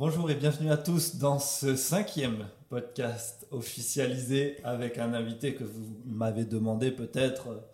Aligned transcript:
Bonjour 0.00 0.30
et 0.30 0.34
bienvenue 0.34 0.70
à 0.70 0.78
tous 0.78 1.16
dans 1.16 1.38
ce 1.38 1.76
cinquième 1.76 2.46
podcast 2.70 3.46
officialisé 3.50 4.56
avec 4.64 4.96
un 4.96 5.12
invité 5.12 5.54
que 5.54 5.62
vous 5.62 5.94
m'avez 6.06 6.46
demandé 6.46 6.90
peut-être 6.90 7.68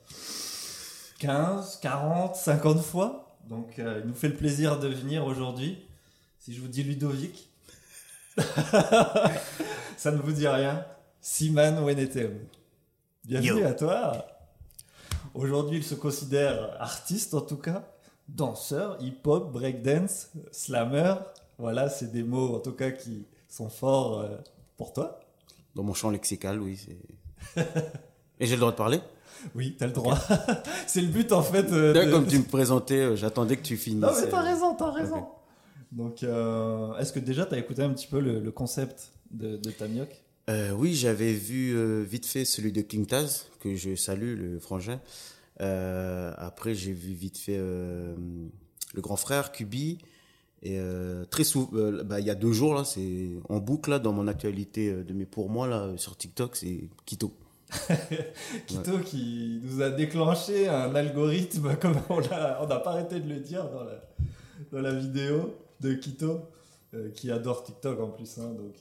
15, 1.20 1.78
40, 1.80 2.34
50 2.34 2.80
fois. 2.80 3.38
Donc 3.48 3.78
euh, 3.78 4.00
il 4.02 4.08
nous 4.08 4.14
fait 4.16 4.26
le 4.26 4.34
plaisir 4.34 4.80
de 4.80 4.88
venir 4.88 5.24
aujourd'hui. 5.24 5.86
Si 6.40 6.52
je 6.52 6.60
vous 6.60 6.66
dis 6.66 6.82
Ludovic, 6.82 7.48
ça 9.96 10.10
ne 10.10 10.16
vous 10.16 10.32
dit 10.32 10.48
rien. 10.48 10.84
Siman 11.20 11.78
Wenetem. 11.84 12.40
Bienvenue 13.24 13.60
Yo. 13.60 13.66
à 13.68 13.72
toi. 13.72 14.26
Aujourd'hui, 15.32 15.78
il 15.78 15.84
se 15.84 15.94
considère 15.94 16.76
artiste 16.82 17.34
en 17.34 17.42
tout 17.42 17.58
cas, 17.58 17.88
danseur, 18.26 19.00
hip-hop, 19.00 19.52
breakdance, 19.52 20.32
slammer. 20.50 21.14
Voilà, 21.58 21.88
c'est 21.88 22.12
des 22.12 22.22
mots 22.22 22.54
en 22.56 22.58
tout 22.60 22.72
cas 22.72 22.90
qui 22.90 23.24
sont 23.48 23.68
forts 23.68 24.20
euh, 24.20 24.36
pour 24.76 24.92
toi. 24.92 25.20
Dans 25.74 25.82
mon 25.82 25.94
champ 25.94 26.10
lexical, 26.10 26.60
oui. 26.60 26.78
Et 28.40 28.46
j'ai 28.46 28.54
le 28.54 28.60
droit 28.60 28.72
de 28.72 28.76
parler? 28.76 29.00
Oui, 29.54 29.76
t'as 29.78 29.86
le 29.86 29.92
droit. 29.92 30.18
c'est 30.86 31.00
le 31.00 31.08
but 31.08 31.32
en 31.32 31.42
fait. 31.42 31.70
euh, 31.72 31.92
de- 31.92 32.10
Comme 32.10 32.26
tu 32.26 32.38
me 32.40 32.44
présentais, 32.44 33.00
euh, 33.00 33.16
j'attendais 33.16 33.56
que 33.56 33.62
tu 33.62 33.76
finisses. 33.76 34.02
Non 34.02 34.10
mais 34.20 34.28
t'as 34.28 34.42
raison, 34.42 34.74
t'as 34.74 34.90
raison. 34.90 35.26
Donc, 35.92 36.22
euh, 36.22 36.94
est-ce 36.98 37.12
que 37.12 37.20
déjà 37.20 37.46
t'as 37.46 37.56
écouté 37.58 37.82
un 37.82 37.90
petit 37.90 38.06
peu 38.08 38.20
le, 38.20 38.40
le 38.40 38.50
concept 38.50 39.12
de, 39.30 39.56
de 39.56 39.70
Tamioc 39.70 40.22
oui, 40.76 40.94
j'avais 40.94 41.32
vu 41.32 41.74
vite 42.04 42.24
fait 42.24 42.44
celui 42.44 42.70
de 42.70 42.80
King 42.80 43.04
Taz, 43.04 43.46
que 43.58 43.74
je 43.74 43.96
salue, 43.96 44.36
le 44.38 44.60
frangin. 44.60 45.00
Après, 45.58 46.72
j'ai 46.74 46.92
vu 46.92 47.14
vite 47.14 47.36
fait 47.36 47.56
le 47.58 48.16
grand 49.00 49.16
frère, 49.16 49.50
Kubi. 49.50 49.98
Et 50.66 50.80
euh, 50.80 51.24
très 51.26 51.44
souvent, 51.44 51.68
euh, 51.78 52.02
bah, 52.02 52.18
il 52.18 52.26
y 52.26 52.30
a 52.30 52.34
deux 52.34 52.50
jours, 52.50 52.74
là, 52.74 52.84
c'est 52.84 53.28
en 53.48 53.58
boucle, 53.60 53.88
là, 53.90 54.00
dans 54.00 54.12
mon 54.12 54.26
actualité 54.26 54.88
euh, 54.90 55.04
de 55.04 55.12
mes 55.12 55.24
pour 55.24 55.48
moi, 55.48 55.68
là, 55.68 55.92
sur 55.96 56.16
TikTok, 56.16 56.56
c'est 56.56 56.88
Kito. 57.04 57.32
Kito 58.66 58.98
qui 58.98 59.60
nous 59.62 59.80
a 59.80 59.90
déclenché 59.90 60.66
un 60.66 60.92
algorithme, 60.96 61.76
comme 61.80 61.94
on 62.08 62.20
n'a 62.20 62.80
pas 62.80 62.90
arrêté 62.90 63.20
de 63.20 63.28
le 63.28 63.38
dire 63.38 63.70
dans 63.70 63.84
la, 63.84 64.02
dans 64.72 64.80
la 64.80 64.92
vidéo 64.92 65.54
de 65.78 65.94
Kito, 65.94 66.40
euh, 66.94 67.10
qui 67.10 67.30
adore 67.30 67.62
TikTok 67.62 68.00
en 68.00 68.08
plus. 68.08 68.36
hein, 68.38 68.52
donc, 68.58 68.74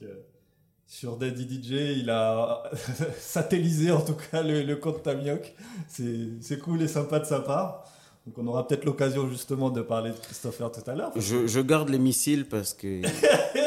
sur 0.88 1.17
Daddy 1.17 1.44
DJ, 1.61 1.99
il 1.99 2.09
a 2.09 2.64
satellisé 3.20 3.92
en 3.92 4.02
tout 4.02 4.17
cas 4.31 4.42
le, 4.42 4.64
le 4.64 4.75
compte 4.75 5.03
Tamioc. 5.03 5.53
C'est 5.88 6.30
c'est 6.42 6.58
cool 6.58 6.81
et 6.81 6.88
sympa 6.88 7.20
de 7.20 7.25
sa 7.25 7.42
part. 7.42 7.83
Donc 8.25 8.37
on 8.39 8.47
aura 8.47 8.67
peut-être 8.67 8.85
l'occasion 8.85 9.29
justement 9.29 9.69
de 9.69 9.81
parler 9.81 10.11
de 10.11 10.17
Christopher 10.17 10.71
tout 10.71 10.89
à 10.89 10.95
l'heure. 10.95 11.11
Je, 11.15 11.45
je 11.45 11.59
garde 11.59 11.89
les 11.89 11.99
missiles 11.99 12.47
parce 12.47 12.73
que 12.73 13.01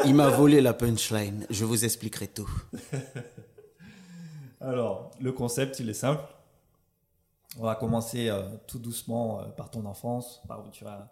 il 0.04 0.14
m'a 0.14 0.28
volé 0.28 0.60
la 0.60 0.74
punchline. 0.74 1.46
Je 1.48 1.64
vous 1.64 1.84
expliquerai 1.84 2.26
tout. 2.26 2.50
Alors, 4.60 5.12
le 5.20 5.30
concept, 5.32 5.78
il 5.78 5.88
est 5.88 5.94
simple. 5.94 6.24
On 7.58 7.62
va 7.62 7.74
commencer 7.74 8.28
euh, 8.28 8.42
tout 8.66 8.78
doucement 8.78 9.40
euh, 9.40 9.44
par 9.46 9.70
ton 9.70 9.84
enfance, 9.86 10.42
par 10.48 10.66
où 10.66 10.70
tu 10.70 10.84
as 10.86 11.08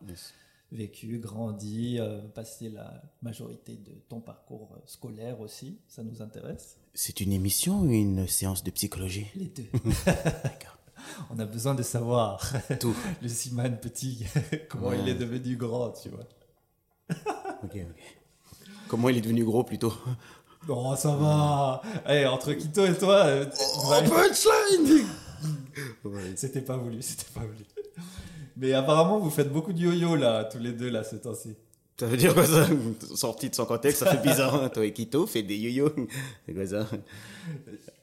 vécu, 0.73 1.19
grandi, 1.19 1.99
euh, 1.99 2.21
passé 2.35 2.69
la 2.69 3.03
majorité 3.23 3.77
de 3.77 3.93
ton 4.09 4.21
parcours 4.21 4.77
scolaire 4.87 5.41
aussi. 5.41 5.79
Ça 5.89 6.03
nous 6.03 6.21
intéresse. 6.21 6.77
C'est 6.95 7.21
une 7.21 7.33
émission 7.33 7.81
ou 7.81 7.91
une 7.91 8.27
séance 8.27 8.65
de 8.65 8.71
psychologie? 8.71 9.29
Les 9.37 9.47
deux. 9.47 9.67
D'accord. 10.07 10.76
On 11.31 11.39
a 11.39 11.45
besoin 11.45 11.75
de 11.75 11.83
savoir, 11.83 12.41
Tout. 12.81 12.95
le 13.23 13.29
Siman 13.29 13.79
petit, 13.79 14.25
comment 14.69 14.89
Ouais. 14.89 14.99
il 15.01 15.09
est 15.09 15.15
devenu 15.15 15.57
grand, 15.57 15.91
tu 15.91 16.09
vois. 16.09 16.25
Ok, 17.63 17.75
ok. 17.77 18.03
Comment 18.89 19.09
il 19.09 19.19
est 19.19 19.21
devenu 19.21 19.45
gros 19.45 19.65
plutôt? 19.65 19.93
Non, 20.69 20.97
ça 20.97 21.15
va. 21.17 21.83
Eh, 22.09 22.27
entre 22.27 22.53
Kito 22.55 22.85
et 22.87 22.95
toi, 22.97 23.25
euh, 23.27 23.45
ouais. 23.91 24.09
punchline 24.09 25.07
c'était 26.37 26.63
pas 26.63 26.77
voulu, 26.77 27.03
c'était 27.03 27.31
pas 27.35 27.41
voulu. 27.41 27.65
Mais 28.57 28.73
apparemment, 28.73 29.19
vous 29.19 29.31
faites 29.31 29.53
beaucoup 29.53 29.73
de 29.73 29.79
yo-yo 29.79 30.17
là, 30.17 30.45
tous 30.45 30.59
les 30.59 30.73
deux 30.73 30.89
là, 30.89 31.05
ces 31.05 31.21
temps-ci. 31.21 31.55
Ça 32.01 32.07
veut 32.07 32.17
dire 32.17 32.33
quoi 32.35 32.45
ça? 32.47 32.67
Sorti 33.15 33.51
de 33.51 33.55
son 33.55 33.67
contexte, 33.67 34.01
ça 34.05 34.11
fait 34.11 34.23
bizarre. 34.27 34.55
hein. 34.63 34.69
Toi 34.71 34.87
et 34.87 34.93
Kito 34.93 35.27
fait 35.27 35.43
des 35.43 35.57
yo-yo. 35.57 35.91
C'est 36.47 36.55
quoi 36.55 36.67
ça? 36.67 36.87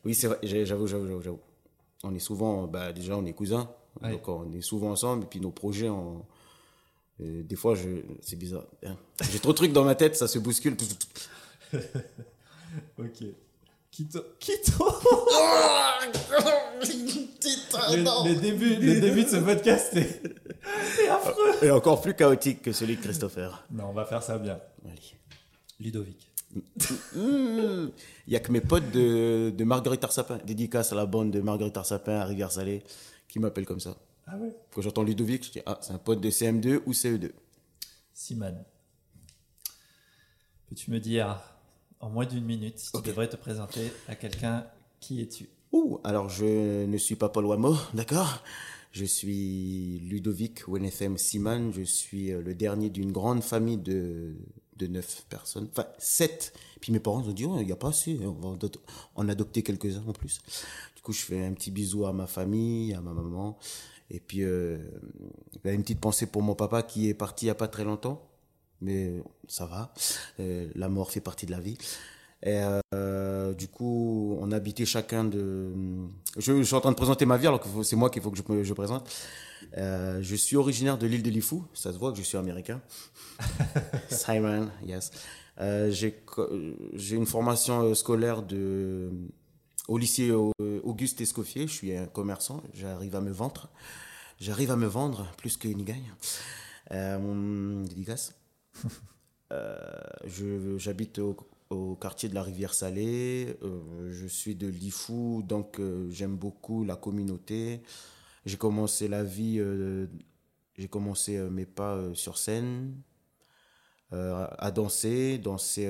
Oui, 0.06 0.14
c'est 0.16 0.28
vrai, 0.28 0.40
j'avoue, 0.66 0.88
j'avoue, 0.88 1.22
j'avoue. 1.22 1.40
On 2.04 2.14
est 2.14 2.20
souvent, 2.20 2.68
bah, 2.68 2.92
déjà, 2.94 3.18
on 3.18 3.26
est 3.26 3.34
cousins. 3.34 3.70
Ouais. 4.02 4.12
Donc, 4.12 4.28
on 4.28 4.52
est 4.52 4.62
souvent 4.62 4.92
ensemble. 4.92 5.24
Et 5.24 5.28
puis, 5.28 5.40
nos 5.40 5.52
projets, 5.52 5.90
on- 5.90 6.26
euh, 7.22 7.44
des 7.44 7.56
fois, 7.56 7.76
je... 7.76 7.90
c'est 8.22 8.36
bizarre. 8.36 8.66
hein. 8.86 8.98
J'ai 9.32 9.40
trop 9.40 9.52
de 9.52 9.58
trucs 9.58 9.72
dans 9.74 9.84
ma 9.84 9.96
tête, 9.96 10.16
ça 10.16 10.28
se 10.28 10.40
bouscule. 10.40 10.76
Ok. 12.98 13.24
Kito. 13.92 14.20
Kito 14.40 14.88
Ah, 17.76 17.96
le, 17.96 18.30
le 18.34 18.36
début, 18.40 18.76
le 18.76 19.00
début 19.02 19.24
de 19.24 19.30
ce 19.30 19.36
podcast 19.38 19.96
est, 19.96 20.22
est 21.04 21.08
affreux. 21.08 21.64
Et 21.64 21.72
encore 21.72 22.02
plus 22.02 22.16
chaotique 22.16 22.62
que 22.62 22.72
celui 22.72 22.96
de 22.98 23.02
Christopher. 23.02 23.66
Non, 23.72 23.86
on 23.90 23.94
va 23.94 24.06
faire 24.06 24.22
ça 24.24 24.38
bien. 24.38 24.60
Allez. 24.86 25.00
Ludovic. 25.80 26.32
Il 27.16 27.92
y 28.28 28.36
a 28.36 28.40
que 28.40 28.52
mes 28.52 28.62
potes 28.62 28.92
de, 28.92 29.52
de 29.56 29.64
Marguerite 29.64 30.04
Arsapin, 30.04 30.38
dédicace 30.46 30.92
à 30.92 30.96
la 30.96 31.06
bande 31.06 31.32
de 31.32 31.42
Marguerite 31.42 31.78
Arsapin 31.78 32.16
à 32.20 32.26
Rivière-Salée, 32.26 32.84
qui 33.28 33.40
m'appellent 33.40 33.66
comme 33.66 33.80
ça. 33.80 33.98
Ah 34.28 34.38
ouais 34.38 34.56
Quand 34.74 34.82
j'entends 34.82 35.04
Ludovic, 35.04 35.46
je 35.46 35.52
dis 35.52 35.62
Ah, 35.66 35.80
c'est 35.82 35.94
un 35.94 35.98
pote 35.98 36.22
de 36.22 36.30
CM2 36.30 36.82
ou 36.86 36.92
E 36.92 36.94
CE2. 36.94 37.32
Siman. 38.14 38.64
Peux-tu 40.70 40.92
me 40.92 41.00
dire, 41.00 41.40
en 42.00 42.10
moins 42.10 42.26
d'une 42.26 42.46
minute, 42.46 42.80
si 42.80 42.92
tu 42.92 42.98
Ok. 42.98 43.06
devrais 43.06 43.28
te 43.30 43.36
présenter 43.36 43.92
à 44.08 44.16
quelqu'un, 44.16 44.66
qui 45.00 45.22
es-tu? 45.22 45.50
Ouh, 45.72 46.00
alors 46.04 46.30
je 46.30 46.86
ne 46.86 46.98
suis 46.98 47.16
pas 47.16 47.30
Paul 47.30 47.46
Wamo, 47.46 47.76
d'accord? 47.94 48.44
Je 48.92 49.06
suis 49.06 50.00
Ludovic 50.08 50.68
Wenethem 50.68 51.18
Siman, 51.18 51.74
je 51.74 51.82
suis 51.82 52.32
euh, 52.32 52.42
le 52.44 52.54
dernier 52.54 52.92
d'une 52.92 53.12
grande 53.12 53.42
famille 53.44 53.78
de, 53.80 54.36
de 54.78 54.88
neuf 54.88 55.26
personnes, 55.30 55.68
enfin 55.72 55.88
sept. 55.98 56.54
Puis 56.82 56.92
mes 56.92 57.00
parents 57.00 57.22
ont 57.22 57.32
dit, 57.32 57.46
oh, 57.46 57.58
il 57.60 57.66
n'y 57.66 57.72
a 57.72 57.76
pas 57.76 57.90
assez, 57.90 58.20
on 58.26 58.32
va 58.32 58.58
en 59.16 59.30
adopter 59.30 59.64
quelques-uns 59.64 60.04
en 60.08 60.14
plus. 60.14 60.40
Du 60.96 61.02
coup, 61.02 61.14
je 61.14 61.22
fais 61.22 61.46
un 61.46 61.54
petit 61.54 61.72
bisou 61.72 62.06
à 62.06 62.14
ma 62.14 62.28
famille, 62.28 62.94
à 62.94 63.02
ma 63.02 63.14
maman. 63.14 63.58
Et 64.10 64.20
puis, 64.20 64.44
euh, 64.44 64.78
une 65.64 65.82
petite 65.82 66.00
pensée 66.00 66.26
pour 66.28 66.42
mon 66.42 66.56
papa 66.56 66.84
qui 66.84 67.08
est 67.10 67.14
parti 67.14 67.46
il 67.46 67.48
n'y 67.48 67.52
a 67.52 67.56
pas 67.56 67.68
très 67.68 67.84
longtemps. 67.84 68.22
Mais 68.82 69.14
ça 69.48 69.66
va, 69.66 69.94
Euh, 70.40 70.70
la 70.76 70.90
mort 70.90 71.12
fait 71.12 71.22
partie 71.22 71.46
de 71.46 71.52
la 71.52 71.60
vie. 71.62 71.78
Et 72.46 72.62
euh, 72.94 73.54
du 73.54 73.70
coup, 73.70 74.38
on 74.42 74.52
habitait 74.52 74.86
chacun 74.86 75.24
de. 75.24 75.72
Je, 76.38 76.58
je 76.58 76.64
suis 76.64 76.76
en 76.76 76.82
train 76.82 76.92
de 76.92 76.96
présenter 76.98 77.26
ma 77.26 77.38
vie, 77.38 77.48
alors 77.48 77.62
que 77.62 77.84
c'est 77.84 77.96
moi 77.96 78.10
qu'il 78.10 78.22
faut 78.22 78.32
que 78.32 78.38
je, 78.64 78.74
présente. 78.74 79.10
Euh, 79.78 80.20
je 80.22 80.36
suis 80.36 80.58
originaire 80.58 80.98
de 80.98 81.08
l'île 81.08 81.24
de 81.24 81.30
Lifou. 81.30 81.66
Ça 81.74 81.94
se 81.94 81.98
voit 81.98 82.12
que 82.12 82.18
je 82.18 82.24
suis 82.24 82.38
américain. 82.38 82.82
Simon, 84.10 84.70
yes. 84.86 85.12
Euh, 85.62 85.90
j'ai 85.92 87.16
une 87.16 87.26
formation 87.28 87.94
scolaire 87.96 88.42
de, 88.42 89.10
au 89.88 89.98
lycée 89.98 90.32
Auguste 90.84 91.22
Escoffier. 91.22 91.68
Je 91.68 91.74
suis 91.74 91.96
un 91.96 92.08
commerçant. 92.08 92.62
J'arrive 92.74 93.16
à 93.16 93.22
me 93.22 93.32
vendre. 93.32 93.70
J'arrive 94.42 94.72
à 94.72 94.76
me 94.76 94.88
vendre 94.88 95.32
plus 95.38 95.56
que 95.56 95.70
Nigaï. 95.70 96.04
Euh, 96.92 97.84
dédicace. 97.86 98.36
Euh, 99.52 99.76
je- 100.26 100.80
J'habite 100.80 101.20
au, 101.20 101.38
au 101.70 101.96
quartier 101.96 102.30
de 102.30 102.36
la 102.36 102.44
Rivière 102.44 102.74
Salée. 102.74 103.58
Euh, 103.64 104.12
je 104.12 104.28
suis 104.28 104.56
de 104.56 104.68
Lifou, 104.68 105.44
donc 105.46 105.80
euh, 105.80 106.10
j'aime 106.12 106.36
beaucoup 106.36 106.84
la 106.84 106.96
communauté. 106.96 107.82
J'ai 108.46 108.58
commencé 108.58 109.08
la 109.08 109.24
vie, 109.24 109.58
euh, 109.60 110.08
j'ai 110.78 110.88
commencé 110.88 111.38
mes 111.38 111.66
pas 111.66 112.00
sur 112.14 112.38
scène, 112.38 113.02
à 114.12 114.70
danser, 114.70 115.40
danser 115.40 115.88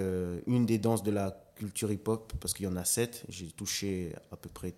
une 0.47 0.65
des 0.65 0.77
danses 0.77 1.03
de 1.03 1.11
la 1.11 1.31
culture 1.55 1.91
hip-hop, 1.91 2.31
parce 2.39 2.53
qu'il 2.53 2.65
y 2.65 2.67
en 2.69 2.77
a 2.77 2.85
sept. 2.85 3.25
J'ai 3.27 3.47
touché 3.51 4.13
à 4.31 4.37
peu 4.37 4.49
près 4.49 4.75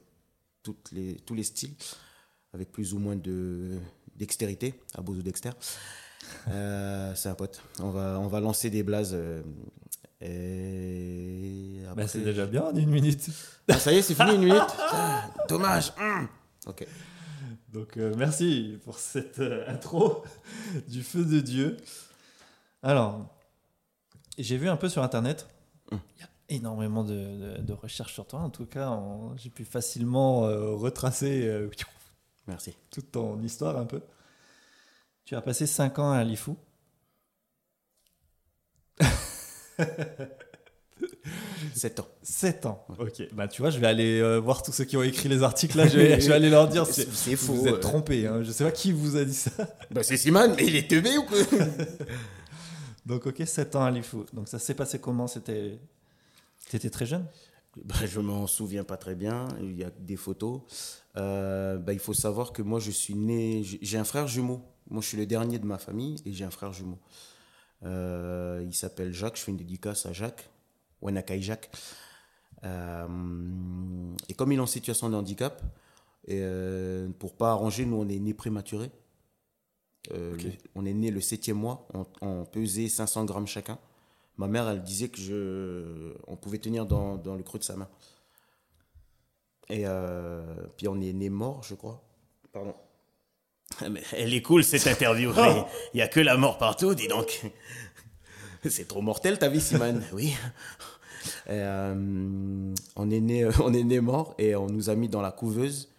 toutes 0.63 0.91
les, 0.91 1.18
tous 1.18 1.36
les 1.36 1.44
styles, 1.44 1.75
avec 2.53 2.71
plus 2.71 2.94
ou 2.94 3.00
moins 3.00 3.15
de 3.15 3.77
dextérité, 4.15 4.74
à 4.95 5.01
Bozo 5.01 5.21
Dexter. 5.21 5.51
C'est 6.48 7.30
un 7.30 7.36
pote. 7.36 7.62
On 7.80 7.89
va, 7.91 8.18
on 8.19 8.27
va 8.27 8.39
lancer 8.39 8.69
des 8.69 8.83
blazes. 8.83 9.15
Et 10.25 11.81
Bah, 11.86 11.92
après- 11.92 12.07
C'est 12.07 12.22
déjà 12.22 12.45
bien 12.45 12.63
en 12.63 12.75
une 12.75 12.89
minute. 12.89 13.27
Ah, 13.69 13.74
ça 13.80 13.92
y 13.94 13.98
est, 13.98 14.01
c'est 14.01 14.16
fini 14.16 14.36
une 14.36 14.44
minute. 14.45 14.62
Putain, 14.68 15.22
dommage. 15.50 15.94
Hum. 16.00 16.27
Ok. 16.68 16.86
Donc 17.72 17.98
euh, 17.98 18.13
merci 18.18 18.80
pour 18.86 18.98
cette 19.00 19.39
euh, 19.39 19.66
intro 19.69 20.24
du 20.88 21.04
feu 21.04 21.25
de 21.25 21.39
Dieu. 21.39 21.77
Alors, 22.83 23.25
j'ai 24.38 24.57
vu 24.57 24.69
un 24.69 24.77
peu 24.77 24.89
sur 24.89 25.04
Internet, 25.04 25.48
Hum. 25.92 26.00
il 26.18 26.22
y 26.22 26.24
a 26.25 26.30
énormément 26.57 27.04
de, 27.04 27.13
de- 27.57 27.62
de 27.62 27.74
recherches 27.74 28.13
sur 28.13 28.25
toi. 28.27 28.39
En 28.39 28.50
tout 28.50 28.66
cas, 28.66 28.98
j'ai 29.38 29.50
pu 29.50 29.66
facilement 29.66 30.45
euh, 30.45 30.72
retracer 30.72 31.68
Merci. 32.48 32.75
toute 32.92 33.12
ton 33.12 33.42
histoire 33.42 33.77
un 33.77 33.86
peu. 33.86 34.01
Tu 35.25 35.36
as 35.36 35.42
passé 35.42 35.66
5 35.66 35.98
ans 36.00 36.12
à 36.12 36.24
Lifou. 36.24 36.56
7 41.75 42.00
ans. 42.00 42.07
7 42.24 42.66
ans. 42.66 42.86
Ok. 43.00 43.24
Bah, 43.33 43.48
tu 43.48 43.62
vois, 43.62 43.69
je 43.69 43.80
vais 43.80 43.88
aller 43.88 44.19
euh, 44.22 44.39
voir 44.39 44.63
tous 44.63 44.72
ceux 44.72 44.86
qui 44.86 44.95
ont 44.95 45.04
écrit 45.04 45.27
les 45.27 45.44
articles 45.44 45.77
là. 45.77 45.88
Je 45.88 45.98
vais, 45.98 46.22
je 46.22 46.27
vais 46.27 46.33
aller 46.36 46.50
leur 46.50 46.68
dire. 46.68 46.86
C'est- 46.86 47.12
c'est 47.12 47.36
faux, 47.36 47.54
Vous 47.54 47.68
êtes 47.68 47.81
trompés. 47.81 48.27
Hein. 48.27 48.44
Je 48.44 48.51
sais 48.51 48.63
pas 48.63 48.72
qui 48.72 48.92
vous 48.92 49.18
a 49.18 49.25
dit 49.25 49.33
ça. 49.33 49.51
Bah, 49.92 50.04
c'est 50.04 50.18
Simon, 50.18 50.54
mais 50.56 50.66
il 50.66 50.75
est 50.75 50.89
teubé 50.89 51.18
ou 51.18 51.24
quoi? 51.24 51.38
Donc, 53.06 53.27
ok, 53.27 53.44
7 53.45 53.75
ans 53.75 53.83
à 53.83 53.92
l'IFU. 53.92 54.18
Donc, 54.33 54.48
ça 54.48 54.57
s'est 54.60 54.74
passé 54.74 55.00
comment? 55.00 55.27
C'était. 55.27 55.80
T'étais 56.69 56.89
très 56.89 57.06
jeune? 57.06 57.25
Bah, 57.83 57.95
je 58.06 58.19
m'en 58.22 58.48
souviens 58.48 58.83
pas 58.83 58.98
très 58.98 59.16
bien. 59.16 59.48
Il 59.62 59.77
y 59.77 59.83
a 59.83 59.92
des 60.00 60.16
photos. 60.16 60.62
Euh, 61.18 61.77
bah, 61.77 61.94
il 61.94 62.00
faut 62.00 62.13
savoir 62.13 62.54
que 62.54 62.62
moi, 62.62 62.80
je 62.80 62.92
suis 62.92 63.16
né. 63.16 63.63
j'ai- 63.63 63.80
J'ai 63.81 63.98
un 63.98 64.04
frère 64.06 64.27
jumeau. 64.27 64.62
Moi, 64.89 65.01
je 65.01 65.07
suis 65.10 65.18
le 65.18 65.25
dernier 65.25 65.60
de 65.60 65.66
ma 65.66 65.77
famille 65.77 66.16
et 66.25 66.31
j'ai 66.31 66.45
un 66.45 66.51
frère 66.51 66.72
jumeau. 66.72 66.98
Euh, 67.85 68.63
il 68.65 68.73
s'appelle 68.73 69.13
Jacques. 69.13 69.37
Je 69.37 69.43
fais 69.43 69.51
une 69.51 69.57
dédicace 69.57 70.05
à 70.05 70.13
Jacques. 70.13 70.49
Wanakai 71.01 71.41
Jacques. 71.41 71.69
Euh, 72.63 73.07
et 74.29 74.33
comme 74.33 74.51
il 74.51 74.57
est 74.57 74.61
en 74.61 74.65
situation 74.65 75.09
de 75.09 75.15
handicap, 75.15 75.61
et, 76.27 76.39
euh, 76.41 77.09
pour 77.19 77.35
pas 77.35 77.51
arranger, 77.51 77.85
nous, 77.85 77.97
on 77.97 78.09
est 78.09 78.19
né 78.19 78.33
prématuré. 78.33 78.89
Euh, 80.11 80.35
le- 80.37 80.51
on 80.75 80.85
est 80.85 80.93
né 80.93 81.11
le 81.11 81.21
septième 81.21 81.57
mois. 81.57 81.87
On, 81.93 82.05
on 82.21 82.45
pesait 82.45 82.87
500 82.89 83.25
grammes 83.25 83.47
chacun. 83.47 83.79
Ma 84.38 84.47
mère, 84.47 84.67
elle 84.69 84.83
disait 84.83 85.09
que 85.09 85.19
je, 85.19 86.13
on 86.27 86.35
pouvait 86.35 86.59
tenir 86.59 86.85
dans, 86.85 87.15
dans 87.17 87.35
le 87.35 87.43
creux 87.43 87.59
de 87.59 87.63
sa 87.63 87.75
main. 87.75 87.89
Et 89.69 89.85
puis 90.77 90.88
on 90.88 90.99
est 91.01 91.13
né 91.13 91.29
mort, 91.29 91.63
je 91.63 91.75
crois. 91.75 92.03
Pardon. 92.51 92.75
Ah, 93.81 93.88
elle 94.13 94.33
est 94.33 94.42
cool 94.42 94.63
cette 94.63 94.88
interview. 94.88 95.31
Il 95.94 95.98
y 96.00 96.01
a 96.01 96.07
que 96.07 96.19
la 96.19 96.38
mort 96.38 96.57
partout, 96.57 96.95
dis 96.95 97.07
donc. 97.07 97.42
C'est 98.69 98.88
trop 98.88 99.01
mortel 99.01 99.38
ta 99.38 99.50
vie, 99.50 99.62
Simone. 99.62 100.04
oui. 100.13 100.36
Et, 101.48 101.51
euh, 101.51 102.74
on 102.95 103.12
est 103.12 103.19
né, 103.19 103.45
on 103.60 103.74
est 103.74 103.83
né 103.83 104.00
mort 104.00 104.36
et 104.38 104.56
on 104.56 104.68
nous 104.68 104.89
a 104.89 104.95
mis 104.95 105.10
dans 105.10 105.22
la 105.22 105.31
couveuse. 105.31 105.92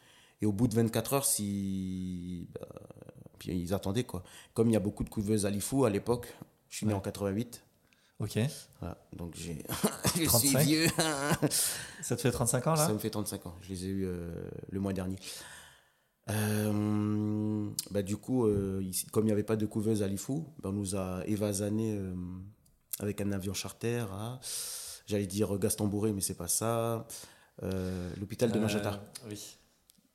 Et 0.42 0.46
au 0.46 0.52
bout 0.52 0.68
de 0.68 0.74
24 0.74 1.14
heures, 1.14 1.24
si, 1.24 2.48
bah, 2.54 2.66
puis 3.38 3.52
ils 3.52 3.72
attendaient 3.74 4.04
quoi. 4.04 4.22
Comme 4.54 4.68
il 4.68 4.72
y 4.72 4.76
a 4.76 4.80
beaucoup 4.80 5.04
de 5.04 5.08
couveuses 5.08 5.46
à 5.46 5.50
l'IFU 5.50 5.86
à 5.86 5.90
l'époque, 5.90 6.34
je 6.68 6.78
suis 6.78 6.86
né 6.86 6.92
Ouais. 6.92 6.98
en 6.98 7.02
88. 7.02 7.62
Ok. 8.18 8.38
Voilà, 8.80 8.96
donc 9.14 9.34
j'ai, 9.34 9.62
je 10.04 10.10
suis 10.10 10.26
35. 10.26 10.58
vieux. 10.60 10.86
Ça 12.02 12.16
te 12.16 12.20
fait 12.22 12.30
35 12.30 12.66
ans 12.66 12.74
là? 12.74 12.86
Ça 12.86 12.92
me 12.92 12.98
fait 12.98 13.10
35 13.10 13.46
ans. 13.46 13.54
Je 13.62 13.68
les 13.68 13.84
ai 13.84 13.88
eus 13.88 14.06
euh, 14.06 14.30
le 14.70 14.80
mois 14.80 14.92
dernier. 14.92 15.16
Euh, 16.30 17.70
bah, 17.90 18.02
du 18.02 18.16
coup, 18.16 18.46
euh, 18.46 18.80
ici, 18.82 19.06
comme 19.06 19.24
il 19.24 19.26
n'y 19.26 19.32
avait 19.32 19.42
pas 19.44 19.56
de 19.56 19.66
couveuse 19.66 20.02
à 20.02 20.08
l'IFU, 20.08 20.40
bah, 20.60 20.70
on 20.70 20.72
nous 20.72 20.96
a 20.96 21.22
évasané 21.26 21.96
euh, 21.96 22.14
avec 22.98 23.20
un 23.20 23.32
avion 23.32 23.54
charter 23.54 24.04
à, 24.10 24.40
j'allais 25.06 25.26
dire 25.26 25.56
Gaston 25.58 25.86
Bourré, 25.86 26.12
mais 26.12 26.20
c'est 26.20 26.36
pas 26.36 26.48
ça, 26.48 27.06
l'hôpital 28.20 28.50
de 28.52 28.58
Magenta. 28.58 29.02
Oui. 29.28 29.56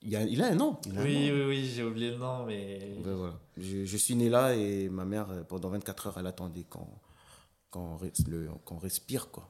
Il, 0.04 0.16
a, 0.16 0.24
il 0.24 0.42
a 0.42 0.48
un 0.48 0.56
nom. 0.56 0.80
un 0.96 1.04
Oui, 1.04 1.30
nom. 1.30 1.36
oui, 1.36 1.44
oui, 1.48 1.66
j'ai 1.76 1.84
oublié 1.84 2.10
le 2.10 2.18
nom, 2.18 2.44
mais. 2.48 2.98
Ben 3.04 3.14
voilà. 3.14 3.40
je, 3.56 3.86
je 3.86 3.98
suis 3.98 4.16
né 4.16 4.30
là 4.30 4.56
et 4.56 4.90
ma 4.90 5.06
mère, 5.06 5.28
pendant 5.48 5.70
24 5.70 6.08
heures, 6.08 6.18
elle 6.18 6.26
attendait 6.28 6.64
qu'on 6.64 6.88
qu'on 7.70 7.98
le- 8.28 8.50
qu'on 8.66 8.78
respire. 8.80 9.30
Quoi. 9.32 9.48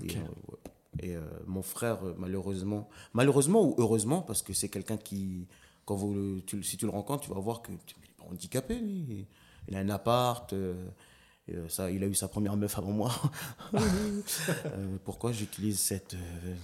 Et, 0.00 0.06
Ok. 0.06 0.14
ouais. 0.16 0.57
Et, 1.00 1.14
euh, 1.16 1.20
mon 1.46 1.62
frère, 1.62 2.04
euh, 2.04 2.14
malheureusement, 2.18 2.88
malheureusement 3.12 3.62
ou 3.64 3.74
heureusement, 3.78 4.22
parce 4.22 4.42
que 4.42 4.52
c'est 4.52 4.68
quelqu'un 4.68 4.96
qui, 4.96 5.46
quand 5.84 5.94
vous, 5.96 6.12
le- 6.14 6.42
tu, 6.46 6.56
le- 6.56 6.62
si 6.62 6.76
tu 6.76 6.84
le 6.86 6.90
rencontres, 6.92 7.24
tu 7.24 7.30
vas 7.34 7.40
voir 7.40 7.62
que 7.62 7.72
tu- 7.86 7.94
il 8.02 8.08
est 8.08 8.16
pas 8.16 8.24
handicapé. 8.30 8.74
lui. 8.78 9.26
Il 9.68 9.76
a 9.76 9.80
un 9.80 9.88
appart. 9.90 10.52
euh, 10.52 10.74
ça, 11.70 11.90
il 11.90 12.04
a 12.04 12.06
eu 12.06 12.14
sa 12.14 12.28
première 12.28 12.56
meuf 12.58 12.76
avant 12.78 12.90
moi. 12.92 13.10
Euh, 14.66 14.96
pourquoi 15.04 15.32
j'utilise 15.32 15.78
cette, 15.78 16.14
euh, 16.14 16.54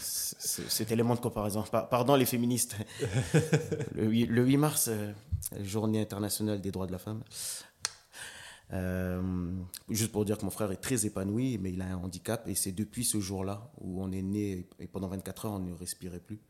ce- 0.00 0.62
cet 0.68 0.92
élément 0.92 1.14
de 1.14 1.20
comparaison? 1.20 1.62
Par- 1.62 1.88
Pardon 1.88 2.14
les 2.14 2.26
féministes. 2.26 2.76
le, 3.94 4.04
8, 4.06 4.26
le 4.26 4.44
8 4.44 4.56
mars, 4.56 4.88
euh, 4.88 5.12
journée 5.62 6.00
internationale 6.00 6.60
des 6.60 6.70
droits 6.70 6.86
de 6.86 6.92
la 6.92 6.98
femme. 6.98 7.22
Euh, 8.72 9.52
juste 9.88 10.12
pour 10.12 10.24
dire 10.24 10.36
que 10.36 10.44
mon 10.44 10.50
frère 10.50 10.70
est 10.72 10.76
très 10.76 11.06
épanoui, 11.06 11.58
mais 11.58 11.72
il 11.72 11.80
a 11.80 11.86
un 11.86 11.96
handicap. 11.96 12.46
Et 12.48 12.54
c'est 12.54 12.72
depuis 12.72 13.04
ce 13.04 13.20
jour-là 13.20 13.70
où 13.80 14.02
on 14.02 14.12
est 14.12 14.22
né 14.22 14.68
et 14.78 14.86
pendant 14.86 15.08
24 15.08 15.46
heures, 15.46 15.52
on 15.52 15.58
ne 15.58 15.72
respirait 15.72 16.20
plus. 16.20 16.40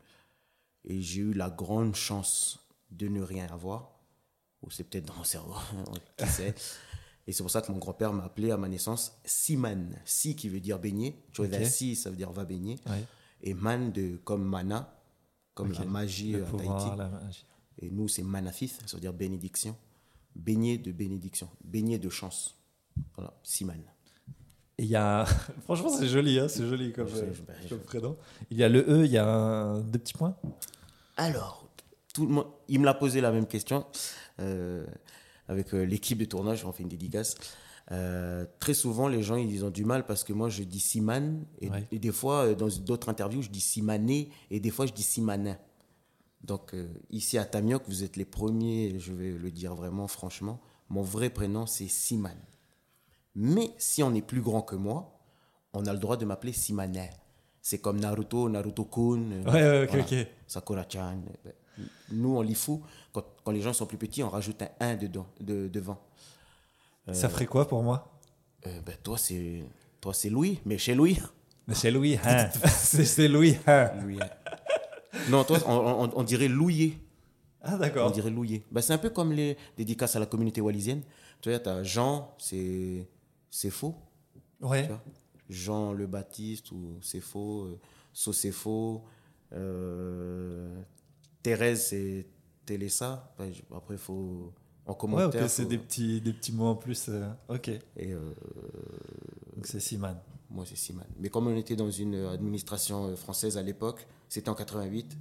Et 0.83 1.01
j'ai 1.01 1.21
eu 1.21 1.33
la 1.33 1.49
grande 1.49 1.95
chance 1.95 2.59
de 2.91 3.07
ne 3.07 3.21
rien 3.21 3.47
avoir. 3.47 3.91
Ou 4.61 4.71
c'est 4.71 4.83
peut-être 4.83 5.05
dans 5.05 5.15
mon 5.15 5.23
cerveau, 5.23 5.55
qui 6.17 6.27
sait. 6.27 6.53
Et 7.27 7.31
c'est 7.31 7.43
pour 7.43 7.51
ça 7.51 7.61
que 7.61 7.71
mon 7.71 7.77
grand-père 7.77 8.11
m'a 8.11 8.25
appelé 8.25 8.51
à 8.51 8.57
ma 8.57 8.67
naissance 8.67 9.13
Siman. 9.23 9.95
Si 10.03 10.35
qui 10.35 10.49
veut 10.49 10.59
dire 10.59 10.79
baigner. 10.79 11.23
Tu 11.31 11.45
vois, 11.45 11.57
Ok. 11.57 11.65
Si, 11.65 11.95
ça 11.95 12.09
veut 12.09 12.15
dire 12.15 12.31
va 12.31 12.43
baigner. 12.43 12.79
Ouais. 12.87 13.05
Et 13.41 13.53
man 13.53 13.91
de, 13.91 14.17
comme 14.23 14.43
mana, 14.43 14.99
comme 15.53 15.71
la 15.71 15.85
magie 15.85 16.33
Le 16.33 16.39
euh, 16.39 16.45
à 16.45 16.49
pouvoir, 16.49 16.77
Tahiti. 16.77 16.97
la 16.97 17.07
magie. 17.07 17.45
Et 17.81 17.89
nous, 17.89 18.07
c'est 18.09 18.23
manafith, 18.23 18.81
ça 18.85 18.97
veut 18.97 19.01
dire 19.01 19.13
bénédiction. 19.13 19.75
Baigner 20.39 20.77
de 20.77 20.91
bénédiction. 20.91 21.49
Baigner 21.63 21.99
de 21.99 22.09
chance. 22.09 22.55
Voilà, 23.15 23.33
Siman. 23.43 23.81
Il 24.77 24.85
y 24.85 24.95
a. 24.95 25.25
Franchement, 25.63 25.89
c'est 25.89 26.07
joli, 26.07 26.39
hein, 26.39 26.47
c'est 26.47 26.65
joli 26.67 26.93
comme, 26.93 27.07
euh, 27.13 27.33
comme 27.67 27.79
prénom. 27.79 28.17
Il 28.49 28.57
y 28.57 28.63
a 28.63 28.69
le 28.69 28.79
E, 28.89 29.05
il 29.05 29.11
y 29.11 29.17
a 29.17 29.27
un... 29.27 29.79
deux 29.81 29.99
petits 29.99 30.13
points. 30.13 30.35
Alors, 31.17 31.67
tout 32.13 32.25
le 32.25 32.31
monde, 32.33 32.47
il 32.69 32.79
me 32.79 32.85
l'a 32.85 32.93
posé 32.93 33.19
la 33.21 33.31
même 33.31 33.45
question 33.45 33.85
euh, 34.39 34.85
avec 35.49 35.73
euh, 35.73 35.83
l'équipe 35.83 36.17
de 36.17 36.25
tournage, 36.25 36.63
on 36.65 36.71
fait 36.71 36.83
une 36.83 36.89
dédicace. 36.89 37.35
Très 38.59 38.75
souvent, 38.75 39.07
les 39.07 39.23
gens 39.23 39.35
ils 39.35 39.65
ont 39.65 39.71
du 39.71 39.83
mal 39.83 40.05
parce 40.05 40.23
que 40.23 40.31
moi 40.31 40.47
je 40.47 40.61
dis 40.61 40.79
Siman 40.79 41.43
et, 41.59 41.71
Ouais. 41.71 41.87
et 41.91 41.97
des 41.97 42.11
fois 42.11 42.53
dans 42.53 42.67
d'autres 42.67 43.09
interviews 43.09 43.41
je 43.41 43.49
dis 43.49 43.59
Simané 43.61 44.29
et 44.51 44.59
des 44.59 44.69
fois 44.69 44.85
je 44.85 44.93
dis 44.93 45.01
Simanin. 45.01 45.57
Donc 46.43 46.73
euh, 46.73 46.87
ici 47.09 47.37
à 47.37 47.45
Tamioc, 47.45 47.83
vous 47.87 48.03
êtes 48.03 48.15
les 48.15 48.25
premiers, 48.25 48.97
je 48.99 49.13
vais 49.13 49.31
le 49.31 49.51
dire 49.51 49.75
vraiment 49.75 50.07
franchement, 50.07 50.59
mon 50.89 51.01
vrai 51.01 51.29
prénom 51.29 51.65
c'est 51.65 51.87
Siman. 51.87 52.37
Mais 53.35 53.71
si 53.77 54.01
on 54.03 54.13
est 54.15 54.21
plus 54.21 54.41
grand 54.41 54.61
que 54.61 54.75
moi, 54.75 55.19
on 55.73 55.85
a 55.85 55.93
le 55.93 55.99
droit 55.99 56.17
de 56.17 56.25
m'appeler 56.25 56.53
Simanin. 56.53 57.07
C'est 57.61 57.79
comme 57.79 57.99
Naruto, 57.99 58.49
Naruto-kun. 58.49 59.31
euh, 59.31 59.43
Ouais, 59.85 59.85
voilà. 59.85 60.25
Sakura-chan. 60.47 61.21
Ben, 61.43 61.53
Nous, 62.11 62.35
on 62.35 62.41
l'IFU, 62.41 62.79
quand, 63.13 63.23
quand 63.43 63.51
les 63.51 63.61
gens 63.61 63.73
sont 63.73 63.85
plus 63.85 63.97
petits, 63.97 64.23
on 64.23 64.29
rajoute 64.29 64.61
un 64.61 64.69
1 64.79 64.95
dedans, 64.95 65.27
de, 65.39 65.67
devant. 65.67 65.99
Ça 67.11 67.29
ferait 67.29 67.45
quoi 67.45 67.67
pour 67.67 67.83
moi? 67.83 68.19
Euh, 68.65 68.81
ben, 68.85 68.95
toi, 69.03 69.17
c'est 69.17 69.63
toi 70.01 70.13
c'est 70.13 70.29
Louis, 70.29 70.59
mais 70.65 70.77
chez 70.77 70.95
Louis. 70.95 71.19
Mais 71.67 71.75
C'est 71.75 71.91
Louis, 71.91 72.17
hein. 72.23 72.49
c'est 72.67 73.05
c'est 73.05 73.27
Louis, 73.27 73.57
hein. 73.67 73.91
Louis. 74.01 74.19
Non, 75.29 75.43
toi, 75.43 75.57
on, 75.67 76.05
on- 76.05 76.11
on 76.15 76.23
dirait 76.23 76.47
Louillet. 76.47 76.93
Ah, 77.61 77.75
On 77.75 77.77
d'accord. 77.79 78.11
dirait 78.11 78.29
Louillet. 78.29 78.63
Ben, 78.71 78.81
c'est 78.81 78.93
un 78.93 78.97
peu 78.97 79.09
comme 79.09 79.31
les 79.33 79.57
dédicaces 79.77 80.15
à 80.15 80.19
la 80.19 80.25
communauté 80.25 80.61
wallisienne. 80.61 81.01
Tu 81.41 81.49
vois, 81.49 81.59
tu 81.59 81.69
as 81.69 81.83
Jean, 81.83 82.33
c'est 82.37 83.07
c'est 83.49 83.69
faux. 83.71 83.95
Ouais. 84.61 84.83
tu 84.83 84.87
vois. 84.89 85.01
Jean 85.49 85.93
le 85.93 86.05
Baptiste 86.07 86.71
ou 86.71 86.97
c'est 87.01 87.21
faux. 87.21 87.63
Euh, 87.65 87.79
So 88.13 88.33
c'est 88.33 88.51
faux. 88.51 89.03
Euh, 89.53 90.81
Thérèse, 91.43 91.87
c'est 91.87 92.27
Télessa. 92.65 93.33
Après, 93.71 93.95
il 93.95 93.97
faut. 93.97 94.53
En 94.85 94.91
Ouais, 94.93 94.97
commentaire. 94.97 95.43
ok, 95.43 95.49
c'est 95.49 95.63
faut- 95.63 95.69
des 95.69 95.77
petits, 95.77 96.19
des 96.21 96.33
petits 96.33 96.51
mots 96.51 96.65
en 96.67 96.75
plus. 96.75 97.05
euh, 97.09 97.29
Ok. 97.47 97.67
Et 97.69 98.13
euh, 98.13 98.19
Donc 99.55 99.67
c'est 99.67 99.79
Siman. 99.79 100.17
moi, 100.49 100.65
c'est 100.67 100.75
Siman. 100.77 101.05
Mais 101.19 101.29
comme 101.29 101.47
on 101.47 101.55
était 101.55 101.75
dans 101.75 101.91
une 101.91 102.15
administration 102.15 103.15
française 103.15 103.57
à 103.57 103.61
l'époque, 103.61 104.07
c'était 104.29 104.49
en 104.49 104.55
88, 104.55 105.17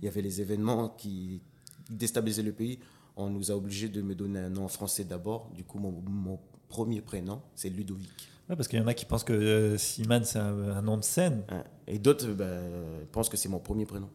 il 0.00 0.04
y 0.04 0.08
avait 0.08 0.22
les 0.22 0.40
événements 0.40 0.90
qui 0.90 1.40
déstabilisaient 1.88 2.42
le 2.42 2.52
pays. 2.52 2.78
On 3.16 3.30
nous 3.30 3.50
a 3.50 3.54
obligés 3.54 3.88
de 3.88 4.02
me 4.02 4.14
donner 4.14 4.40
un 4.40 4.50
nom 4.50 4.68
français 4.68 5.04
d'abord. 5.04 5.50
Du 5.54 5.64
coup, 5.64 5.78
mon, 5.78 5.92
mon 6.06 6.38
premier 6.68 7.00
prénom, 7.00 7.40
c'est 7.54 7.68
Ludovic. 7.70 8.28
Ouais, 8.48 8.56
parce 8.56 8.68
qu'il 8.68 8.78
y 8.78 8.82
en 8.82 8.86
a 8.86 8.94
qui 8.94 9.04
pensent 9.04 9.24
que 9.24 9.32
euh, 9.32 9.76
Siman, 9.78 10.24
c'est 10.24 10.38
un, 10.38 10.70
un 10.70 10.82
nom 10.82 10.96
de 10.96 11.04
scène. 11.04 11.44
Hein. 11.48 11.64
Et 11.86 11.98
d'autres 11.98 12.28
ben, 12.32 12.44
euh, 12.44 13.04
pensent 13.12 13.28
que 13.28 13.36
c'est 13.36 13.48
mon 13.48 13.58
premier 13.58 13.86
prénom. 13.86 14.08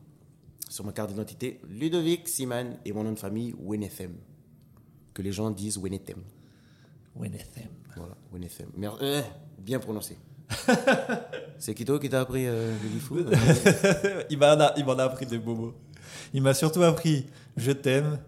Sur 0.70 0.86
ma 0.86 0.92
carte 0.92 1.10
d'identité, 1.10 1.62
Ludovic 1.70 2.28
Siman 2.28 2.78
et 2.84 2.94
mon 2.94 3.04
nom 3.04 3.12
de 3.12 3.20
famille, 3.20 3.54
Wenethem. 3.60 4.16
Que 5.14 5.22
les 5.22 5.32
gens 5.32 5.52
disent 5.52 5.78
Wenethem. 5.78 6.24
Wenethem. 7.16 7.70
Voilà, 7.96 8.18
Wenethem. 8.32 8.70
Euh, 9.02 9.22
bien 9.60 9.80
prononcé. 9.80 10.18
c'est 11.60 11.74
Kito 11.74 12.00
qui 12.00 12.10
t'a 12.10 12.22
appris 12.22 12.46
euh, 12.48 12.72
le 13.16 13.26
il 14.30 14.38
m'en 14.38 14.46
a, 14.46 14.74
il 14.78 14.86
m'en 14.86 14.98
a 14.98 15.04
appris 15.04 15.26
des 15.26 15.38
beaux 15.38 15.56
mots. 15.56 15.74
Il 16.34 16.42
m'a 16.42 16.54
surtout 16.54 16.84
appris 16.84 17.26
je 17.58 17.72
t'aime. 17.72 18.20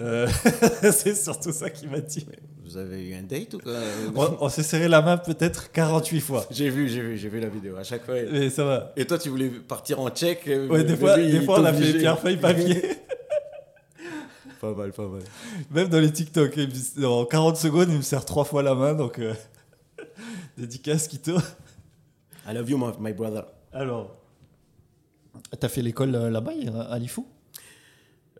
Euh, 0.00 0.26
c'est 0.92 1.14
surtout 1.14 1.52
ça 1.52 1.70
qu'il 1.70 1.88
m'a 1.90 2.00
dit. 2.00 2.26
Vous 2.64 2.76
avez 2.76 3.06
eu 3.08 3.14
un 3.14 3.22
date 3.22 3.54
ou 3.54 3.58
quoi 3.58 3.74
On, 4.16 4.46
on 4.46 4.48
s'est 4.48 4.62
serré 4.62 4.88
la 4.88 5.02
main 5.02 5.16
peut-être 5.16 5.70
48 5.70 6.20
fois. 6.20 6.46
J'ai 6.50 6.70
vu, 6.70 6.88
j'ai 6.88 7.00
vu, 7.00 7.16
j'ai 7.16 7.28
vu 7.28 7.38
la 7.38 7.48
vidéo 7.48 7.76
à 7.76 7.84
chaque 7.84 8.04
fois. 8.04 8.14
Mais 8.32 8.50
ça 8.50 8.64
va. 8.64 8.92
Et 8.96 9.04
toi, 9.04 9.18
tu 9.18 9.28
voulais 9.28 9.48
partir 9.48 10.00
en 10.00 10.10
tchèque 10.10 10.48
euh, 10.48 10.66
Ouais, 10.68 10.82
des 10.82 10.96
fois, 10.96 11.16
lui, 11.16 11.30
des 11.30 11.36
il 11.38 11.44
fois 11.44 11.60
on 11.60 11.64
a 11.64 11.72
fait 11.72 11.78
t'obligeait. 11.78 11.98
pierre, 11.98 12.18
feuille, 12.18 12.36
papier. 12.38 12.82
Pas 14.60 14.74
mal, 14.74 14.92
pas 14.92 15.06
mal. 15.06 15.22
Même 15.70 15.88
dans 15.88 16.00
les 16.00 16.10
TikTok, 16.10 16.58
en 17.04 17.26
40 17.26 17.56
secondes, 17.58 17.88
il 17.90 17.98
me 17.98 18.02
serre 18.02 18.24
trois 18.24 18.44
fois 18.44 18.62
la 18.62 18.74
main. 18.74 18.94
Donc, 18.94 19.18
euh, 19.18 19.34
Dédicace, 20.56 21.06
Kito. 21.06 21.36
I 22.46 22.52
love 22.52 22.68
you, 22.68 22.78
my, 22.78 22.92
my 23.00 23.12
brother. 23.12 23.46
Alors, 23.72 24.16
t'as 25.58 25.68
fait 25.68 25.82
l'école 25.82 26.14
euh, 26.14 26.30
là-bas, 26.30 26.52
à 26.90 26.98
Lifou 26.98 27.26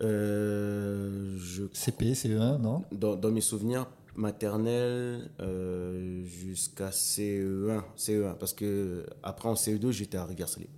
Euh, 0.00 1.36
je, 1.38 1.64
CP, 1.72 2.12
CE1, 2.14 2.60
non 2.60 2.82
dans, 2.90 3.14
dans 3.14 3.30
mes 3.30 3.40
souvenirs, 3.40 3.86
maternelle 4.16 5.30
euh, 5.40 6.24
jusqu'à 6.24 6.90
CE1, 6.90 7.82
CE1, 7.96 8.36
parce 8.36 8.52
que 8.52 9.06
après 9.22 9.48
en 9.48 9.54
CE2, 9.54 9.92
j'étais 9.92 10.16
à 10.16 10.24
Rivière-Salée, 10.24 10.68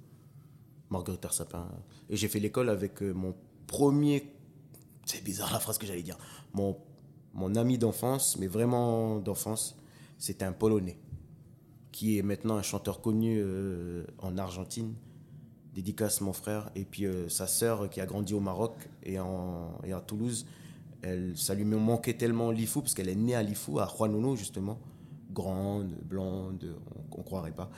Marguerite 0.90 1.26
Sapin. 1.32 1.66
Et 2.10 2.16
j'ai 2.16 2.28
fait 2.28 2.40
l'école 2.40 2.68
avec 2.68 3.02
euh, 3.02 3.12
mon 3.12 3.34
premier, 3.66 4.32
c'est 5.06 5.24
bizarre 5.24 5.52
la 5.52 5.60
phrase 5.60 5.78
que 5.78 5.86
j'allais 5.86 6.02
dire, 6.02 6.18
mon, 6.52 6.76
mon 7.32 7.54
ami 7.54 7.78
d'enfance, 7.78 8.36
mais 8.38 8.46
vraiment 8.48 9.18
d'enfance, 9.18 9.78
c'était 10.18 10.44
un 10.44 10.52
Polonais, 10.52 10.98
qui 11.96 12.18
est 12.18 12.22
maintenant 12.22 12.58
un 12.58 12.62
chanteur 12.62 13.00
connu 13.00 13.38
euh, 13.40 14.04
en 14.18 14.36
Argentine. 14.36 14.92
Dédicace 15.72 16.20
mon 16.20 16.34
frère, 16.34 16.70
et 16.74 16.84
puis 16.84 17.06
euh, 17.06 17.30
sa 17.30 17.46
sœur 17.46 17.88
qui 17.88 18.02
a 18.02 18.06
grandi 18.06 18.34
au 18.34 18.40
Maroc 18.40 18.74
et, 19.02 19.18
en, 19.18 19.78
et 19.82 19.94
à 19.94 20.00
Toulouse. 20.02 20.44
Elle, 21.00 21.34
ça 21.38 21.54
lui 21.54 21.64
manquait 21.64 22.12
tellement 22.12 22.50
Lifou, 22.50 22.82
parce 22.82 22.92
qu'elle 22.92 23.08
est 23.08 23.14
née 23.14 23.34
à 23.34 23.42
Lifou, 23.42 23.78
à 23.78 23.88
Juanono 23.88 24.36
justement. 24.36 24.78
Grande, 25.32 25.94
blonde, 26.04 26.76
on 27.12 27.18
ne 27.18 27.22
croirait 27.22 27.52
pas. 27.52 27.70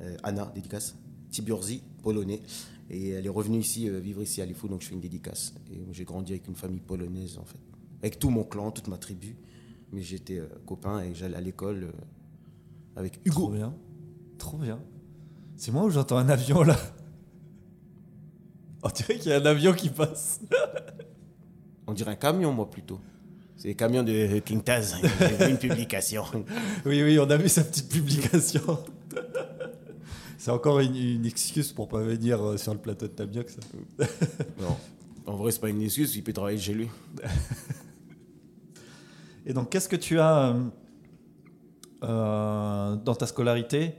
Euh, 0.00 0.16
Anna, 0.22 0.52
dédicace. 0.54 0.94
Tiburzi, 1.32 1.82
polonais. 2.04 2.42
Et 2.88 3.08
elle 3.08 3.26
est 3.26 3.30
revenue 3.30 3.58
ici, 3.58 3.88
vivre 3.88 4.22
ici 4.22 4.40
à 4.40 4.46
Lifou, 4.46 4.68
donc 4.68 4.82
je 4.82 4.86
fais 4.86 4.94
une 4.94 5.00
dédicace. 5.00 5.54
Et 5.72 5.80
j'ai 5.90 6.04
grandi 6.04 6.34
avec 6.34 6.46
une 6.46 6.54
famille 6.54 6.78
polonaise, 6.78 7.36
en 7.36 7.44
fait. 7.44 7.58
Avec 8.00 8.20
tout 8.20 8.30
mon 8.30 8.44
clan, 8.44 8.70
toute 8.70 8.86
ma 8.86 8.96
tribu. 8.96 9.34
Mais 9.90 10.02
j'étais 10.02 10.40
copain 10.66 11.02
et 11.02 11.16
j'allais 11.16 11.36
à 11.36 11.40
l'école 11.40 11.92
euh, 12.96 13.00
avec 13.00 13.22
Trop 13.24 13.48
Hugo. 13.48 13.48
bien. 13.48 13.74
Trop 14.38 14.56
bien. 14.58 14.78
C'est 15.56 15.72
moi 15.72 15.84
où 15.84 15.90
j'entends 15.90 16.16
un 16.18 16.28
avion 16.28 16.62
là? 16.62 16.76
On 18.82 18.88
dirait 18.88 19.18
qu'il 19.18 19.30
y 19.30 19.34
a 19.34 19.38
un 19.38 19.44
avion 19.46 19.74
qui 19.74 19.90
passe. 19.90 20.40
On 21.86 21.92
dirait 21.92 22.12
un 22.12 22.16
camion, 22.16 22.52
moi, 22.52 22.70
plutôt. 22.70 22.98
C'est 23.56 23.68
les 23.68 23.74
camions 23.74 24.02
de 24.02 24.38
King 24.38 24.62
Taz. 24.62 24.96
J'ai 25.20 25.44
vu 25.44 25.50
une 25.50 25.58
publication. 25.58 26.24
Oui, 26.86 27.02
oui, 27.02 27.18
on 27.18 27.28
a 27.28 27.36
vu 27.36 27.50
sa 27.50 27.62
petite 27.62 27.90
publication. 27.90 28.78
C'est 30.38 30.50
encore 30.50 30.80
une, 30.80 30.96
une 30.96 31.26
excuse 31.26 31.72
pour 31.72 31.88
pas 31.88 32.00
venir 32.00 32.42
euh, 32.42 32.56
sur 32.56 32.72
le 32.72 32.80
plateau 32.80 33.06
de 33.06 33.12
Tabioc, 33.12 33.50
ça. 33.50 33.60
Non. 34.58 34.74
En 35.26 35.36
vrai, 35.36 35.52
c'est 35.52 35.60
pas 35.60 35.68
une 35.68 35.82
excuse, 35.82 36.16
il 36.16 36.22
peut 36.24 36.32
travailler 36.32 36.56
chez 36.58 36.72
lui. 36.72 36.88
Et 39.46 39.52
donc, 39.52 39.68
qu'est-ce 39.68 39.88
que 39.90 39.96
tu 39.96 40.18
as 40.18 40.56
euh, 42.02 42.06
euh, 42.06 42.96
dans 42.96 43.14
ta 43.14 43.26
scolarité 43.26 43.94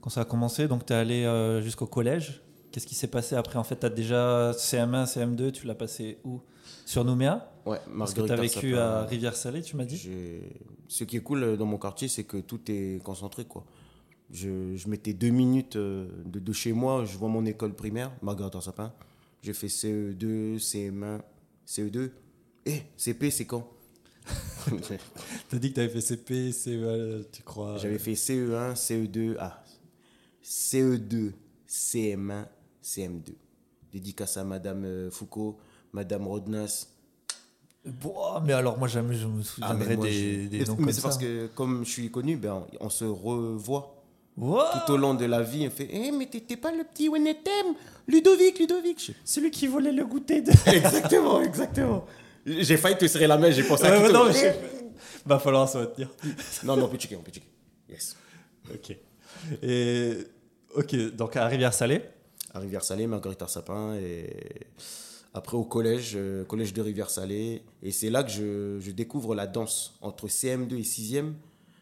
quand 0.00 0.10
ça 0.10 0.22
a 0.22 0.24
commencé 0.24 0.68
Donc, 0.68 0.86
tu 0.86 0.92
es 0.92 0.96
allé 0.96 1.24
euh, 1.24 1.60
jusqu'au 1.62 1.86
collège. 1.86 2.42
Qu'est-ce 2.70 2.86
qui 2.86 2.94
s'est 2.94 3.08
passé 3.08 3.34
après? 3.34 3.58
En 3.58 3.64
fait, 3.64 3.80
tu 3.80 3.86
as 3.86 3.90
déjà 3.90 4.52
CM1, 4.52 5.06
CM2, 5.06 5.52
tu 5.52 5.66
l'as 5.66 5.74
passé 5.74 6.18
où? 6.24 6.40
Sur 6.84 7.04
Nouméa? 7.04 7.50
Ouais, 7.64 7.80
Parce 7.98 8.14
que 8.14 8.20
tu 8.20 8.30
as 8.32 8.36
vécu 8.36 8.76
à 8.76 9.04
Rivière-Salée, 9.04 9.62
tu 9.62 9.76
m'as 9.76 9.84
dit? 9.84 10.08
Ce 10.88 11.04
qui 11.04 11.16
est 11.16 11.20
cool 11.20 11.56
dans 11.56 11.66
mon 11.66 11.78
quartier, 11.78 12.08
c'est 12.08 12.24
que 12.24 12.36
tout 12.36 12.60
est 12.68 13.02
concentré. 13.02 13.44
Quoi. 13.44 13.64
Je, 14.30 14.76
je 14.76 14.88
mettais 14.88 15.12
deux 15.12 15.30
minutes 15.30 15.76
euh, 15.76 16.08
de, 16.24 16.38
de 16.40 16.52
chez 16.52 16.72
moi, 16.72 17.04
je 17.04 17.16
vois 17.16 17.28
mon 17.28 17.44
école 17.46 17.74
primaire, 17.74 18.12
Marguerite 18.22 18.60
Sapin. 18.60 18.92
J'ai 19.42 19.52
fait 19.52 19.66
E 19.68 20.12
CE2, 20.12 20.58
CM1, 20.58 21.20
CE2. 21.66 22.10
Eh, 22.66 22.82
CP, 22.96 23.30
c'est 23.30 23.44
quand? 23.46 23.68
Tu 25.48 25.56
as 25.56 25.58
dit 25.58 25.70
que 25.70 25.74
tu 25.76 25.80
avais 25.80 25.88
fait 25.88 26.00
CP, 26.00 26.52
CE, 26.52 27.22
tu 27.32 27.42
crois 27.42 27.76
J'avais 27.78 27.98
fait 27.98 28.12
E 28.12 28.14
CE1, 28.14 28.74
CE2, 28.74 29.36
ah, 29.38 29.62
CE2, 30.44 31.32
CM1, 31.68 32.44
CM2. 32.82 33.32
Dédicace 33.92 34.36
à 34.36 34.44
Madame 34.44 34.84
euh, 34.84 35.10
Foucault, 35.10 35.56
Madame 35.92 36.26
Rodnas. 36.26 36.88
Boah, 37.84 38.42
mais 38.44 38.52
alors, 38.52 38.76
moi, 38.78 38.88
jamais 38.88 39.14
je 39.14 39.26
me 39.28 39.42
souviendrai 39.42 39.84
Ah, 39.84 39.86
mais 39.88 39.96
moi, 39.96 40.06
des, 40.06 40.12
j'ai- 40.12 40.48
des 40.48 40.58
Mais- 40.60 40.64
noms 40.64 40.76
mais 40.80 40.92
c'est 40.92 41.02
parce 41.02 41.18
que 41.18 41.46
comme 41.54 41.84
je 41.84 41.90
suis 41.90 42.10
connu, 42.10 42.36
ben, 42.36 42.66
on 42.80 42.88
se 42.90 43.04
revoit. 43.04 43.92
Tout 44.38 44.92
au 44.92 44.96
long 44.98 45.14
de 45.14 45.24
la 45.24 45.42
vie, 45.42 45.66
on 45.66 45.70
fait 45.70 45.88
Eh, 45.90 46.10
mais 46.12 46.26
t'étais 46.26 46.58
pas 46.58 46.70
le 46.70 46.84
petit 46.84 47.08
Wenetem? 47.08 47.74
Ludovic, 48.06 48.58
Ludovic 48.58 49.02
Je- 49.06 49.12
celui 49.24 49.50
qui 49.50 49.66
volait 49.66 49.92
le 49.92 50.04
goûter 50.04 50.42
de... 50.42 50.50
Exactement, 50.66 51.40
exactement. 51.40 52.04
J'ai 52.46 52.76
failli 52.76 52.96
te 52.96 53.06
serrer 53.08 53.26
la 53.26 53.36
main, 53.38 53.50
j'ai 53.50 53.64
pensé 53.64 53.84
à 53.86 54.00
Ouais, 54.00 54.12
non, 54.12 54.30
je- 54.30 54.76
Va 55.26 55.38
falloir 55.40 55.68
se 55.68 55.78
retenir. 55.78 56.08
non, 56.64 56.76
mais 56.76 56.82
on 56.82 56.88
peut 56.88 56.96
checker, 56.98 57.16
on 57.16 57.22
peut 57.22 57.32
checker. 57.32 57.48
Yes. 57.88 58.16
Ok. 58.72 58.96
Et... 59.62 60.12
Ok, 60.74 60.94
donc 61.16 61.36
à 61.36 61.46
Rivière-Salée 61.46 62.02
À 62.54 62.58
Rivière-Salée, 62.60 63.06
Marguerite 63.06 63.48
Sapin, 63.48 63.94
et 63.96 64.30
après 65.34 65.56
au 65.56 65.64
collège, 65.64 66.12
euh, 66.16 66.44
collège 66.44 66.72
de 66.72 66.82
Rivière-Salée. 66.82 67.62
Et 67.82 67.90
c'est 67.92 68.10
là 68.10 68.22
que 68.22 68.30
je, 68.30 68.78
je 68.80 68.90
découvre 68.92 69.34
la 69.34 69.46
danse. 69.46 69.98
Entre 70.00 70.28
CM2 70.28 70.76
et 70.78 70.82
6e, 70.82 71.32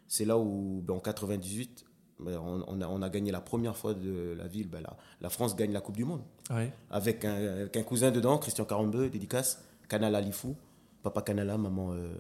c'est 0.09 0.25
là 0.25 0.39
où, 0.39 0.83
ben, 0.87 0.95
en 0.95 1.01
98, 1.01 1.85
ben, 2.21 2.39
on, 2.39 2.65
on 2.67 2.81
a, 2.81 2.87
on 2.89 3.03
a 3.03 3.09
gagné 3.11 3.31
la 3.33 3.41
première 3.41 3.77
fois 3.77 3.95
de 3.95 4.35
la 4.39 4.47
ville. 4.47 4.69
Ben, 4.69 4.81
la, 4.83 4.97
la 5.21 5.29
France 5.29 5.55
gagne 5.57 5.73
la 5.73 5.81
Coupe 5.81 5.97
du 5.97 6.05
Monde. 6.05 6.23
Ouais. 6.51 6.73
avec 6.91 7.25
un, 7.25 7.35
avec 7.35 7.77
un 7.77 7.83
cousin 7.83 8.11
dedans, 8.11 8.39
Christian 8.39 8.65
Carambeu, 8.65 9.09
dédicace, 9.09 9.63
Canala 9.95 10.21
Lifou, 10.21 10.57
papa 11.03 11.23
Canala, 11.23 11.57
maman 11.57 11.93
euh, 11.93 12.13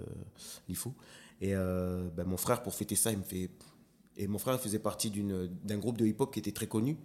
Lifou. 0.68 0.94
Et 1.40 1.54
euh, 1.54 2.08
ben, 2.16 2.24
mon 2.24 2.36
frère, 2.36 2.62
pour 2.62 2.74
fêter 2.74 2.94
ça, 2.94 3.10
il 3.10 3.18
me 3.18 3.24
fait. 3.24 3.50
Et 4.16 4.28
mon 4.28 4.38
frère 4.38 4.60
faisait 4.60 4.78
partie 4.78 5.10
d'un 5.10 5.78
groupe 5.78 5.98
de 5.98 6.06
hip-hop 6.06 6.32
qui 6.32 6.38
était 6.38 6.52
très 6.52 6.68
connu. 6.68 6.96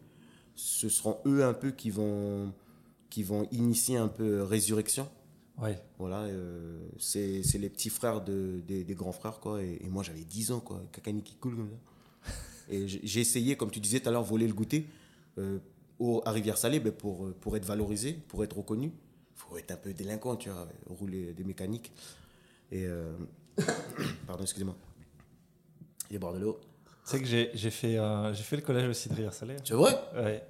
Ce 0.55 0.89
seront 0.89 1.17
eux 1.25 1.43
un 1.43 1.53
peu 1.53 1.71
qui 1.71 1.89
vont, 1.89 2.53
qui 3.09 3.23
vont 3.23 3.47
initier 3.51 3.97
un 3.97 4.07
peu 4.07 4.43
Résurrection. 4.43 5.09
Ouais. 5.59 5.81
Voilà, 5.97 6.21
euh, 6.21 6.87
c'est 6.99 7.41
les 7.55 7.69
petits 7.69 7.89
frères 7.89 8.21
de, 8.21 8.61
des, 8.65 8.83
des 8.83 8.95
grands 8.95 9.11
frères, 9.11 9.39
quoi. 9.39 9.63
Et, 9.63 9.79
et 9.81 9.89
moi, 9.89 10.03
j'avais 10.03 10.23
10 10.23 10.51
ans, 10.51 10.59
quoi. 10.59 10.81
Cacani 10.91 11.23
qui 11.23 11.35
coule 11.35 11.55
comme 11.55 11.69
ça. 11.69 12.31
Et 12.69 12.87
j'ai 12.87 13.21
essayé, 13.21 13.57
comme 13.57 13.71
tu 13.71 13.79
disais 13.79 13.99
tout 13.99 14.09
à 14.09 14.11
l'heure, 14.11 14.23
voler 14.23 14.47
le 14.47 14.53
goûter 14.53 14.85
euh, 15.39 15.57
au, 15.97 16.21
à 16.25 16.31
Rivière-Salée 16.31 16.79
ben, 16.79 16.91
pour, 16.91 17.25
euh, 17.25 17.35
pour 17.41 17.57
être 17.57 17.65
valorisé, 17.65 18.13
pour 18.27 18.43
être 18.43 18.57
reconnu. 18.57 18.91
Il 19.39 19.49
faut 19.51 19.57
être 19.57 19.71
un 19.71 19.77
peu 19.77 19.93
délinquant, 19.93 20.35
tu 20.35 20.49
vois, 20.49 20.67
rouler 20.87 21.33
des 21.33 21.43
mécaniques. 21.43 21.91
Et. 22.71 22.85
euh, 22.85 23.15
pardon, 24.27 24.43
excusez-moi. 24.43 24.75
Je 26.07 26.13
vais 26.13 26.19
boire 26.19 26.33
de 26.33 26.39
l'eau. 26.39 26.59
Tu 27.05 27.11
sais 27.17 27.19
que 27.19 27.25
j'ai 27.25 27.71
fait, 27.71 27.97
euh, 27.97 28.33
fait 28.33 28.55
le 28.57 28.61
collège 28.61 28.87
aussi 28.87 29.09
de 29.09 29.15
Rivière-Salée. 29.15 29.55
C'est 29.63 29.73
vrai? 29.73 29.97
Ouais. 30.15 30.43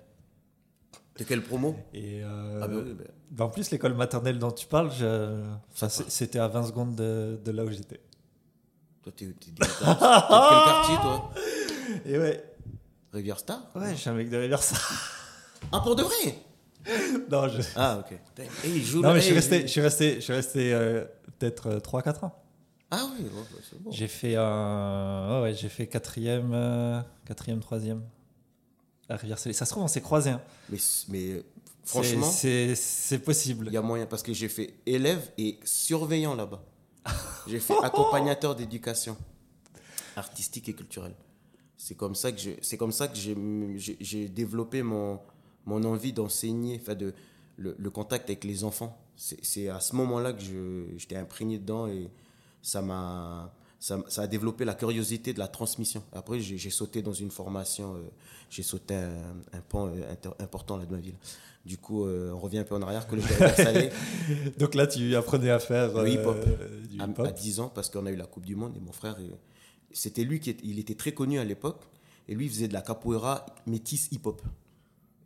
De 1.17 1.23
quelle 1.23 1.43
promo? 1.43 1.75
Et 1.93 2.21
euh, 2.23 2.61
Ah, 2.63 2.67
oui, 2.69 2.93
ben, 2.93 3.07
bah, 3.31 3.45
en 3.45 3.49
plus, 3.49 3.71
l'école 3.71 3.93
maternelle 3.93 4.39
dont 4.39 4.51
tu 4.51 4.67
parles, 4.67 4.91
je- 4.97 5.43
enfin, 5.71 5.89
c'était 5.89 6.39
à 6.39 6.47
20 6.47 6.63
secondes 6.67 6.95
de, 6.95 7.39
de 7.43 7.51
là 7.51 7.63
où 7.65 7.69
j'étais. 7.71 7.99
Toi, 9.03 9.11
t'es 9.15 9.25
délinquant. 9.25 9.95
T'es 9.95 10.35
de 10.35 10.49
quel 10.49 10.63
quartier, 10.63 10.95
toi? 10.95 11.31
Et 12.05 12.17
ouais. 12.17 12.43
Rivière 13.13 13.39
Star? 13.39 13.69
Ouais, 13.75 13.91
je 13.91 13.95
suis 13.95 14.09
un 14.09 14.13
mec 14.13 14.29
de 14.29 14.37
Rivière-Salée. 14.37 14.81
Ah, 15.71 15.79
pour 15.81 15.95
de 15.95 16.03
vrai? 16.03 16.35
non, 17.31 17.47
je... 17.49 17.61
Ah, 17.75 17.99
ok. 17.99 18.17
Il 18.65 18.83
joue 18.83 19.01
non, 19.01 19.13
mais 19.13 19.19
je 19.19 19.25
suis 19.25 19.33
resté, 19.35 19.61
je 19.63 19.67
suis 19.67 19.81
resté, 19.81 20.15
je 20.15 20.19
suis 20.21 20.33
resté 20.33 20.73
euh, 20.73 21.05
peut-être 21.37 21.77
3-4 21.79 22.25
ans. 22.25 22.35
Ah 22.91 23.07
oui, 23.13 23.23
ouais, 23.25 23.43
c'est 23.69 23.81
bon. 23.81 23.91
J'ai 23.91 24.07
fait 24.07 24.35
un... 24.35 25.29
ouais, 25.35 25.41
ouais, 25.43 25.53
j'ai 25.53 25.69
fait 25.69 25.85
quatrième, 25.87 26.51
euh, 26.53 26.99
quatrième, 27.25 27.59
troisième 27.59 28.01
à 29.09 29.15
Rivière-Salée. 29.15 29.53
Ça 29.53 29.65
se 29.65 29.71
trouve, 29.71 29.83
on 29.83 29.87
s'est 29.87 30.01
croisés. 30.01 30.31
hein. 30.31 30.41
Mais, 30.69 30.77
mais 31.09 31.27
C'est- 31.27 31.43
franchement, 31.85 32.29
c'est 32.31 33.19
possible. 33.23 33.67
il 33.67 33.73
y 33.73 33.77
a 33.77 33.81
moyen 33.81 34.05
parce 34.07 34.23
que 34.23 34.33
j'ai 34.33 34.49
fait 34.49 34.73
élève 34.85 35.31
et 35.37 35.59
surveillant 35.65 36.33
là-bas. 36.35 36.63
J'ai 37.47 37.59
fait 37.59 37.75
accompagnateur 37.83 38.55
d'éducation 38.55 39.17
artistique 40.15 40.69
et 40.69 40.73
culturelle. 40.73 41.15
C'est 41.77 41.95
comme 41.95 42.13
ça 42.15 42.31
que 42.31 42.37
je- 42.39 42.49
c'est 42.61 42.77
comme 42.77 42.91
ça 42.91 43.07
que 43.07 43.15
j'ai 43.17 43.35
j'ai- 43.77 43.97
j'ai 43.99 44.27
développé 44.27 44.83
mon 44.83 45.19
mon 45.69 45.83
envie 45.83 46.13
d'enseigner, 46.13 46.79
enfin 46.81 46.95
de 46.95 47.13
le, 47.57 47.75
le 47.77 47.89
contact 47.89 48.29
avec 48.29 48.43
les 48.43 48.63
enfants. 48.63 48.97
C'est 49.15 49.67
à 49.69 49.79
ce 49.81 49.95
moment-là 49.97 50.31
que 50.33 50.39
j'étais 50.97 51.17
imprégné 51.17 51.57
dedans 51.59 51.87
et 51.87 52.09
ça 52.61 52.81
m'a 52.81 53.53
ça, 53.81 53.97
ça 54.09 54.23
a 54.23 54.27
développé 54.27 54.65
la 54.65 54.73
curiosité 54.73 55.31
de 55.33 55.39
la 55.39 55.47
transmission. 55.47 56.03
Après, 56.11 56.39
j'ai 56.41 56.69
sauté 56.69 57.01
dans 57.01 57.13
une 57.13 57.31
formation, 57.31 57.95
euh, 57.95 57.99
j'ai 58.49 58.63
sauté 58.63 58.93
un, 58.95 59.13
un 59.53 59.61
pan 59.61 59.87
euh, 59.87 60.11
inter- 60.11 60.35
important 60.39 60.75
là 60.75 60.85
de 60.85 60.91
ma 60.91 60.99
ville. 60.99 61.15
Du 61.65 61.77
coup, 61.77 62.05
euh, 62.05 62.31
on 62.33 62.39
revient 62.39 62.57
un 62.59 62.63
peu 62.65 62.75
en 62.75 62.81
arrière, 62.81 63.07
collège 63.07 63.25
Donc 64.59 64.75
là, 64.75 64.85
tu 64.87 65.15
apprenais 65.15 65.49
à 65.49 65.59
faire 65.59 65.93
hip-hop. 66.13 66.37
à, 66.99 67.07
à 67.27 67.31
10 67.31 67.59
ans 67.61 67.71
parce 67.73 67.89
qu'on 67.89 68.05
a 68.05 68.11
eu 68.11 68.17
la 68.17 68.25
Coupe 68.25 68.45
du 68.45 68.55
Monde 68.57 68.75
et 68.75 68.81
mon 68.81 68.91
frère, 68.91 69.15
c'était 69.93 70.23
lui 70.25 70.39
qui 70.41 70.49
est- 70.51 70.59
il 70.63 70.77
était 70.79 70.95
très 70.95 71.13
connu 71.13 71.39
à 71.39 71.45
l'époque 71.45 71.81
et 72.27 72.35
lui 72.35 72.45
il 72.47 72.49
faisait 72.51 72.67
de 72.67 72.73
la 72.73 72.81
capoeira 72.81 73.45
métis 73.65 74.09
hip-hop. 74.11 74.41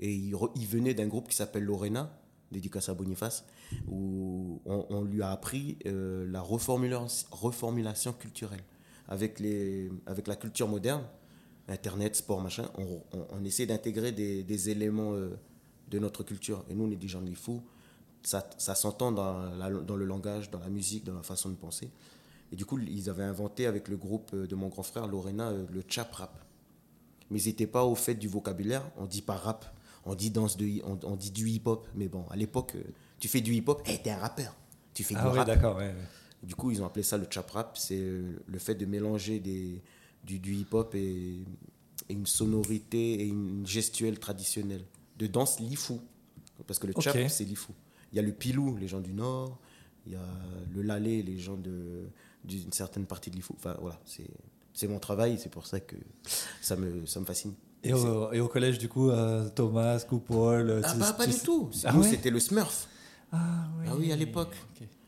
Et 0.03 0.13
il, 0.13 0.67
venait 0.67 0.93
d'un 0.93 1.07
groupe 1.07 1.29
qui 1.29 1.36
s'appelle 1.38 1.63
Lorena, 1.63 2.13
dédicace 2.51 2.89
à 2.89 2.93
Boniface, 2.93 3.45
où 3.88 4.62
on, 4.65 5.01
lui 5.05 5.22
a 5.22 5.31
appris 5.31 5.77
euh, 5.86 6.29
la 6.29 6.41
reformulation, 6.41 8.12
culturelle. 8.12 8.63
avec, 9.07 9.39
les, 9.39 9.89
avec 10.05 10.27
la 10.27 10.36
culture 10.36 10.67
moderne, 10.67 11.05
Internet, 11.69 12.17
sport, 12.17 12.41
machin, 12.41 12.69
on, 12.77 13.01
on- 13.31 13.45
essaie 13.45 13.65
d'intégrer 13.65 14.12
des, 14.12 14.69
éléments 14.69 15.13
euh, 15.13 15.39
de 15.89 16.00
notre 16.00 16.24
culture. 16.24 16.65
Et 16.69 16.75
nous, 16.75 16.83
on 16.83 16.91
est 16.91 16.98
des 16.98 17.07
gens 17.07 17.22
de 17.22 17.33
fous. 17.33 17.63
Ça, 18.24 18.45
ça 18.57 18.75
s'entend 18.75 19.13
dans, 19.13 19.95
le 19.95 20.03
langage, 20.05 20.51
dans 20.51 20.60
la 20.60 20.69
musique, 20.69 21.05
dans 21.05 21.15
la 21.15 21.24
façon 21.24 21.48
de 21.48 21.55
penser. 21.55 21.89
Et 22.51 22.57
du 22.57 22.65
coup, 22.65 22.77
ils 22.77 23.10
avaient 23.10 23.24
inventé 23.24 23.67
avec 23.67 23.88
le 23.88 23.95
groupe 23.95 24.31
euh, 24.33 24.48
de 24.48 24.55
mon 24.55 24.67
grand 24.67 24.83
frère, 24.83 25.07
Lorena, 25.07 25.53
le 25.53 25.83
chap 25.88 26.12
rap. 26.12 26.43
Mais 27.31 27.41
ils 27.41 27.48
n'étaient 27.48 27.67
pas 27.67 27.86
au 27.86 27.95
fait 27.95 28.15
du 28.15 28.27
vocabulaire. 28.27 28.83
On 28.98 29.05
dit 29.05 29.22
pas 29.22 29.38
rap, 29.38 29.73
on 30.05 30.15
dit 30.15 30.29
danse 30.31 30.57
de, 30.57 30.81
on, 30.83 31.00
on 31.03 31.15
dit 31.15 31.31
du 31.31 31.50
hip-hop. 31.50 31.88
Mais 31.95 32.07
bon, 32.07 32.25
à 32.29 32.36
l'époque, 32.36 32.74
euh, 32.75 32.83
tu 33.19 33.27
fais 33.27 33.41
du 33.41 33.53
hip-hop, 33.53 33.81
hey, 33.86 34.01
t'es 34.01 34.10
un 34.12 34.17
rappeur. 34.19 34.55
Tu 34.93 35.03
fais 35.03 35.15
Ah 35.17 35.29
du 35.31 35.38
rap. 35.38 35.48
d'accord, 35.48 35.77
ouais. 35.77 35.88
ouais. 35.88 35.95
Du 36.43 36.55
coup, 36.55 36.72
ils 36.72 36.81
ont 36.81 36.86
appelé 36.86 37.03
ça 37.03 37.17
le 37.17 37.25
chap 37.29 37.50
rap. 37.51 37.77
C'est 37.77 37.98
euh, 38.00 38.33
le 38.45 38.60
fait 38.60 38.75
de 38.75 38.86
mélanger 38.86 39.39
des, 39.39 39.81
du, 40.24 40.39
du 40.39 40.55
hip-hop 40.55 40.93
et, 40.95 41.38
et 42.10 42.13
une 42.13 42.25
sonorité 42.25 43.13
et 43.22 43.25
une 43.27 43.65
gestuelle 43.65 44.19
traditionnelle. 44.19 44.83
De 45.17 45.27
danse 45.27 45.60
lifou. 45.60 46.01
Parce 46.67 46.79
que 46.79 46.88
le 46.88 46.93
chap, 47.00 47.15
Ok. 47.15 47.29
c'est 47.29 47.45
lifou. 47.45 47.74
Il 48.12 48.17
y 48.17 48.19
a 48.19 48.22
le 48.22 48.31
pilou, 48.33 48.75
les 48.77 48.88
gens 48.88 49.00
du 49.00 49.13
Nord. 49.13 49.57
Il 50.05 50.12
y 50.13 50.15
a 50.15 50.25
le 50.75 50.81
lalé, 50.81 51.24
les 51.24 51.39
gens 51.39 51.55
de- 51.55 52.07
d'une 52.43 52.72
certaine 52.74 53.05
partie 53.05 53.29
de 53.31 53.36
lifou. 53.38 53.53
Enfin, 53.57 53.77
voilà, 53.79 54.00
c'est 54.05 54.27
c'est 54.74 54.88
mon 54.88 55.00
travail. 55.00 55.38
C'est 55.39 55.50
pour 55.50 55.65
ça 55.65 55.79
que 55.79 55.95
ça 56.62 56.75
me, 56.75 57.05
ça 57.05 57.19
me 57.19 57.25
fascine. 57.25 57.53
Et 57.84 57.94
au, 57.94 58.32
et 58.32 58.40
au 58.40 58.48
collège, 58.48 58.78
du 58.78 58.88
coup, 58.88 59.10
euh, 59.10 59.50
Thomas, 59.50 60.00
Coupole. 60.02 60.70
euh, 60.70 60.82
Ah, 60.84 60.94
bah, 60.96 61.13
pas 61.13 61.28
du 61.28 61.38
tout. 61.38 61.70
Ah 61.84 61.98
ouais 61.98 62.10
c'était 62.10 62.30
le 62.30 62.40
Smurf. 62.40 62.88
Ah 63.32 63.68
oui, 63.80 63.86
Ah 63.90 63.96
oui, 63.98 64.12
à 64.12 64.16
l'époque. 64.16 64.56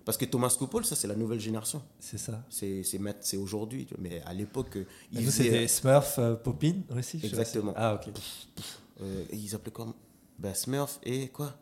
Parce 0.04 0.18
que 0.18 0.26
Thomas 0.26 0.54
Coupole, 0.58 0.86
ça, 0.86 0.96
c'est 0.96 1.08
la 1.08 1.16
nouvelle 1.16 1.40
génération. 1.40 1.82
C'est 2.00 2.20
ça. 2.20 2.44
C'est 2.50 3.38
aujourd'hui. 3.38 3.88
Mais 3.98 4.22
à 4.22 4.34
l'époque, 4.34 4.78
euh, 4.78 4.86
ils 5.12 5.32
c'était 5.32 5.68
Smurf, 5.68 6.20
euh, 6.20 6.36
Popin 6.36 6.76
aussi 6.96 7.20
Exactement. 7.24 7.74
Ah, 7.76 7.96
ok. 7.96 8.14
Euh, 9.02 9.24
ils 9.34 9.56
appelaient 9.56 9.72
quoi 9.72 9.94
bah, 10.38 10.54
Smurf 10.54 11.00
et 11.04 11.30
quoi? 11.30 11.58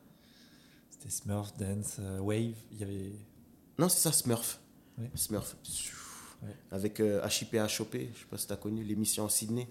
C'était 0.89 1.09
Smurf, 1.09 1.53
Dance, 1.57 1.95
euh, 1.99 2.19
Wave. 2.19 2.55
Il 2.73 2.79
y 2.79 2.83
avait. 2.83 3.11
Non, 3.79 3.87
c'est 3.87 3.99
ça, 3.99 4.11
Smurf. 4.11 4.59
Ouais. 4.97 5.09
Smurf. 5.15 5.55
Ouais. 6.43 6.49
Avec 6.71 6.99
HIP 6.99 7.53
HOP, 7.55 7.93
je 7.93 8.19
sais 8.19 8.25
pas 8.29 8.37
si 8.37 8.47
tu 8.47 8.53
as 8.53 8.57
connu 8.57 8.83
l'émission 8.83 9.23
en 9.23 9.29
Sydney. 9.29 9.67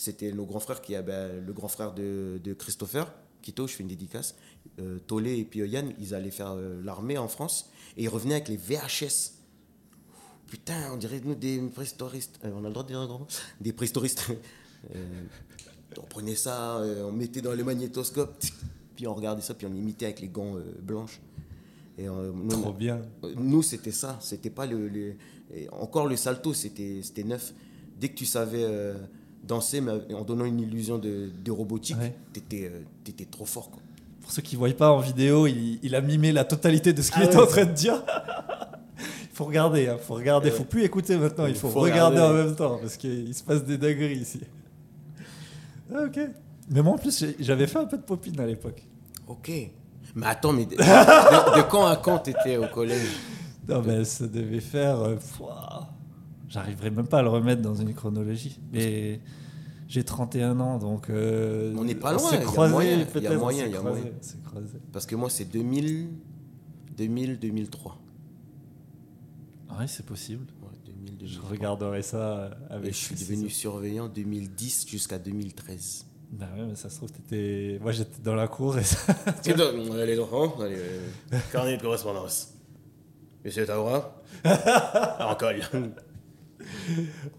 C'était 0.00 0.32
nos 0.32 0.46
grands 0.46 0.60
frères 0.60 0.80
qui 0.80 0.96
a 0.96 1.02
bah, 1.02 1.28
le 1.28 1.52
grand 1.52 1.68
frère 1.68 1.92
de, 1.92 2.40
de 2.42 2.54
Christopher, 2.54 3.12
Kito, 3.42 3.66
je 3.66 3.74
fais 3.74 3.82
une 3.82 3.88
dédicace. 3.90 4.34
Euh, 4.78 4.98
Tolé 5.06 5.36
et 5.36 5.44
puis 5.44 5.60
Yann, 5.60 5.92
ils 5.98 6.14
allaient 6.14 6.30
faire 6.30 6.52
euh, 6.52 6.80
l'armée 6.82 7.18
en 7.18 7.28
France 7.28 7.68
et 7.98 8.04
ils 8.04 8.08
revenaient 8.08 8.36
avec 8.36 8.48
les 8.48 8.56
VHS. 8.56 9.34
Putain, 10.46 10.90
on 10.94 10.96
dirait 10.96 11.20
nous 11.22 11.34
des 11.34 11.60
préhistoristes. 11.60 12.40
Euh, 12.46 12.50
on 12.54 12.64
a 12.64 12.68
le 12.68 12.72
droit 12.72 12.82
de 12.82 12.88
dire 12.88 12.98
un 12.98 13.06
grand 13.06 13.26
Des 13.60 13.74
préhistoristes. 13.74 14.26
Euh, 14.94 15.24
on 15.98 16.06
prenait 16.06 16.34
ça, 16.34 16.82
on 17.04 17.12
mettait 17.12 17.42
dans 17.42 17.52
le 17.52 17.62
magnétoscope, 17.62 18.42
puis 18.96 19.06
on 19.06 19.12
regardait 19.12 19.42
ça, 19.42 19.52
puis 19.52 19.66
on 19.66 19.74
imitait 19.74 20.06
avec 20.06 20.20
les 20.20 20.28
gants 20.28 20.54
blanches. 20.80 21.20
Et, 21.98 22.06
nous, 22.06 22.48
Trop 22.48 22.72
bien. 22.72 23.02
Nous, 23.36 23.62
c'était 23.62 23.92
ça. 23.92 24.18
C'était 24.22 24.48
pas 24.48 24.64
le, 24.64 25.16
encore 25.72 26.06
le 26.06 26.16
salto, 26.16 26.54
c'était 26.54 27.00
c'était 27.02 27.24
neuf. 27.24 27.52
Dès 27.98 28.08
que 28.08 28.14
tu 28.14 28.24
savais 28.24 28.64
danser, 29.46 29.80
mais 29.80 29.92
en 30.14 30.22
donnant 30.24 30.44
une 30.44 30.60
illusion 30.60 30.98
de, 30.98 31.30
de 31.44 31.50
robotique, 31.50 31.96
Ouais. 31.98 32.14
t'étais 32.32 32.70
euh, 32.72 32.80
t'étais 33.04 33.24
trop 33.24 33.44
fort. 33.46 33.70
Quoi. 33.70 33.80
Pour 34.20 34.30
ceux 34.32 34.42
qui 34.42 34.54
ne 34.56 34.58
voient 34.60 34.70
pas 34.70 34.90
en 34.92 35.00
vidéo, 35.00 35.46
il, 35.46 35.78
il 35.82 35.94
a 35.94 36.00
mimé 36.00 36.30
la 36.32 36.44
totalité 36.44 36.92
de 36.92 37.02
ce 37.02 37.10
qu'il 37.10 37.22
Ah 37.22 37.26
était 37.26 37.36
ouais. 37.36 37.42
en 37.42 37.46
train 37.46 37.64
de 37.64 37.72
dire. 37.72 38.02
Il 38.98 39.04
faut 39.32 39.44
regarder, 39.46 39.88
il 39.92 39.98
faut 39.98 40.14
regarder. 40.14 40.48
Il 40.48 40.52
Euh, 40.52 40.56
faut 40.56 40.64
plus 40.64 40.84
écouter 40.84 41.16
maintenant, 41.16 41.46
il 41.46 41.54
faut, 41.54 41.68
faut 41.70 41.80
regarder, 41.80 42.18
regarder. 42.18 42.40
en 42.42 42.44
même 42.46 42.54
temps 42.56 42.78
parce 42.80 42.96
qu'il 42.96 43.34
se 43.34 43.42
passe 43.42 43.64
des 43.64 43.78
dingueries 43.78 44.18
ici. 44.18 44.40
Ah, 45.92 46.04
ok. 46.06 46.20
Mais 46.70 46.82
moi 46.82 46.92
en 46.94 46.98
plus, 46.98 47.24
j'avais 47.40 47.66
fait 47.66 47.78
un 47.78 47.84
peu 47.86 47.96
de 47.96 48.02
popine 48.02 48.38
à 48.38 48.46
l'époque. 48.46 48.82
Ok. 49.26 49.50
Mais 50.14 50.26
attends, 50.26 50.52
mais 50.52 50.64
de, 50.66 50.76
de- 50.76 51.56
de 51.56 51.62
quand 51.68 51.86
à 51.86 51.96
quand 51.96 52.18
t'étais 52.20 52.56
au 52.56 52.66
collège? 52.68 53.08
Non, 53.68 53.82
mais 53.84 54.04
ça 54.04 54.26
devait 54.28 54.60
faire. 54.60 55.00
euh, 55.00 55.16
J'arriverai 56.50 56.90
même 56.90 57.06
pas 57.06 57.20
à 57.20 57.22
le 57.22 57.28
remettre 57.30 57.62
dans 57.62 57.74
une 57.76 57.94
chronologie. 57.94 58.60
Mais 58.72 59.20
j'ai 59.88 60.04
31 60.04 60.60
ans, 60.60 60.78
donc. 60.78 61.08
euh, 61.08 61.72
On 61.78 61.84
n'est 61.84 61.94
pas 61.94 62.12
loin, 62.12 62.28
s'est 62.30 62.36
il 62.36 62.40
y 62.40 62.42
a 62.42 62.46
croisés, 62.46 62.72
moyen, 62.72 63.06
il 63.14 63.22
y 63.22 63.26
a 63.26 63.38
moyen, 63.38 63.66
il 63.66 63.72
y 63.72 63.76
a 63.76 63.80
moyen. 63.80 64.04
Parce 64.92 65.06
que 65.06 65.14
moi, 65.16 65.30
c'est 65.30 65.44
2000, 65.46 66.08
2000, 66.96 67.38
2003. 67.38 67.96
Ouais, 69.78 69.86
c'est 69.86 70.04
possible. 70.04 70.44
Ouais, 70.62 70.76
2000, 70.86 71.12
Je 71.20 71.34
2003. 71.36 71.50
regarderai 71.50 72.02
ça 72.02 72.50
avec. 72.68 72.88
Et 72.88 72.92
je 72.92 72.96
suis 72.98 73.14
devenu 73.14 73.48
surveillant 73.48 74.08
2010 74.08 74.86
jusqu'à 74.88 75.18
2013. 75.18 76.06
Bah 76.32 76.46
ouais, 76.56 76.64
mais 76.68 76.74
ça 76.76 76.90
se 76.90 76.96
trouve, 76.96 77.10
t'étais. 77.12 77.78
Moi, 77.80 77.92
j'étais 77.92 78.22
dans 78.22 78.34
la 78.34 78.48
cour 78.48 78.78
et 78.78 78.84
ça. 78.84 78.98
les 79.46 80.18
enfants, 80.18 80.54
allez, 80.60 80.76
euh, 80.78 81.38
carnet 81.52 81.76
de 81.76 81.82
correspondance. 81.82 82.54
Monsieur 83.44 83.66
Taura 83.66 84.20
En 85.20 85.34
colle. 85.34 85.60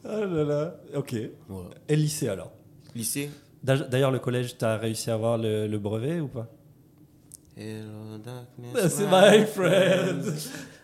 Ah 0.04 0.20
là 0.26 0.44
là. 0.44 0.82
Ok. 0.96 1.14
Et 1.14 1.32
le 1.90 1.96
lycée 1.96 2.28
alors 2.28 2.52
Lycée 2.96 3.30
D'a- 3.64 3.78
D'ailleurs, 3.78 4.12
le 4.12 4.20
collège, 4.20 4.58
t'as 4.58 4.78
réussi 4.78 5.12
à 5.12 5.14
avoir 5.14 5.38
le, 5.38 5.68
le 5.68 5.80
brevet 5.80 6.20
ou 6.20 6.28
pas? 6.28 6.50
Hello, 7.56 8.18
darkness, 8.18 8.88
C'est 8.96 9.06
my 9.06 9.46
friend 9.46 10.34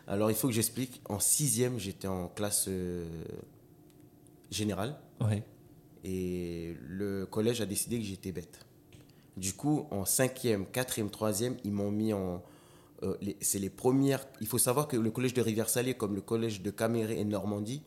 Alors, 0.06 0.30
il 0.30 0.36
faut 0.38 0.48
que 0.48 0.54
j'explique. 0.54 1.02
En 1.10 1.20
sixième, 1.20 1.80
j'étais 1.80 2.08
en 2.08 2.28
classe 2.28 2.66
euh, 2.68 3.08
générale. 4.52 4.96
Ouais. 5.22 5.44
Et 6.04 6.76
le 6.88 7.26
collège 7.26 7.62
a 7.62 7.66
décidé 7.66 7.98
que 7.98 8.06
j'étais 8.06 8.32
bête. 8.32 8.60
Du 9.38 9.54
coup, 9.54 9.88
en 9.92 10.06
cinquième, 10.06 10.66
quatrième, 10.68 11.10
troisième, 11.10 11.56
ils 11.64 11.72
m'ont 11.72 11.92
mis 11.92 12.14
en... 12.14 12.44
euh, 13.04 13.16
c'est 13.42 13.60
les 13.60 13.70
premières... 13.72 14.26
Il 14.40 14.48
faut 14.48 14.58
savoir 14.60 14.88
que 14.88 14.98
le 14.98 15.10
collège 15.10 15.34
de 15.34 15.42
Rivière-Salée, 15.42 15.96
comme 15.96 16.14
le 16.16 16.22
collège 16.22 16.62
de 16.62 16.70
Caméré 16.70 17.20
et 17.20 17.26
Normandie, 17.26 17.82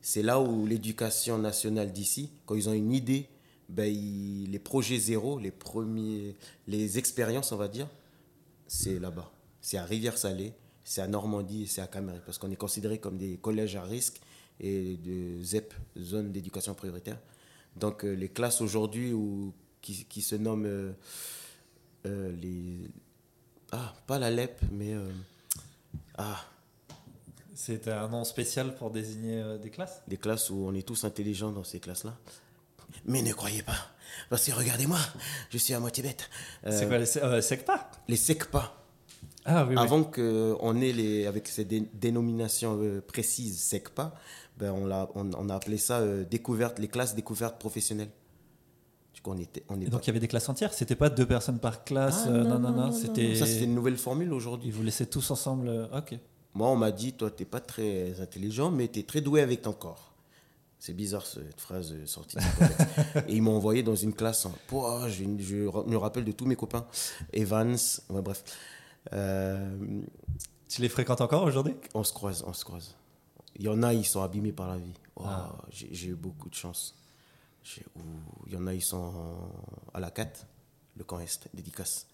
c'est 0.00 0.22
là 0.22 0.40
où 0.40 0.66
l'éducation 0.66 1.38
nationale 1.38 1.92
d'ici, 1.92 2.30
quand 2.46 2.54
ils 2.54 2.68
ont 2.68 2.72
une 2.72 2.92
idée, 2.92 3.28
ben, 3.68 3.84
ils- 3.84 4.50
les 4.50 4.58
projets 4.58 4.98
zéro, 4.98 5.38
les 5.38 5.50
premiers, 5.50 6.36
les 6.66 6.98
expériences, 6.98 7.52
on 7.52 7.56
va 7.56 7.68
dire, 7.68 7.88
c'est 8.66 8.98
là-bas. 8.98 9.30
C'est 9.60 9.76
à 9.76 9.84
Rivière-Salée, 9.84 10.52
c'est 10.84 11.02
à 11.02 11.06
Normandie 11.08 11.64
et 11.64 11.66
c'est 11.66 11.80
à 11.82 11.86
Caméré, 11.86 12.20
parce 12.24 12.38
qu'on 12.38 12.50
est 12.50 12.56
considéré 12.56 12.98
comme 12.98 13.18
des 13.18 13.36
collèges 13.36 13.76
à 13.76 13.82
risque 13.82 14.20
et 14.60 14.96
de 14.96 15.42
ZEP, 15.42 15.74
zone 15.98 16.32
d'éducation 16.32 16.74
prioritaire. 16.74 17.18
Donc 17.76 18.04
euh, 18.04 18.12
les 18.14 18.28
classes 18.28 18.60
aujourd'hui 18.60 19.12
qui, 19.82 20.04
qui 20.06 20.22
se 20.22 20.34
nomment 20.36 20.66
euh, 20.66 20.92
euh, 22.06 22.32
les... 22.40 22.90
Ah, 23.70 23.94
pas 24.06 24.18
la 24.18 24.30
LEP, 24.30 24.60
mais... 24.72 24.94
ah, 26.16 26.42
C'était 27.60 27.90
un 27.90 28.06
nom 28.08 28.22
spécial 28.22 28.76
pour 28.76 28.92
désigner 28.92 29.42
euh, 29.42 29.58
des 29.58 29.70
classes? 29.70 30.00
Des 30.06 30.16
classes 30.16 30.48
où 30.48 30.64
on 30.68 30.72
est 30.74 30.86
tous 30.86 31.02
intelligents 31.02 31.50
dans 31.50 31.64
ces 31.64 31.80
classes-là. 31.80 32.16
Mais 33.04 33.20
ne 33.20 33.32
croyez 33.32 33.62
pas, 33.62 33.74
parce 34.30 34.46
que 34.46 34.52
regardez-moi, 34.52 34.98
je 35.50 35.58
suis 35.58 35.74
à 35.74 35.80
moitié 35.80 36.04
bête. 36.04 36.30
Euh, 36.66 36.70
C'est 36.70 36.86
quoi 36.86 36.98
les 36.98 37.18
euh, 37.18 37.40
SECPA? 37.40 37.90
les 38.06 38.16
SECPA. 38.16 38.74
Ah 39.44 39.64
oui, 39.64 39.74
oui. 39.74 39.82
Avant 39.82 40.04
qu'on 40.04 40.80
ait 40.80 40.92
les, 40.92 41.26
avec 41.26 41.48
ces 41.48 41.64
dé- 41.64 41.88
dénominations 41.94 42.78
euh, 42.80 43.00
précises 43.00 43.58
SECPA, 43.60 44.14
ben 44.56 44.70
on, 44.70 44.86
l'a- 44.86 45.08
on, 45.16 45.28
on 45.34 45.48
a 45.48 45.54
appelé 45.56 45.78
ça 45.78 46.00
découverte, 46.24 46.78
les 46.78 46.88
classes 46.88 47.14
découvertes 47.16 47.58
professionnelles. 47.58 48.10
On 49.26 49.36
était, 49.36 49.64
on 49.68 49.76
donc 49.76 50.04
il 50.04 50.06
y 50.06 50.10
avait 50.10 50.20
des 50.20 50.28
classes 50.28 50.48
entières? 50.48 50.72
C'était 50.72 50.94
pas 50.94 51.10
deux 51.10 51.26
personnes 51.26 51.58
par 51.58 51.84
classe 51.84 52.22
Ah, 52.26 52.30
Non, 52.30 52.58
non, 52.60 52.70
non. 52.70 52.92
C'était. 52.92 53.34
Ça, 53.34 53.44
c'était 53.46 53.64
une 53.64 53.74
nouvelle 53.74 53.98
formule 53.98 54.32
aujourd'hui. 54.32 54.68
Ils 54.68 54.72
vous 54.72 54.84
laissaient 54.84 55.04
tous 55.06 55.30
ensemble. 55.30 55.88
Ok. 55.92 56.14
Moi, 56.58 56.68
on 56.70 56.74
m'a 56.76 56.90
dit, 56.90 57.12
toi, 57.12 57.30
t'es 57.30 57.44
pas 57.44 57.60
très 57.60 58.20
intelligent, 58.20 58.72
mais 58.72 58.88
t'es 58.88 59.04
très 59.04 59.20
doué 59.20 59.42
avec 59.42 59.62
ton 59.62 59.72
corps. 59.72 60.12
C'est 60.80 60.92
bizarre 60.92 61.24
cette 61.24 61.60
phrase 61.60 61.94
sortie 62.04 62.34
de. 62.34 62.42
Et 63.28 63.36
ils 63.36 63.42
m'ont 63.42 63.54
envoyé 63.54 63.84
dans 63.84 63.94
une 63.94 64.12
classe. 64.12 64.44
En... 64.44 64.52
Je, 65.08 65.22
je 65.38 65.54
me 65.54 65.96
rappelle 65.96 66.24
de 66.24 66.32
tous 66.32 66.46
mes 66.46 66.56
copains. 66.56 66.84
Evans, 67.32 67.76
ouais, 68.10 68.22
bref. 68.22 68.42
Euh, 69.12 70.02
Tu 70.68 70.82
les 70.82 70.88
fréquentes 70.88 71.20
encore 71.20 71.44
aujourd'hui? 71.44 71.76
On 71.94 72.02
se 72.02 72.12
croise, 72.12 72.42
on 72.44 72.52
se 72.52 72.64
croise. 72.64 72.96
Il 73.54 73.62
y 73.62 73.68
en 73.68 73.80
a, 73.84 73.94
ils 73.94 74.04
sont 74.04 74.22
abîmés 74.22 74.50
par 74.50 74.66
la 74.66 74.78
vie. 74.78 74.94
Oh, 75.14 75.22
Ah. 75.26 75.56
J'ai 75.70 76.08
eu 76.08 76.16
beaucoup 76.16 76.48
de 76.48 76.56
chance. 76.56 76.96
Il 78.48 78.52
y 78.52 78.56
en 78.56 78.66
a, 78.66 78.74
ils 78.74 78.82
sont 78.82 79.12
à 79.94 80.00
la 80.00 80.10
4, 80.10 80.44
le 80.96 81.04
camp 81.04 81.20
Est, 81.20 81.48
dédicace. 81.54 82.08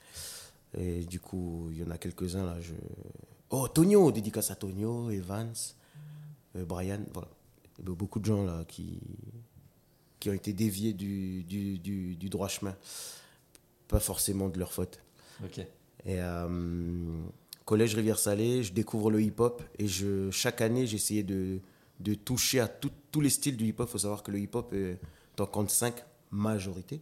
Et 0.76 1.02
du 1.06 1.18
coup, 1.18 1.68
il 1.70 1.78
y 1.78 1.82
en 1.82 1.90
a 1.90 1.96
quelques-uns 1.96 2.44
là. 2.44 2.60
Je... 2.60 2.74
Oh, 3.50 3.68
Tonio, 3.68 4.10
dédicace 4.10 4.50
à 4.50 4.56
Tonio, 4.56 5.10
Evans, 5.10 5.52
euh, 6.56 6.64
Brian, 6.64 7.00
voilà. 7.12 7.28
Il 7.78 7.88
y 7.88 7.90
a 7.92 7.94
beaucoup 7.94 8.18
de 8.20 8.24
gens 8.24 8.44
là 8.44 8.64
qui, 8.66 9.00
qui 10.20 10.30
ont 10.30 10.32
été 10.32 10.52
déviés 10.52 10.92
du, 10.92 11.42
du, 11.44 11.78
du, 11.78 12.16
du 12.16 12.28
droit 12.28 12.48
chemin. 12.48 12.76
Pas 13.88 14.00
forcément 14.00 14.48
de 14.48 14.58
leur 14.58 14.72
faute. 14.72 15.00
Ok. 15.44 15.58
Et 15.58 15.66
euh, 16.20 17.20
collège 17.64 17.94
Rivière-Salée, 17.94 18.62
je 18.62 18.72
découvre 18.72 19.10
le 19.10 19.20
hip-hop 19.22 19.62
et 19.78 19.86
je, 19.88 20.30
chaque 20.30 20.60
année, 20.60 20.86
j'essayais 20.86 21.22
de, 21.22 21.60
de 22.00 22.14
toucher 22.14 22.60
à 22.60 22.68
tout- 22.68 22.90
tous 23.10 23.20
les 23.20 23.30
styles 23.30 23.56
du 23.56 23.66
hip-hop. 23.66 23.88
Il 23.88 23.92
faut 23.92 23.98
savoir 23.98 24.22
que 24.22 24.30
le 24.30 24.38
hip-hop 24.38 24.72
est 24.74 24.98
en 25.40 25.46
compte 25.46 25.70
5 25.70 25.94
majorité. 26.30 27.00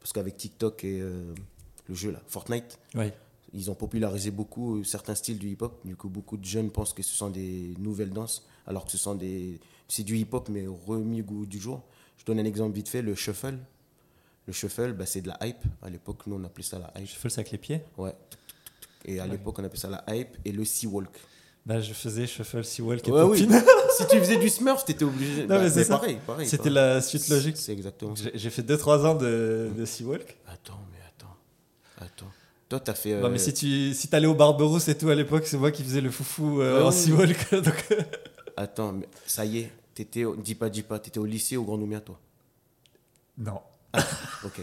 Parce 0.00 0.12
qu'avec 0.12 0.36
TikTok 0.36 0.84
et 0.84 1.00
euh, 1.00 1.34
le 1.88 1.94
jeu 1.94 2.10
là, 2.12 2.22
Fortnite, 2.26 2.78
Oui. 2.94 3.10
Ils 3.56 3.70
ont 3.70 3.74
popularisé 3.74 4.30
beaucoup 4.30 4.84
certains 4.84 5.14
styles 5.14 5.38
du 5.38 5.48
hip-hop. 5.50 5.80
Du 5.84 5.96
coup, 5.96 6.08
beaucoup 6.08 6.36
de 6.36 6.44
jeunes 6.44 6.70
pensent 6.70 6.92
que 6.92 7.02
ce 7.02 7.14
sont 7.16 7.30
des 7.30 7.74
nouvelles 7.78 8.10
danses, 8.10 8.46
alors 8.66 8.84
que 8.84 8.90
ce 8.92 8.98
sont 8.98 9.14
des. 9.14 9.58
C'est 9.88 10.02
du 10.04 10.16
hip-hop, 10.18 10.48
mais 10.50 10.66
remis 10.86 11.22
au 11.22 11.24
goût 11.24 11.46
du 11.46 11.58
jour. 11.58 11.82
Je 12.18 12.24
donne 12.24 12.38
un 12.38 12.44
exemple 12.44 12.74
vite 12.74 12.88
fait 12.88 13.02
le 13.02 13.14
shuffle. 13.14 13.56
Le 14.46 14.52
shuffle, 14.52 14.92
bah, 14.92 15.06
c'est 15.06 15.22
de 15.22 15.28
la 15.28 15.38
hype. 15.46 15.64
À 15.82 15.90
l'époque, 15.90 16.26
nous, 16.26 16.36
on 16.36 16.44
appelait 16.44 16.62
ça 16.64 16.78
la 16.78 16.92
hype. 17.00 17.08
Fais 17.08 17.28
ça 17.30 17.40
avec 17.40 17.50
les 17.50 17.58
pieds? 17.58 17.80
Ouais. 17.96 18.14
Et 19.04 19.18
à 19.20 19.24
Ouais. 19.24 19.30
l'époque, 19.30 19.58
on 19.58 19.64
appelait 19.64 19.78
ça 19.78 19.88
la 19.90 20.04
hype 20.14 20.36
et 20.44 20.52
le 20.52 20.64
sea 20.64 20.86
walk. 20.86 21.10
Bah, 21.64 21.80
je 21.80 21.92
faisais 21.94 22.26
shuffle 22.26 22.62
sea 22.64 22.82
walk 22.82 23.08
et 23.08 23.10
Ouais, 23.10 23.22
oui. 23.22 23.48
si 23.96 24.06
tu 24.08 24.18
faisais 24.18 24.36
du 24.36 24.48
smurf, 24.48 24.84
t'étais 24.84 25.04
obligé. 25.04 25.42
Non, 25.42 25.48
Bah, 25.48 25.62
mais 25.62 25.70
c'est 25.70 25.88
pareil, 25.88 26.18
pareil. 26.26 26.46
C'était 26.46 26.70
la 26.70 27.00
suite 27.00 27.28
logique. 27.28 27.56
C'est 27.56 27.72
exactement. 27.72 28.14
J'ai 28.34 28.50
fait 28.50 28.62
2-3 28.62 29.04
ans 29.06 29.14
de, 29.16 29.70
de 29.76 29.84
sea 29.84 30.04
walk. 30.04 30.36
Attends, 30.46 30.78
mais 30.92 30.98
attends. 31.08 31.36
Attends. 32.04 32.32
Toi, 32.68 32.80
t'as 32.80 32.94
fait. 32.94 33.20
Non, 33.20 33.26
euh, 33.26 33.30
mais 33.30 33.38
si 33.38 33.54
tu 33.54 33.94
si 33.94 34.08
t'allais 34.08 34.26
au 34.26 34.34
Barberousse 34.34 34.88
et 34.88 34.98
tout 34.98 35.08
à 35.08 35.14
l'époque, 35.14 35.46
c'est 35.46 35.56
moi 35.58 35.70
qui 35.70 35.84
faisais 35.84 36.00
le 36.00 36.10
foufou 36.10 36.60
euh, 36.60 36.78
Ouais, 36.78 36.82
en 36.82 36.86
ouais. 36.86 36.92
sea 36.92 37.12
walk. 37.12 37.50
donc, 37.52 37.84
euh, 37.92 38.02
Attends, 38.56 38.92
mais 38.92 39.08
ça 39.26 39.44
y 39.44 39.58
est. 39.58 39.70
T'étais. 39.94 40.24
au- 40.24 40.34
Dis 40.36 40.54
pas, 40.56 40.68
dis 40.68 40.82
pas. 40.82 40.98
T'étais 40.98 41.18
au 41.20 41.24
lycée 41.26 41.56
au 41.56 41.62
Grand 41.64 41.78
Nouméa, 41.78 42.00
toi? 42.00 42.18
non. 43.38 43.60
Ok. 44.44 44.62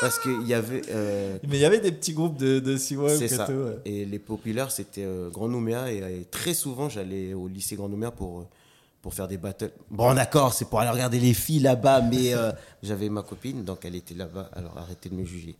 Parce 0.00 0.18
qu'il 0.18 0.46
y 0.46 0.54
avait. 0.54 0.82
euh, 0.90 1.36
Mais 1.48 1.56
il 1.58 1.60
y 1.60 1.64
avait 1.64 1.80
des 1.80 1.92
petits 1.92 2.12
groupes 2.12 2.36
de, 2.38 2.58
de 2.58 2.76
sea 2.76 2.96
walk 2.96 3.16
C'est 3.18 3.24
et 3.26 3.28
ça. 3.28 3.44
tout. 3.46 3.52
ouais. 3.52 3.76
Et 3.84 4.04
les 4.04 4.18
populaires, 4.18 4.70
c'était 4.70 5.04
euh, 5.04 5.28
Grand 5.30 5.48
Nouméa. 5.48 5.92
Et, 5.92 5.98
et 5.98 6.24
très 6.30 6.54
souvent, 6.54 6.88
j'allais 6.88 7.34
au 7.34 7.48
lycée 7.48 7.76
Grand 7.76 7.88
Nouméa 7.88 8.10
pour, 8.10 8.40
euh, 8.40 8.46
pour 9.00 9.14
faire 9.14 9.28
des 9.28 9.36
battles. 9.36 9.72
Bon, 9.90 10.12
d'accord, 10.14 10.52
c'est 10.54 10.64
pour 10.66 10.80
aller 10.80 10.90
regarder 10.90 11.20
les 11.20 11.34
filles 11.34 11.60
là-bas. 11.60 12.00
Mais 12.02 12.34
euh, 12.34 12.50
j'avais 12.82 13.08
ma 13.08 13.22
copine, 13.22 13.62
donc 13.64 13.84
elle 13.84 13.94
était 13.94 14.14
là-bas. 14.14 14.50
Alors 14.54 14.76
arrêtez 14.78 15.08
de 15.08 15.14
me 15.14 15.24
juger. 15.24 15.54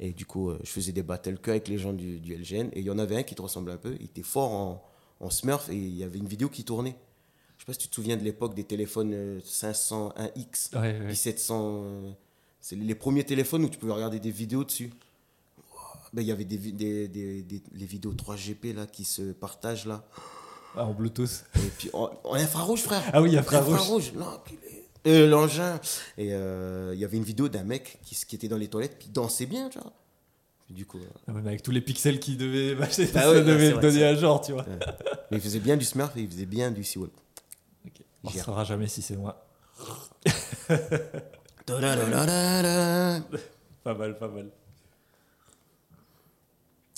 Et 0.00 0.12
du 0.12 0.26
coup, 0.26 0.50
euh, 0.50 0.58
je 0.62 0.70
faisais 0.70 0.92
des 0.92 1.02
battles 1.02 1.38
que 1.38 1.50
avec 1.50 1.66
les 1.68 1.78
gens 1.78 1.92
du, 1.92 2.20
du 2.20 2.34
LGN. 2.36 2.68
Et 2.72 2.80
il 2.80 2.84
y 2.84 2.90
en 2.90 2.98
avait 2.98 3.16
un 3.16 3.22
qui 3.24 3.34
te 3.34 3.42
ressemblait 3.42 3.72
un 3.72 3.78
peu. 3.78 3.96
Il 3.98 4.06
était 4.06 4.22
fort 4.22 4.52
en, 4.52 4.84
en 5.20 5.30
Smurf. 5.30 5.68
Et 5.70 5.76
il 5.76 5.96
y 5.96 6.04
avait 6.04 6.18
une 6.18 6.28
vidéo 6.28 6.48
qui 6.48 6.64
tournait. 6.64 6.96
Je 7.56 7.62
sais 7.62 7.66
pas 7.66 7.72
si 7.72 7.80
tu 7.80 7.88
te 7.88 7.94
souviens 7.96 8.16
de 8.16 8.22
l'époque 8.22 8.54
des 8.54 8.62
téléphones 8.64 9.12
euh, 9.14 9.40
501X. 9.40 10.74
Ouais, 10.74 10.80
ouais. 11.00 11.06
1700. 11.06 11.82
euh, 11.84 12.10
c'est 12.60 12.76
les 12.76 12.94
premiers 12.94 13.24
téléphones 13.24 13.64
où 13.64 13.68
tu 13.68 13.78
pouvais 13.78 13.92
regarder 13.92 14.20
des 14.20 14.30
vidéos 14.30 14.64
dessus. 14.64 14.90
Ben, 16.12 16.22
Il 16.22 16.28
y 16.28 16.32
avait 16.32 16.44
des, 16.44 16.56
des, 16.58 17.08
des- 17.08 17.42
des- 17.42 17.62
les 17.72 17.86
vidéos 17.86 18.12
3GP 18.14 18.74
là, 18.74 18.86
qui 18.86 19.04
se 19.04 19.32
partagent 19.32 19.86
là. 19.86 20.04
Ah, 20.76 20.84
en 20.86 20.92
Bluetooth. 20.94 21.44
Et 21.56 21.68
puis 21.76 21.90
en, 21.92 22.10
en 22.24 22.34
infrarouge, 22.34 22.82
frère. 22.82 23.02
Ah 23.12 23.20
oui, 23.20 23.36
infrarouge. 23.36 23.74
Infrarouge, 23.74 24.12
l'enculé. 24.14 24.77
Euh, 25.08 25.26
L'engin. 25.26 25.80
Et 26.16 26.32
euh, 26.32 26.92
il 26.94 27.00
y 27.00 27.04
avait 27.04 27.16
une 27.16 27.24
vidéo 27.24 27.48
d'un 27.48 27.64
mec 27.64 27.98
qui, 28.04 28.16
était 28.36 28.48
dans 28.48 28.56
les 28.56 28.68
toilettes, 28.68 28.96
puis 28.98 29.08
il 29.08 29.12
dansait 29.12 29.46
bien, 29.46 29.68
vois. 29.70 29.92
Du 30.70 30.84
coup, 30.84 30.98
euh, 30.98 31.06
Ah 31.26 31.32
ouais, 31.32 31.40
avec 31.46 31.62
tous 31.62 31.70
les 31.70 31.80
pixels 31.80 32.20
qui 32.20 32.36
devaient 32.36 32.74
marcher, 32.78 33.06
Bah 33.06 33.22
ça 33.22 33.30
ouais, 33.30 33.42
devait 33.42 33.70
vrai, 33.70 33.80
donner 33.82 34.04
un 34.04 34.14
genre, 34.16 34.40
tu 34.42 34.52
vois. 34.52 34.66
mais 35.30 35.38
il 35.38 35.40
faisait 35.40 35.60
bien 35.60 35.76
du 35.76 35.84
Smurf 35.84 36.14
et 36.16 36.20
il 36.20 36.28
faisait 36.30 36.44
bien 36.46 36.70
du 36.70 36.84
Seawalk. 36.84 37.12
Ok. 37.86 38.02
On 38.24 38.30
Gère. 38.30 38.44
saura 38.44 38.64
jamais 38.64 38.86
si 38.86 39.00
c'est 39.02 39.16
moi. 39.16 39.46
Pas 43.84 43.94
mal, 43.94 44.18
pas 44.18 44.28
mal. 44.28 44.50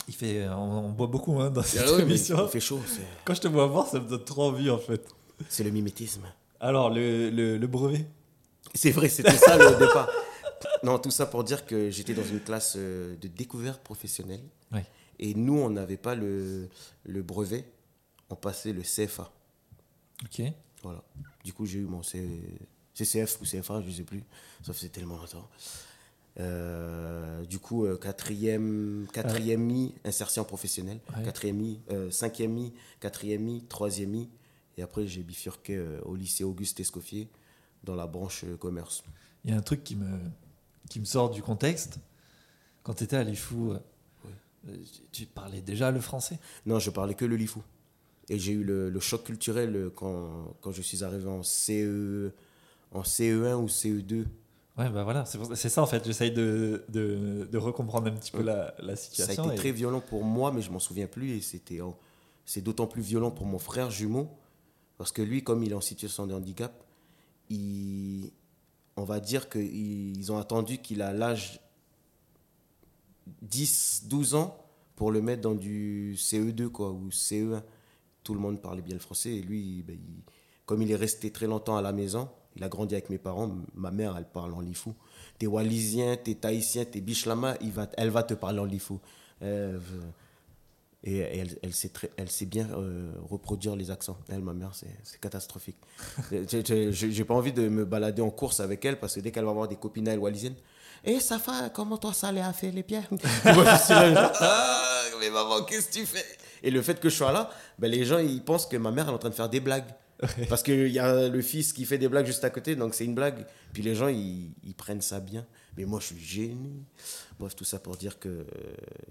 Il 0.08 0.14
fait, 0.14 0.48
on, 0.48 0.86
on 0.86 0.90
boit 0.90 1.06
beaucoup 1.06 1.38
hein, 1.40 1.50
dans 1.50 1.62
cette 1.62 1.82
Ah 1.86 1.92
mais 1.98 2.02
émission. 2.02 2.46
il 2.46 2.50
fait 2.50 2.60
chaud, 2.60 2.80
Quand 3.24 3.34
je 3.34 3.40
te 3.42 3.48
vois 3.48 3.68
boire, 3.68 3.86
ça 3.86 4.00
me 4.00 4.08
donne 4.08 4.24
trop 4.24 4.44
envie 4.48 4.70
en 4.70 4.78
fait. 4.78 5.06
c'est 5.48 5.62
le 5.62 5.70
mimétisme. 5.70 6.22
Alors, 6.60 6.90
le, 6.90 7.30
le, 7.30 7.56
le 7.58 7.66
brevet 7.66 8.06
C'est 8.74 8.90
vrai, 8.90 9.08
c'était 9.08 9.36
ça 9.36 9.56
le 9.56 9.78
départ. 9.78 10.08
Non, 10.82 10.98
tout 10.98 11.10
ça 11.10 11.26
pour 11.26 11.42
dire 11.44 11.64
que 11.66 11.90
j'étais 11.90 12.14
dans 12.14 12.24
une 12.24 12.40
classe 12.40 12.74
euh, 12.76 13.16
de 13.16 13.28
découverte 13.28 13.82
professionnelle. 13.82 14.42
Ouais. 14.72 14.84
Et 15.18 15.34
nous, 15.34 15.58
on 15.58 15.70
n'avait 15.70 15.96
pas 15.96 16.14
le, 16.14 16.68
le 17.04 17.22
brevet, 17.22 17.64
on 18.28 18.36
passait 18.36 18.72
le 18.72 18.82
CFA. 18.82 19.30
Ok. 20.24 20.42
Voilà. 20.82 21.02
Du 21.44 21.52
coup, 21.52 21.66
j'ai 21.66 21.78
eu 21.78 21.84
mon 21.84 22.02
CCF 22.02 23.38
ou 23.40 23.44
CFA, 23.44 23.80
je 23.82 23.88
ne 23.88 23.92
sais 23.92 24.02
plus. 24.02 24.22
Ça 24.62 24.72
faisait 24.72 24.88
tellement 24.88 25.16
longtemps. 25.16 25.48
Euh, 26.38 27.44
du 27.44 27.58
coup, 27.58 27.84
euh, 27.84 27.96
quatrième, 27.96 29.06
quatrième 29.12 29.68
I, 29.70 29.94
insertion 30.04 30.44
professionnelle. 30.44 31.00
Ouais. 31.16 31.24
Quatrième 31.24 31.60
I, 31.60 31.80
euh, 31.90 32.10
cinquième 32.10 32.56
I, 32.56 32.72
quatrième 33.00 33.48
I, 33.48 33.64
troisième 33.68 34.14
I. 34.14 34.28
Et 34.80 34.82
après, 34.82 35.06
j'ai 35.06 35.22
bifurqué 35.22 35.76
euh, 35.76 36.00
au 36.06 36.16
lycée 36.16 36.42
Auguste 36.42 36.80
Escoffier 36.80 37.28
dans 37.84 37.94
la 37.94 38.06
branche 38.06 38.44
euh, 38.44 38.56
commerce. 38.56 39.04
Il 39.44 39.50
y 39.50 39.54
a 39.54 39.56
un 39.58 39.60
truc 39.60 39.84
qui 39.84 39.94
me, 39.94 40.08
qui 40.88 41.00
me 41.00 41.04
sort 41.04 41.28
du 41.30 41.42
contexte. 41.42 41.98
Quand 42.82 42.94
tu 42.94 43.04
étais 43.04 43.16
à 43.16 43.22
l'IFU, 43.22 43.72
euh, 43.72 44.76
tu 45.12 45.26
parlais 45.26 45.60
déjà 45.60 45.90
le 45.90 46.00
français? 46.00 46.38
Non, 46.64 46.78
je 46.78 46.88
parlais 46.88 47.12
que 47.14 47.26
le 47.26 47.36
LIFU. 47.36 47.60
Et 48.30 48.38
j'ai 48.38 48.52
eu 48.52 48.64
le, 48.64 48.88
le 48.88 49.00
choc 49.00 49.24
culturel 49.24 49.90
quand, 49.94 50.54
quand 50.62 50.72
je 50.72 50.80
suis 50.80 51.04
arrivé 51.04 51.28
en 51.28 51.42
CE, 51.42 52.32
en 52.92 53.02
CE1 53.02 53.56
ou 53.56 53.68
CE2. 53.68 54.24
Ouais, 54.78 54.88
bah 54.88 55.04
voilà, 55.04 55.26
c'est 55.26 55.68
ça- 55.68 55.82
en 55.82 55.86
fait. 55.86 56.06
J'essaye 56.06 56.30
de, 56.30 56.84
de, 56.88 57.46
de 57.52 57.58
recomprendre 57.58 58.06
un 58.06 58.12
petit 58.12 58.30
peu 58.32 58.42
la, 58.42 58.74
la 58.78 58.96
Ça 58.96 59.24
a 59.24 59.26
situation. 59.26 59.44
été 59.44 59.54
et- 59.54 59.56
très 59.58 59.72
violent 59.72 60.00
pour 60.00 60.24
moi, 60.24 60.52
mais 60.52 60.62
je 60.62 60.70
m'en 60.70 60.78
souviens 60.78 61.06
plus. 61.06 61.32
Et 61.36 61.42
c'était, 61.42 61.80
c'est 62.46 62.62
d'autant 62.62 62.86
plus 62.86 63.02
violent 63.02 63.30
pour 63.30 63.44
mon 63.44 63.58
frère 63.58 63.90
jumeau, 63.90 64.30
parce 65.00 65.12
que 65.12 65.22
lui, 65.22 65.42
comme 65.42 65.62
il 65.62 65.72
est 65.72 65.74
en 65.74 65.80
situation 65.80 66.26
de 66.26 66.34
handicap, 66.34 66.84
il, 67.48 68.30
on 68.96 69.04
va 69.04 69.18
dire 69.18 69.48
qu'ils 69.48 70.30
ont 70.30 70.36
attendu 70.36 70.76
qu'il 70.76 71.00
a 71.00 71.14
l'âge 71.14 71.58
10, 73.40 74.08
12 74.08 74.34
ans 74.34 74.62
pour 74.96 75.10
le 75.10 75.22
mettre 75.22 75.40
dans 75.40 75.54
du 75.54 76.16
CE2 76.18 76.68
quoi, 76.68 76.90
ou 76.90 77.08
CE1. 77.08 77.62
Tout 78.22 78.34
le 78.34 78.40
monde 78.40 78.60
parlait 78.60 78.82
bien 78.82 78.92
le 78.92 79.00
français 79.00 79.36
et 79.36 79.40
lui, 79.40 79.82
ben, 79.82 79.98
comme 80.66 80.82
il 80.82 80.90
est 80.90 80.96
resté 80.96 81.30
très 81.30 81.46
longtemps 81.46 81.78
à 81.78 81.82
la 81.82 81.92
maison, 81.92 82.28
il 82.54 82.62
a 82.62 82.68
grandi 82.68 82.94
avec 82.94 83.08
mes 83.08 83.16
parents. 83.16 83.50
Ma 83.72 83.90
mère, 83.90 84.18
elle 84.18 84.28
parle 84.28 84.52
en 84.52 84.60
lifou. 84.60 84.94
T'es 85.38 85.46
walisien, 85.46 86.18
t'es 86.18 86.34
tahitien, 86.34 86.84
t'es 86.84 87.00
bichlama, 87.00 87.56
il 87.62 87.72
va, 87.72 87.88
elle 87.96 88.10
va 88.10 88.22
te 88.22 88.34
parler 88.34 88.58
en 88.58 88.66
lifou. 88.66 89.00
Euh, 89.40 89.80
et 91.02 91.18
elle, 91.18 91.58
elle, 91.62 91.72
sait 91.72 91.88
très, 91.88 92.10
elle 92.16 92.30
sait 92.30 92.46
bien 92.46 92.68
euh, 92.72 93.12
reproduire 93.28 93.74
les 93.76 93.90
accents. 93.90 94.18
Elle, 94.28 94.42
ma 94.42 94.52
mère, 94.52 94.72
c'est 94.74 95.20
catastrophique. 95.20 95.78
J'ai- 96.30 96.92
j'ai 96.92 97.24
pas 97.24 97.34
envie 97.34 97.52
de 97.52 97.68
me 97.68 97.84
balader 97.84 98.22
en 98.22 98.30
course 98.30 98.60
avec 98.60 98.84
elle 98.84 98.98
parce 99.00 99.14
que 99.14 99.20
dès 99.20 99.30
qu'elle 99.30 99.44
va 99.46 99.52
voir 99.52 99.68
des 99.68 99.76
copines 99.76 100.08
à 100.08 100.12
elle 100.12 100.18
walisiennes, 100.18 100.56
et 101.04 101.18
ça 101.20 101.38
fait 101.38 101.72
comment 101.72 101.96
toi 101.96 102.12
ça 102.12 102.30
les 102.30 102.40
a 102.42 102.52
fait 102.52 102.70
les 102.70 102.84
genre, 104.14 104.32
ah, 104.40 105.02
mais 105.18 105.30
maman, 105.30 105.64
qu'est-ce 105.64 105.88
que 105.88 105.92
tu 105.94 106.06
fais? 106.06 106.24
Et 106.62 106.70
le 106.70 106.82
fait 106.82 107.00
que 107.00 107.08
je 107.08 107.14
sois 107.16 107.32
là, 107.32 107.48
ben, 107.78 107.90
les 107.90 108.04
gens 108.04 108.18
ils 108.18 108.42
pensent 108.44 108.66
que 108.66 108.76
ma 108.76 108.90
mère 108.90 109.04
elle 109.06 109.12
est 109.12 109.16
en 109.16 109.18
train 109.18 109.30
de 109.30 109.34
faire 109.34 109.48
des 109.48 109.60
blagues. 109.60 109.88
Parce 110.50 110.62
qu'il 110.62 110.88
y 110.88 110.98
a 110.98 111.28
le 111.28 111.40
fils 111.40 111.72
qui 111.72 111.86
fait 111.86 111.96
des 111.96 112.06
blagues 112.08 112.26
juste 112.26 112.44
à 112.44 112.50
côté, 112.50 112.76
donc 112.76 112.94
c'est 112.94 113.06
une 113.06 113.14
blague. 113.14 113.46
Puis 113.72 113.82
les 113.82 113.94
gens, 113.94 114.08
ils, 114.08 114.52
ils 114.62 114.74
prennent 114.74 115.00
ça 115.00 115.18
bien. 115.18 115.46
Mais 115.78 115.86
moi, 115.86 115.98
je 115.98 116.08
suis 116.08 116.20
gêné. 116.22 116.84
Bref, 117.38 117.56
tout 117.56 117.64
ça 117.64 117.78
pour 117.78 117.96
dire 117.96 118.18
que 118.18 118.28
euh, 118.28 118.44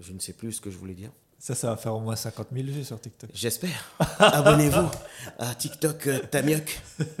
je 0.00 0.12
ne 0.12 0.20
sais 0.20 0.34
plus 0.34 0.52
ce 0.52 0.60
que 0.60 0.70
je 0.70 0.78
voulais 0.78 0.94
dire. 0.94 1.10
Ça, 1.42 1.54
ça 1.54 1.68
va 1.70 1.76
faire 1.78 1.94
au 1.94 2.00
moins 2.00 2.16
50 2.16 2.48
000 2.52 2.66
vues 2.68 2.84
sur 2.84 3.00
TikTok. 3.00 3.30
J'espère. 3.32 3.90
Abonnez-vous 4.18 4.90
à 5.38 5.54
TikTok 5.54 6.06
euh, 6.06 6.18
Tamiok. 6.30 6.80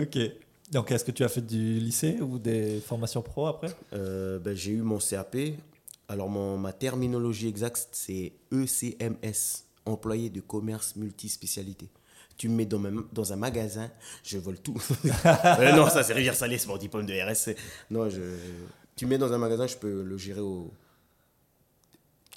Ok. 0.00 0.18
Donc, 0.70 0.92
est-ce 0.92 1.04
que 1.04 1.10
tu 1.10 1.24
as 1.24 1.28
fait 1.28 1.40
du 1.40 1.78
lycée 1.80 2.18
ou 2.20 2.38
des 2.38 2.80
formations 2.80 3.20
pro 3.22 3.46
après? 3.46 3.68
Euh, 3.94 4.38
ben, 4.38 4.54
J'ai 4.54 4.72
eu 4.72 4.82
mon 4.82 4.98
CAP. 4.98 5.36
Alors, 6.08 6.28
mon, 6.28 6.56
ma 6.56 6.72
terminologie 6.72 7.48
exacte, 7.48 7.88
c'est 7.92 8.32
ECMS, 8.52 9.64
employé 9.86 10.30
de 10.30 10.40
commerce 10.40 10.94
multispécialité. 10.96 11.88
Tu 12.36 12.48
me 12.48 12.54
mets 12.54 12.66
dans, 12.66 12.78
ma- 12.78 13.02
dans 13.12 13.32
un 13.32 13.36
magasin, 13.36 13.90
je 14.22 14.38
vole 14.38 14.58
tout. 14.60 14.80
Euh, 15.26 15.72
non, 15.72 15.88
ça 15.90 16.02
c'est 16.04 16.12
Rivière 16.12 16.34
Salée, 16.36 16.58
c'est 16.58 16.68
mon 16.68 16.76
diplôme 16.76 17.06
de 17.06 17.12
RSC. 17.14 17.56
Non, 17.90 18.08
je, 18.08 18.20
tu 18.94 19.04
me 19.06 19.10
mets 19.10 19.18
dans 19.18 19.32
un 19.32 19.38
magasin, 19.38 19.66
je 19.66 19.76
peux 19.76 20.02
le 20.02 20.16
gérer 20.16 20.40
au... 20.40 20.70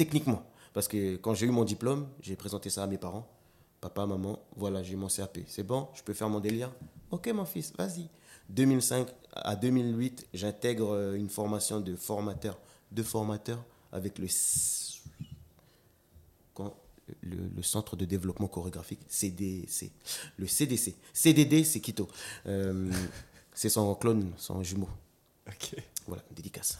techniquement. 0.06 0.44
Parce 0.74 0.88
que 0.88 1.18
quand 1.18 1.34
j'ai 1.34 1.46
eu 1.46 1.52
mon 1.52 1.64
diplôme, 1.64 2.08
j'ai 2.22 2.36
présenté 2.36 2.70
ça 2.70 2.84
à 2.84 2.88
mes 2.88 2.98
parents. 2.98 3.28
Papa, 3.82 4.06
maman, 4.06 4.40
voilà, 4.56 4.82
j'ai 4.84 4.96
mon 4.96 5.08
CAP. 5.08 5.40
C'est 5.48 5.64
bon, 5.64 5.88
je 5.94 6.02
peux 6.04 6.14
faire 6.14 6.30
mon 6.30 6.40
délire? 6.40 6.72
Ok, 7.12 7.28
mon 7.28 7.46
fils, 7.46 7.74
vas-y. 7.78 8.10
2005 8.50 9.08
à 9.34 9.56
2008, 9.56 10.28
j'intègre 10.34 10.94
euh, 10.94 11.16
une 11.16 11.30
formation 11.30 11.80
de 11.80 11.96
formateur, 11.96 12.58
de 12.92 13.04
formateur 13.04 13.64
avec 13.92 14.18
le, 14.20 14.28
Centre 17.62 17.96
de 17.96 18.06
développement 18.06 18.48
chorégraphique, 18.48 19.02
CDC. 19.08 19.92
Le 20.38 20.48
CDC. 20.48 20.96
CDD, 21.14 21.64
c'est 21.64 21.80
Quito. 21.80 22.08
Euh, 22.48 22.92
c'est 23.54 23.70
son 23.70 23.94
clone, 23.96 24.32
son 24.38 24.64
jumeau. 24.64 24.90
Voilà, 26.08 26.24
dédicace. 26.32 26.80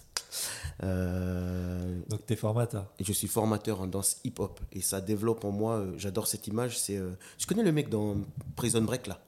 Euh, 0.84 2.00
Donc 2.10 2.26
t'es 2.26 2.36
formateur. 2.36 2.92
et 3.00 3.04
je 3.04 3.12
suis 3.12 3.28
formateur 3.28 3.82
en 3.82 3.88
danse 3.88 4.18
hip-hop. 4.24 4.60
Et 4.72 4.82
ça 4.82 5.02
développe 5.02 5.44
en 5.46 5.52
moi, 5.52 5.78
euh, 5.78 5.94
j'adore 5.98 6.28
cette 6.28 6.48
image. 6.48 6.80
C'est, 6.80 6.98
euh, 6.98 7.12
tu 7.38 7.48
connais 7.48 7.64
le 7.64 7.72
mec 7.72 7.90
dans 7.90 8.18
Prison 8.56 8.82
Break, 8.82 9.08
là? 9.08 9.20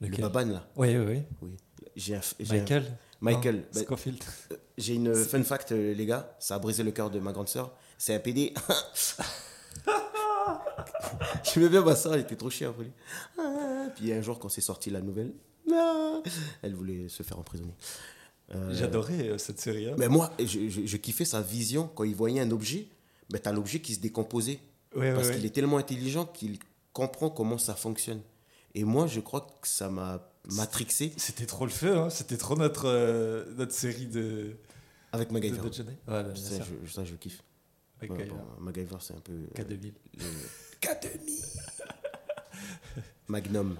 Le 0.00 0.08
Lequel? 0.08 0.22
Baban, 0.24 0.46
là? 0.52 0.66
Oui, 0.76 0.96
oui, 0.96 1.04
oui. 1.06 1.22
Oui. 1.42 1.56
J'ai 1.96 2.18
Michael? 2.50 2.84
Michael. 3.20 3.64
Bah, 3.72 3.80
Scofield. 3.80 4.22
J'ai 4.76 4.94
une 4.94 5.14
fun 5.14 5.42
fact, 5.42 5.70
les 5.72 6.06
gars. 6.06 6.36
Ça 6.38 6.56
a 6.56 6.58
brisé 6.58 6.82
le 6.82 6.90
cœur 6.92 7.10
de 7.10 7.18
ma 7.18 7.32
grande 7.32 7.48
sœur. 7.48 7.72
C'est 7.96 8.14
un 8.14 8.18
PD. 8.18 8.52
J'aimais 11.42 11.68
bien 11.70 11.82
ma 11.82 11.96
soeur, 11.96 12.14
elle 12.14 12.20
était 12.20 12.36
trop 12.36 12.50
chiante. 12.50 12.74
après 12.74 12.84
lui. 12.84 12.92
Ah, 13.38 13.86
Puis 13.96 14.12
un 14.12 14.20
jour, 14.20 14.38
quand 14.38 14.48
c'est 14.50 14.60
sorti 14.60 14.90
la 14.90 15.00
nouvelle, 15.00 15.32
ah, 15.72 16.20
elle 16.62 16.74
voulait 16.74 17.08
se 17.08 17.22
faire 17.22 17.38
emprisonner. 17.38 17.74
Euh, 18.54 18.72
J'adorais 18.74 19.28
euh, 19.30 19.38
cette 19.38 19.58
série. 19.60 19.88
hein. 19.90 19.96
Mais 19.98 20.08
moi, 20.08 20.32
je, 20.38 20.68
je- 20.68 20.86
je 20.86 20.96
kiffais 20.96 21.24
sa 21.24 21.40
vision. 21.42 21.88
Quand 21.94 22.04
il 22.04 22.14
voyait 22.14 22.40
un 22.40 22.50
objet, 22.52 22.86
ben, 23.30 23.40
tu 23.42 23.48
as 23.48 23.52
l'objet 23.52 23.80
qui 23.80 23.94
se 23.94 24.00
décomposait. 24.00 24.60
Ouais, 24.94 25.12
Parce 25.12 25.26
ouais, 25.28 25.32
qu'il 25.34 25.42
ouais. 25.42 25.48
est 25.48 25.50
tellement 25.50 25.78
intelligent 25.78 26.26
qu'il 26.26 26.58
comprend 26.92 27.28
comment 27.28 27.58
ça 27.58 27.74
fonctionne. 27.74 28.20
Et 28.74 28.84
moi, 28.84 29.06
je 29.08 29.20
crois 29.20 29.40
que 29.60 29.66
ça 29.68 29.88
m'a 29.90 30.30
matrixé 30.52 31.12
C'était 31.16 31.46
trop 31.46 31.64
le 31.64 31.72
feu, 31.72 31.96
hein. 31.96 32.08
c'était 32.10 32.36
trop 32.36 32.54
notre, 32.56 32.84
euh, 32.86 33.44
notre 33.56 33.72
série 33.72 34.06
de, 34.06 34.56
avec 35.12 35.28
de, 35.28 35.32
MacGyver. 35.34 35.56
de 35.58 35.82
bien 35.82 36.34
Ça, 36.34 36.64
je, 36.84 36.90
ça, 36.92 37.04
je 37.04 37.14
kiffe. 37.16 37.42
Gaïa. 38.00 38.26
bon, 38.26 38.36
MacGyver, 38.60 38.96
c'est 39.00 39.14
un 39.14 39.20
peu. 39.20 39.32
euh, 39.32 39.46
K2000. 39.62 39.92
le- 40.18 40.24
K2000 40.80 41.44
Magnum. 43.28 43.76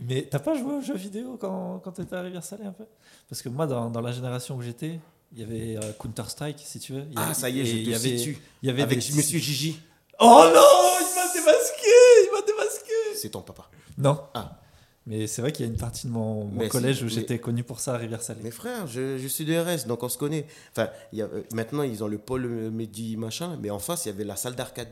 Mais 0.00 0.22
t'as 0.30 0.38
pas 0.38 0.54
joué 0.54 0.74
aux 0.74 0.80
jeux 0.80 0.96
vidéo 0.96 1.36
quand, 1.38 1.80
quand 1.84 1.92
t'étais 1.92 2.16
à 2.16 2.22
Rivière-Salée 2.22 2.64
un 2.64 2.72
peu? 2.72 2.84
Parce 3.28 3.42
que 3.42 3.48
moi, 3.48 3.66
dans, 3.66 3.90
dans 3.90 4.00
la 4.00 4.12
génération 4.12 4.56
où 4.56 4.62
j'étais, 4.62 4.98
il 5.34 5.40
y 5.40 5.42
avait 5.42 5.76
euh, 5.84 5.92
Counter-Strike, 5.98 6.58
si 6.64 6.78
tu 6.80 6.92
veux. 6.94 7.04
Il 7.10 7.12
y 7.12 7.16
Ah, 7.16 7.24
avait- 7.26 7.34
ça 7.34 7.48
y 7.50 7.60
est, 7.60 7.64
il 7.64 7.88
y 7.88 7.94
avait. 7.94 8.10
Il 8.16 8.36
y 8.62 8.70
avait 8.70 8.82
Avec 8.82 8.98
des- 8.98 9.14
Monsieur 9.16 9.38
Gigi. 9.38 9.80
Oh 10.18 10.44
non 10.54 10.60
Il 11.00 11.14
m'a 11.16 11.32
démasqué 11.32 11.90
Il 12.24 12.30
m'a 12.32 12.46
démasqué 12.46 12.92
C'est 13.16 13.30
ton 13.30 13.42
papa. 13.42 13.68
Non. 13.98 14.20
Ah. 14.34 14.58
Mais 15.04 15.26
c'est 15.26 15.42
vrai 15.42 15.50
qu'il 15.52 15.66
y 15.66 15.68
a 15.68 15.72
une 15.72 15.78
partie 15.78 16.06
de 16.06 16.12
mon, 16.12 16.44
mon 16.44 16.60
Mais 16.60 16.68
collège 16.68 17.02
où 17.02 17.06
mais- 17.06 17.10
j'étais 17.10 17.38
connu 17.38 17.64
pour 17.64 17.80
ça 17.80 17.94
à 17.94 17.98
Rivière-Salée. 17.98 18.40
Mes 18.42 18.50
frères, 18.52 18.86
je, 18.86 19.18
je 19.18 19.26
suis 19.28 19.44
de 19.44 19.54
RS, 19.58 19.86
donc 19.86 20.02
on 20.04 20.08
se 20.08 20.16
connaît. 20.16 20.46
Enfin, 20.70 20.88
il 21.12 21.18
y 21.18 21.22
a, 21.22 21.26
euh, 21.26 21.42
maintenant, 21.52 21.82
ils 21.82 22.04
ont 22.04 22.08
le 22.08 22.18
pôle 22.18 22.44
euh, 22.46 22.70
Mehdi 22.70 23.16
machin, 23.16 23.58
mais 23.60 23.70
en 23.70 23.78
face, 23.80 24.04
il 24.06 24.08
y 24.08 24.12
avait 24.12 24.24
la 24.24 24.36
salle 24.36 24.54
d'arcade. 24.54 24.88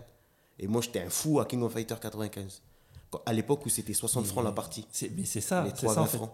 Et 0.59 0.67
moi, 0.67 0.83
j'étais 0.83 1.01
un 1.01 1.09
fou 1.11 1.39
à 1.41 1.47
King 1.47 1.63
of 1.63 1.73
Fighter 1.73 1.95
95. 2.01 2.61
À 3.27 3.33
l'époque 3.33 3.66
où 3.66 3.68
c'était 3.68 3.92
60 3.94 4.27
francs 4.27 4.44
la 4.44 4.53
partie. 4.53 4.87
Mais 5.16 5.25
c'est 5.25 5.40
ça, 5.40 5.64
les 5.64 5.70
c'est 5.70 5.77
3 5.87 5.94
ça 5.94 6.01
en 6.01 6.05
20 6.05 6.09
fait. 6.11 6.16
francs. 6.18 6.33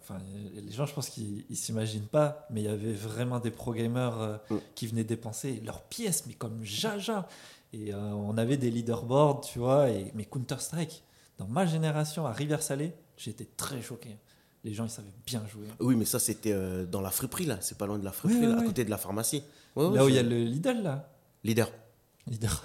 Enfin, 0.00 0.18
les 0.54 0.70
gens, 0.72 0.86
je 0.86 0.94
pense 0.94 1.10
qu'ils 1.10 1.44
ils 1.50 1.56
s'imaginent 1.56 2.06
pas, 2.06 2.46
mais 2.50 2.62
il 2.62 2.64
y 2.64 2.68
avait 2.68 2.92
vraiment 2.92 3.38
des 3.40 3.50
pro 3.50 3.74
gamers 3.74 4.18
euh, 4.20 4.36
Mm. 4.50 4.56
qui 4.74 4.86
venaient 4.86 5.04
dépenser 5.04 5.60
leurs 5.64 5.82
pièces, 5.82 6.24
mais 6.26 6.34
comme 6.34 6.62
jaja. 6.64 7.28
Et 7.72 7.92
euh, 7.92 7.98
on 8.12 8.38
avait 8.38 8.56
des 8.56 8.70
leaderboards, 8.70 9.40
tu 9.42 9.58
vois. 9.58 9.90
Et, 9.90 10.12
mais 10.14 10.24
Counter-Strike, 10.24 11.02
dans 11.38 11.48
ma 11.48 11.66
génération, 11.66 12.24
à 12.26 12.32
Rivière-Salée, 12.32 12.92
j'étais 13.18 13.48
très 13.56 13.82
choqué. 13.82 14.16
Les 14.62 14.72
gens, 14.72 14.84
ils 14.84 14.90
savaient 14.90 15.08
bien 15.26 15.42
jouer. 15.48 15.66
Oui, 15.80 15.96
mais 15.96 16.04
ça, 16.06 16.18
c'était 16.20 16.52
euh, 16.52 16.86
dans 16.86 17.00
la 17.02 17.10
friperie, 17.10 17.44
là. 17.46 17.58
C'est 17.60 17.76
pas 17.76 17.86
loin 17.86 17.98
de 17.98 18.04
la 18.04 18.12
friperie, 18.12 18.38
Oui, 18.40 18.46
oui, 18.46 18.52
là, 18.52 18.58
à 18.58 18.60
oui. 18.62 18.66
côté 18.68 18.84
de 18.84 18.90
la 18.90 18.96
pharmacie. 18.96 19.42
Ouais, 19.76 19.90
Là 19.94 20.04
où 20.04 20.08
il 20.08 20.14
y 20.14 20.18
a 20.18 20.22
le 20.22 20.44
Lidl, 20.44 20.82
là. 20.82 21.10
Leader. 21.42 21.70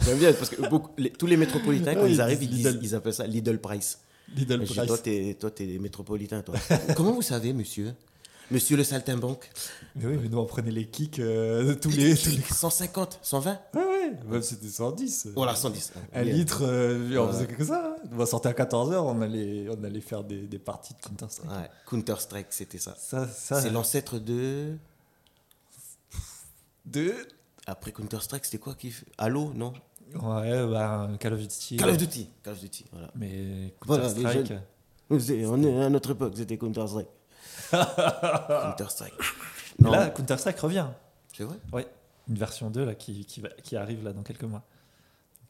J'aime 0.06 0.18
bien, 0.18 0.32
parce 0.34 0.50
que 0.50 0.68
beaucoup- 0.70 0.92
les- 0.98 1.12
tous 1.12 1.26
les 1.28 1.38
métropolitains, 1.38 1.94
quand 1.96 2.04
Ouais, 2.04 2.12
ils 2.12 2.22
arrivent, 2.22 2.44
ils, 2.44 2.50
disent 2.50 2.80
ils 2.82 2.96
appellent 2.96 3.14
ça 3.14 3.28
Lidl 3.28 3.60
Price. 3.60 4.00
Lidl 4.36 4.54
Je 4.62 4.66
dis, 4.68 4.74
Price. 4.74 4.88
toi, 4.88 4.98
t'es, 4.98 5.38
toi, 5.40 5.52
t'es 5.52 5.78
métropolitain, 5.80 6.42
toi. 6.42 6.56
Comment 6.96 7.12
vous 7.14 7.22
savez, 7.22 7.52
monsieur? 7.54 7.94
Monsieur 8.52 8.78
le 8.78 8.84
saltimbanque? 8.84 9.48
Mais 9.96 10.06
oui, 10.08 10.18
mais 10.20 10.28
nous, 10.28 10.40
on 10.40 10.46
prenait 10.46 10.72
les 10.72 10.88
kicks 10.88 11.20
euh, 11.20 11.76
tous 11.76 11.90
les. 11.92 12.16
Tous 12.16 12.30
les... 12.30 12.42
150, 12.42 13.20
120 13.22 13.60
Ouais, 13.76 13.82
ouais, 13.86 14.12
même 14.28 14.42
c'était 14.42 14.68
110. 14.68 15.28
Voilà, 15.36 15.54
110. 15.56 15.92
Un 16.14 16.24
Yeah. 16.24 16.34
litre, 16.34 16.62
euh, 16.64 17.16
on 17.20 17.28
Ouais. 17.28 17.32
faisait 17.34 17.46
que 17.48 17.64
ça. 17.64 17.96
hein. 18.02 18.10
On 18.18 18.26
sortait 18.26 18.50
à 18.50 18.54
14h, 18.54 18.96
on 19.04 19.22
allait, 19.22 19.68
on 19.70 19.84
allait 19.84 20.02
faire 20.02 20.24
des, 20.24 20.48
des 20.48 20.58
parties 20.58 20.96
de 20.96 21.00
Counter-Strike. 21.08 21.52
Ouais, 21.52 21.70
Counter-Strike, 21.88 22.48
c'était 22.50 22.80
ça. 22.80 22.96
Ça, 23.00 23.28
ça. 23.28 23.62
C'est 23.62 23.70
l'ancêtre 23.70 24.18
de. 24.18 24.74
de. 26.86 27.14
Après 27.70 27.92
Counter-Strike, 27.92 28.46
c'était 28.46 28.58
quoi 28.58 28.74
qui 28.76 28.94
Halo, 29.18 29.52
non 29.56 29.74
Ouais, 30.16 30.68
bah, 30.68 31.10
Call 31.20 31.34
of 31.34 31.40
Duty. 31.42 31.78
Call 31.78 31.90
of 31.92 31.98
Duty. 31.98 32.30
Call 32.44 32.54
of 32.54 32.60
Duty, 32.60 32.86
voilà. 32.92 33.12
Mais 33.16 33.74
Voilà, 33.86 34.08
Counter-Strike. 34.08 34.54
C'est- 35.20 35.46
On 35.46 35.62
est 35.64 35.84
à 35.84 35.90
notre 35.90 36.12
époque, 36.12 36.34
c'était 36.36 36.58
Counter-Strike. 36.58 37.08
Counter-Strike. 37.72 39.14
Là, 39.80 40.10
Counter-Strike 40.10 40.60
revient. 40.60 40.88
c'est 41.36 41.44
vrai 41.44 41.58
Ouais, 41.72 41.88
une 42.28 42.36
version 42.36 42.70
2 42.70 42.86
là, 42.86 42.96
qui, 42.96 43.26
qui, 43.26 43.42
va- 43.42 43.50
qui 43.64 43.76
arrive 43.76 44.04
là 44.04 44.14
dans 44.14 44.24
quelques 44.24 44.44
mois. 44.44 44.64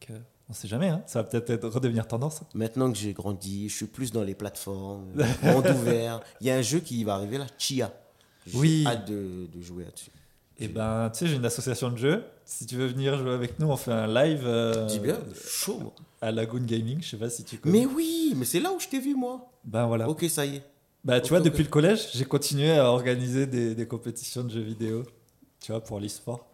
Donc, 0.00 0.10
euh, 0.16 0.18
on 0.48 0.52
sait 0.52 0.68
jamais, 0.68 0.88
hein. 0.88 1.02
ça 1.06 1.22
va 1.22 1.28
peut-être 1.28 1.50
être- 1.50 1.68
redevenir 1.68 2.06
tendance. 2.06 2.40
Maintenant 2.54 2.90
que 2.92 2.98
j'ai 2.98 3.12
grandi, 3.12 3.68
je 3.68 3.76
suis 3.76 3.86
plus 3.86 4.12
dans 4.12 4.22
les 4.22 4.34
plateformes, 4.34 5.06
monde 5.42 5.66
ouvert. 5.80 6.20
Il 6.40 6.46
y 6.46 6.50
a 6.50 6.56
un 6.56 6.62
jeu 6.62 6.80
qui 6.80 7.02
va 7.04 7.14
arriver 7.14 7.38
là, 7.38 7.46
Chia. 7.58 7.92
J'ai 8.46 8.58
Oui. 8.58 8.84
hâte 8.86 9.06
de, 9.08 9.46
de 9.52 9.60
jouer 9.62 9.84
là-dessus. 9.84 10.10
Et 10.62 10.68
ben, 10.68 11.08
tu 11.10 11.20
sais, 11.20 11.26
j'ai 11.26 11.36
une 11.36 11.44
association 11.46 11.90
de 11.90 11.96
jeux. 11.96 12.24
Si 12.44 12.66
tu 12.66 12.76
veux 12.76 12.86
venir 12.86 13.16
jouer 13.18 13.32
avec 13.32 13.58
nous, 13.58 13.68
on 13.68 13.76
fait 13.76 13.92
un 13.92 14.06
live 14.06 14.42
euh, 14.44 14.86
Dis 14.86 14.98
bien, 14.98 15.18
chaud, 15.42 15.94
à 16.20 16.30
Lagoon 16.30 16.64
Gaming. 16.64 17.00
Je 17.02 17.08
sais 17.10 17.16
pas 17.16 17.30
si 17.30 17.44
tu 17.44 17.56
connais. 17.58 17.80
Mais 17.80 17.86
oui, 17.86 18.34
mais 18.36 18.44
c'est 18.44 18.60
là 18.60 18.70
où 18.70 18.78
je 18.78 18.86
t'ai 18.88 19.00
vu, 19.00 19.14
moi. 19.14 19.50
Ben 19.64 19.86
voilà. 19.86 20.08
Ok, 20.08 20.24
ça 20.28 20.44
y 20.44 20.56
est. 20.56 20.62
Bah, 21.02 21.18
tu 21.22 21.30
vois, 21.30 21.40
depuis 21.40 21.62
le 21.62 21.70
collège, 21.70 22.08
j'ai 22.12 22.26
continué 22.26 22.72
à 22.72 22.90
organiser 22.90 23.46
des, 23.46 23.74
des 23.74 23.86
compétitions 23.86 24.44
de 24.44 24.50
jeux 24.50 24.60
vidéo, 24.60 25.04
tu 25.60 25.72
vois, 25.72 25.80
pour 25.80 25.98
l'e-sport. 25.98 26.46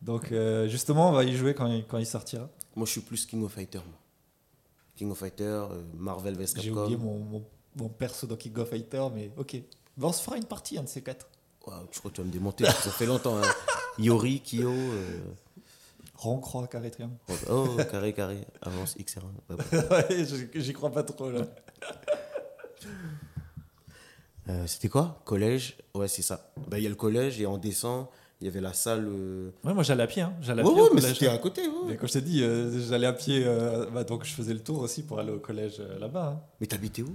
Donc, 0.00 0.32
euh, 0.32 0.66
justement, 0.66 1.10
on 1.10 1.12
va 1.12 1.24
y 1.24 1.34
jouer 1.36 1.52
quand 1.54 1.66
il, 1.66 1.84
quand 1.86 1.98
il 1.98 2.06
sortira. 2.06 2.48
Moi, 2.74 2.86
je 2.86 2.92
suis 2.92 3.00
plus 3.02 3.26
King 3.26 3.44
of 3.44 3.52
Fighter, 3.52 3.78
moi. 3.78 3.98
King 4.96 5.10
of 5.10 5.18
Fighter, 5.18 5.44
euh, 5.44 5.82
Marvel 5.94 6.34
vs 6.36 6.54
J'ai 6.56 6.68
Capcom. 6.70 6.82
oublié 6.84 6.96
mon, 6.96 7.18
mon, 7.18 7.44
mon 7.76 7.88
perso 7.90 8.26
dans 8.26 8.36
King 8.36 8.56
of 8.58 8.70
Fighter, 8.70 9.02
mais 9.14 9.30
ok. 9.36 9.56
Ben, 9.98 10.06
on 10.08 10.12
se 10.12 10.22
fera 10.22 10.38
une 10.38 10.44
partie, 10.46 10.78
un 10.78 10.84
de 10.84 10.88
ces 10.88 11.02
quatre. 11.02 11.28
Wow, 11.66 11.74
je 11.92 11.98
crois 11.98 12.10
que 12.10 12.16
tu 12.16 12.20
vas 12.22 12.26
me 12.26 12.32
démonter, 12.32 12.64
ça 12.64 12.90
fait 12.90 13.06
longtemps. 13.06 13.36
hein. 13.38 13.42
Yori, 13.98 14.40
Kyo. 14.40 14.70
euh, 14.70 15.18
Rond, 16.16 16.38
croix, 16.38 16.66
carré, 16.66 16.90
triangle. 16.90 17.14
Oh, 17.50 17.76
carré, 17.90 18.12
carré, 18.12 18.38
avance, 18.60 18.96
X1. 18.96 19.20
Ouais, 19.50 19.56
ouais. 19.56 20.08
ouais, 20.18 20.26
j'y- 20.54 20.72
crois 20.72 20.90
pas 20.90 21.02
trop, 21.02 21.30
là. 21.30 21.42
Euh, 24.48 24.66
C'était 24.66 24.88
quoi? 24.88 25.20
Collège? 25.24 25.76
Ouais, 25.94 26.08
c'est 26.08 26.22
ça. 26.22 26.52
Bah, 26.68 26.78
Il 26.78 26.82
y 26.82 26.86
a 26.86 26.88
le 26.90 26.96
collège 26.96 27.40
et 27.40 27.46
on 27.46 27.58
descend. 27.58 28.06
Il 28.40 28.46
y 28.46 28.48
avait 28.48 28.60
la 28.60 28.72
salle. 28.72 29.06
euh, 29.06 29.50
Ouais, 29.62 29.72
moi, 29.72 29.84
j'allais 29.84 30.02
à 30.02 30.06
pied, 30.08 30.22
hein. 30.22 30.34
J'allais 30.40 30.62
à 30.62 30.64
Ouais, 30.64 30.72
pied 30.72 30.82
ouais, 30.82 30.88
mais 30.94 31.00
c'était 31.00 31.28
à 31.28 31.38
côté. 31.38 31.62
ouais. 31.68 31.74
Mais 31.86 31.96
comme 31.96 32.08
je 32.08 32.14
t'ai 32.14 32.22
dit, 32.22 32.42
euh, 32.42 32.80
j'allais 32.88 33.06
à 33.06 33.12
pied, 33.12 33.44
euh, 33.46 33.86
bah, 33.90 34.02
donc 34.02 34.24
je 34.24 34.32
faisais 34.32 34.52
le 34.52 34.58
tour 34.58 34.80
aussi 34.80 35.04
pour 35.04 35.20
aller 35.20 35.30
au 35.30 35.38
collège 35.38 35.80
là-bas. 36.00 36.34
hein. 36.36 36.40
Mais 36.60 36.66
t'habitais 36.66 37.02
où? 37.02 37.14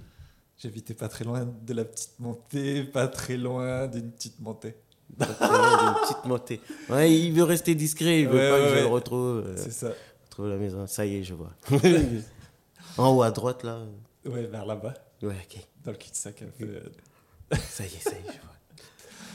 J'habitais 0.58 0.94
pas 0.96 1.08
très 1.08 1.24
loin 1.24 1.46
de 1.46 1.74
la 1.74 1.86
petite 1.86 2.20
montée, 2.20 2.84
pas 2.84 3.08
très 3.08 3.38
loin 3.38 3.88
d'une 3.88 4.12
petite 4.12 4.40
montée. 4.40 4.76
Une 5.20 5.26
petite 5.26 6.26
montée. 6.26 6.60
Ouais, 6.90 7.14
il 7.16 7.32
veut 7.32 7.44
rester 7.44 7.76
discret, 7.76 8.22
il 8.22 8.28
veut 8.28 8.36
Ouais, 8.38 8.50
pas 8.50 8.60
ouais, 8.60 8.72
que 8.72 8.76
je 8.78 8.80
le 8.82 8.88
retrouve. 8.88 9.44
euh, 9.46 9.56
C'est 9.58 9.72
ça. 9.72 9.94
retrouve 10.26 10.50
la 10.50 10.58
maison. 10.58 10.86
Ça 10.88 11.06
y 11.06 11.16
est, 11.18 11.24
je 11.24 11.34
vois. 11.36 11.52
en 12.98 13.16
haut 13.16 13.22
à 13.22 13.32
droite, 13.32 13.64
là. 13.64 13.86
Ouais, 14.26 14.48
vers 14.48 14.66
là-bas, 14.66 14.94
Ouais, 15.22 15.36
ok. 15.50 15.60
dans 15.86 15.92
le 15.92 15.98
cul-de-sac 15.98 16.42
un 16.42 16.48
peu. 16.58 16.82
Ça 17.70 17.84
y 17.86 17.88
est, 17.88 18.00
ça 18.02 18.12
y 18.12 18.16
est, 18.16 18.34
je 18.34 18.42
vois. 18.42 18.84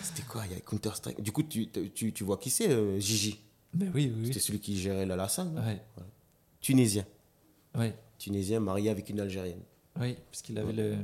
C'était 0.03 0.23
quoi? 0.25 0.43
Il 0.45 0.53
y 0.53 0.57
a 0.57 0.61
Counter-Strike. 0.61 1.23
Du 1.23 1.33
coup, 1.33 1.43
tu, 1.45 1.69
tu, 1.95 2.13
tu 2.13 2.25
vois 2.25 2.37
qui 2.37 2.51
c'est, 2.51 2.69
euh, 2.69 2.99
Gigi? 3.01 3.41
Mais 3.73 3.87
oui, 3.95 4.13
oui, 4.15 4.27
C'était 4.27 4.41
celui 4.41 4.61
qui 4.61 4.79
gérait 4.79 5.07
la 5.07 5.17
oui. 5.17 5.57
Ouais, 5.57 5.81
Tunisien. 6.61 7.07
ouais, 7.75 7.95
Tunisien 8.19 8.61
marié 8.61 8.91
avec 8.91 9.09
une 9.09 9.21
Algérienne. 9.21 9.63
Oui, 10.01 10.17
parce 10.31 10.43
qu'il 10.43 10.59
avait 10.59 10.73
le. 10.73 10.97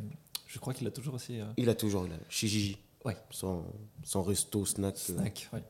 Je 0.47 0.59
crois 0.59 0.73
qu'il 0.75 0.87
a 0.87 0.91
toujours 0.91 1.15
aussi. 1.15 1.41
euh, 1.41 1.45
Il 1.57 1.69
a 1.69 1.75
toujours, 1.75 2.07
il 2.07 2.13
a, 2.13 2.17
chez 2.29 2.49
Gigi. 2.49 2.79
Ouais. 3.05 3.17
Son, 3.31 3.65
son 4.03 4.23
resto, 4.23 4.65
snack, 4.65 4.95
euh, 4.95 4.99
snack, 5.15 5.49
ouais. 5.53 5.63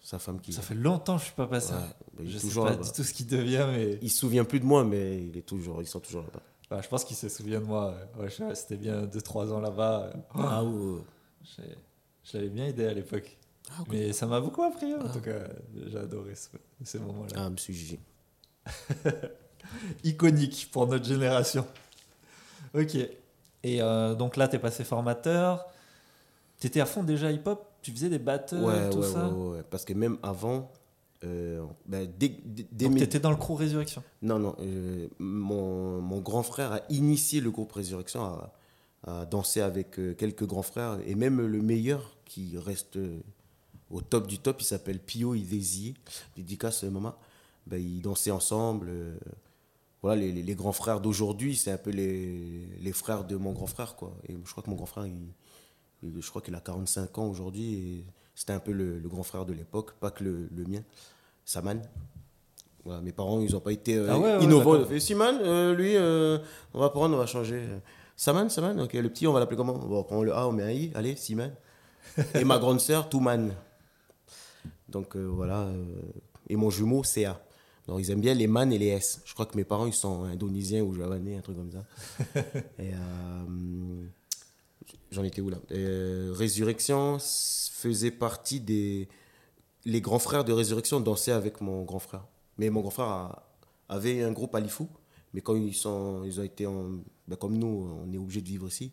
sa 0.00 0.18
femme 0.18 0.40
qui. 0.40 0.52
Ça 0.52 0.62
fait 0.62 0.74
longtemps 0.74 1.14
que 1.16 1.20
je 1.20 1.26
suis 1.26 1.34
pas 1.34 1.44
Ouais, 1.44 1.50
passé. 1.50 1.72
bah, 1.72 1.88
est 2.22 2.26
je 2.26 2.38
sais 2.38 2.46
toujours 2.48 2.64
pas 2.64 2.70
là-bas. 2.70 2.82
du 2.84 2.92
tout 2.92 3.02
ce 3.04 3.12
qu'il 3.14 3.26
devient, 3.26 3.66
mais 3.70 3.98
Il 4.02 4.10
se 4.10 4.18
souvient 4.18 4.44
plus 4.44 4.60
de 4.60 4.64
moi, 4.64 4.84
mais 4.84 5.22
il 5.22 5.36
est 5.36 5.42
toujours, 5.46 5.80
ils 5.82 5.86
sont 5.86 6.00
toujours 6.00 6.22
là-bas. 6.22 6.40
bah, 6.70 6.80
je 6.82 6.88
pense 6.88 7.04
qu'il 7.04 7.16
se 7.16 7.28
souvient 7.28 7.60
de 7.60 7.66
moi. 7.66 7.94
Ouais, 8.18 8.28
je 8.28 8.34
suis 8.34 8.44
resté 8.44 8.76
bien 8.76 9.02
2-3 9.06 9.52
ans 9.52 9.60
là-bas. 9.60 10.12
Ah, 10.34 10.64
ouais. 10.64 11.00
J'ai- 11.44 11.76
Je 12.24 12.36
l'avais 12.38 12.48
bien 12.50 12.66
aidé 12.66 12.86
à 12.86 12.94
l'époque. 12.94 13.36
Ah, 13.70 13.82
ok. 13.82 13.88
Mais 13.90 14.12
ça 14.12 14.26
m'a 14.26 14.40
beaucoup 14.40 14.62
appris. 14.62 14.92
hein. 14.92 14.98
En 15.02 15.06
Ah. 15.08 15.12
tout 15.12 15.20
cas, 15.20 15.40
j'ai 15.86 15.98
adoré 15.98 16.34
ce- 16.34 16.48
ces 16.84 16.98
moments-là. 16.98 17.32
Ah, 17.36 17.50
monsieur 17.50 17.72
Gigi. 17.74 17.98
Iconique 20.04 20.68
pour 20.72 20.86
notre 20.86 21.04
génération. 21.04 21.66
Ok. 22.74 22.94
Et 23.64 23.82
euh, 23.82 24.14
donc 24.14 24.36
là, 24.36 24.48
tu 24.48 24.56
es 24.56 24.58
passé 24.58 24.84
formateur. 24.84 25.66
Tu 26.60 26.66
étais 26.68 26.80
à 26.80 26.86
fond 26.86 27.02
déjà 27.02 27.30
hip-hop? 27.30 27.66
Tu 27.82 27.90
faisais 27.92 28.08
des 28.08 28.18
battles, 28.18 28.56
ouais, 28.56 28.88
tout 28.90 29.00
ouais, 29.00 29.06
ça? 29.06 29.28
ouais, 29.28 29.56
ouais, 29.56 29.62
Parce 29.70 29.84
que 29.84 29.92
même 29.92 30.16
avant, 30.22 30.70
euh, 31.24 31.64
ben, 31.86 32.08
dès, 32.18 32.28
dès, 32.28 32.66
dès 32.70 32.84
Donc 32.86 32.94
mes- 32.94 32.98
tu 33.00 33.04
étais 33.04 33.20
dans 33.20 33.30
le 33.30 33.36
crew 33.36 33.54
Résurrection? 33.56 34.02
Non, 34.22 34.38
non. 34.38 34.54
euh, 34.60 35.08
mon, 35.18 36.00
mon 36.00 36.20
grand 36.20 36.42
frère 36.44 36.72
a 36.72 36.80
initié 36.90 37.40
le 37.40 37.50
groupe 37.50 37.72
Résurrection 37.72 38.22
à, 38.22 38.52
à 39.06 39.26
danser 39.26 39.60
avec 39.60 39.92
quelques 40.16 40.46
grands 40.46 40.62
frères 40.62 40.98
et 41.06 41.14
même 41.16 41.40
le 41.44 41.60
meilleur 41.60 42.16
qui 42.24 42.56
reste 42.56 42.98
au 43.90 44.00
top 44.00 44.26
du 44.26 44.38
top, 44.38 44.60
il 44.60 44.64
s'appelle 44.64 44.98
Pio 45.00 45.34
Idésier, 45.34 45.94
dédicace 46.36 46.84
Maman. 46.84 47.14
Ben, 47.66 47.80
ils 47.80 48.00
dansaient 48.00 48.30
ensemble. 48.30 48.88
Voilà, 50.02 50.20
les, 50.20 50.32
les- 50.32 50.42
les 50.42 50.54
grands 50.54 50.72
frères 50.72 51.00
d'aujourd'hui, 51.00 51.54
c'est 51.56 51.70
un 51.70 51.76
peu 51.78 51.90
les, 51.90 52.66
les 52.80 52.92
frères 52.92 53.24
de 53.24 53.36
mon 53.36 53.52
grand 53.52 53.66
frère, 53.68 53.94
quoi. 53.96 54.14
Et 54.28 54.36
je 54.44 54.50
crois 54.50 54.62
que 54.62 54.70
mon 54.70 54.76
grand 54.76 54.86
frère, 54.86 55.06
il, 55.06 55.14
il- 56.02 56.20
je 56.20 56.28
crois 56.30 56.42
qu'il 56.42 56.54
a 56.54 56.60
45 56.60 57.18
ans 57.18 57.26
aujourd'hui, 57.26 57.74
et 57.74 58.04
c'était 58.34 58.52
un 58.52 58.58
peu 58.60 58.72
le, 58.72 58.98
le 58.98 59.08
grand 59.08 59.22
frère 59.22 59.44
de 59.46 59.52
l'époque, 59.52 59.92
pas 60.00 60.10
que 60.10 60.24
le, 60.24 60.48
le 60.54 60.64
mien, 60.64 60.82
Saman. 61.44 61.80
Voilà, 62.84 63.00
mes 63.00 63.12
parents, 63.12 63.40
ils 63.40 63.52
n'ont 63.52 63.60
pas 63.60 63.70
été 63.72 63.96
euh, 63.96 64.08
Ah 64.10 64.18
ouais, 64.18 64.36
ouais, 64.38 64.44
innovants. 64.44 64.98
Siman, 64.98 65.38
euh, 65.40 65.72
lui, 65.72 65.94
euh, 65.96 66.38
on 66.74 66.80
va 66.80 66.90
prendre, 66.90 67.14
on 67.14 67.18
va 67.18 67.26
changer. 67.26 67.64
Saman, 68.16 68.48
Saman, 68.48 68.80
ok, 68.80 68.94
le 68.94 69.08
petit, 69.08 69.26
on 69.28 69.32
va 69.32 69.38
l'appeler 69.38 69.56
comment? 69.56 69.74
Bon, 69.78 70.00
on 70.00 70.02
prend 70.04 70.22
le 70.24 70.34
A, 70.34 70.48
on 70.48 70.52
met 70.52 70.64
un 70.64 70.70
I, 70.72 70.90
allez, 70.96 71.14
Siman. 71.14 71.52
Et 72.34 72.42
ma 72.44 72.58
grande 72.58 72.80
sœur, 72.80 73.08
Touman. 73.08 73.50
Donc 74.88 75.16
voilà, 75.16 75.68
et 76.48 76.56
mon 76.56 76.68
jumeau, 76.70 77.02
CA. 77.04 77.40
Donc 77.88 78.00
ils 78.00 78.10
aiment 78.10 78.20
bien 78.20 78.34
les 78.34 78.46
man 78.46 78.72
et 78.72 78.78
les 78.78 78.86
S. 78.88 79.20
Je 79.24 79.34
crois 79.34 79.46
que 79.46 79.56
mes 79.56 79.64
parents, 79.64 79.86
ils 79.86 79.92
sont 79.92 80.24
indonésiens 80.24 80.82
ou 80.82 80.92
javanais, 80.94 81.36
un 81.36 81.40
truc 81.40 81.56
comme 81.56 81.72
ça. 81.72 81.84
et 82.78 82.92
euh, 82.94 84.06
j'en 85.10 85.24
étais 85.24 85.40
où 85.40 85.50
là? 85.50 85.58
Euh, 85.72 86.32
Résurrection 86.34 87.18
faisait 87.18 88.10
partie 88.10 88.60
des. 88.60 89.08
Les 89.84 90.00
grands 90.00 90.20
frères 90.20 90.44
de 90.44 90.52
Résurrection 90.52 91.00
dansaient 91.00 91.32
avec 91.32 91.60
mon 91.60 91.82
grand 91.82 91.98
frère. 91.98 92.24
Mais 92.58 92.70
mon 92.70 92.80
grand 92.82 92.90
frère 92.90 93.06
a- 93.08 93.48
avait 93.88 94.22
un 94.22 94.30
groupe 94.32 94.54
à 94.54 94.60
Lifou. 94.60 94.88
Mais 95.34 95.40
quand 95.40 95.56
ils, 95.56 95.74
sont, 95.74 96.22
ils 96.24 96.38
ont 96.38 96.44
été 96.44 96.66
en. 96.66 96.90
ben, 97.26 97.36
comme 97.36 97.56
nous, 97.58 97.90
on 98.06 98.12
est 98.12 98.18
obligé 98.18 98.40
de 98.42 98.46
vivre 98.48 98.68
ici. 98.68 98.92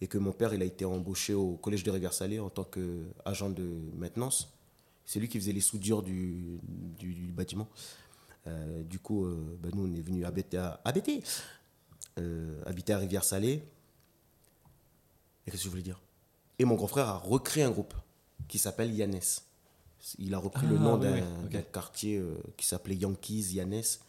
Et 0.00 0.08
que 0.08 0.18
mon 0.18 0.32
père, 0.32 0.52
il 0.52 0.60
a 0.60 0.64
été 0.64 0.84
embauché 0.84 1.34
au 1.34 1.52
collège 1.56 1.84
de 1.84 1.90
Rivière-Salée 1.90 2.40
en 2.40 2.50
tant 2.50 2.64
qu'agent 2.64 3.48
de 3.50 3.64
maintenance. 3.96 4.50
C'est 5.06 5.20
lui 5.20 5.28
qui 5.28 5.38
faisait 5.38 5.52
les 5.52 5.60
soudures 5.60 6.02
du, 6.02 6.58
du, 6.98 7.14
du 7.14 7.26
bâtiment. 7.32 7.68
Euh, 8.46 8.82
du 8.82 8.98
coup, 8.98 9.24
euh, 9.24 9.58
ben, 9.60 9.70
nous, 9.74 9.86
on 9.86 9.92
est 9.94 10.00
venu 10.02 10.24
habiter 10.24 10.58
à, 10.58 10.80
habiter, 10.84 11.22
euh, 12.18 12.60
habiter 12.66 12.92
à 12.92 12.98
Rivière-Salée. 12.98 13.62
Et 15.46 15.50
qu'est-ce 15.50 15.62
que 15.62 15.64
je 15.64 15.70
voulais 15.70 15.82
dire? 15.82 16.00
Et 16.58 16.64
mon 16.64 16.74
grand 16.74 16.86
frère 16.86 17.08
a 17.08 17.18
recréé 17.18 17.64
un 17.64 17.70
groupe 17.70 17.94
qui 18.48 18.58
s'appelle 18.58 18.92
Yannès. 18.94 19.44
Il 20.18 20.34
a 20.34 20.38
repris 20.38 20.66
le 20.66 20.76
Ah, 20.76 20.80
nom 20.80 20.94
oui, 20.98 21.00
d'un 21.06 21.22
oui, 21.50 21.64
quartier 21.72 22.22
qui 22.56 22.66
s'appelait 22.66 22.96
Yankees 22.96 23.54
Yannès. 23.54 24.00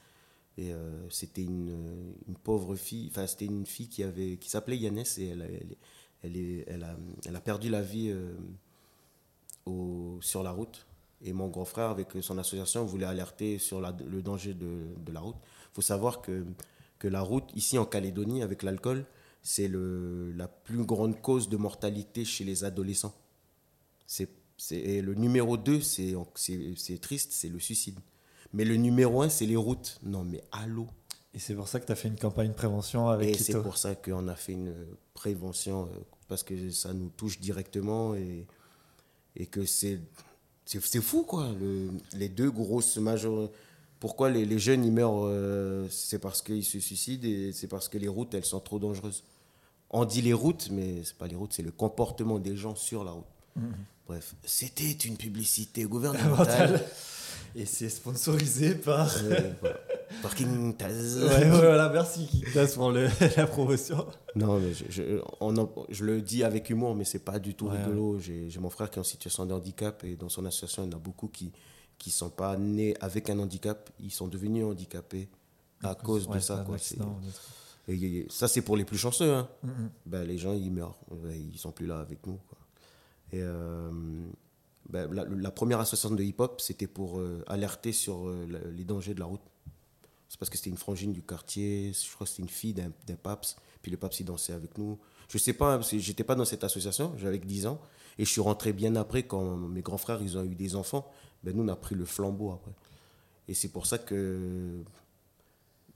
Et 0.57 0.71
c'était 1.09 1.43
une, 1.43 2.13
une 2.27 2.35
pauvre 2.35 2.75
fille, 2.75 3.09
enfin 3.11 3.27
c'était 3.27 3.45
une 3.45 3.65
fille 3.65 3.89
qui, 3.89 4.03
avait, 4.03 4.37
qui 4.37 4.49
s'appelait 4.49 4.77
Yannès 4.77 5.17
et 5.17 5.27
elle, 5.27 5.41
a- 5.41 5.45
elle, 5.47 5.75
elle, 6.23 6.37
est- 6.37 6.63
elle 6.67 6.83
a, 6.83 6.95
elle 7.25 7.35
a 7.35 7.41
perdu 7.41 7.69
la 7.69 7.81
vie 7.81 8.13
au, 9.65 10.17
sur 10.21 10.43
la 10.43 10.51
route. 10.51 10.85
Et 11.21 11.33
mon 11.33 11.47
grand 11.47 11.65
frère, 11.65 11.89
avec 11.89 12.09
son 12.21 12.37
association, 12.37 12.85
voulait 12.85 13.05
alerter 13.05 13.57
sur 13.57 13.81
la- 13.81 13.95
le 14.07 14.21
danger 14.21 14.53
de, 14.53 14.87
de 14.97 15.11
la 15.11 15.21
route. 15.21 15.37
Il 15.71 15.75
faut 15.75 15.81
savoir 15.81 16.21
que, 16.21 16.45
que 16.99 17.07
la 17.07 17.21
route, 17.21 17.49
ici 17.55 17.77
en 17.77 17.85
Calédonie, 17.85 18.43
avec 18.43 18.63
l'alcool, 18.63 19.05
c'est 19.41 19.67
le- 19.67 20.31
la 20.33 20.47
plus 20.47 20.83
grande 20.83 21.21
cause 21.21 21.49
de 21.49 21.57
mortalité 21.57 22.25
chez 22.25 22.43
les 22.43 22.63
adolescents. 22.63 23.13
C'est, 24.07 24.29
c'est, 24.57 24.77
et 24.77 25.01
le 25.01 25.13
numéro 25.15 25.57
2, 25.57 25.81
c'est, 25.81 26.13
c'est, 26.35 26.73
c'est 26.77 26.99
triste, 26.99 27.31
c'est 27.31 27.49
le 27.49 27.59
suicide. 27.59 27.99
Mais 28.53 28.65
le 28.65 28.75
numéro 28.75 29.21
1, 29.21 29.29
c'est 29.29 29.45
les 29.45 29.55
routes. 29.55 29.99
Non, 30.03 30.23
mais 30.23 30.43
allô? 30.51 30.87
Et 31.33 31.39
c'est 31.39 31.55
pour 31.55 31.67
ça 31.67 31.79
que 31.79 31.85
tu 31.85 31.91
as 31.91 31.95
fait 31.95 32.07
une 32.07 32.17
campagne 32.17 32.49
de 32.49 32.53
prévention 32.53 33.09
avec 33.09 33.29
et 33.29 33.37
c'est 33.37 33.61
pour 33.61 33.77
ça 33.77 33.95
qu'on 33.95 34.27
a 34.29 34.35
fait 34.35 34.53
une 34.53 34.73
prévention, 35.13 35.83
euh, 35.85 35.99
parce 36.29 36.43
que 36.43 36.69
ça 36.69 36.93
nous 36.93 37.09
touche 37.09 37.39
directement 37.41 38.15
et, 38.15 38.45
et 39.35 39.45
que 39.45 39.65
c'est, 39.65 39.99
c'est, 40.65 40.83
c'est 40.83 41.01
fou, 41.01 41.23
quoi. 41.23 41.49
Le- 41.59 41.89
les 42.17 42.29
deux 42.29 42.51
grosses 42.51 42.97
major... 42.97 43.49
Pourquoi 43.99 44.29
les, 44.29 44.45
les 44.45 44.59
jeunes, 44.59 44.83
ils 44.85 44.91
meurent 44.91 45.23
euh, 45.25 45.87
C'est 45.89 46.19
parce 46.19 46.41
qu'ils 46.41 46.65
se 46.65 46.79
suicident 46.79 47.27
et 47.27 47.51
c'est 47.53 47.67
parce 47.67 47.87
que 47.87 47.97
les 47.97 48.07
routes, 48.09 48.33
elles 48.33 48.45
sont 48.45 48.59
trop 48.59 48.77
dangereuses. 48.77 49.23
On 49.89 50.03
dit 50.05 50.21
les 50.21 50.33
routes, 50.33 50.69
mais 50.71 51.01
c'est 51.03 51.15
pas 51.17 51.27
les 51.27 51.35
routes, 51.35 51.53
c'est 51.53 51.63
le 51.63 51.71
comportement 51.71 52.37
des 52.37 52.55
gens 52.57 52.75
sur 52.75 53.03
la 53.03 53.11
route. 53.11 53.25
Bref, 54.07 54.35
c'était 54.43 54.91
une 54.91 55.15
publicité 55.17 55.83
gouvernementale. 55.85 56.83
Et 57.55 57.65
c'est 57.65 57.89
sponsorisé 57.89 58.75
par. 58.75 59.09
Euh, 59.23 59.53
voilà. 59.61 59.79
Parking 60.21 60.73
Taz. 60.75 61.17
Ouais, 61.23 61.49
voilà, 61.49 61.89
merci 61.89 62.27
Kitas 62.27 62.73
pour 62.75 62.91
le- 62.91 63.07
la 63.37 63.47
promotion. 63.47 64.05
Non, 64.35 64.59
mais 64.59 64.73
je, 64.73 64.85
je, 64.89 65.21
on 65.39 65.55
en- 65.57 65.71
je 65.89 66.03
le 66.05 66.21
dis 66.21 66.43
avec 66.43 66.69
humour, 66.69 66.95
mais 66.95 67.03
c'est 67.05 67.19
pas 67.23 67.39
du 67.39 67.55
tout 67.55 67.67
Ouais, 67.67 67.77
rigolo. 67.83 68.19
J'ai 68.19 68.49
j'ai 68.49 68.59
mon 68.59 68.69
frère 68.69 68.89
qui 68.89 68.97
est 68.97 69.01
en 69.01 69.03
situation 69.03 69.45
de 69.45 69.53
handicap 69.53 70.03
et 70.03 70.15
dans 70.15 70.29
son 70.29 70.45
association, 70.45 70.83
il 70.83 70.91
y 70.91 70.93
en 70.93 70.97
a 70.97 70.99
beaucoup 71.01 71.27
qui 71.27 71.51
qui 71.97 72.11
sont 72.11 72.29
pas 72.29 72.57
nés 72.57 72.93
avec 72.99 73.29
un 73.29 73.39
handicap, 73.39 73.89
ils 73.99 74.11
sont 74.11 74.27
devenus 74.27 74.65
handicapés 74.65 75.29
à 75.81 75.95
cause 75.95 76.27
de 76.27 76.39
ça. 76.39 76.63
Quoi. 76.65 76.75
Et, 77.87 78.25
ça, 78.29 78.47
c'est 78.47 78.61
pour 78.63 78.75
les 78.77 78.83
plus 78.85 78.97
chanceux. 78.97 79.31
Hein. 79.33 79.47
Ben, 80.05 80.23
les 80.27 80.37
gens, 80.37 80.53
ils 80.53 80.71
meurent. 80.71 80.97
Ils 81.53 81.57
sont 81.57 81.71
plus 81.71 81.85
là 81.85 81.99
avec 81.99 82.25
nous. 82.27 82.39
Quoi. 82.49 82.57
Et 83.31 83.41
euh, 83.41 83.89
ben, 84.89 85.11
la, 85.13 85.23
la 85.25 85.51
première 85.51 85.79
association 85.79 86.15
de 86.15 86.23
hip-hop, 86.23 86.59
c'était 86.61 86.87
pour 86.87 87.19
euh, 87.19 87.43
alerter 87.47 87.91
sur 87.91 88.27
euh, 88.27 88.45
les 88.75 88.83
dangers 88.83 89.13
de 89.13 89.19
la 89.19 89.25
route. 89.27 89.41
C'est 90.29 90.39
parce 90.39 90.49
que 90.49 90.57
c'était 90.57 90.69
une 90.69 90.77
frangine 90.77 91.13
du 91.13 91.21
quartier, 91.21 91.93
je 91.93 92.13
crois 92.13 92.25
que 92.25 92.31
c'était 92.31 92.43
une 92.43 92.49
fille 92.49 92.73
d'un 92.73 93.15
paps, 93.21 93.55
puis 93.81 93.91
le 93.91 93.97
paps 93.97 94.19
il 94.19 94.25
dansait 94.25 94.53
avec 94.53 94.77
nous. 94.77 94.99
Je 95.29 95.37
sais 95.37 95.53
pas, 95.53 95.73
hein, 95.73 95.77
parce 95.77 95.91
que 95.91 95.99
j'étais 95.99 96.23
pas 96.23 96.35
dans 96.35 96.45
cette 96.45 96.63
association, 96.63 97.13
j'avais 97.17 97.39
que 97.39 97.45
10 97.45 97.67
ans, 97.67 97.79
et 98.17 98.25
je 98.25 98.29
suis 98.29 98.41
rentré 98.41 98.73
bien 98.73 98.95
après 98.95 99.23
quand 99.23 99.55
mes 99.55 99.81
grands 99.81 99.97
frères 99.97 100.21
ils 100.21 100.37
ont 100.37 100.43
eu 100.43 100.55
des 100.55 100.75
enfants, 100.75 101.09
ben 101.43 101.55
nous 101.55 101.63
on 101.63 101.67
a 101.67 101.75
pris 101.75 101.95
le 101.95 102.05
flambeau 102.05 102.51
après. 102.51 102.71
Et 103.47 103.53
c'est 103.53 103.69
pour 103.69 103.85
ça 103.85 103.97
que, 103.97 104.83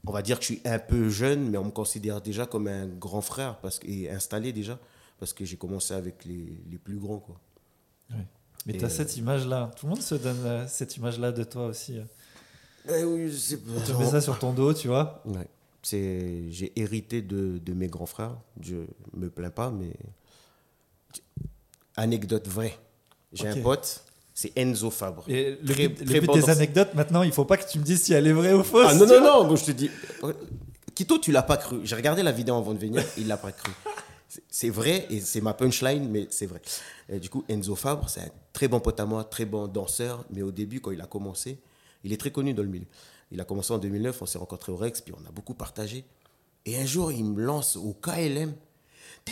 on 0.06 0.12
va 0.12 0.22
dire 0.22 0.38
que 0.38 0.44
je 0.44 0.52
suis 0.52 0.62
un 0.64 0.78
peu 0.78 1.08
jeune, 1.08 1.50
mais 1.50 1.58
on 1.58 1.64
me 1.64 1.70
considère 1.70 2.20
déjà 2.20 2.46
comme 2.46 2.68
un 2.68 2.86
grand 2.86 3.20
frère, 3.20 3.58
parce 3.60 3.78
que, 3.78 3.88
et 3.88 4.10
installé 4.10 4.52
déjà, 4.52 4.78
parce 5.18 5.32
que 5.32 5.44
j'ai 5.44 5.56
commencé 5.56 5.92
avec 5.92 6.24
les, 6.24 6.62
les 6.70 6.78
plus 6.78 6.98
grands. 6.98 7.18
Quoi. 7.18 7.40
Mais 8.66 8.74
tu 8.74 8.84
as 8.84 8.88
euh, 8.88 8.90
cette 8.90 9.16
image-là. 9.16 9.70
Tout 9.76 9.86
le 9.86 9.90
monde 9.90 10.02
se 10.02 10.14
donne 10.14 10.44
euh, 10.44 10.66
cette 10.68 10.96
image-là 10.96 11.32
de 11.32 11.44
toi 11.44 11.66
aussi. 11.66 11.98
Euh. 12.90 12.98
Eh 13.00 13.04
oui, 13.04 13.30
je 13.30 13.36
sais 13.36 13.58
On 13.76 13.80
te 13.80 13.92
met 13.92 14.06
ça 14.10 14.20
sur 14.20 14.38
ton 14.38 14.52
dos, 14.52 14.72
tu 14.74 14.88
vois. 14.88 15.22
Ouais. 15.26 15.46
C'est, 15.82 16.44
j'ai 16.50 16.72
hérité 16.78 17.22
de, 17.22 17.58
de 17.58 17.72
mes 17.72 17.86
grands 17.88 18.06
frères. 18.06 18.36
Je 18.60 18.76
me 19.14 19.30
plains 19.30 19.50
pas, 19.50 19.70
mais 19.70 19.92
anecdote 21.96 22.46
vraie. 22.48 22.76
J'ai 23.32 23.48
un 23.48 23.56
pote, 23.62 24.02
c'est 24.34 24.52
Enzo 24.56 24.90
Fabre. 24.90 25.24
Et 25.28 25.56
le 25.62 25.72
Très- 25.72 25.88
but, 25.88 26.00
le 26.00 26.06
très 26.06 26.20
but 26.20 26.26
bon 26.26 26.34
des 26.34 26.50
anecdotes, 26.50 26.94
maintenant, 26.94 27.22
il 27.22 27.32
faut 27.32 27.44
pas 27.44 27.56
que 27.56 27.68
tu 27.70 27.78
me 27.78 27.84
dises 27.84 28.02
si 28.02 28.12
elle 28.12 28.26
est 28.26 28.32
vraie 28.32 28.52
ou 28.54 28.62
fausse. 28.64 28.86
Ah 28.88 28.94
non 28.94 29.06
tu 29.06 29.12
non 29.12 29.20
non, 29.22 29.44
moi 29.46 29.56
je 29.56 29.64
te 29.64 29.70
dis. 29.70 29.90
Kito, 30.94 31.18
tu 31.18 31.30
l'as 31.32 31.42
pas 31.42 31.56
cru. 31.56 31.80
J'ai 31.84 31.94
regardé 31.96 32.22
la 32.22 32.32
vidéo 32.32 32.56
avant 32.56 32.74
de 32.74 32.78
venir, 32.78 33.02
il 33.16 33.26
l'a 33.28 33.36
pas 33.36 33.52
cru. 33.52 33.72
C'est- 34.28 34.42
C'est 34.50 34.70
vrai 34.70 35.06
et 35.10 35.20
c'est 35.20 35.40
ma 35.40 35.54
punchline, 35.54 36.08
mais 36.08 36.26
c'est 36.30 36.46
vrai. 36.46 36.60
Et 37.08 37.18
du 37.18 37.28
coup, 37.30 37.44
Enzo 37.48 37.74
Fabre, 37.74 38.08
c'est 38.08 38.20
un 38.20 38.28
très 38.52 38.68
bon 38.68 38.80
pote 38.80 38.98
à 39.00 39.06
moi, 39.06 39.24
très 39.24 39.44
bon 39.44 39.66
danseur, 39.66 40.24
mais 40.30 40.42
au 40.42 40.50
début, 40.52 40.80
quand 40.80 40.90
il 40.90 41.00
a 41.00 41.06
commencé, 41.06 41.58
il 42.04 42.12
est 42.12 42.16
très 42.16 42.30
connu 42.30 42.54
dans 42.54 42.62
le 42.62 42.68
milieu. 42.68 42.86
Il 43.30 43.40
a 43.40 43.44
commencé 43.44 43.72
en 43.72 43.78
2009, 43.78 44.22
on 44.22 44.26
s'est 44.26 44.38
rencontrés 44.38 44.72
au 44.72 44.76
Rex, 44.76 45.00
puis 45.00 45.14
on 45.16 45.28
a 45.28 45.30
beaucoup 45.30 45.54
partagé. 45.54 46.04
Et 46.66 46.78
un 46.78 46.86
jour, 46.86 47.12
il 47.12 47.24
me 47.24 47.42
lance 47.42 47.76
au 47.76 47.94
KLM. 47.94 48.54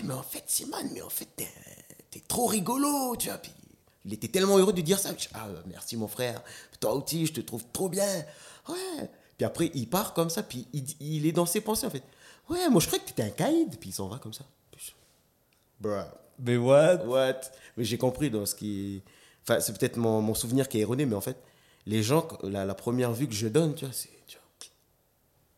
Mais 0.05 0.15
en 0.15 0.23
fait, 0.23 0.45
Simon, 0.47 0.77
mais 0.93 1.03
en 1.03 1.09
fait, 1.09 1.29
t'es, 1.37 2.23
trop 2.29 2.47
rigolo, 2.47 3.17
tu 3.17 3.29
vois. 3.29 3.39
Puis 3.39 3.51
il 4.05 4.13
était 4.13 4.29
tellement 4.29 4.57
heureux 4.59 4.73
de 4.73 4.81
dire 4.81 4.99
ça. 4.99 5.11
Ah, 5.35 5.49
merci 5.67 5.97
mon 5.97 6.07
frère. 6.07 6.43
Toi 6.79 6.95
aussi, 6.95 7.27
je 7.27 7.33
te 7.33 7.41
trouve 7.41 7.65
trop 7.73 7.89
bien. 7.89 8.07
Ouais. 8.69 9.11
Puis 9.37 9.45
après, 9.45 9.71
il 9.75 9.89
part 9.89 10.15
comme 10.15 10.31
ça, 10.31 10.43
puis 10.43 10.69
il, 10.73 10.85
il 11.01 11.27
est 11.27 11.33
dans 11.33 11.47
ses 11.47 11.61
pensées, 11.61 11.87
en 11.87 11.91
fait. 11.91 12.05
Ouais, 12.49 12.69
moi, 12.71 12.81
je 12.81 12.87
croyais 12.87 13.03
que 13.03 13.09
t'étais 13.09 13.25
un 13.25 13.31
caïd. 13.31 13.77
Puis 13.79 13.91
il 13.91 13.93
s'en 13.93 14.09
va 14.09 14.19
comme 14.19 14.33
ça. 14.33 14.45
Bruh. 15.81 16.05
Mais 16.39 16.57
what? 16.57 17.05
What? 17.07 17.41
Mais 17.77 17.85
j'ai 17.85 17.99
compris 17.99 18.31
dans 18.31 18.47
ce 18.47 18.55
qui. 18.55 19.03
Enfin, 19.43 19.61
c'est 19.61 19.77
peut-être 19.77 19.97
mon, 19.97 20.21
mon 20.21 20.35
souvenir 20.35 20.69
qui 20.69 20.79
est 20.79 20.83
erroné, 20.83 21.07
mais 21.07 21.17
en 21.17 21.21
fait, 21.21 21.37
les 21.89 22.03
gens, 22.05 22.29
la, 22.45 22.65
la 22.65 22.75
première 22.75 23.13
vue 23.13 23.27
que 23.27 23.35
je 23.35 23.49
donne, 23.49 23.75
tu 23.75 23.85
vois, 23.85 23.93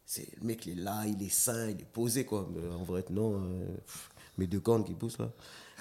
c'est. 0.07 0.27
le 0.41 0.47
mec, 0.47 0.67
il 0.67 0.79
est 0.79 0.83
là, 0.83 1.05
il 1.07 1.23
est 1.23 1.29
sain, 1.29 1.69
il 1.71 1.81
est 1.81 1.85
posé, 1.93 2.25
quoi. 2.25 2.49
Mais 2.53 2.67
en 2.75 2.83
vrai, 2.83 3.05
non. 3.11 3.35
euh, 3.45 3.67
pff, 3.77 4.11
mes 4.39 4.47
deux 4.47 4.61
cornes 4.61 4.85
qui 4.85 4.95
poussent, 4.95 5.19
là. 5.19 5.31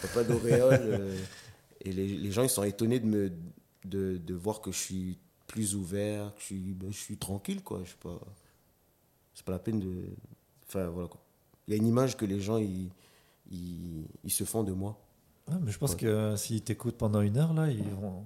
Y 0.04 0.06
a 0.06 0.10
pas 0.10 0.24
d'auréole. 0.24 0.80
euh, 0.84 1.18
et 1.82 1.92
les, 1.92 2.08
les 2.08 2.32
gens, 2.32 2.44
ils 2.44 2.50
sont 2.50 2.64
étonnés 2.64 3.00
de, 3.00 3.06
me, 3.08 3.32
de, 3.86 4.18
de 4.18 4.34
voir 4.36 4.62
que 4.62 4.72
je 4.72 4.78
suis 4.78 5.18
plus 5.48 5.76
ouvert, 5.76 6.34
que 6.36 6.42
je 6.42 6.46
suis, 6.46 6.74
ben, 6.74 6.92
je 6.92 6.98
suis 6.98 7.18
tranquille, 7.18 7.64
quoi. 7.64 7.80
Je 7.84 7.90
suis 7.90 7.98
pas. 7.98 8.20
C'est 9.34 9.46
pas 9.46 9.54
la 9.54 9.60
peine 9.60 9.80
de. 9.80 10.06
Enfin, 10.68 10.88
voilà, 10.90 11.08
quoi. 11.08 11.22
Il 11.68 11.72
y 11.72 11.74
a 11.74 11.78
une 11.78 11.88
image 11.88 12.16
que 12.18 12.26
les 12.26 12.40
gens, 12.40 12.58
ils, 12.58 12.90
ils, 13.52 14.04
ils 14.24 14.32
se 14.32 14.44
font 14.44 14.64
de 14.64 14.74
moi. 14.74 15.00
Ah, 15.52 15.58
mais 15.62 15.72
je 15.72 15.78
pense 15.80 15.92
Ouais. 15.92 15.98
que 15.98 16.06
euh, 16.08 16.36
s'ils 16.38 16.62
t'écoutent 16.64 16.98
pendant 16.98 17.22
une 17.22 17.38
heure, 17.38 17.54
là, 17.54 17.70
ils 17.72 17.82
vont, 17.84 18.26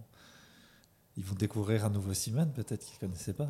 ils 1.18 1.24
vont 1.24 1.36
découvrir 1.36 1.86
un 1.86 1.89
nouveau 1.89 2.14
Simon, 2.14 2.47
peut-être 2.47 2.84
qu'ils 2.86 2.95
ne 2.95 2.99
connaissaient 3.07 3.34
pas. 3.34 3.49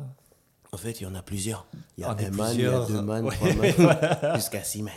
En 0.72 0.76
fait, 0.76 1.00
il 1.00 1.04
y 1.04 1.06
en 1.06 1.14
a 1.14 1.22
plusieurs. 1.22 1.66
Il 1.96 2.00
y 2.02 2.04
a 2.04 2.10
Ah, 2.10 2.16
un 2.18 2.30
man, 2.30 2.50
il 2.54 2.60
y 2.62 2.66
a 2.66 2.70
plusieurs. 2.70 2.86
deux 2.88 3.02
man, 3.02 3.24
Ouais, 3.24 3.34
trois 3.34 3.54
man, 3.54 4.34
jusqu'à 4.36 4.62
six 4.64 4.82
man. 4.82 4.92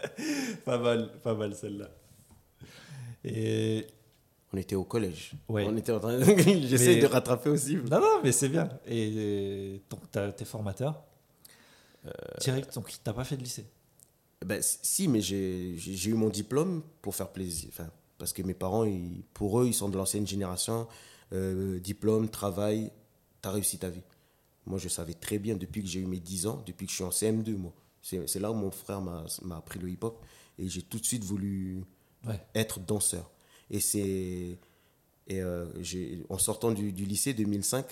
Pas 0.64 0.78
mal, 0.78 1.10
pas 1.22 1.34
mal 1.34 1.54
celle-là. 1.54 1.88
Et 3.24 3.86
On 4.52 4.56
était 4.56 4.74
au 4.74 4.84
collège. 4.84 5.32
Ouais. 5.48 5.64
On 5.68 5.76
était 5.76 5.92
en 5.92 6.00
train. 6.00 6.18
J'essaie 6.24 6.96
Mais- 6.96 7.00
de 7.02 7.06
rattraper 7.06 7.50
aussi. 7.50 7.76
Non, 7.76 8.00
non, 8.00 8.20
mais 8.24 8.32
c'est 8.32 8.48
bien. 8.48 8.68
Et 8.86 9.80
donc, 9.90 10.00
t'es 10.10 10.44
formateur. 10.44 11.02
Euh, 12.06 12.10
Direct, 12.40 12.74
donc 12.74 12.90
t'as 13.04 13.12
pas 13.12 13.24
fait 13.24 13.36
de 13.36 13.42
lycée. 13.42 13.66
Ben, 14.44 14.60
si, 14.62 15.06
mais 15.06 15.20
j'ai 15.20 15.76
eu 16.08 16.14
mon 16.14 16.30
diplôme 16.30 16.82
pour 17.02 17.14
faire 17.14 17.28
plaisir. 17.28 17.68
Enfin, 17.72 17.88
parce 18.18 18.32
que 18.32 18.42
mes 18.42 18.54
parents, 18.54 18.84
ils- 18.84 19.22
pour 19.34 19.60
eux, 19.60 19.66
ils 19.66 19.74
sont 19.74 19.88
de 19.88 19.96
l'ancienne 19.96 20.26
génération. 20.26 20.88
Euh, 21.32 21.78
diplôme, 21.80 22.28
travail, 22.28 22.90
t'as 23.42 23.50
réussi 23.52 23.78
ta 23.78 23.88
vie. 23.90 24.02
Moi, 24.66 24.78
je 24.78 24.88
savais 24.88 25.14
très 25.14 25.38
bien 25.38 25.56
depuis 25.56 25.82
que 25.82 25.88
j'ai 25.88 26.00
eu 26.00 26.06
mes 26.06 26.20
10 26.20 26.46
ans, 26.46 26.62
depuis 26.66 26.86
que 26.86 26.90
je 26.90 26.96
suis 26.96 27.04
en 27.04 27.10
CM2, 27.10 27.56
moi. 27.56 27.72
C'est 28.02 28.38
là 28.40 28.50
où 28.50 28.54
mon 28.54 28.70
frère 28.70 29.00
m'a 29.00 29.24
appris 29.56 29.78
le 29.78 29.88
hip-hop. 29.90 30.24
Et 30.58 30.68
j'ai 30.68 30.82
tout 30.82 30.98
de 30.98 31.04
suite 31.04 31.24
voulu 31.24 31.82
Ouais. 32.26 32.38
être 32.54 32.80
danseur. 32.80 33.30
Et 33.70 33.80
c'est. 33.80 34.58
Et 35.28 35.40
euh, 35.42 35.66
en 36.28 36.38
sortant 36.38 36.72
du, 36.72 36.92
du 36.92 37.04
lycée 37.04 37.32
2005, 37.34 37.86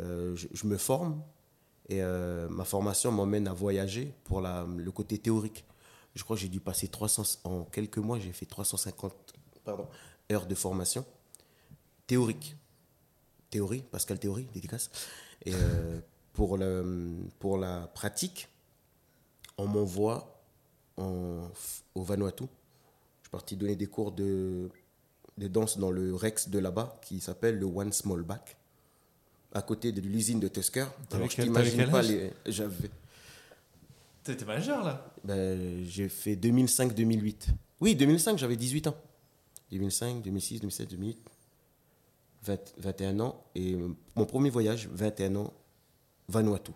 euh, 0.00 0.34
je, 0.36 0.46
je 0.52 0.66
me 0.66 0.76
forme 0.78 1.20
et 1.88 2.02
euh, 2.02 2.48
ma 2.48 2.64
formation 2.64 3.10
m'emmène 3.10 3.48
à 3.48 3.52
voyager 3.52 4.14
pour 4.24 4.40
la, 4.40 4.64
le 4.76 4.90
côté 4.92 5.18
théorique. 5.18 5.64
Je 6.14 6.22
crois 6.24 6.36
que 6.36 6.42
j'ai 6.42 6.48
dû 6.48 6.60
passer 6.60 6.88
300, 6.88 7.40
en 7.44 7.64
quelques 7.64 7.98
mois, 7.98 8.18
j'ai 8.18 8.32
fait 8.32 8.46
350 8.46 9.12
pardon, 9.64 9.86
heures 10.30 10.46
de 10.46 10.54
formation 10.54 11.04
théorique. 12.06 12.56
Théorie, 13.50 13.82
Pascal 13.90 14.18
Théorie, 14.18 14.46
dédicace. 14.52 14.90
Et 15.44 15.52
euh, 15.54 16.00
pour, 16.32 16.58
le, 16.58 17.14
pour 17.38 17.58
la 17.58 17.86
pratique, 17.94 18.48
on 19.56 19.66
m'envoie 19.66 20.42
en- 20.96 21.48
au 21.94 22.02
Vanuatu. 22.02 22.44
Je 22.44 23.28
suis 23.28 23.30
parti 23.30 23.56
donner 23.56 23.76
des 23.76 23.86
cours 23.86 24.12
de, 24.12 24.68
de 25.38 25.48
danse 25.48 25.78
dans 25.78 25.90
le 25.90 26.14
Rex 26.14 26.48
de 26.48 26.58
là-bas, 26.58 26.98
qui 27.02 27.20
s'appelle 27.20 27.58
le 27.58 27.66
One 27.66 27.92
Small 27.92 28.22
Back, 28.22 28.56
à 29.52 29.62
côté 29.62 29.92
de 29.92 30.00
l'usine 30.00 30.40
de 30.40 30.48
Tusker. 30.48 30.86
Alors, 31.12 31.30
je 31.30 31.42
t'imagine 31.42 31.88
pas 31.90 32.02
les. 32.02 32.32
J'avais. 32.46 32.90
T'étais 34.24 34.44
majeur 34.44 34.84
là 34.84 35.06
Ben, 35.24 35.84
j'ai 35.84 36.08
fait 36.08 36.34
2005-2008. 36.34 37.48
Oui, 37.80 37.94
2005, 37.94 38.36
j'avais 38.38 38.56
18 38.56 38.88
ans. 38.88 38.96
2005, 39.70 40.22
2006, 40.22 40.60
2007, 40.60 40.90
2008. 40.90 41.18
20 42.46 42.58
21 42.78 43.20
ans. 43.20 43.44
Et 43.54 43.74
euh, 43.74 43.88
mon 44.14 44.24
premier 44.24 44.50
voyage, 44.50 44.88
21 44.92 45.36
ans, 45.36 45.52
Vanuatu. 46.28 46.72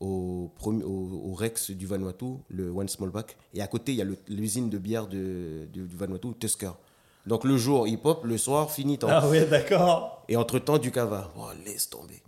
Au, 0.00 0.52
premi- 0.56 0.82
au, 0.82 1.30
au 1.30 1.34
Rex 1.34 1.70
du 1.70 1.86
Vanuatu, 1.86 2.34
le 2.48 2.70
One 2.70 2.88
Small 2.88 3.10
Back. 3.10 3.36
Et 3.54 3.62
à 3.62 3.66
côté, 3.66 3.92
il 3.92 3.98
y 3.98 4.02
a 4.02 4.06
l'usine 4.28 4.68
de 4.68 4.78
bière 4.78 5.06
de, 5.06 5.66
de- 5.72 5.86
du 5.86 5.96
Vanuatu, 5.96 6.34
Tusker. 6.38 6.72
Donc 7.26 7.44
le 7.44 7.56
jour 7.56 7.88
hip-hop, 7.88 8.24
le 8.24 8.36
soir, 8.36 8.70
fini. 8.70 8.98
Ah 9.02 9.26
ouais, 9.28 9.46
d'accord. 9.46 10.24
Et 10.28 10.36
entre-temps, 10.36 10.76
du 10.78 10.90
cava. 10.90 11.32
Oh, 11.38 11.48
laisse 11.64 11.88
tomber. 11.88 12.22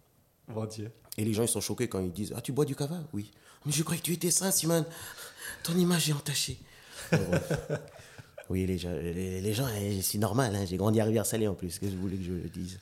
Mon 0.49 0.65
Dieu. 0.65 0.91
Et 1.19 1.25
les 1.25 1.35
gens, 1.35 1.43
ils 1.43 1.49
sont 1.49 1.61
choqués 1.61 1.89
quand 1.89 2.01
ils 2.01 2.13
disent 2.13 2.33
Ah, 2.37 2.41
tu 2.41 2.53
bois 2.53 2.65
du 2.65 2.75
cava? 2.75 3.01
Oui. 3.13 3.31
Mais 3.67 3.73
je 3.73 3.83
croyais 3.83 4.01
que 4.01 4.07
tu 4.07 4.13
étais 4.15 4.31
sain, 4.31 4.51
Simone. 4.51 4.85
Ton 5.63 5.75
image 5.77 6.09
est 6.09 6.13
entachée. 6.15 6.59
Oui, 8.49 8.65
les 8.67 8.79
gens, 8.79 8.93
les, 8.93 9.41
les 9.41 9.53
gens 9.55 9.67
c'est 10.03 10.19
normal. 10.19 10.55
hein, 10.55 10.65
J'ai 10.67 10.77
grandi 10.77 11.01
à 11.01 11.05
Rivière-Salée 11.05 11.49
en 11.49 11.55
plus. 11.55 11.79
Que 11.79 11.89
je 11.89 11.97
voulais 11.97 12.17
que 12.17 12.23
je 12.25 12.33
le 12.33 12.49
dise? 12.49 12.79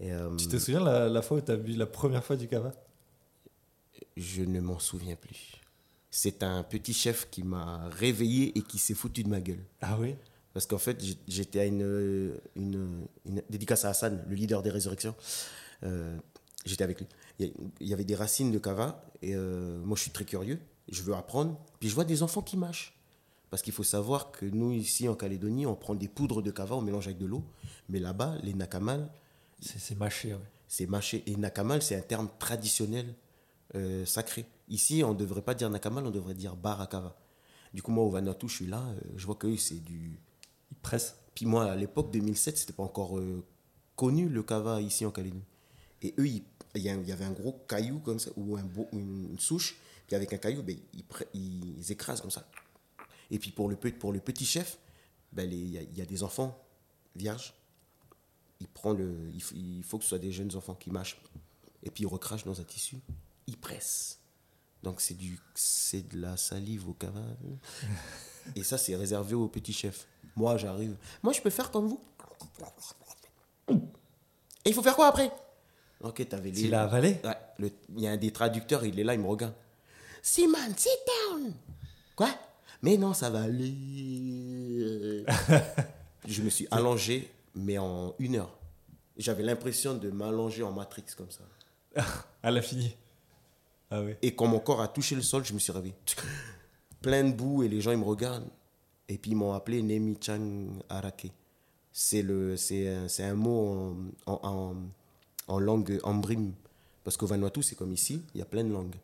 Et, 0.00 0.12
euh, 0.12 0.34
Tu 0.36 0.48
te 0.48 0.56
souviens 0.58 0.82
la, 0.82 1.08
la 1.08 1.22
fois 1.22 1.38
où 1.38 1.40
t'as 1.40 1.56
bu 1.56 1.72
la 1.72 1.86
première 1.86 2.24
fois 2.24 2.36
du 2.36 2.46
cava? 2.48 2.72
Je 4.16 4.42
ne 4.42 4.60
m'en 4.60 4.78
souviens 4.78 5.16
plus. 5.16 5.52
C'est 6.10 6.42
un 6.42 6.62
petit 6.62 6.92
chef 6.94 7.28
qui 7.30 7.42
m'a 7.42 7.88
réveillé 7.88 8.56
et 8.56 8.62
qui 8.62 8.78
s'est 8.78 8.94
foutu 8.94 9.24
de 9.24 9.28
ma 9.28 9.40
gueule. 9.40 9.64
Ah 9.80 9.96
oui? 10.00 10.14
Parce 10.52 10.66
qu'en 10.66 10.78
fait, 10.78 11.02
j'étais 11.26 11.60
à 11.60 11.64
une, 11.66 12.32
une, 12.54 13.06
une 13.26 13.42
dédicace 13.50 13.84
à 13.84 13.90
Hassan, 13.90 14.24
le 14.28 14.34
leader 14.36 14.62
des 14.62 14.70
résurrections. 14.70 15.16
Euh, 15.82 16.16
j'étais 16.64 16.84
avec 16.84 17.00
lui. 17.00 17.06
Il 17.40 17.46
y 17.46 17.48
a- 17.48 17.52
il 17.80 17.88
y 17.88 17.92
avait 17.92 18.04
des 18.04 18.14
racines 18.14 18.52
de 18.52 18.58
cava 18.60 19.04
et 19.22 19.34
euh, 19.34 19.80
moi 19.84 19.96
je 19.96 20.02
suis 20.02 20.12
très 20.12 20.24
curieux. 20.24 20.60
Je 20.88 21.02
veux 21.02 21.14
apprendre. 21.14 21.58
Puis 21.80 21.88
je 21.88 21.94
vois 21.96 22.04
des 22.04 22.22
enfants 22.22 22.42
qui 22.42 22.56
mâchent. 22.56 22.93
Parce 23.54 23.62
qu'il 23.62 23.72
faut 23.72 23.84
savoir 23.84 24.32
que 24.32 24.46
nous, 24.46 24.72
ici 24.72 25.08
en 25.08 25.14
Calédonie, 25.14 25.64
on 25.64 25.76
prend 25.76 25.94
des 25.94 26.08
poudres 26.08 26.42
de 26.42 26.50
cava, 26.50 26.74
on 26.74 26.80
mélange 26.82 27.06
avec 27.06 27.18
de 27.18 27.26
l'eau. 27.26 27.44
Mais 27.88 28.00
là-bas, 28.00 28.34
les 28.42 28.52
nakamal, 28.52 29.08
C'est 29.60 29.96
mâché, 29.96 30.34
ouais. 30.34 30.40
c'est 30.66 30.86
mâché. 30.88 31.22
Et 31.28 31.36
nakamal, 31.36 31.80
c'est 31.80 31.94
un 31.94 32.00
terme 32.00 32.28
traditionnel 32.40 33.14
euh, 33.76 34.04
sacré. 34.06 34.44
Ici, 34.68 35.04
on 35.04 35.12
ne 35.14 35.18
devrait 35.20 35.42
pas 35.42 35.54
dire 35.54 35.70
nakamal, 35.70 36.04
on 36.04 36.10
devrait 36.10 36.34
dire 36.34 36.56
barakava. 36.56 37.16
Du 37.72 37.80
coup, 37.80 37.92
moi, 37.92 38.02
au 38.02 38.10
Vanuatu, 38.10 38.48
je 38.48 38.56
suis 38.56 38.66
là, 38.66 38.80
euh, 38.88 39.00
je 39.16 39.24
vois 39.24 39.36
que 39.36 39.54
c'est 39.56 39.78
du, 39.84 40.18
Il 40.72 40.76
presse. 40.78 41.14
puis 41.36 41.46
moi, 41.46 41.70
à 41.70 41.76
l'époque 41.76 42.10
2007, 42.10 42.58
c'était 42.58 42.72
pas 42.72 42.82
encore 42.82 43.20
euh, 43.20 43.44
connu 43.94 44.28
le 44.28 44.42
cava 44.42 44.80
ici 44.80 45.06
en 45.06 45.12
Calédonie. 45.12 45.44
Et 46.02 46.12
eux, 46.18 46.26
ils- 46.26 46.42
il 46.74 46.82
y, 46.82 46.88
avait 46.88 47.24
un 47.24 47.30
gros 47.30 47.52
caillou 47.68 48.00
comme 48.00 48.18
ça, 48.18 48.30
ou 48.36 48.56
un 48.56 48.64
beau- 48.64 48.88
une 48.92 49.38
souche, 49.38 49.76
puis 50.08 50.16
avec 50.16 50.32
un 50.32 50.38
caillou, 50.38 50.64
ben, 50.64 50.76
ils, 50.92 51.04
ils 51.78 51.92
écrasent 51.92 52.20
comme 52.20 52.32
ça. 52.32 52.44
Et 53.30 53.38
puis 53.38 53.50
pour 53.50 53.68
le, 53.68 53.76
pour 53.76 54.12
le 54.12 54.20
petit 54.20 54.44
chef, 54.46 54.78
ben, 55.32 55.50
il 55.50 55.70
y, 55.70 55.78
a- 55.78 55.82
il 55.82 55.96
y 55.96 56.02
a 56.02 56.06
des 56.06 56.22
enfants 56.22 56.58
vierges. 57.16 57.54
Il, 58.60 58.68
prend 58.68 58.92
le, 58.92 59.30
il, 59.34 59.76
il 59.78 59.82
faut 59.84 59.98
que 59.98 60.04
ce 60.04 60.10
soit 60.10 60.18
des 60.18 60.32
jeunes 60.32 60.54
enfants 60.56 60.74
qui 60.74 60.90
mâchent. 60.90 61.20
Et 61.82 61.90
puis 61.90 62.04
ils 62.04 62.06
recrachent 62.06 62.44
dans 62.44 62.60
un 62.60 62.64
tissu. 62.64 62.96
Ils 63.46 63.56
pressent. 63.58 64.18
Donc 64.82 65.00
c'est 65.00 65.14
du 65.14 65.38
c'est 65.54 66.06
de 66.08 66.20
la 66.20 66.36
salive 66.36 66.88
au 66.88 66.92
cava. 66.94 67.20
Et 68.56 68.62
ça, 68.62 68.76
c'est 68.76 68.94
réservé 68.94 69.34
aux 69.34 69.48
petits 69.48 69.72
chefs. 69.72 70.06
Moi, 70.36 70.56
j'arrive. 70.58 70.96
Moi, 71.22 71.32
je 71.32 71.40
peux 71.40 71.48
faire 71.50 71.70
comme 71.70 71.86
vous. 71.88 72.00
Et 73.70 74.70
il 74.70 74.74
faut 74.74 74.82
faire 74.82 74.96
quoi 74.96 75.08
après? 75.08 75.30
Ok, 76.00 76.28
t'avais 76.28 76.50
les. 76.50 76.62
Tu 76.62 76.68
l'as 76.68 76.82
avalé 76.82 77.20
Ouais, 77.24 77.70
il 77.96 78.00
y 78.02 78.06
a 78.06 78.10
un 78.10 78.16
des 78.16 78.32
traducteurs, 78.32 78.84
il 78.84 78.98
est 79.00 79.04
là, 79.04 79.14
il 79.14 79.20
me 79.20 79.26
regarde. 79.26 79.54
Simon, 80.22 80.58
sit 80.76 80.90
down 81.30 81.54
Quoi? 82.16 82.28
Mais 82.84 82.98
non, 82.98 83.14
ça 83.14 83.30
va 83.30 83.40
aller. 83.42 83.74
je 86.28 86.42
me 86.42 86.50
suis 86.50 86.66
allongé, 86.70 87.30
mais 87.54 87.78
en 87.78 88.14
une 88.18 88.36
heure. 88.36 88.54
J'avais 89.16 89.42
l'impression 89.42 89.94
de 89.94 90.10
m'allonger 90.10 90.62
en 90.62 90.72
Matrix 90.72 91.04
comme 91.16 91.30
ça. 91.30 91.44
À 92.42 92.50
l'infini. 92.50 92.94
Ah 93.90 94.02
oui. 94.02 94.12
Et 94.20 94.34
quand 94.34 94.46
mon 94.46 94.58
corps 94.58 94.82
a 94.82 94.88
touché 94.88 95.14
le 95.14 95.22
sol, 95.22 95.44
je 95.46 95.54
me 95.54 95.58
suis 95.58 95.72
réveillé. 95.72 95.94
Plein 97.00 97.24
de 97.24 97.32
boue 97.32 97.62
et 97.62 97.68
les 97.68 97.80
gens 97.80 97.92
ils 97.92 97.96
me 97.98 98.04
regardent. 98.04 98.48
Et 99.08 99.16
puis 99.16 99.30
ils 99.30 99.34
m'ont 99.36 99.54
appelé 99.54 99.82
Nemi 99.82 100.18
Chang 100.20 100.66
Arake. 100.90 101.32
C'est 101.90 102.20
le, 102.20 102.56
c'est 102.58 102.88
un, 102.88 103.08
c'est 103.08 103.22
un 103.22 103.34
mot 103.34 103.94
en, 104.26 104.32
en, 104.32 104.40
en, 104.42 104.74
en 105.48 105.58
langue 105.58 105.98
ambrim. 106.02 106.52
Parce 107.02 107.16
qu'au 107.16 107.26
Vanuatu, 107.26 107.62
c'est 107.62 107.76
comme 107.76 107.92
ici, 107.94 108.20
il 108.34 108.38
y 108.40 108.42
a 108.42 108.46
plein 108.46 108.64
de 108.64 108.72
langues. 108.72 108.96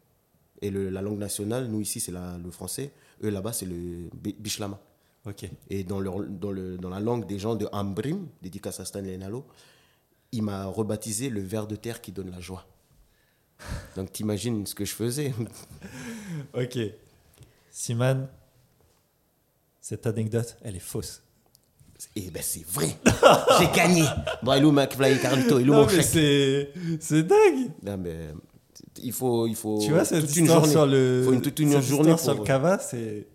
Et 0.60 0.70
le- 0.70 0.90
la 0.90 1.00
langue 1.00 1.18
nationale, 1.18 1.66
nous 1.68 1.80
ici, 1.80 2.00
c'est 2.00 2.12
la- 2.12 2.36
le 2.36 2.50
français. 2.50 2.90
Eux 3.22 3.30
là-bas, 3.30 3.52
c'est 3.52 3.66
le 3.66 4.08
bi- 4.14 4.36
Bishlama. 4.38 4.80
Ok. 5.26 5.48
Et 5.68 5.84
dans, 5.84 6.00
leur, 6.00 6.20
dans, 6.24 6.50
le, 6.50 6.78
dans 6.78 6.88
la 6.88 7.00
langue 7.00 7.26
des 7.26 7.38
gens 7.38 7.54
de 7.54 7.68
Ambrim, 7.72 8.26
dédicace 8.42 8.80
à 8.80 8.84
Stanley 8.84 9.16
Nalo, 9.18 9.46
il 10.32 10.42
m'a 10.42 10.64
rebaptisé 10.66 11.28
le 11.28 11.40
ver 11.42 11.66
de 11.66 11.76
terre 11.76 12.00
qui 12.00 12.12
donne 12.12 12.30
la 12.30 12.40
joie. 12.40 12.66
Donc 13.96 14.10
t'imagines 14.12 14.64
ce 14.66 14.74
que 14.74 14.84
je 14.84 14.94
faisais. 14.94 15.34
Ok. 16.54 16.78
Siman, 17.70 18.28
cette 19.80 20.06
anecdote, 20.06 20.56
elle 20.62 20.76
est 20.76 20.78
fausse. 20.78 21.22
Et 22.16 22.30
ben 22.30 22.42
c'est 22.42 22.64
vrai. 22.66 22.96
J'ai 23.58 23.66
gagné. 23.76 24.04
Bon, 24.42 24.52
Elou 24.54 24.72
McFly 24.72 25.20
Carlito, 25.20 25.60
Non, 25.60 25.82
mon 25.82 25.86
mais 25.86 25.92
chèque. 25.96 26.04
c'est 26.04 26.72
c'est 27.00 27.22
dingue. 27.24 27.70
Non, 27.82 27.98
mais 27.98 28.32
il 29.02 29.12
faut, 29.12 29.46
il 29.46 29.56
faut 29.56 29.78
tu 29.80 29.90
vois, 29.90 30.04
cette 30.04 30.26
toute 30.26 30.36
une 30.36 30.46
journée. 30.46 30.70
sur 30.70 30.86
le, 30.86 31.22
faut 31.24 31.32
une, 31.32 31.42
toute 31.42 31.58
une 31.58 31.80
journée 31.80 32.16
sur 32.16 32.34
le 32.34 32.44
cava, 32.44 32.78
c'est. 32.78 33.26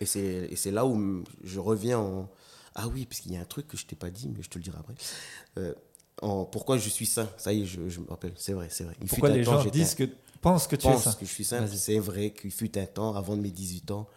Et 0.00 0.06
c'est, 0.06 0.48
et 0.50 0.56
c'est 0.56 0.70
là 0.70 0.86
où 0.86 1.24
je 1.42 1.58
reviens 1.58 1.98
en... 1.98 2.28
Ah 2.74 2.86
oui, 2.86 3.04
parce 3.04 3.20
qu'il 3.20 3.32
y 3.32 3.36
a 3.36 3.40
un 3.40 3.44
truc 3.44 3.66
que 3.66 3.76
je 3.76 3.84
t'ai 3.84 3.96
pas 3.96 4.10
dit, 4.10 4.28
mais 4.28 4.42
je 4.42 4.48
te 4.48 4.56
le 4.56 4.62
dirai 4.62 4.78
après. 4.78 4.94
Euh, 5.58 5.74
en... 6.22 6.44
Pourquoi 6.44 6.78
je 6.78 6.88
suis 6.88 7.06
sain 7.06 7.28
Ça 7.36 7.52
y 7.52 7.62
est, 7.62 7.66
je, 7.66 7.88
je 7.88 7.98
me 7.98 8.06
rappelle. 8.08 8.32
C'est 8.36 8.52
vrai, 8.52 8.68
c'est 8.70 8.84
vrai. 8.84 8.94
Il 9.00 9.08
Pourquoi 9.08 9.30
les 9.30 9.42
temps, 9.42 9.60
gens 9.60 9.70
disent 9.70 9.96
que 9.96 10.04
pensent 10.40 10.68
que 10.68 10.76
tu 10.76 10.86
pense 10.86 11.00
es 11.00 11.10
ça 11.10 11.14
que 11.14 11.26
je 11.26 11.32
suis 11.32 11.44
sain. 11.44 11.66
C'est 11.66 11.98
vrai 11.98 12.30
qu'il 12.30 12.52
fut 12.52 12.78
un 12.78 12.86
temps, 12.86 13.16
avant 13.16 13.36
de 13.36 13.42
mes 13.42 13.50
18 13.50 13.90
ans, 13.90 14.08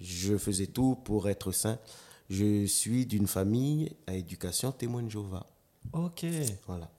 je 0.00 0.38
faisais 0.38 0.68
tout 0.68 0.96
pour 1.04 1.28
être 1.28 1.52
sain. 1.52 1.78
Je 2.30 2.64
suis 2.66 3.04
d'une 3.04 3.26
famille 3.26 3.92
à 4.06 4.14
éducation 4.14 4.72
témoin 4.72 5.02
de 5.02 5.10
Jéhovah. 5.10 5.46
Ok. 5.92 6.24
Voilà. 6.66 6.90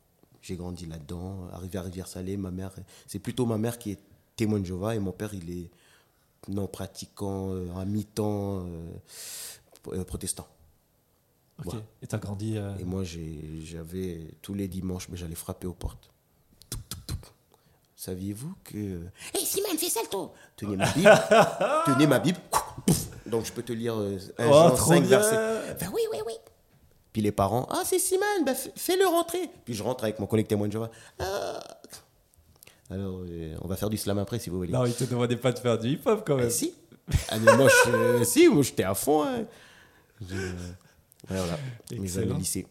J'ai 0.41 0.55
grandi 0.55 0.85
là-dedans. 0.85 1.47
Arrivé 1.53 1.77
à 1.77 1.81
Rivière-Salée, 1.81 2.37
ma 2.37 2.51
mère, 2.51 2.71
c'est 3.07 3.19
plutôt 3.19 3.45
ma 3.45 3.57
mère 3.57 3.77
qui 3.77 3.91
est 3.91 3.99
témoin 4.35 4.59
de 4.59 4.65
Jéhovah 4.65 4.95
et 4.95 4.99
mon 4.99 5.11
père, 5.11 5.33
il 5.33 5.49
est 5.51 5.69
non 6.47 6.67
pratiquant, 6.67 7.49
euh, 7.51 7.67
à 7.75 7.83
mi-temps 7.85 8.65
euh, 8.65 8.91
euh, 9.89 10.03
protestant. 10.05 10.47
Ok. 11.59 11.65
Voilà. 11.65 11.81
Et 12.01 12.07
t'as 12.07 12.17
grandi. 12.19 12.57
euh, 12.57 12.77
Et 12.79 12.85
moi, 12.85 13.03
j'avais 13.03 14.31
tous 14.41 14.53
les 14.53 14.67
dimanches, 14.69 15.09
mais 15.09 15.17
j'allais 15.17 15.35
frapper 15.35 15.67
aux 15.67 15.73
portes. 15.73 16.09
Saviez-vous 17.95 18.53
que. 18.63 19.01
Hé 19.35 19.39
Simone, 19.39 19.77
fais 19.77 19.89
salto 19.89 20.31
Tenez 20.55 20.77
ma 20.77 20.89
Bible. 20.91 21.11
tenez 21.85 22.07
ma 22.07 22.19
Bible. 22.19 22.39
Donc 23.25 23.43
je 23.45 23.51
peux 23.51 23.61
te 23.61 23.73
lire 23.73 23.95
euh, 23.99 24.17
un 24.37 24.47
Oh, 24.47 24.53
Jean 24.53 24.75
trop 24.75 24.89
5 24.93 25.01
bien. 25.01 25.19
versets. 25.19 25.75
Ben 25.81 25.91
oui, 25.93 26.01
oui, 26.11 26.17
oui. 26.25 26.33
Puis 27.13 27.21
les 27.21 27.31
parents, 27.31 27.67
ah, 27.71 27.81
c'est 27.85 27.99
Simon, 27.99 28.25
bah, 28.45 28.53
fais- 28.55 28.71
fais-le 28.75 29.05
rentrer. 29.07 29.49
Puis 29.65 29.73
je 29.73 29.81
rentre 29.83 30.03
avec 30.03 30.19
mon 30.19 30.27
collègue 30.27 30.47
témoin 30.47 30.67
de 30.67 30.71
Jéhovah. 30.73 30.91
Ah. 31.19 31.59
Alors, 32.91 33.21
euh, 33.27 33.55
on 33.61 33.67
va 33.67 33.75
faire 33.75 33.89
du 33.89 33.97
slam 33.97 34.17
après 34.17 34.39
si 34.39 34.49
vous 34.49 34.57
voulez. 34.57 34.71
Non, 34.71 34.85
il 34.85 34.93
te 34.95 35.03
demandait 35.03 35.37
pas 35.37 35.51
de 35.51 35.59
faire 35.59 35.77
du 35.77 35.89
hip-hop 35.89 36.23
quand 36.25 36.37
Eh, 36.37 36.41
même. 36.41 36.49
si. 36.49 36.73
Ah, 37.29 37.37
mais 37.39 37.55
moi, 37.55 37.67
je, 37.85 37.91
euh, 37.91 38.23
si, 38.23 38.47
moi, 38.47 38.63
j'étais 38.63 38.83
à 38.83 38.93
fond. 38.95 39.23
hein. 39.23 39.45
Je- 40.21 40.35
ouais, 40.35 40.55
voilà, 41.29 41.57
mes 41.91 42.17
années 42.17 42.33
lycée. 42.33 42.67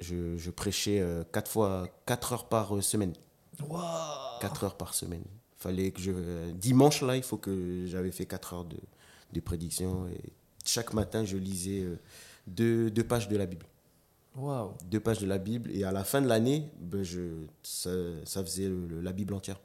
Je, 0.00 0.36
je 0.36 0.50
prêchais 0.50 1.00
euh, 1.00 1.24
quatre 1.32 1.50
fois, 1.50 1.88
quatre 2.04 2.32
heures 2.32 2.48
par 2.48 2.76
euh, 2.76 2.80
semaine. 2.82 3.14
Waouh. 3.66 4.38
4 4.40 4.64
heures 4.64 4.76
par 4.76 4.92
semaine. 4.92 5.24
Fallait 5.56 5.90
que 5.90 6.00
je 6.02 6.10
euh, 6.14 6.52
dimanche 6.52 7.00
là, 7.00 7.16
il 7.16 7.22
faut 7.22 7.38
que 7.38 7.84
j'avais 7.86 8.10
fait 8.12 8.26
4 8.26 8.52
heures 8.52 8.64
de, 8.66 8.76
de 9.32 9.40
prédiction 9.40 10.06
et 10.08 10.20
chaque 10.66 10.92
matin 10.92 11.24
je 11.24 11.38
lisais 11.38 11.80
euh, 11.80 11.96
deux, 12.46 12.90
deux 12.90 13.04
pages 13.04 13.28
de 13.28 13.36
la 13.36 13.46
Bible. 13.46 13.66
Waouh. 14.36 14.74
Deux 14.84 15.00
pages 15.00 15.18
de 15.20 15.26
la 15.26 15.38
Bible 15.38 15.70
et 15.72 15.84
à 15.84 15.92
la 15.92 16.04
fin 16.04 16.20
de 16.20 16.28
l'année, 16.28 16.70
ben, 16.78 17.02
je 17.02 17.44
ça, 17.62 17.90
ça 18.24 18.42
faisait 18.44 18.68
le- 18.68 19.00
la 19.00 19.12
Bible 19.12 19.32
entière. 19.34 19.58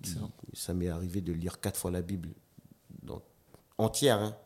Excellent. 0.00 0.30
Ça 0.52 0.74
m'est 0.74 0.88
arrivé 0.88 1.20
de 1.20 1.32
lire 1.32 1.60
quatre 1.60 1.78
fois 1.78 1.90
la 1.90 2.02
Bible 2.02 2.30
donc, 3.02 3.22
entière, 3.78 4.18
hein, 4.20 4.36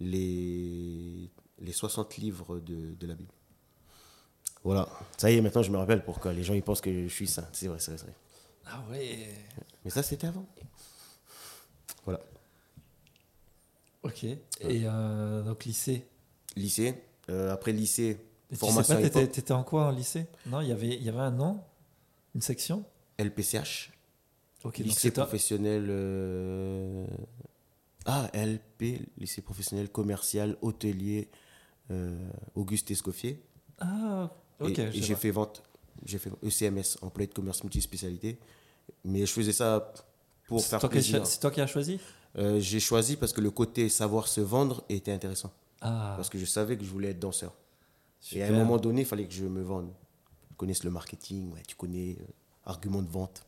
les, 0.00 1.30
les 1.60 1.72
60 1.72 2.16
livres 2.16 2.58
de, 2.60 2.94
de 2.94 3.06
la 3.06 3.14
Bible. 3.14 3.32
Voilà, 4.62 4.88
ça 5.18 5.30
y 5.30 5.36
est, 5.36 5.40
maintenant 5.42 5.62
je 5.62 5.70
me 5.70 5.76
rappelle 5.76 6.02
pourquoi 6.04 6.32
les 6.32 6.42
gens 6.42 6.54
ils 6.54 6.62
pensent 6.62 6.80
que 6.80 6.92
je 7.08 7.12
suis 7.12 7.26
saint. 7.26 7.46
C'est 7.52 7.68
vrai, 7.68 7.78
c'est 7.80 7.92
vrai, 7.92 8.02
vrai. 8.04 8.14
Ah 8.66 8.82
ouais. 8.90 9.28
Mais 9.84 9.90
ça 9.90 10.02
c'était 10.02 10.26
avant. 10.26 10.46
Voilà. 12.04 12.20
Ok. 14.02 14.24
Et 14.24 14.38
euh, 14.62 15.42
donc 15.42 15.64
lycée. 15.64 16.06
Lycée. 16.56 16.94
Euh, 17.30 17.52
après 17.52 17.72
lycée, 17.72 18.10
Et 18.10 18.16
tu 18.50 18.54
sais 18.54 18.56
formation 18.56 19.00
t'étais, 19.00 19.26
t'étais 19.28 19.52
en 19.52 19.64
quoi 19.64 19.86
en 19.86 19.90
lycée? 19.90 20.26
Non, 20.46 20.60
il 20.60 20.68
y 20.68 20.72
avait, 20.72 20.88
il 20.94 21.02
y 21.02 21.08
avait 21.08 21.18
un 21.20 21.30
nom, 21.30 21.60
une 22.34 22.42
section? 22.42 22.84
LPCH. 23.18 23.90
Ok. 24.64 24.78
donc 24.78 24.86
lycée 24.86 25.10
professionnel. 25.10 25.86
euh, 25.88 27.06
Ah, 28.06 28.28
LP, 28.34 29.00
lycée 29.18 29.40
professionnel 29.42 29.88
commercial, 29.88 30.56
hôtelier, 30.60 31.30
euh, 31.90 32.18
Auguste 32.54 32.90
Escoffier. 32.90 33.42
Ah. 33.78 34.30
Ok. 34.60 34.78
et 34.78 34.90
j'ai 34.92 35.14
fait 35.14 35.30
vente. 35.30 35.62
J'ai 36.04 36.18
fait 36.18 36.30
ECMS, 36.42 36.98
employé 37.02 37.26
de 37.28 37.32
commerce 37.34 37.62
multispécialité. 37.62 38.38
Mais 39.04 39.20
je 39.24 39.32
faisais 39.32 39.52
ça 39.52 39.92
pour 40.46 40.60
C'est 40.60 40.68
faire 40.68 40.80
qui 40.80 40.88
plaisir. 40.88 41.26
c'est 41.26 41.40
toi 41.40 41.50
qui 41.50 41.60
as 41.62 41.66
choisi? 41.66 41.98
Euh, 42.36 42.60
j'ai 42.60 42.80
choisi 42.80 43.16
parce 43.16 43.32
que 43.32 43.40
le 43.40 43.50
côté 43.50 43.88
savoir 43.88 44.28
se 44.28 44.40
vendre 44.42 44.84
était 44.90 45.12
intéressant. 45.12 45.52
Ah. 45.84 46.14
Parce 46.16 46.28
que 46.30 46.38
je 46.38 46.44
savais 46.46 46.76
que 46.76 46.84
je 46.84 46.90
voulais 46.90 47.10
être 47.10 47.18
danseur. 47.20 47.52
Et 48.32 48.42
à 48.42 48.48
un 48.48 48.52
moment 48.52 48.78
donné, 48.78 49.02
il 49.02 49.06
fallait 49.06 49.26
que 49.26 49.32
je 49.34 49.44
me 49.44 49.62
vende. 49.62 49.90
Tu 50.48 50.54
connais 50.56 50.72
le 50.82 50.90
marketing, 50.90 51.52
ouais, 51.52 51.62
tu 51.66 51.76
connais 51.76 52.16
euh, 52.20 52.24
argument 52.64 53.02
de 53.02 53.08
vente. 53.08 53.44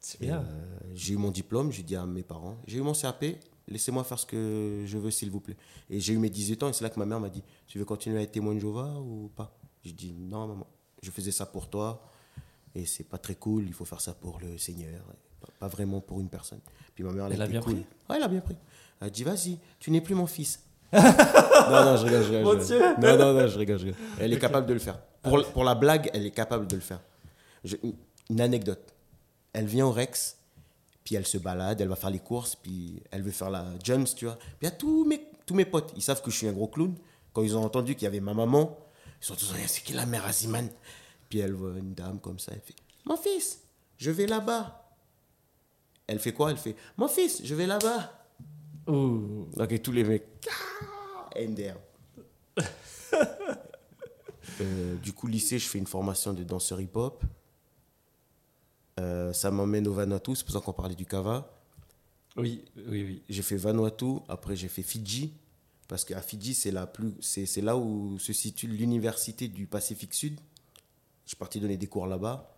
C'est 0.00 0.20
Et, 0.22 0.26
bien. 0.26 0.40
euh, 0.40 0.78
j'ai 0.94 1.14
eu 1.14 1.16
mon 1.16 1.30
diplôme, 1.30 1.70
j'ai 1.72 1.82
dit 1.82 1.94
à 1.96 2.06
mes 2.06 2.22
parents, 2.22 2.56
j'ai 2.66 2.78
eu 2.78 2.80
mon 2.80 2.92
CAP, 2.94 3.24
laissez-moi 3.68 4.02
faire 4.04 4.18
ce 4.18 4.26
que 4.26 4.82
je 4.86 4.98
veux 4.98 5.10
s'il 5.10 5.30
vous 5.30 5.40
plaît. 5.40 5.56
Et 5.90 6.00
j'ai 6.00 6.12
eu 6.14 6.18
mes 6.18 6.30
18 6.30 6.62
ans 6.62 6.68
et 6.68 6.72
c'est 6.72 6.82
là 6.84 6.90
que 6.90 6.98
ma 6.98 7.06
mère 7.06 7.20
m'a 7.20 7.28
dit, 7.28 7.42
tu 7.66 7.78
veux 7.78 7.84
continuer 7.84 8.18
à 8.18 8.22
être 8.22 8.32
témoin 8.32 8.54
de 8.54 8.60
Jéhovah 8.60 8.98
ou 9.00 9.30
pas? 9.36 9.54
J'ai 9.84 9.92
dit, 9.92 10.12
non 10.12 10.46
maman, 10.46 10.66
je 11.02 11.10
faisais 11.10 11.32
ça 11.32 11.44
pour 11.46 11.68
toi 11.68 12.02
et 12.74 12.86
c'est 12.86 13.04
pas 13.04 13.18
très 13.18 13.34
cool, 13.34 13.64
il 13.66 13.74
faut 13.74 13.84
faire 13.84 14.00
ça 14.00 14.14
pour 14.14 14.40
le 14.40 14.56
Seigneur, 14.58 15.04
pas, 15.40 15.48
pas 15.60 15.68
vraiment 15.68 16.00
pour 16.00 16.20
une 16.20 16.28
personne. 16.30 16.60
Puis 16.94 17.04
ma 17.04 17.12
mère, 17.12 17.26
elle, 17.26 17.32
Elle 17.34 17.42
a 17.42 17.46
bien 17.48 17.60
cool. 17.60 17.74
pris? 17.74 17.84
Ouais, 18.08 18.16
elle 18.16 18.22
a 18.22 18.28
bien 18.28 18.40
pris. 18.40 18.56
Elle 19.00 19.06
a 19.08 19.10
dit, 19.10 19.22
vas-y, 19.24 19.58
tu 19.78 19.90
n'es 19.90 20.00
plus 20.00 20.14
mon 20.14 20.26
fils. 20.26 20.62
Non, 20.92 21.84
non, 21.84 21.96
je 21.96 22.04
rigole, 22.04 22.22
je 22.22 22.28
rigole. 22.28 22.42
Mon 22.44 22.60
je 22.60 22.66
Dieu. 22.66 22.80
Non, 23.00 23.16
non, 23.16 23.32
non, 23.32 23.46
je 23.46 23.58
rigole, 23.58 23.78
je 23.78 23.84
rigole. 23.86 24.00
Elle 24.20 24.32
est 24.32 24.38
capable 24.38 24.66
de 24.66 24.74
le 24.74 24.78
faire. 24.78 24.98
Pour, 25.22 25.44
pour 25.52 25.64
la 25.64 25.74
blague, 25.74 26.10
elle 26.12 26.26
est 26.26 26.30
capable 26.32 26.66
de 26.66 26.74
le 26.74 26.80
faire. 26.82 27.00
Je- 27.64 27.76
une 28.30 28.40
anecdote. 28.40 28.92
Elle 29.52 29.66
vient 29.66 29.86
au 29.86 29.92
Rex, 29.92 30.36
puis 31.04 31.14
elle 31.14 31.26
se 31.26 31.38
balade, 31.38 31.80
elle 31.80 31.88
va 31.88 31.96
faire 31.96 32.10
les 32.10 32.18
courses, 32.18 32.56
puis 32.56 33.02
elle 33.10 33.22
veut 33.22 33.30
faire 33.30 33.50
la 33.50 33.64
Jones, 33.82 34.04
tu 34.16 34.24
vois. 34.26 34.36
Puis 34.36 34.48
il 34.62 34.64
y 34.64 34.68
a 34.68 34.70
tous 34.72 35.04
mes, 35.04 35.20
tous 35.46 35.54
mes 35.54 35.64
potes, 35.64 35.92
ils 35.96 36.02
savent 36.02 36.22
que 36.22 36.30
je 36.30 36.36
suis 36.36 36.48
un 36.48 36.52
gros 36.52 36.68
clown. 36.68 36.94
Quand 37.32 37.42
ils 37.42 37.56
ont 37.56 37.64
entendu 37.64 37.94
qu'il 37.94 38.04
y 38.04 38.06
avait 38.06 38.20
ma 38.20 38.34
maman, 38.34 38.78
ils 39.20 39.24
sont 39.26 39.34
tous 39.34 39.52
dit, 39.54 39.60
c'est 39.66 39.82
qui 39.82 39.92
la 39.94 40.06
mère 40.06 40.24
Aziman? 40.26 40.68
Puis 41.28 41.38
elle 41.38 41.52
voit 41.54 41.72
une 41.78 41.94
dame 41.94 42.18
comme 42.20 42.38
ça, 42.38 42.52
elle 42.54 42.60
fait, 42.60 42.74
mon 43.06 43.16
fils, 43.16 43.60
je 43.96 44.10
vais 44.10 44.26
là-bas. 44.26 44.78
Elle 46.06 46.18
fait 46.18 46.32
quoi? 46.32 46.50
Elle 46.50 46.56
fait, 46.58 46.76
mon 46.96 47.08
fils, 47.08 47.40
je 47.44 47.54
vais 47.54 47.66
là-bas. 47.66 48.12
Ouh. 48.88 49.46
Ok, 49.56 49.80
tous 49.82 49.92
les 49.92 50.04
mecs. 50.04 50.26
NDR. 51.36 51.76
Euh, 54.60 54.96
du 54.96 55.12
coup, 55.12 55.28
lycée, 55.28 55.58
je 55.58 55.66
fais 55.66 55.78
une 55.78 55.86
formation 55.86 56.32
de 56.32 56.42
danseur 56.44 56.80
hip-hop. 56.80 57.24
Euh, 59.00 59.32
ça 59.32 59.50
m'emmène 59.50 59.88
au 59.88 59.92
Vanuatu, 59.92 60.36
c'est 60.36 60.44
pour 60.44 60.52
ça 60.52 60.60
qu'on 60.60 60.72
parlait 60.72 60.94
du 60.94 61.06
Kava. 61.06 61.50
Oui, 62.36 62.64
oui, 62.76 63.04
oui. 63.04 63.22
J'ai 63.28 63.42
fait 63.42 63.56
Vanuatu, 63.56 64.16
après 64.28 64.54
j'ai 64.54 64.68
fait 64.68 64.82
Fidji, 64.82 65.32
parce 65.88 66.04
qu'à 66.04 66.20
Fidji, 66.20 66.54
c'est 66.54 66.70
la 66.70 66.86
plus, 66.86 67.14
c'est, 67.20 67.46
c'est 67.46 67.62
là 67.62 67.76
où 67.76 68.18
se 68.18 68.32
situe 68.32 68.66
l'université 68.66 69.48
du 69.48 69.66
Pacifique 69.66 70.14
Sud. 70.14 70.38
Je 71.24 71.30
suis 71.30 71.36
parti 71.36 71.60
donner 71.60 71.76
des 71.76 71.86
cours 71.86 72.06
là-bas. 72.06 72.51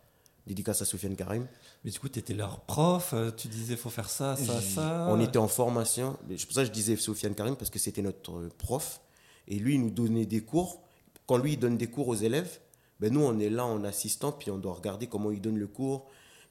Dédicace 0.46 0.82
à 0.82 0.84
Sofiane 0.84 1.16
Karim. 1.16 1.46
Mais 1.84 1.90
du 1.90 1.98
coup, 1.98 2.08
tu 2.08 2.18
étais 2.18 2.34
leur 2.34 2.60
prof, 2.60 3.12
euh, 3.14 3.30
tu 3.30 3.48
disais 3.48 3.76
faut 3.76 3.88
faire 3.90 4.10
ça, 4.10 4.36
ça, 4.36 4.60
ça. 4.60 5.06
On 5.10 5.18
était 5.20 5.38
en 5.38 5.48
formation. 5.48 6.18
C'est 6.36 6.44
pour 6.46 6.54
ça 6.54 6.60
que 6.62 6.66
je 6.68 6.72
disais 6.72 6.96
Sofiane 6.96 7.34
Karim, 7.34 7.56
parce 7.56 7.70
que 7.70 7.78
c'était 7.78 8.02
notre 8.02 8.32
euh, 8.36 8.48
prof. 8.58 9.00
Et 9.48 9.56
lui, 9.58 9.74
il 9.74 9.80
nous 9.80 9.90
donnait 9.90 10.26
des 10.26 10.42
cours. 10.42 10.82
Quand 11.26 11.38
lui, 11.38 11.54
il 11.54 11.58
donne 11.58 11.78
des 11.78 11.86
cours 11.88 12.08
aux 12.08 12.14
élèves, 12.14 12.60
ben 13.00 13.12
nous, 13.12 13.22
on 13.22 13.38
est 13.38 13.48
là 13.50 13.64
en 13.64 13.82
assistant, 13.84 14.32
puis 14.32 14.50
on 14.50 14.58
doit 14.58 14.74
regarder 14.74 15.06
comment 15.06 15.30
il 15.30 15.40
donne 15.40 15.56
le 15.58 15.66
cours. 15.66 16.06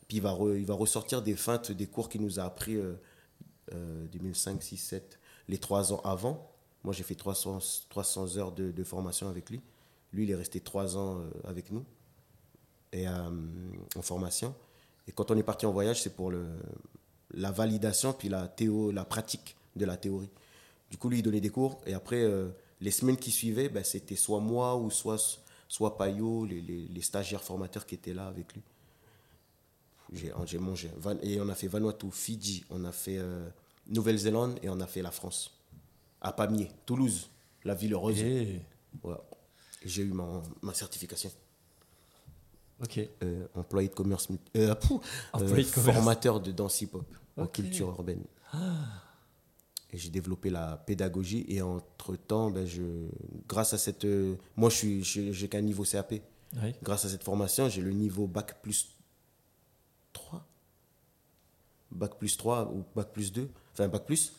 Puis 0.07 0.17
il 0.17 0.21
va, 0.23 0.31
re- 0.31 0.57
il 0.57 0.65
va 0.65 0.73
ressortir 0.73 1.21
des 1.21 1.35
feintes 1.35 1.71
des 1.71 1.87
cours 1.87 2.09
qu'il 2.09 2.21
nous 2.21 2.39
a 2.39 2.43
appris 2.43 2.75
euh, 2.75 2.93
euh, 3.73 4.05
2005, 4.11 4.61
6, 4.61 4.77
7, 4.77 5.19
les 5.47 5.57
trois 5.59 5.93
ans 5.93 6.01
avant. 6.03 6.49
Moi, 6.83 6.93
j'ai 6.93 7.03
fait 7.03 7.15
300, 7.15 7.59
300 7.89 8.37
heures 8.37 8.51
de, 8.51 8.71
de 8.71 8.83
formation 8.83 9.29
avec 9.29 9.49
lui. 9.49 9.61
Lui, 10.11 10.23
il 10.25 10.31
est 10.31 10.35
resté 10.35 10.59
trois 10.59 10.97
ans 10.97 11.19
euh, 11.19 11.29
avec 11.45 11.71
nous 11.71 11.85
et, 12.93 13.07
euh, 13.07 13.11
en 13.95 14.01
formation. 14.01 14.55
Et 15.07 15.11
quand 15.11 15.31
on 15.31 15.37
est 15.37 15.43
parti 15.43 15.65
en 15.65 15.71
voyage, 15.71 16.01
c'est 16.01 16.15
pour 16.15 16.31
le, 16.31 16.45
la 17.33 17.51
validation 17.51 18.13
puis 18.13 18.29
la, 18.29 18.47
théo, 18.47 18.91
la 18.91 19.05
pratique 19.05 19.55
de 19.75 19.85
la 19.85 19.97
théorie. 19.97 20.29
Du 20.89 20.97
coup, 20.97 21.09
lui, 21.09 21.19
il 21.19 21.23
donnait 21.23 21.41
des 21.41 21.49
cours. 21.49 21.81
Et 21.85 21.93
après, 21.93 22.21
euh, 22.23 22.49
les 22.79 22.91
semaines 22.91 23.17
qui 23.17 23.31
suivaient, 23.31 23.69
ben, 23.69 23.83
c'était 23.83 24.15
soit 24.15 24.39
moi 24.39 24.77
ou 24.77 24.89
soit, 24.91 25.39
soit 25.67 25.97
Payot, 25.97 26.45
les, 26.45 26.61
les, 26.61 26.87
les 26.87 27.01
stagiaires 27.01 27.43
formateurs 27.43 27.85
qui 27.85 27.95
étaient 27.95 28.13
là 28.13 28.27
avec 28.27 28.53
lui. 28.53 28.61
J'ai 30.45 30.59
mangé. 30.59 30.91
Et 31.23 31.41
on 31.41 31.49
a 31.49 31.55
fait 31.55 31.67
Vanuatu, 31.67 32.11
Fidji, 32.11 32.63
on 32.69 32.83
a 32.85 32.91
fait 32.91 33.17
euh, 33.17 33.49
Nouvelle-Zélande 33.87 34.59
et 34.61 34.69
on 34.69 34.79
a 34.79 34.87
fait 34.87 35.01
la 35.01 35.11
France. 35.11 35.51
À 36.21 36.31
Pamiers, 36.31 36.71
Toulouse, 36.85 37.29
la 37.63 37.73
ville 37.73 37.93
heureuse. 37.93 38.23
Voilà. 39.01 39.21
Et 39.81 39.89
J'ai 39.89 40.03
eu 40.03 40.13
ma, 40.13 40.41
ma 40.61 40.73
certification. 40.73 41.31
Euh, 43.23 43.47
employé 43.55 43.89
de 43.89 43.93
commerce, 43.93 44.27
euh, 44.57 44.73
Employé 45.33 45.63
euh, 45.63 45.67
de 45.69 45.71
commerce. 45.71 45.95
formateur 45.95 46.39
de 46.39 46.51
danse 46.51 46.81
hip-hop 46.81 47.05
en. 47.37 47.43
Ah. 47.43 47.47
culture 47.47 47.87
urbaine. 47.89 48.23
Et 49.91 49.97
j'ai 49.97 50.09
développé 50.09 50.49
la 50.49 50.77
pédagogie 50.77 51.45
et 51.47 51.61
entre-temps, 51.61 52.49
ben, 52.49 52.65
je, 52.65 52.81
grâce 53.47 53.73
à 53.73 53.77
cette... 53.77 54.05
euh, 54.05 54.35
moi, 54.55 54.69
je 54.69 55.01
suis, 55.03 55.33
j'ai 55.33 55.47
qu'un 55.47 55.61
niveau 55.61 55.83
CAP. 55.83 56.13
Oui. 56.61 56.73
Grâce 56.83 57.05
à 57.05 57.09
cette 57.09 57.23
formation, 57.23 57.69
j'ai 57.69 57.81
le 57.81 57.91
niveau 57.91 58.27
Bac 58.27 58.61
plus 58.61 58.89
3. 60.13 60.45
Bac 61.91 62.17
plus 62.17 62.37
3 62.37 62.71
ou 62.73 62.83
Bac 62.95 63.11
plus 63.11 63.31
2. 63.31 63.49
Enfin, 63.73 63.87
Bac 63.87 64.05
plus. 64.05 64.33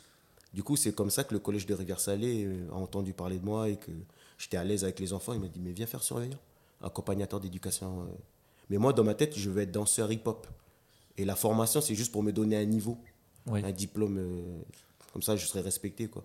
Du 0.53 0.63
coup, 0.63 0.77
c'est 0.77 0.93
comme 0.93 1.11
ça 1.11 1.25
que 1.25 1.35
le 1.35 1.41
collège 1.41 1.67
de 1.67 1.75
Rivière-Salée 1.75 2.49
a 2.71 2.75
entendu 2.75 3.13
parler 3.13 3.39
de 3.39 3.45
moi 3.45 3.69
et 3.69 3.77
que 3.77 3.91
j'étais 4.39 4.57
à 4.57 4.65
l'aise 4.65 4.85
avec 4.85 5.01
les 5.01 5.13
enfants. 5.13 5.35
Il 5.35 5.41
m'a 5.41 5.49
dit, 5.49 5.59
mais 5.61 5.73
viens 5.73 5.87
faire 5.87 6.03
surveillant, 6.03 6.39
accompagnateur 6.81 7.41
d'éducation. 7.41 8.09
Mais 8.71 8.79
moi, 8.79 8.93
dans 8.93 9.05
ma 9.05 9.15
tête, 9.15 9.37
je 9.37 9.51
veux 9.51 9.63
être 9.63 9.73
danseur 9.73 10.11
hip-hop. 10.13 10.47
Et 11.17 11.25
la 11.25 11.37
formation, 11.37 11.81
c'est 11.81 11.95
juste 11.95 12.13
pour 12.13 12.23
me 12.23 12.33
donner 12.33 12.57
un 12.57 12.65
niveau, 12.65 12.99
Oui. 13.47 13.63
un 13.65 13.73
diplôme. 13.73 14.19
euh, 14.19 14.63
comme 15.13 15.23
ça, 15.23 15.37
je 15.37 15.47
serais 15.47 15.61
respecté. 15.61 16.09
Quoi. 16.09 16.25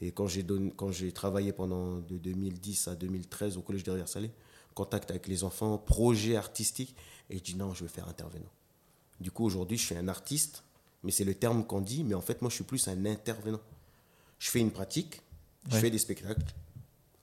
Et 0.00 0.10
quand 0.12 0.26
j'ai, 0.26 0.42
donné- 0.42 0.72
quand 0.76 0.92
j'ai 0.92 1.10
travaillé 1.12 1.52
pendant 1.52 1.98
de 1.98 2.18
2010 2.18 2.88
à 2.88 2.94
2013 2.94 3.56
au 3.56 3.62
collège 3.62 3.82
de 3.84 3.90
Rivière-Salée, 3.92 4.30
contact 4.74 5.10
avec 5.10 5.26
les 5.26 5.42
enfants, 5.42 5.78
projet 5.78 6.36
artistique, 6.36 6.94
et 7.30 7.38
je 7.38 7.42
dis 7.42 7.54
non, 7.56 7.72
je 7.72 7.82
veux 7.84 7.88
faire 7.88 8.06
intervenant. 8.08 8.50
Du 9.20 9.30
coup, 9.30 9.44
aujourd'hui, 9.46 9.78
je 9.78 9.86
suis 9.86 9.94
un 9.96 10.08
artiste, 10.08 10.64
mais 11.02 11.10
c'est 11.12 11.24
le 11.24 11.34
terme 11.34 11.64
qu'on 11.64 11.80
dit, 11.80 12.04
mais 12.04 12.14
en 12.14 12.20
fait, 12.20 12.42
moi, 12.42 12.50
je 12.50 12.56
suis 12.56 12.64
plus 12.64 12.86
un 12.88 13.06
intervenant. 13.06 13.60
Je 14.38 14.50
fais 14.50 14.60
une 14.60 14.70
pratique, 14.70 15.22
je 15.70 15.74
Ouais. 15.76 15.80
fais 15.80 15.90
des 15.90 15.98
spectacles, 15.98 16.42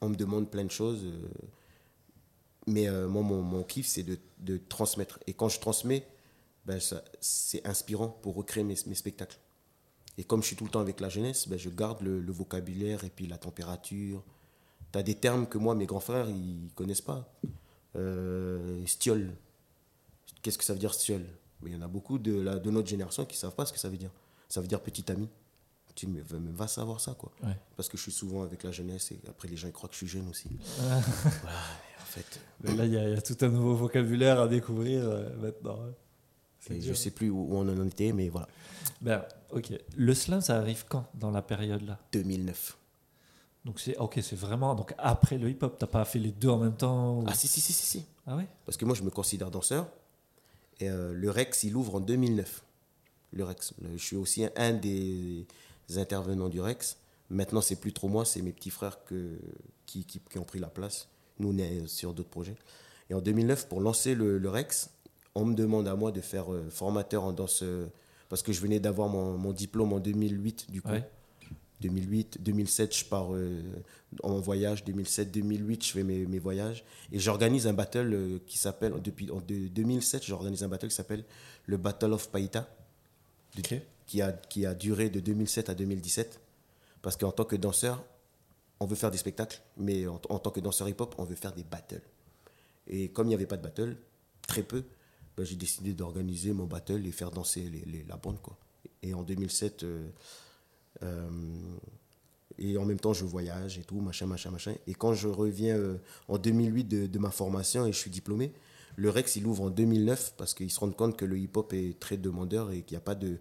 on 0.01 0.09
me 0.09 0.15
demande 0.15 0.49
plein 0.49 0.65
de 0.65 0.71
choses, 0.71 1.03
euh, 1.03 1.27
mais 2.67 2.87
euh, 2.87 3.07
moi, 3.07 3.21
mon, 3.23 3.41
mon 3.41 3.63
kiff, 3.63 3.87
c'est 3.87 4.03
de, 4.03 4.17
de 4.39 4.57
transmettre. 4.57 5.19
Et 5.27 5.33
quand 5.33 5.49
je 5.49 5.59
transmets, 5.59 6.07
ben, 6.65 6.79
c'est 7.19 7.65
inspirant 7.67 8.09
pour 8.09 8.35
recréer 8.35 8.63
mes, 8.63 8.75
mes 8.87 8.95
spectacles. 8.95 9.37
Et 10.17 10.23
comme 10.23 10.41
je 10.41 10.47
suis 10.47 10.55
tout 10.55 10.63
le 10.63 10.69
temps 10.69 10.79
avec 10.79 10.99
la 10.99 11.09
jeunesse, 11.09 11.47
ben, 11.47 11.57
je 11.57 11.69
garde 11.69 12.01
le, 12.01 12.19
le 12.21 12.31
vocabulaire 12.31 13.03
et 13.03 13.09
puis 13.09 13.27
la 13.27 13.37
température, 13.37 14.23
Tu 14.91 14.99
as 14.99 15.03
des 15.03 15.15
termes 15.15 15.47
que 15.47 15.57
moi, 15.57 15.75
mes 15.75 15.85
grands 15.85 15.99
frères, 15.99 16.29
ils 16.29 16.69
connaissent 16.75 17.01
pas. 17.01 17.33
Euh, 17.95 18.83
stiole. 18.85 19.35
Qu'est-ce 20.41 20.57
que 20.57 20.63
ça 20.63 20.73
veut 20.73 20.79
dire 20.79 20.93
stiole 20.93 21.25
Mais 21.61 21.71
il 21.71 21.73
y 21.73 21.77
en 21.77 21.81
a 21.81 21.87
beaucoup 21.87 22.17
de, 22.17 22.33
la, 22.39 22.57
de 22.59 22.69
notre 22.71 22.87
génération 22.87 23.25
qui 23.25 23.37
savent 23.37 23.55
pas 23.55 23.65
ce 23.65 23.73
que 23.73 23.79
ça 23.79 23.89
veut 23.89 23.97
dire. 23.97 24.11
Ça 24.49 24.61
veut 24.61 24.67
dire 24.67 24.81
petit 24.81 25.11
ami. 25.11 25.29
Tu 25.95 26.07
me 26.07 26.21
va, 26.21 26.37
va 26.39 26.67
savoir 26.67 26.99
ça, 26.99 27.13
quoi. 27.13 27.31
Ouais. 27.43 27.55
Parce 27.75 27.87
que 27.87 27.97
je 27.97 28.03
suis 28.03 28.11
souvent 28.11 28.41
avec 28.41 28.63
la 28.63 28.71
jeunesse 28.71 29.11
et 29.11 29.19
après, 29.29 29.47
les 29.47 29.55
gens 29.57 29.67
ils 29.67 29.73
croient 29.73 29.87
que 29.89 29.93
je 29.93 29.99
suis 29.99 30.07
jeune 30.07 30.27
aussi. 30.27 30.49
voilà, 30.79 31.01
fait, 32.13 32.39
Mais 32.63 32.75
là, 32.75 32.85
il 32.85 32.93
y, 32.93 32.97
a- 32.97 33.09
il 33.09 33.13
y 33.15 33.17
a 33.17 33.21
tout 33.21 33.37
un 33.41 33.49
nouveau 33.49 33.75
vocabulaire 33.75 34.39
à 34.39 34.47
découvrir 34.47 35.03
euh, 35.03 35.29
maintenant. 35.37 35.79
hein. 35.83 35.93
Et 36.69 36.79
je 36.79 36.87
dur. 36.87 36.97
sais 36.97 37.11
plus 37.11 37.29
où, 37.29 37.39
où 37.53 37.57
on 37.57 37.67
en 37.67 37.85
était, 37.87 38.13
mais 38.13 38.29
voilà. 38.29 38.47
Ben, 39.01 39.23
ok. 39.51 39.73
Le 39.97 40.13
slam, 40.13 40.39
ça 40.41 40.57
arrive 40.57 40.85
quand 40.87 41.05
dans 41.13 41.31
la 41.31 41.41
période 41.41 41.81
là? 41.85 41.99
2009. 42.13 42.77
Donc 43.65 43.79
c'est 43.79 43.97
ok, 43.97 44.19
c'est 44.21 44.35
vraiment 44.37 44.73
donc 44.75 44.93
après 44.97 45.37
le 45.37 45.49
hip-hop. 45.49 45.75
T'as 45.77 45.87
pas 45.87 46.05
fait 46.05 46.19
les 46.19 46.31
deux 46.31 46.49
en 46.49 46.57
même 46.59 46.75
temps 46.75 47.19
ou- 47.19 47.25
Ah, 47.27 47.33
si, 47.33 47.47
si, 47.49 47.59
si, 47.59 47.73
si, 47.73 47.85
si. 47.85 48.05
Ah 48.25 48.37
ouais? 48.37 48.47
Parce 48.65 48.77
que 48.77 48.85
moi, 48.85 48.95
je 48.95 49.03
me 49.03 49.09
considère 49.09 49.51
danseur. 49.51 49.87
Et 50.79 50.89
euh, 50.89 51.13
le 51.13 51.29
Rex, 51.29 51.63
il 51.63 51.75
ouvre 51.75 51.95
en 51.95 51.99
2009. 51.99 52.63
Le 53.33 53.43
Rex. 53.43 53.73
Le- 53.81 53.97
je 53.97 54.03
suis 54.03 54.15
aussi 54.15 54.45
un, 54.45 54.51
un 54.55 54.71
des 54.73 55.45
intervenants 55.97 56.49
du 56.49 56.61
Rex. 56.61 56.97
Maintenant, 57.29 57.61
c'est 57.61 57.75
plus 57.77 57.91
trop 57.93 58.07
moi, 58.07 58.23
c'est 58.25 58.41
mes 58.41 58.51
petits 58.53 58.69
frères 58.69 59.03
que, 59.05 59.37
qui, 59.85 60.05
qui, 60.05 60.19
qui 60.19 60.37
ont 60.39 60.43
pris 60.43 60.59
la 60.59 60.67
place. 60.67 61.07
Nous, 61.43 61.53
on 61.53 61.57
est 61.57 61.87
sur 61.87 62.13
d'autres 62.13 62.29
projets. 62.29 62.55
Et 63.09 63.13
en 63.13 63.21
2009, 63.21 63.67
pour 63.67 63.81
lancer 63.81 64.15
le, 64.15 64.37
le 64.37 64.49
Rex, 64.49 64.89
on 65.35 65.45
me 65.45 65.53
demande 65.55 65.87
à 65.87 65.95
moi 65.95 66.11
de 66.11 66.21
faire 66.21 66.53
euh, 66.53 66.69
formateur 66.69 67.23
en 67.23 67.33
danse. 67.33 67.61
euh, 67.63 67.87
parce 68.29 68.41
que 68.41 68.53
je 68.53 68.61
venais 68.61 68.79
d'avoir 68.79 69.09
mon, 69.09 69.37
mon 69.37 69.51
diplôme 69.51 69.93
en 69.93 69.99
2008, 69.99 70.71
du 70.71 70.81
coup. 70.81 70.89
Ouais. 70.89 71.07
2008, 71.81 72.41
2007, 72.41 72.95
je 72.95 73.05
pars 73.05 73.33
euh, 73.35 73.61
en 74.23 74.39
voyage. 74.39 74.85
2007, 74.85 75.31
2008, 75.31 75.83
je 75.85 75.91
fais 75.91 76.03
mes, 76.03 76.25
mes 76.25 76.39
voyages. 76.39 76.85
Et 77.11 77.19
j'organise 77.19 77.67
un 77.67 77.73
battle 77.73 78.13
euh, 78.13 78.39
qui 78.47 78.57
s'appelle, 78.57 78.93
depuis 79.03 79.29
en 79.31 79.41
de- 79.41 79.67
2007, 79.67 80.23
j'organise 80.23 80.63
un 80.63 80.69
battle 80.69 80.87
qui 80.87 80.95
s'appelle 80.95 81.25
le 81.65 81.75
Battle 81.77 82.13
of 82.13 82.29
Païta, 82.29 82.69
qui 84.07 84.21
a, 84.21 84.31
qui 84.31 84.65
a 84.65 84.73
duré 84.73 85.09
de 85.09 85.19
2007 85.19 85.69
à 85.69 85.75
2017. 85.75 86.39
Parce 87.01 87.17
qu'en 87.17 87.31
tant 87.31 87.43
que 87.43 87.55
danseur, 87.57 88.03
on 88.79 88.85
veut 88.85 88.95
faire 88.95 89.11
des 89.11 89.17
spectacles, 89.17 89.61
mais 89.77 90.07
en, 90.07 90.17
tant 90.17 90.51
que 90.51 90.59
danseur 90.59 90.89
hip-hop, 90.89 91.15
on 91.17 91.23
veut 91.23 91.35
faire 91.35 91.53
des 91.53 91.63
battles. 91.63 92.01
Et 92.87 93.09
comme 93.09 93.27
il 93.27 93.29
n'y 93.29 93.35
avait 93.35 93.45
pas 93.45 93.57
de 93.57 93.63
battle, 93.63 93.97
très 94.47 94.63
peu, 94.63 94.83
ben, 95.37 95.45
j'ai 95.45 95.55
décidé 95.55 95.93
d'organiser 95.93 96.53
mon 96.53 96.65
battle 96.65 97.05
et 97.07 97.11
faire 97.11 97.31
danser 97.31 97.71
la 98.07 98.17
bande. 98.17 98.37
Et 99.01 99.13
en 99.13 99.23
2007, 99.23 99.83
euh, 99.83 100.09
euh, 101.03 101.29
et 102.59 102.77
en 102.77 102.85
même 102.85 102.99
temps, 102.99 103.13
je 103.13 103.25
voyage 103.25 103.79
et 103.79 103.83
tout, 103.83 103.99
machin, 103.99 104.27
machin, 104.27 104.51
machin. 104.51 104.75
Et 104.85 104.93
quand 104.93 105.13
je 105.13 105.27
reviens 105.27 105.75
euh, 105.75 105.97
en 106.27 106.37
2008 106.37 106.83
de, 106.83 107.19
ma 107.19 107.31
formation 107.31 107.85
et 107.85 107.91
je 107.91 107.97
suis 107.97 108.11
diplômé, 108.11 108.53
le 108.95 109.09
Rex, 109.09 109.35
il 109.37 109.47
ouvre 109.47 109.63
en 109.63 109.69
2009 109.69 110.35
parce 110.37 110.53
qu'ils 110.53 110.69
se 110.69 110.79
rendent 110.79 110.95
compte 110.95 111.17
que 111.17 111.25
le 111.25 111.37
hip-hop 111.39 111.73
est 111.73 111.99
très 111.99 112.17
demandeur 112.17 112.71
et 112.71 112.81
qu'il 112.81 112.95
n'y 112.95 113.01
a 113.01 113.05
pas 113.05 113.15
de- 113.15 113.39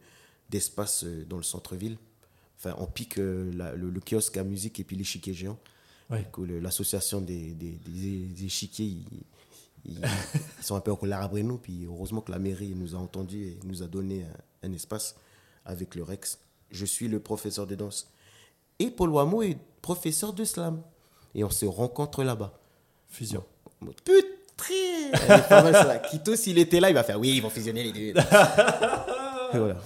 d'espace 0.49 1.05
dans 1.05 1.37
le 1.37 1.43
centre-ville. 1.43 1.99
Enfin, 2.65 2.77
on 2.79 2.87
pique 2.87 3.19
euh, 3.19 3.51
la- 3.55 3.75
le, 3.75 3.91
le 3.91 4.01
kiosque 4.01 4.37
à 4.37 4.45
musique 4.45 4.79
et 4.79 4.85
puis 4.85 4.95
l'échiquier 4.97 5.35
géant. 5.35 5.59
Ouais. 6.11 6.25
L'association 6.61 7.21
des, 7.21 7.55
des, 7.55 7.73
des- 7.87 8.27
des 8.27 8.45
échiquiers, 8.45 8.85
ils, 8.87 9.05
ils- 9.85 9.99
ils 9.99 10.01
sont 10.65 10.77
un 10.77 10.81
peu 10.81 10.93
en 10.93 10.97
colère 10.97 11.23
après 11.23 11.43
nous. 11.43 11.59
Puis 11.59 11.85
heureusement 11.87 12.21
que 12.21 12.31
la 12.31 12.39
mairie 12.39 12.75
nous 12.77 12.95
a 12.95 12.99
entendus 12.99 13.43
et 13.49 13.59
nous 13.65 13.83
a 13.83 13.87
donné 13.87 14.25
un, 14.63 14.69
un 14.69 14.73
espace 14.73 15.17
avec 15.65 15.95
le 15.97 16.03
Rex. 16.05 16.39
Je 16.71 16.85
suis 16.87 17.09
le 17.09 17.19
professeur 17.21 17.67
de 17.67 17.75
danse. 17.75 18.11
Et 18.79 18.91
Paul 18.91 19.11
Wamo 19.11 19.43
est 19.43 19.59
professeur 19.81 20.33
de 20.33 20.45
slam. 20.45 20.83
Et 21.35 21.43
on 21.45 21.51
se 21.51 21.67
rencontre 21.67 22.23
là-bas. 22.23 22.59
Fusion. 23.09 23.45
Putain 23.81 24.23
pas 25.49 25.63
mal, 25.73 26.37
s'il 26.37 26.59
était 26.59 26.79
là, 26.79 26.91
il 26.91 26.95
va 26.95 27.03
faire 27.03 27.19
oui, 27.19 27.31
ils 27.37 27.43
vont 27.43 27.51
fusionner 27.51 27.83
les 27.83 27.93
deux. 27.93 28.21
Et 29.55 29.59
voilà, 29.59 29.77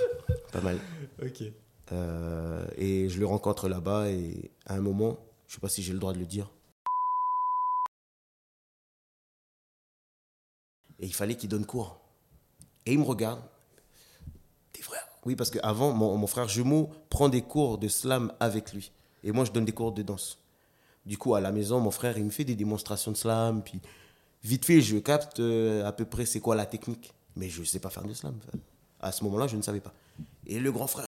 pas 0.53 0.61
mal. 0.61 0.79
Ok. 1.23 1.43
Euh, 1.93 2.67
et 2.77 3.09
je 3.09 3.19
le 3.21 3.27
rencontre 3.27 3.69
là-bas 3.69 4.11
et 4.11 4.51
à 4.67 4.75
un 4.75 4.81
moment, 4.81 5.19
je 5.47 5.55
sais 5.55 5.61
pas 5.61 5.69
si 5.69 5.83
j'ai 5.83 5.93
le 5.93 5.99
droit 5.99 6.13
de 6.13 6.19
le 6.19 6.27
dire. 6.27 6.51
Et 10.99 11.07
il 11.07 11.15
fallait 11.15 11.37
qu'il 11.37 11.49
donne 11.49 11.67
cours. 11.67 11.99
Et 12.87 12.93
il 12.93 12.99
me 12.99 13.05
regarde. 13.05 13.41
Tes 14.73 14.83
frères 14.83 15.07
Oui, 15.25 15.37
parce 15.37 15.51
qu'avant, 15.51 15.93
mon, 15.93 16.17
mon 16.17 16.27
frère 16.27 16.49
jumeau 16.49 16.91
prend 17.11 17.29
des 17.29 17.43
cours 17.43 17.79
de 17.79 17.89
slam 17.89 18.33
avec 18.41 18.73
lui. 18.73 18.93
Et 19.23 19.33
moi, 19.33 19.45
je 19.45 19.53
donne 19.53 19.65
des 19.65 19.73
cours 19.73 19.93
de 19.93 20.03
danse. 20.03 20.39
Du 21.05 21.19
coup, 21.19 21.35
à 21.35 21.41
la 21.41 21.53
maison, 21.53 21.81
mon 21.81 21.91
frère, 21.91 22.19
il 22.19 22.25
me 22.25 22.31
fait 22.31 22.45
des 22.45 22.57
démonstrations 22.57 23.13
de 23.13 23.17
slam. 23.17 23.63
Puis, 23.63 23.81
vite 24.43 24.65
fait, 24.65 24.81
je 24.81 24.99
capte 24.99 25.41
euh, 25.41 25.87
à 25.87 25.93
peu 25.93 26.05
près 26.05 26.27
c'est 26.27 26.41
quoi 26.41 26.57
la 26.57 26.67
technique. 26.67 27.13
Mais 27.37 27.49
je 27.49 27.61
ne 27.61 27.67
sais 27.67 27.79
pas 27.79 27.91
faire 27.91 28.05
de 28.05 28.15
slam. 28.15 28.35
À 29.01 29.13
ce 29.13 29.23
moment-là, 29.25 29.47
je 29.47 29.57
ne 29.57 29.63
savais 29.63 29.81
pas. 29.81 29.93
Et 30.47 30.59
le 30.59 30.73
grand 30.73 30.87
frère. 30.87 31.06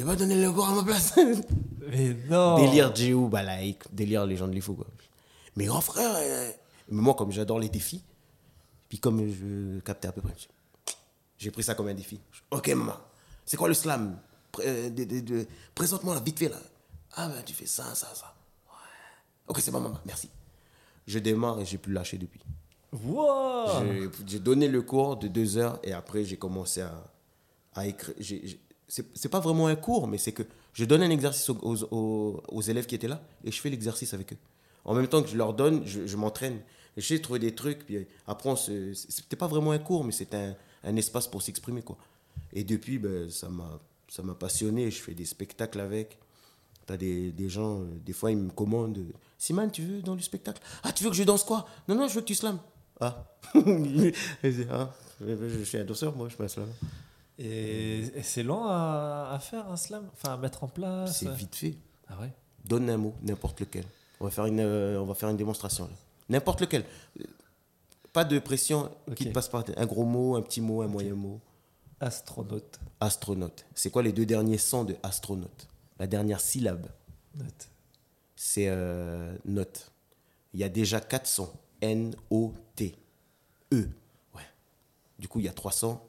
Tu 0.00 0.06
vas 0.06 0.16
donner 0.16 0.40
le 0.40 0.50
cours 0.50 0.66
à 0.66 0.74
ma 0.74 0.82
place 0.82 1.14
Mais 1.90 2.16
non 2.30 2.56
Délire 2.56 2.96
Jéhu, 2.96 3.28
bah 3.28 3.42
like, 3.42 3.82
délire 3.94 4.24
les 4.24 4.34
gens 4.34 4.48
de 4.48 4.52
l'IFO 4.54 4.72
quoi. 4.72 4.86
Mais 5.56 5.66
grand 5.66 5.82
frère, 5.82 6.14
euh, 6.16 6.50
mais 6.88 7.02
moi 7.02 7.12
comme 7.12 7.30
j'adore 7.30 7.58
les 7.58 7.68
défis, 7.68 8.02
puis 8.88 8.98
comme 8.98 9.30
je 9.30 9.78
captais 9.80 10.08
à 10.08 10.12
peu 10.12 10.22
près, 10.22 10.32
j'ai 11.36 11.50
pris 11.50 11.62
ça 11.62 11.74
comme 11.74 11.88
un 11.88 11.92
défi. 11.94 12.18
Ok 12.50 12.68
maman, 12.68 12.94
c'est 13.44 13.58
quoi 13.58 13.68
le 13.68 13.74
slam? 13.74 14.18
Pré- 14.52 14.62
euh, 14.66 14.88
de- 14.88 15.04
de- 15.04 15.20
de- 15.20 15.46
Présente-moi 15.74 16.14
là, 16.14 16.20
vite 16.24 16.38
fait 16.38 16.48
là. 16.48 16.56
Ah 17.16 17.28
ben 17.28 17.42
tu 17.44 17.52
fais 17.52 17.66
ça, 17.66 17.84
ça, 17.94 18.06
ça. 18.14 18.34
Ouais. 18.68 18.72
Ok 19.48 19.60
c'est 19.60 19.70
bon 19.70 19.80
maman, 19.80 19.98
merci. 20.06 20.30
Je 21.06 21.18
démarre 21.18 21.60
et 21.60 21.66
j'ai 21.66 21.76
plus 21.76 21.92
lâché 21.92 22.16
depuis. 22.16 22.40
Wow 23.04 23.66
J'ai- 23.80 24.08
J'ai 24.26 24.38
donné 24.38 24.66
le 24.66 24.80
cours 24.80 25.18
de 25.18 25.28
deux 25.28 25.58
heures 25.58 25.78
et 25.82 25.92
après 25.92 26.24
j'ai 26.24 26.38
commencé 26.38 26.80
à, 26.80 27.04
à 27.74 27.86
écrire. 27.86 28.14
j'ai- 28.18 28.46
j'ai- 28.46 28.60
c'est 29.14 29.28
pas 29.28 29.40
vraiment 29.40 29.66
un 29.68 29.76
cours, 29.76 30.06
mais 30.08 30.18
c'est 30.18 30.32
que 30.32 30.42
je 30.72 30.84
donne 30.84 31.02
un 31.02 31.10
exercice 31.10 31.48
aux, 31.48 31.84
aux- 31.90 32.42
élèves 32.62 32.86
qui 32.86 32.94
étaient 32.96 33.08
là 33.08 33.22
et 33.44 33.50
je 33.52 33.60
fais 33.60 33.70
l'exercice 33.70 34.12
avec 34.14 34.32
eux. 34.32 34.38
En 34.84 34.94
même 34.94 35.06
temps 35.08 35.22
que 35.22 35.28
je 35.28 35.36
leur 35.36 35.54
donne, 35.54 35.86
je, 35.86 36.16
m'entraîne. 36.16 36.58
De 36.96 37.02
trouver 37.22 37.38
des 37.38 37.54
trucs. 37.54 37.86
Puis 37.86 38.06
après, 38.26 38.48
on 38.50 38.56
se- 38.56 38.92
c'était 38.94 39.36
pas 39.36 39.46
vraiment 39.46 39.70
un 39.70 39.78
cours, 39.78 40.04
mais 40.04 40.12
c'était 40.12 40.36
un, 40.36 40.56
un 40.84 40.96
espace 40.96 41.26
pour 41.28 41.40
s'exprimer. 41.40 41.82
quoi. 41.82 41.96
Et 42.52 42.64
depuis, 42.64 42.98
ben, 42.98 43.30
ça 43.30 43.48
m'a 44.22 44.34
passionné. 44.34 44.90
Je 44.90 45.00
fais 45.00 45.14
des 45.14 45.24
spectacles 45.24 45.80
avec. 45.80 46.18
T'as 46.86 46.96
des, 46.96 47.30
des 47.30 47.48
gens, 47.48 47.80
euh, 47.82 47.84
des 48.04 48.12
fois, 48.12 48.32
ils 48.32 48.36
me 48.36 48.50
commandent 48.50 48.98
euh, 48.98 49.12
Simon, 49.38 49.68
tu 49.70 49.82
veux 49.82 50.02
dans 50.02 50.14
le 50.16 50.20
spectacle 50.20 50.60
Ah, 50.82 50.92
tu 50.92 51.04
veux 51.04 51.10
que 51.10 51.16
je 51.16 51.22
danse 51.22 51.44
quoi 51.44 51.64
Non, 51.86 51.94
non, 51.94 52.08
je 52.08 52.14
veux 52.14 52.20
que 52.22 52.26
tu 52.26 52.34
slams. 52.34 52.58
Ah. 52.98 53.24
Ah, 54.70 54.90
je 55.20 55.62
suis 55.64 55.78
un 55.78 55.84
danseur, 55.84 56.16
moi, 56.16 56.28
je 56.28 56.42
un 56.42 56.48
slam. 56.48 56.68
Et, 57.42 58.00
et 58.18 58.22
c'est 58.22 58.42
long 58.42 58.64
à, 58.66 59.30
à 59.32 59.38
faire 59.38 59.66
un 59.70 59.76
slam 59.76 60.06
Enfin, 60.12 60.34
à 60.34 60.36
mettre 60.36 60.62
en 60.62 60.68
place 60.68 61.18
C'est 61.20 61.30
vite 61.30 61.54
fait. 61.56 61.74
Ah 62.08 62.20
ouais 62.20 62.32
Donne 62.64 62.90
un 62.90 62.98
mot, 62.98 63.14
n'importe 63.22 63.60
lequel. 63.60 63.84
On 64.20 64.24
va 64.26 64.30
faire 64.30 64.44
une, 64.44 64.60
euh, 64.60 65.00
on 65.00 65.06
va 65.06 65.14
faire 65.14 65.30
une 65.30 65.38
démonstration. 65.38 65.88
N'importe 66.28 66.60
lequel. 66.60 66.84
Pas 68.12 68.24
de 68.24 68.38
pression 68.38 68.90
qui 69.16 69.24
te 69.24 69.30
passe 69.30 69.48
par. 69.48 69.64
Un 69.76 69.86
gros 69.86 70.04
mot, 70.04 70.36
un 70.36 70.42
petit 70.42 70.60
mot, 70.60 70.82
un 70.82 70.86
moyen 70.86 71.14
mot. 71.14 71.40
Astronaute. 72.00 72.78
Astronaute. 73.00 73.64
C'est 73.74 73.90
quoi 73.90 74.02
les 74.02 74.12
deux 74.12 74.26
derniers 74.26 74.58
sons 74.58 74.84
de 74.84 74.96
astronaute? 75.02 75.68
La 75.98 76.06
dernière 76.06 76.40
syllabe, 76.40 76.86
Note. 77.36 77.68
c'est 78.36 78.66
euh, 78.68 79.34
note. 79.44 79.90
Il 80.52 80.60
y 80.60 80.64
a 80.64 80.68
déjà 80.68 81.00
quatre 81.00 81.26
sons. 81.26 81.50
N-O-T. 81.80 82.96
E. 83.72 83.88
Ouais. 84.34 84.42
Du 85.18 85.28
coup, 85.28 85.38
il 85.40 85.46
y 85.46 85.48
a 85.48 85.52
trois 85.52 85.72
sons. 85.72 86.00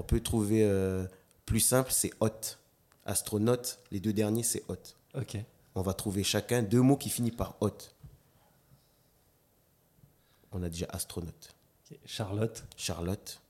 On 0.00 0.02
peut 0.02 0.20
trouver 0.20 0.64
euh, 0.64 1.04
plus 1.44 1.60
simple, 1.60 1.92
c'est 1.92 2.10
hot. 2.20 2.56
Astronaute, 3.04 3.80
les 3.90 4.00
deux 4.00 4.14
derniers, 4.14 4.42
c'est 4.42 4.62
hot. 4.68 4.78
Ok. 5.14 5.36
On 5.74 5.82
va 5.82 5.92
trouver 5.92 6.24
chacun 6.24 6.62
deux 6.62 6.80
mots 6.80 6.96
qui 6.96 7.10
finissent 7.10 7.36
par 7.36 7.58
hot. 7.60 7.76
On 10.52 10.62
a 10.62 10.70
déjà 10.70 10.86
astronaute. 10.88 11.54
Charlotte. 12.06 12.64
Charlotte. 12.78 13.42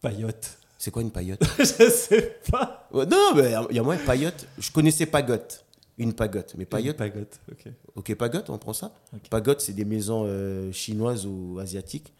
Payotte. 0.00 0.58
C'est 0.78 0.90
quoi 0.90 1.02
une 1.02 1.12
paillote 1.12 1.44
Je 1.60 1.64
sais 1.90 2.40
pas. 2.50 2.88
Ouais, 2.92 3.06
Non, 3.06 3.34
mais 3.36 3.54
il 3.70 3.76
y 3.76 3.78
a 3.78 3.84
moins 3.84 3.96
paillote. 3.96 4.48
Je 4.58 4.72
connaissais 4.72 5.06
pagotte. 5.06 5.64
Une 5.96 6.12
pagotte. 6.12 6.56
Mais 6.58 6.64
paillote. 6.64 6.96
Pagotte. 6.96 7.38
Ok. 7.52 7.68
Ok, 7.94 8.14
pagotte, 8.16 8.50
on 8.50 8.58
prend 8.58 8.72
ça? 8.72 8.92
Pagotte, 9.30 9.60
c'est 9.60 9.74
des 9.74 9.84
maisons 9.84 10.24
euh, 10.26 10.72
chinoises 10.72 11.24
ou 11.24 11.60
asiatiques. 11.60 12.12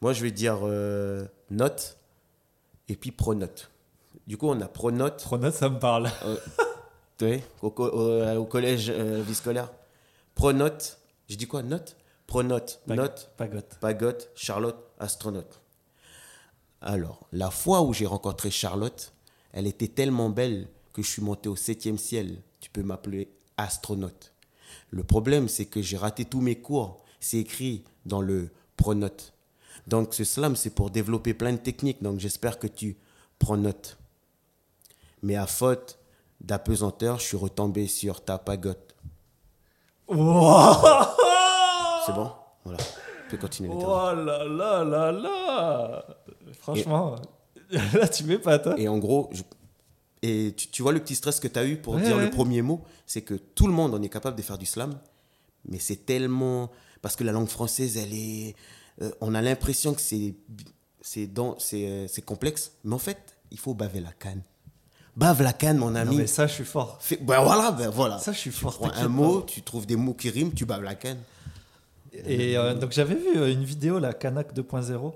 Moi, 0.00 0.14
je 0.14 0.22
vais 0.22 0.30
dire 0.30 0.60
euh, 0.62 1.26
note 1.50 1.98
et 2.88 2.96
puis 2.96 3.10
pronote. 3.10 3.70
Du 4.26 4.36
coup, 4.36 4.48
on 4.48 4.60
a 4.60 4.68
pronote. 4.68 5.22
Pronote, 5.22 5.54
ça 5.54 5.68
me 5.68 5.78
parle. 5.78 6.10
Ouais, 7.20 7.42
au, 7.62 7.70
co- 7.70 7.88
au- 7.88 8.36
au 8.36 8.44
collège 8.44 8.90
euh, 8.90 9.22
vie 9.26 9.34
scolaire. 9.34 9.70
Pronote. 10.34 10.98
Je 11.28 11.36
dis 11.36 11.46
quoi 11.46 11.62
Note? 11.62 11.96
Pronote. 12.26 12.80
Pag- 12.86 12.96
Note. 12.96 13.30
Pagotte. 13.36 13.76
Pagotte, 13.80 14.30
Charlotte, 14.34 14.78
astronaute. 14.98 15.60
Alors, 16.80 17.26
la 17.32 17.50
fois 17.50 17.82
où 17.82 17.92
j'ai 17.92 18.06
rencontré 18.06 18.50
Charlotte, 18.50 19.12
elle 19.52 19.66
était 19.66 19.88
tellement 19.88 20.30
belle 20.30 20.68
que 20.92 21.02
je 21.02 21.08
suis 21.10 21.22
monté 21.22 21.48
au 21.48 21.56
septième 21.56 21.98
ciel. 21.98 22.40
Tu 22.60 22.70
peux 22.70 22.82
m'appeler 22.82 23.28
astronaute. 23.56 24.32
Le 24.90 25.02
problème, 25.02 25.48
c'est 25.48 25.66
que 25.66 25.82
j'ai 25.82 25.96
raté 25.96 26.24
tous 26.24 26.40
mes 26.40 26.60
cours. 26.60 27.02
C'est 27.20 27.38
écrit 27.38 27.82
dans 28.06 28.20
le 28.20 28.50
pronote. 28.76 29.32
Donc 29.88 30.12
ce 30.14 30.22
slam, 30.24 30.54
c'est 30.54 30.70
pour 30.70 30.90
développer 30.90 31.34
plein 31.34 31.52
de 31.52 31.56
techniques. 31.58 32.02
Donc 32.02 32.18
j'espère 32.20 32.58
que 32.58 32.66
tu 32.66 32.96
prends 33.38 33.56
note. 33.56 33.96
Mais 35.22 35.34
à 35.36 35.46
faute 35.46 35.98
d'apesanteur, 36.40 37.18
je 37.18 37.24
suis 37.24 37.36
retombé 37.36 37.86
sur 37.88 38.22
ta 38.24 38.38
pagote. 38.38 38.94
Wow. 40.08 40.74
C'est 42.06 42.12
bon? 42.12 42.30
Voilà. 42.64 42.78
Tu 42.78 43.30
peux 43.30 43.36
continuer. 43.38 43.70
Oh 43.74 44.12
là 44.14 44.44
là 44.44 44.84
là 44.84 45.12
là 45.12 46.04
Franchement, 46.60 47.16
là 47.92 48.08
tu 48.08 48.24
mets 48.24 48.38
pas 48.38 48.58
toi. 48.58 48.74
Et 48.78 48.88
en 48.88 48.98
gros, 48.98 49.28
je- 49.32 49.42
et 50.22 50.54
tu, 50.56 50.68
tu 50.68 50.82
vois 50.82 50.92
le 50.92 51.00
petit 51.00 51.14
stress 51.14 51.38
que 51.40 51.48
tu 51.48 51.58
as 51.58 51.64
eu 51.66 51.76
pour 51.76 51.94
Ouais, 51.94 52.02
dire 52.02 52.16
ouais. 52.16 52.24
le 52.24 52.30
premier 52.30 52.62
mot, 52.62 52.82
c'est 53.06 53.22
que 53.22 53.34
tout 53.34 53.66
le 53.66 53.72
monde 53.72 53.94
en 53.94 54.02
est 54.02 54.08
capable 54.08 54.36
de 54.36 54.42
faire 54.42 54.58
du 54.58 54.66
slam, 54.66 54.98
mais 55.66 55.78
c'est 55.78 56.06
tellement 56.06 56.70
parce 57.02 57.14
que 57.16 57.22
la 57.24 57.32
langue 57.32 57.48
française, 57.48 57.96
elle 57.96 58.12
est, 58.14 58.56
euh, 59.02 59.10
on 59.20 59.34
a 59.34 59.42
l'impression 59.42 59.94
que 59.94 60.00
c'est 60.00 60.34
euh, 61.16 62.06
c'est 62.08 62.22
complexe, 62.24 62.72
mais 62.84 62.94
en 62.94 62.98
fait, 62.98 63.18
il 63.50 63.58
faut 63.58 63.74
baver 63.74 64.00
la 64.00 64.12
canne. 64.12 64.42
Bave 65.16 65.42
la 65.42 65.52
canne, 65.52 65.78
mon 65.78 65.90
Non 65.90 65.96
ami. 66.00 66.16
mais 66.18 66.26
ça 66.26 66.46
je 66.46 66.52
suis 66.54 66.64
fort. 66.64 66.98
Fais- 67.00 67.16
ben 67.16 67.40
voilà, 67.42 67.72
ben 67.72 67.88
voilà. 67.88 68.18
Ça 68.18 68.32
je 68.32 68.38
suis 68.38 68.50
fort. 68.52 68.78
Tu 68.78 69.00
un 69.00 69.08
mot, 69.08 69.42
tu 69.42 69.62
trouves 69.62 69.84
des 69.86 69.96
mots 69.96 70.14
qui 70.14 70.30
riment, 70.30 70.52
tu 70.52 70.64
baves 70.64 70.82
la 70.82 70.94
canne. 70.94 71.18
Et 72.12 72.56
euh, 72.56 72.74
donc 72.74 72.92
j'avais 72.92 73.14
vu 73.16 73.50
une 73.52 73.64
vidéo, 73.64 73.98
la 73.98 74.12
Kanak 74.14 74.54
2.0, 74.54 75.12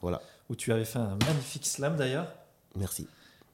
Voilà. 0.00 0.20
où 0.48 0.54
tu 0.56 0.72
avais 0.72 0.84
fait 0.84 0.98
un 0.98 1.16
magnifique 1.26 1.66
slam 1.66 1.96
d'ailleurs. 1.96 2.32
Merci. 2.76 3.06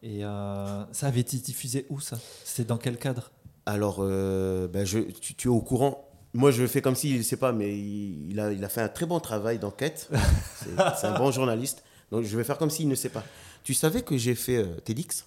Et 0.02 0.24
euh, 0.24 0.84
ça 0.92 1.06
avait 1.08 1.20
été 1.20 1.38
diffusé 1.38 1.86
où 1.90 2.00
ça? 2.00 2.18
C'était 2.44 2.64
dans 2.68 2.76
quel 2.78 2.98
cadre? 2.98 3.30
Alors, 3.66 3.96
euh, 4.00 4.68
ben 4.68 4.84
je, 4.86 4.98
tu, 5.00 5.34
tu 5.34 5.48
es 5.48 5.50
au 5.50 5.60
courant. 5.60 6.07
Moi, 6.34 6.50
je 6.50 6.66
fais 6.66 6.82
comme 6.82 6.94
s'il 6.94 7.18
ne 7.18 7.22
sait 7.22 7.36
pas, 7.38 7.52
mais 7.52 7.76
il, 7.76 8.38
a, 8.38 8.52
il 8.52 8.62
a 8.64 8.68
fait 8.68 8.82
un 8.82 8.88
très 8.88 9.06
bon 9.06 9.18
travail 9.20 9.58
d'enquête. 9.58 10.08
C'est 11.00 11.06
un 11.06 11.18
bon 11.18 11.30
journaliste. 11.30 11.82
Donc, 12.10 12.24
je 12.24 12.36
vais 12.36 12.44
faire 12.44 12.58
comme 12.58 12.70
s'il 12.70 12.88
ne 12.88 12.94
sait 12.94 13.08
pas. 13.08 13.24
Tu 13.64 13.74
savais 13.74 14.02
que 14.02 14.16
j'ai 14.16 14.34
fait 14.34 14.56
euh, 14.56 14.76
TEDx 14.84 15.26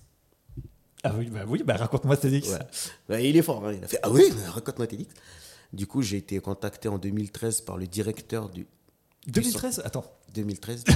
Ah 1.04 1.14
oui, 1.18 1.28
bah 1.28 1.42
oui, 1.48 1.64
bah 1.64 1.76
raconte-moi 1.78 2.18
TEDx. 2.18 2.50
Ouais. 2.50 2.60
Ben, 3.10 3.20
Il 3.20 3.36
est 3.36 3.42
fort. 3.42 3.66
hein. 3.66 3.74
Il 3.74 3.84
a 3.84 3.88
fait 3.88 4.00
Ah 4.04 4.10
oui, 4.12 4.24
raconte-moi 4.54 4.88
TEDx. 4.88 5.10
Du 5.74 5.88
coup, 5.88 6.02
j'ai 6.02 6.18
été 6.18 6.40
contacté 6.40 6.88
en 6.88 6.98
2013 6.98 7.62
par 7.62 7.78
le 7.78 7.88
directeur 7.88 8.50
du. 8.50 8.68
2013 9.28 9.82
Attends. 9.86 10.06
2013. 10.34 10.84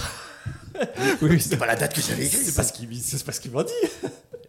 Oui, 1.22 1.40
C'est 1.40 1.56
pas 1.58 1.66
la 1.68 1.78
date 1.78 1.94
que 1.96 2.02
j'avais 2.02 2.26
écrite. 2.26 2.42
C'est 2.44 2.54
pas 2.56 2.64
ce 2.64 2.74
qu'il 2.74 3.02
c'est 3.02 3.24
pas 3.26 3.32
ce 3.32 3.40
qu'il 3.40 3.52
m'a 3.52 3.64
dit. 3.64 3.72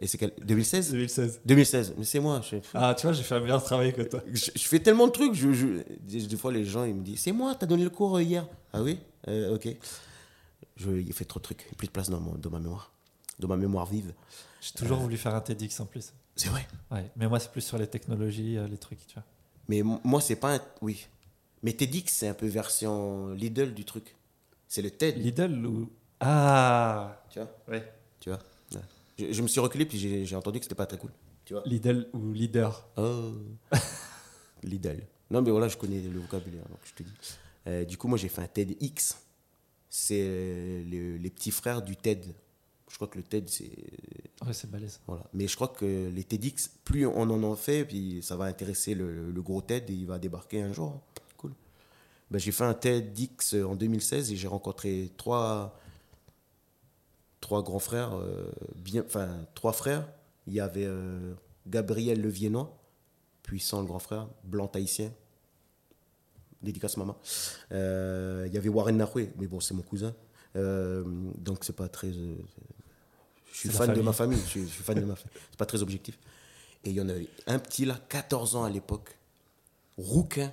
Et 0.01 0.07
c'est 0.07 0.19
quel 0.19 0.33
2016 0.43 0.91
2016. 0.93 1.41
2016. 1.47 1.95
Mais 1.99 2.05
c'est 2.05 2.21
moi. 2.21 2.41
Je, 2.43 2.57
Ah, 2.75 2.95
tu 2.95 3.07
vois, 3.07 3.13
j'ai 3.13 3.23
fait 3.23 3.35
un 3.35 3.41
meilleur 3.41 3.63
travail 3.65 3.93
que 3.95 4.03
toi. 4.03 4.23
je, 4.33 4.51
je 4.55 4.63
fais 4.69 4.81
tellement 4.81 5.07
de 5.07 5.13
trucs. 5.13 5.35
Je, 5.35 5.53
je- 5.53 6.27
des, 6.27 6.37
fois, 6.37 6.53
les 6.53 6.65
gens 6.65 6.85
ils 6.85 6.95
me 6.95 7.03
disent 7.03 7.21
C'est 7.21 7.33
moi, 7.33 7.55
t'as 7.55 7.67
donné 7.67 7.85
le 7.85 7.91
cours 7.91 8.17
euh, 8.17 8.23
hier. 8.23 8.47
Ah 8.73 8.83
oui? 8.83 8.99
Euh, 9.29 9.55
Ok. 9.55 9.69
Je, 10.77 10.91
il 10.91 11.13
fait 11.15 11.25
trop 11.25 11.41
de 11.41 11.45
trucs. 11.45 11.67
Plus 11.77 11.87
de 11.87 11.93
place 11.93 12.11
dans, 12.11 12.21
mon, 12.21 12.35
dans 12.35 12.51
ma 12.51 12.59
mémoire. 12.59 12.91
Dans 13.39 13.49
ma 13.49 13.57
mémoire 13.57 13.87
vive. 13.87 14.13
J'ai 14.61 14.73
toujours 14.73 14.99
voulu 14.99 15.17
faire 15.17 15.35
un 15.35 15.41
TEDx 15.41 15.81
en 15.81 15.87
plus. 15.87 16.13
C'est 16.35 16.49
vrai? 16.51 16.67
Ouais, 16.91 17.11
mais 17.17 17.29
moi 17.29 17.39
c'est 17.41 17.51
plus 17.51 17.63
sur 17.63 17.79
les 17.79 17.87
technologies, 17.87 18.59
euh, 18.59 18.67
les 18.67 18.77
trucs, 18.77 19.07
tu 19.07 19.15
vois. 19.15 19.23
Mais 19.69 19.83
moi, 19.83 20.21
c'est 20.21 20.37
pas 20.37 20.55
un. 20.57 20.61
Oui. 20.83 21.07
Mais 21.63 21.73
TEDx, 21.73 22.13
c'est 22.13 22.29
un 22.29 22.35
peu 22.35 22.47
version 22.47 23.33
Lidl 23.33 23.73
du 23.75 23.85
truc. 23.85 24.15
C'est 24.69 24.83
le 24.83 24.91
TED. 24.91 25.17
Lidl 25.19 25.65
ou? 25.67 25.91
Ah 26.21 27.23
Tu 27.31 27.39
vois? 27.41 27.49
Ouais. 27.69 27.93
Je, 29.19 29.33
je 29.33 29.43
me 29.43 29.49
suis 29.49 29.61
reculé, 29.61 29.87
puis 29.87 29.99
j'ai 29.99 30.25
j'ai 30.27 30.37
entendu 30.37 30.59
que 30.59 30.65
c'était 30.65 30.75
pas 30.75 30.87
très 30.87 30.99
cool. 30.99 31.11
Tu 31.45 31.55
vois 31.55 31.63
Lidl 31.67 32.09
ou 32.13 32.33
leader. 32.33 32.89
Oh. 32.97 33.33
Lidl. 34.63 35.03
Non, 35.31 35.43
mais 35.43 35.51
voilà, 35.51 35.69
je 35.69 35.77
connais 35.77 36.01
le 36.01 36.21
vocabulaire, 36.21 36.69
donc 36.69 36.79
je 36.85 36.93
te 36.95 37.03
dis. 37.03 37.13
Euh, 37.67 37.85
du 37.85 37.97
coup, 37.97 38.09
moi, 38.09 38.19
j'ai 38.19 38.29
fait 38.29 38.43
un 38.43 38.47
TEDx. 38.47 39.19
C'est 39.89 40.21
euh, 40.23 40.85
le- 40.85 41.17
les 41.17 41.31
petits 41.31 41.51
frères 41.51 41.83
du 41.83 41.97
TED. 41.97 42.25
Je 42.89 42.95
crois 42.95 43.09
que 43.09 43.17
le 43.19 43.25
TED, 43.25 43.49
c'est. 43.49 43.71
Ouais, 44.45 44.53
c'est 44.53 44.71
balèze. 44.71 45.01
Voilà. 45.07 45.25
Mais 45.35 45.49
je 45.49 45.55
crois 45.57 45.69
que 45.69 46.09
les 46.15 46.23
TEDx, 46.25 46.71
plus 46.85 47.07
on 47.07 47.23
en 47.23 47.43
en 47.43 47.57
fait, 47.57 47.85
puis 47.85 48.21
ça 48.23 48.37
va 48.37 48.45
intéresser 48.45 48.95
le, 48.95 49.31
le 49.33 49.43
gros 49.43 49.61
TED 49.63 49.91
et 49.91 49.93
il 49.95 50.07
va 50.07 50.19
débarquer 50.19 50.63
un 50.63 50.73
jour. 50.73 51.01
Cool. 51.37 51.53
Ben, 52.31 52.39
j'ai 52.39 52.53
fait 52.53 52.65
un 52.65 52.75
TEDx 52.75 53.55
en 53.55 53.75
2016 53.75 54.31
et 54.33 54.37
j'ai 54.37 54.47
rencontré 54.49 55.11
trois, 55.17 55.77
trois 57.47 57.63
grands 57.63 57.79
frères, 57.79 58.13
euh, 58.17 58.51
bien, 58.75 59.05
enfin 59.07 59.29
trois 59.55 59.73
frères. 59.73 60.09
Il 60.49 60.53
y 60.53 60.59
avait 60.59 60.85
euh, 60.85 61.33
Gabriel 61.69 62.21
Le 62.21 62.29
Viennois, 62.29 62.77
puissant 63.45 63.81
le 63.81 63.87
grand 63.87 64.01
frère, 64.01 64.27
blanc 64.43 64.67
tahitien. 64.67 65.13
Dédicace 66.61 66.97
maman. 66.97 67.17
Euh, 67.71 68.47
il 68.49 68.53
y 68.53 68.59
avait 68.59 68.69
Warren 68.69 68.97
Nahue, 68.97 69.33
mais 69.39 69.47
bon, 69.47 69.61
c'est 69.61 69.75
mon 69.75 69.83
cousin. 69.83 70.13
Donc 70.57 71.63
c'est 71.63 71.77
pas 71.77 71.89
très. 71.89 72.13
je 72.13 72.35
suis 73.53 73.69
fan 73.69 73.95
de 73.95 74.03
ma 74.03 74.13
famille. 74.21 74.41
Je 74.41 74.51
suis, 74.51 74.67
fan 74.67 74.99
de 74.99 75.05
ma 75.05 75.15
famille. 75.15 75.39
C'est 75.51 75.59
pas 75.59 75.67
très 75.67 75.83
objectif. 75.83 76.19
Et 76.83 76.91
il 76.91 76.97
y 76.97 77.01
en 77.01 77.09
avait 77.09 77.29
un 77.47 77.61
petit 77.61 77.85
là, 77.85 77.97
14 78.09 78.57
ans 78.57 78.65
à 78.65 78.71
l'époque. 78.71 79.17
Rouquin. 79.97 80.53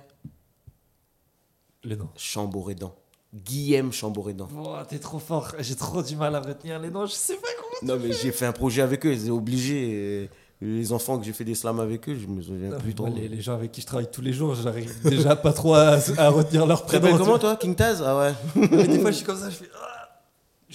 Chamborédan. 2.16 2.94
Guillaume 3.34 3.92
Chamborédan. 3.92 4.48
Oh, 4.56 4.76
t'es 4.88 4.98
trop 4.98 5.18
fort. 5.18 5.52
J'ai 5.58 5.74
trop 5.74 6.02
du 6.02 6.14
mal 6.16 6.34
à 6.36 6.40
retenir 6.40 6.78
les 6.78 6.90
noms. 6.90 7.06
Je 7.06 7.12
sais 7.12 7.34
pas 7.36 7.48
comment. 7.58 7.94
Non, 7.94 8.00
mais 8.02 8.12
j'ai 8.12 8.30
fait 8.30 8.46
un 8.46 8.52
projet 8.52 8.82
avec 8.82 9.04
eux. 9.06 9.12
Ils 9.12 9.22
étaient 9.22 9.30
obligés. 9.30 9.90
euh, 9.92 10.26
Les 10.60 10.92
enfants 10.92 11.18
que 11.18 11.24
j'ai 11.26 11.32
fait 11.32 11.44
des 11.44 11.54
slams 11.56 11.80
avec 11.80 12.08
eux, 12.08 12.14
je 12.16 12.26
me 12.28 12.40
souviens 12.40 12.70
plus 12.78 12.94
trop. 12.94 13.08
Les, 13.08 13.28
les 13.28 13.40
gens 13.42 13.54
avec 13.54 13.72
qui 13.72 13.80
je 13.80 13.86
travaille 13.86 14.10
tous 14.10 14.22
les 14.22 14.32
jours, 14.32 14.54
j'arrive 14.54 14.92
déjà 15.02 15.34
pas 15.36 15.52
trop 15.52 15.74
à, 15.74 15.98
à 16.16 16.28
retenir 16.30 16.64
leur 16.64 16.86
Très 16.86 17.00
prénom. 17.00 17.16
bien, 17.16 17.24
comment 17.24 17.38
toi, 17.38 17.56
King 17.56 17.74
Taz? 17.74 18.02
Ah 18.06 18.16
ouais. 18.18 18.32
Mais 18.70 18.86
des 18.86 19.00
fois, 19.00 19.10
je 19.10 19.16
suis 19.16 19.26
comme 19.26 19.36
ça, 19.38 19.50
je 19.50 19.56
fais. 19.56 19.68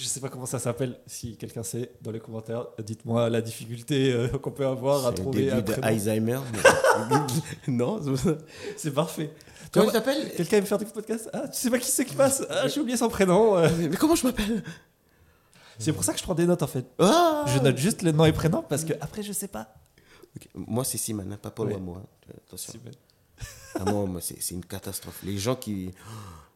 Ah 0.00 0.02
je 0.02 0.08
sais 0.08 0.20
pas 0.20 0.28
comment 0.30 0.46
ça 0.46 0.58
s'appelle. 0.58 0.98
Si 1.06 1.36
quelqu'un 1.36 1.62
sait, 1.62 1.92
dans 2.00 2.10
les 2.10 2.20
commentaires, 2.20 2.66
dites-moi 2.82 3.28
la 3.28 3.42
difficulté 3.42 4.12
euh, 4.12 4.28
qu'on 4.28 4.50
peut 4.50 4.66
avoir 4.66 5.06
à 5.06 5.10
le 5.10 5.16
trouver 5.16 5.50
un 5.50 5.56
début 5.56 5.66
de 5.68 5.72
prénom. 5.72 5.86
Alzheimer. 5.86 6.38
non, 7.68 8.00
c'est- 8.76 8.90
parfait. 8.90 9.30
comment 9.72 9.86
tu 9.86 9.92
t'appelles 9.92 10.32
Quelqu'un 10.36 10.56
aime 10.58 10.66
faire 10.66 10.78
des 10.78 10.86
podcasts? 10.86 11.28
Ah, 11.32 11.46
tu 11.48 11.58
sais 11.58 11.70
pas 11.70 11.78
qui 11.78 11.90
c'est 11.90 12.04
qui 12.06 12.14
passe? 12.14 12.42
Ah, 12.48 12.66
j'ai 12.68 12.80
oublié 12.80 12.96
son 12.96 13.08
prénom. 13.08 13.56
euh. 13.58 13.68
Mais 13.78 13.96
comment 13.96 14.14
je 14.14 14.26
m'appelle? 14.26 14.62
C'est 15.78 15.92
pour 15.92 16.04
ça 16.04 16.12
que 16.12 16.18
je 16.18 16.24
prends 16.24 16.34
des 16.34 16.46
notes 16.46 16.62
en 16.62 16.66
fait. 16.66 16.86
Ah 16.98 17.44
Je 17.48 17.58
note 17.58 17.76
juste 17.76 18.02
les 18.02 18.12
noms 18.12 18.24
et 18.24 18.32
prénoms 18.32 18.62
parce 18.66 18.84
que 18.84 18.92
après, 19.00 19.22
je 19.22 19.32
sais 19.32 19.48
pas. 19.48 19.74
Moi, 20.54 20.84
c'est 20.84 20.98
Siman, 20.98 21.30
hein, 21.32 21.38
pas 21.40 21.50
Paul 21.50 21.68
Ouais. 21.68 21.74
Wamo, 21.74 21.94
hein. 21.96 22.04
Attention. 22.46 22.72
Ah, 23.74 23.84
moi, 23.84 24.06
moi, 24.06 24.20
c'est 24.20 24.40
c'est 24.40 24.54
une 24.54 24.64
catastrophe. 24.64 25.20
Les 25.24 25.36
gens 25.38 25.56
qui. 25.56 25.90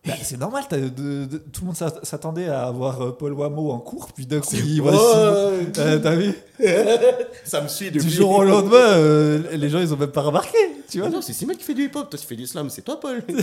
Bah, 0.06 0.12
c'est 0.22 0.36
normal, 0.36 0.64
de- 0.70 1.24
de- 1.24 1.38
tout 1.38 1.62
le 1.62 1.66
monde 1.68 1.76
s'att- 1.76 2.04
s'attendait 2.04 2.48
à 2.48 2.66
avoir 2.66 3.00
euh, 3.00 3.12
Paul 3.12 3.32
Wamo 3.32 3.70
en 3.70 3.78
cours, 3.78 4.12
puis 4.12 4.26
d'un 4.26 4.40
coup, 4.40 4.54
il 4.54 4.82
voit 4.82 4.92
Simon. 4.92 5.72
Euh, 5.78 5.98
T'as 5.98 6.14
vu? 6.14 6.34
Ça 7.44 7.62
me 7.62 7.68
suit 7.68 7.90
Du 7.90 7.98
depuis. 7.98 8.10
jour 8.10 8.30
au 8.30 8.44
lendemain, 8.44 8.76
euh, 8.76 9.56
les 9.56 9.68
gens 9.70 9.78
ils 9.80 9.94
ont 9.94 9.96
même 9.96 10.10
pas 10.12 10.20
remarqué, 10.20 10.58
tu 10.90 11.00
vois. 11.00 11.08
Non, 11.08 11.22
c'est 11.22 11.32
Siman 11.32 11.56
qui 11.56 11.64
fait 11.64 11.72
du 11.74 11.84
hip-hop. 11.86 12.10
Toi, 12.10 12.18
tu 12.18 12.26
fais 12.26 12.36
du 12.36 12.46
slam, 12.46 12.68
c'est 12.68 12.82
toi, 12.82 13.00
Paul. 13.00 13.22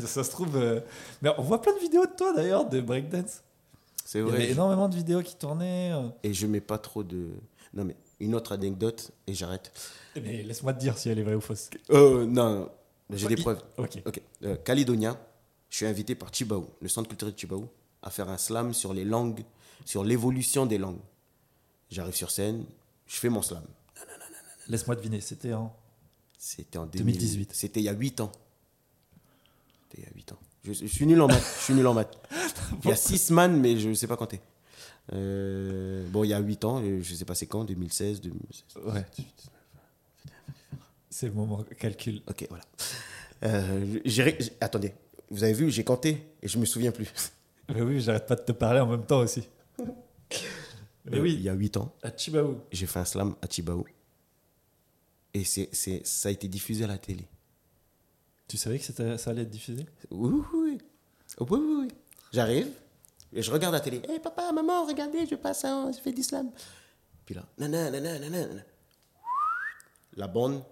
Ça, 0.00 0.06
ça 0.06 0.24
se 0.24 0.30
trouve. 0.30 0.56
euh, 0.56 0.80
Mais 1.22 1.30
on 1.38 1.42
voit 1.42 1.60
plein 1.62 1.74
de 1.74 1.78
vidéos 1.80 2.04
de 2.04 2.10
toi 2.16 2.32
d'ailleurs, 2.34 2.68
de 2.68 2.80
breakdance. 2.80 3.42
C'est 4.04 4.18
Il 4.18 4.26
y 4.26 4.28
avait 4.28 4.36
vrai. 4.38 4.50
énormément 4.50 4.88
de 4.88 4.94
vidéos 4.96 5.22
qui 5.22 5.36
tournaient. 5.36 5.92
euh. 5.92 6.08
Et 6.22 6.34
je 6.34 6.46
mets 6.46 6.60
pas 6.60 6.78
trop 6.78 7.02
de. 7.02 7.28
Non, 7.74 7.84
mais 7.84 7.96
une 8.20 8.34
autre 8.34 8.52
anecdote 8.52 9.10
et 9.26 9.34
j'arrête. 9.34 9.72
Mais 10.16 10.42
laisse-moi 10.42 10.74
te 10.74 10.80
dire 10.80 10.98
si 10.98 11.08
elle 11.08 11.18
est 11.18 11.22
vraie 11.22 11.34
ou 11.34 11.40
fausse. 11.40 11.70
Euh, 11.90 12.26
non, 12.26 12.68
j'ai 13.12 13.28
des 13.28 13.36
preuves. 13.36 13.62
Ok. 13.76 14.02
Ok. 14.06 14.20
Euh, 14.44 14.56
je 15.68 15.76
suis 15.76 15.86
invité 15.86 16.14
par 16.14 16.32
Chibaou, 16.32 16.68
le 16.80 16.88
centre 16.88 17.08
culturel 17.08 17.34
de 17.34 17.38
Chibaou, 17.38 17.68
à 18.02 18.10
faire 18.10 18.28
un 18.28 18.36
slam 18.36 18.74
sur 18.74 18.92
les 18.92 19.04
langues, 19.04 19.44
sur 19.84 20.04
l'évolution 20.04 20.66
des 20.66 20.78
langues. 20.78 21.00
J'arrive 21.90 22.14
sur 22.14 22.30
scène, 22.30 22.64
je 23.06 23.16
fais 23.16 23.28
mon 23.28 23.42
slam. 23.42 23.64
Laisse-moi 24.68 24.96
deviner, 24.96 25.20
c'était 25.20 25.54
en. 25.54 25.74
C'était 26.38 26.78
en 26.78 26.86
2000 26.86 27.14
2018. 27.14 27.52
C'était 27.54 27.80
il 27.80 27.84
y 27.84 27.88
a 27.88 27.92
8 27.92 28.20
ans. 28.20 28.32
C'était 29.84 30.02
il 30.02 30.04
y 30.04 30.08
a 30.08 30.14
8 30.14 30.32
ans. 30.32 30.38
Je, 30.64 30.72
je 30.72 30.86
suis 30.86 31.06
nul 31.06 31.20
en 31.20 31.26
maths. 31.26 31.54
Je 31.58 31.64
suis 31.64 31.74
nul 31.74 31.86
en 31.86 31.94
maths. 31.94 32.16
Il 32.84 32.88
y 32.88 32.92
a 32.92 32.96
6 32.96 33.30
man, 33.30 33.60
mais 33.60 33.78
je 33.78 33.88
ne 33.88 33.94
sais 33.94 34.06
pas 34.06 34.16
compter. 34.16 34.40
Euh, 35.12 36.08
bon, 36.10 36.24
il 36.24 36.28
y 36.28 36.32
a 36.32 36.38
8 36.38 36.64
ans, 36.64 36.82
je 36.82 36.96
ne 36.96 37.02
sais 37.02 37.24
pas 37.24 37.34
c'est 37.34 37.46
quand, 37.46 37.64
2016, 37.64 38.20
2016. 38.20 38.64
Ouais. 38.86 39.04
C'est 41.12 41.26
le 41.26 41.32
moment 41.32 41.62
calcul. 41.78 42.22
Ok, 42.26 42.46
voilà. 42.48 42.64
Euh, 43.44 43.98
attendez, 44.62 44.94
vous 45.28 45.44
avez 45.44 45.52
vu, 45.52 45.70
j'ai 45.70 45.84
compté 45.84 46.26
et 46.40 46.48
je 46.48 46.58
me 46.58 46.64
souviens 46.64 46.90
plus. 46.90 47.10
Mais 47.68 47.82
oui, 47.82 48.00
j'arrête 48.00 48.26
pas 48.26 48.34
de 48.36 48.40
te 48.42 48.52
parler 48.52 48.80
en 48.80 48.86
même 48.86 49.04
temps 49.04 49.20
aussi. 49.20 49.46
Mais 51.04 51.18
Euh, 51.18 51.20
oui, 51.20 51.34
Il 51.34 51.42
y 51.42 51.48
a 51.50 51.52
8 51.52 51.76
ans, 51.76 51.92
à 52.02 52.16
Chibaou. 52.16 52.60
j'ai 52.70 52.86
fait 52.86 53.00
un 53.00 53.04
slam 53.04 53.34
à 53.42 53.46
Chibaou. 53.50 53.84
Et 55.34 55.44
c'est, 55.44 55.68
ça 56.06 56.28
a 56.28 56.32
été 56.32 56.48
diffusé 56.48 56.84
à 56.84 56.86
la 56.86 56.96
télé. 56.98 57.26
Tu 58.48 58.56
savais 58.56 58.78
que 58.78 59.16
ça 59.18 59.30
allait 59.30 59.42
être 59.42 59.50
diffusé? 59.50 59.84
Oui, 60.10 60.30
oui, 60.30 60.44
oui. 60.54 60.78
Oui, 61.40 61.46
oui, 61.60 61.76
oui. 61.82 61.88
J'arrive 62.32 62.68
et 63.34 63.42
je 63.42 63.50
regarde 63.50 63.74
la 63.74 63.80
télé. 63.80 64.00
Hé 64.08 64.18
papa, 64.18 64.50
maman, 64.52 64.86
regardez, 64.86 65.26
je 65.26 65.34
passe, 65.34 65.64
un, 65.66 65.92
je 65.92 65.98
fais 66.00 66.12
du 66.12 66.22
slam. 66.22 66.50
Puis 67.26 67.34
là, 67.34 67.44
nanana, 67.58 67.90
nanana, 68.00 68.28
nanana. 68.30 68.62
la 70.16 70.26
bande. 70.28 70.62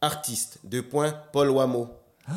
Artiste, 0.00 0.58
deux 0.64 0.82
points, 0.82 1.12
Paul 1.32 1.50
Wamo. 1.50 1.90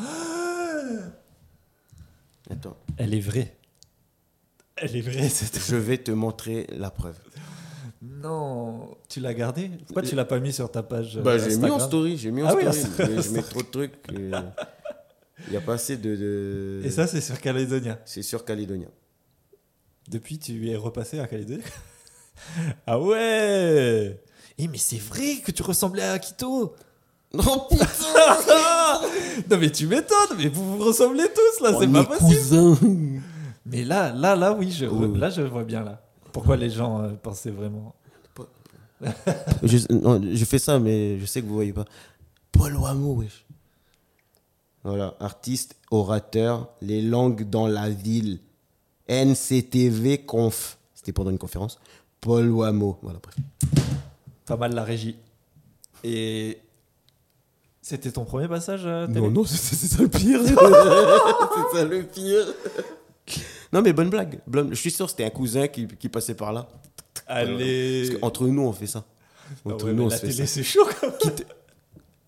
Attends, 2.50 2.76
Elle 2.98 3.14
est 3.14 3.20
vraie. 3.22 3.56
Elle 4.76 4.96
est 4.98 5.02
vraie, 5.02 5.30
cette. 5.30 5.60
je 5.66 5.76
vais 5.76 5.98
te 5.98 6.12
montrer 6.12 6.68
la 6.72 6.90
preuve. 6.92 7.18
Non, 8.02 8.98
tu 9.08 9.22
l'as 9.22 9.34
gardé 9.34 9.70
Pourquoi 9.88 10.02
tu 10.02 10.14
l'as 10.16 10.26
pas 10.26 10.40
mis 10.40 10.52
sur 10.52 10.70
ta 10.70 10.84
page 10.84 11.20
Bah, 11.20 11.38
j'ai 11.38 11.56
mis 11.58 11.70
en 11.70 11.80
story, 11.80 12.18
j'ai 12.18 12.32
mis 12.32 12.44
en 12.44 12.48
Ah 12.48 12.56
oui, 12.56 12.64
story. 12.74 13.10
mais 13.16 13.22
je 13.22 13.30
mets 13.30 13.42
trop 13.44 13.62
de 13.62 13.68
trucs. 13.68 13.94
Il 14.12 14.44
n'y 15.52 15.56
a 15.58 15.62
pas 15.62 15.76
assez 15.76 15.96
de. 15.96 16.16
de- 16.16 16.82
Et 16.84 16.92
ça, 16.92 17.08
c'est 17.08 17.22
sur 17.22 17.40
Calédonia. 17.40 18.00
c'est 18.06 18.24
sur 18.24 18.44
Calédonia. 18.44 18.88
Depuis, 20.10 20.38
tu 20.38 20.70
es 20.70 20.76
repassé 20.76 21.20
à 21.20 21.28
Calédonie 21.28 21.64
Ah 22.88 23.00
ouais 23.00 24.20
Eh, 24.58 24.68
mais 24.68 24.78
c'est 24.78 24.98
vrai 25.00 25.38
que 25.46 25.52
tu 25.52 25.64
ressemblais 25.64 26.04
à 26.04 26.12
Akito 26.14 26.76
Non, 27.36 27.68
putain 27.70 27.86
Non, 29.50 29.58
mais 29.58 29.72
tu 29.72 29.88
m'étonnes, 29.88 30.38
mais 30.38 30.48
vous 30.48 30.78
vous 30.78 30.84
ressemblez 30.86 31.26
tous 31.34 31.64
là, 31.64 31.74
c'est 31.80 31.88
pas 31.88 32.04
possible 32.04 32.30
cousins. 32.30 32.78
Mais 33.66 33.84
là, 33.84 34.12
là, 34.14 34.36
là, 34.36 34.54
oui, 34.54 34.72
je, 34.72 34.86
Oui, 34.86 35.18
là, 35.18 35.30
je 35.30 35.42
vois 35.42 35.64
bien 35.64 35.84
là. 35.84 36.02
Pourquoi 36.32 36.58
les 36.58 36.70
gens 36.70 37.02
euh, 37.02 37.14
pensaient 37.14 37.52
vraiment 37.52 37.96
je, 39.64 39.78
non, 39.92 40.22
je 40.32 40.46
fais 40.46 40.60
ça, 40.60 40.80
mais 40.80 41.20
je 41.20 41.26
sais 41.26 41.42
que 41.42 41.48
vous 41.48 41.56
voyez 41.56 41.74
pas. 41.74 41.86
Paul 42.52 42.76
Wamo, 42.76 43.16
wesh. 43.16 43.46
Voilà, 44.84 45.16
artiste, 45.20 45.76
orateur, 45.92 46.70
les 46.82 47.02
langues 47.02 47.50
dans 47.50 47.68
la 47.68 47.90
ville. 47.90 48.40
NCTV 49.10 50.20
Conf. 50.20 50.78
C'était 50.94 51.12
pendant 51.12 51.32
une 51.32 51.38
conférence. 51.38 51.80
Paul 52.22 52.50
Wamo. 52.50 52.98
Voilà, 53.02 53.20
bref. 53.22 53.36
Pas 54.46 54.56
mal 54.56 54.74
la 54.74 54.84
régie. 54.84 55.18
Et 56.04 56.60
c'était 57.84 58.12
ton 58.12 58.26
premier 58.26 58.48
passage 58.48 58.86
à 58.88 59.06
télé 59.08 59.20
Non, 59.22 59.30
non, 59.30 59.46
c'est 59.46 59.58
c'est 59.76 59.88
ça 59.88 60.02
le 60.02 60.08
pire. 60.10 60.40
c'est 60.46 61.78
ça 61.78 61.86
le 61.86 62.04
pire. 62.04 62.46
Non, 63.72 63.82
mais 63.82 63.94
bonne 63.94 64.10
blague. 64.10 64.40
Bonne- 64.48 64.70
Je 64.70 64.76
suis 64.80 64.92
sûr 64.92 65.06
que 65.06 65.12
c'était 65.12 65.26
un 65.26 65.30
cousin 65.30 65.68
qui, 65.68 65.88
qui 65.88 66.10
passait 66.10 66.34
par 66.36 66.52
là. 66.54 66.68
Allez 67.28 68.08
Parce 68.10 68.20
qu'entre 68.20 68.48
nous, 68.48 68.62
on 68.64 68.74
fait 68.74 68.88
ça. 68.88 69.06
Ah 69.66 69.70
Entre 69.74 69.86
ouais, 69.86 69.92
nous, 69.92 69.98
mais 70.00 70.04
on 70.06 70.10
la 70.10 70.16
se 70.18 70.22
fait 70.26 70.32
télé, 70.32 70.46
ça. 70.48 70.54
c'est 70.56 70.64
chaud 70.64 70.86
quand 71.00 71.08
même. 71.26 71.36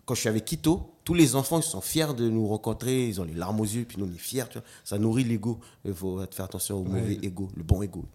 Quand 0.06 0.14
je 0.14 0.20
suis 0.20 0.30
avec 0.30 0.46
Quito, 0.46 0.94
tous 1.04 1.16
les 1.16 1.36
enfants 1.36 1.60
ils 1.60 1.64
sont 1.64 1.82
fiers 1.82 2.14
de 2.16 2.30
nous 2.30 2.48
rencontrer. 2.48 3.08
Ils 3.08 3.20
ont 3.20 3.24
les 3.24 3.34
larmes 3.34 3.60
aux 3.60 3.66
yeux, 3.66 3.86
puis 3.88 3.98
nous 3.98 4.06
on 4.06 4.14
est 4.14 4.18
fiers. 4.20 4.44
Tu 4.50 4.60
vois. 4.60 4.68
Ça 4.84 4.98
nourrit 5.00 5.24
l'ego. 5.24 5.60
Il 5.84 5.94
faut 5.94 6.20
faire 6.32 6.46
attention 6.46 6.78
au 6.78 6.84
mauvais 6.84 7.18
ego, 7.24 7.50
le 7.56 7.64
bon 7.64 7.82
ego. 7.82 8.06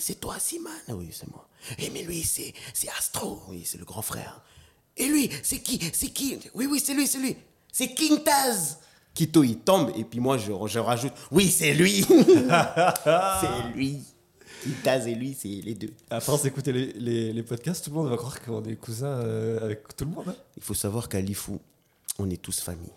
C'est 0.00 0.18
toi, 0.20 0.34
Siman 0.40 0.72
Ah 0.88 0.94
Oui, 0.96 1.08
c'est 1.12 1.28
moi. 1.30 1.46
Et 1.78 1.90
mais 1.90 2.02
lui, 2.02 2.22
c'est 2.22 2.52
c'est 2.72 2.88
Astro. 2.98 3.40
Oui, 3.48 3.62
c'est 3.64 3.78
le 3.78 3.84
grand 3.84 4.02
frère. 4.02 4.42
Et 4.96 5.06
lui, 5.06 5.30
c'est 5.42 5.58
qui 5.60 5.80
C'est 5.92 6.08
qui? 6.10 6.38
Oui, 6.54 6.66
oui, 6.70 6.80
c'est 6.84 6.94
lui, 6.94 7.06
c'est 7.06 7.18
lui. 7.18 7.36
C'est 7.72 7.88
King 7.94 8.22
Taz. 8.22 8.78
Quito, 9.14 9.42
il 9.44 9.58
tombe, 9.58 9.92
et 9.96 10.04
puis 10.04 10.18
moi, 10.20 10.38
je, 10.38 10.52
je 10.66 10.78
rajoute 10.78 11.12
Oui, 11.30 11.48
c'est 11.50 11.72
lui. 11.74 12.02
c'est 12.04 13.74
lui. 13.74 14.02
King 14.62 14.72
Taz 14.82 15.06
et 15.06 15.14
lui, 15.14 15.36
c'est 15.38 15.48
les 15.48 15.74
deux. 15.74 15.92
À 16.10 16.20
force 16.20 16.42
d'écouter 16.42 16.72
les, 16.72 16.92
les, 16.94 17.32
les 17.32 17.42
podcasts, 17.42 17.84
tout 17.84 17.90
le 17.90 17.96
monde 17.96 18.08
va 18.08 18.16
croire 18.16 18.40
qu'on 18.42 18.64
est 18.64 18.76
cousins 18.76 19.06
euh, 19.06 19.64
avec 19.64 19.96
tout 19.96 20.04
le 20.04 20.10
monde. 20.12 20.24
hein. 20.28 20.34
Il 20.56 20.62
faut 20.62 20.74
savoir 20.74 21.08
qu'à 21.08 21.20
Lifou, 21.20 21.60
on 22.18 22.28
est 22.30 22.40
tous 22.40 22.60
famille. 22.60 22.90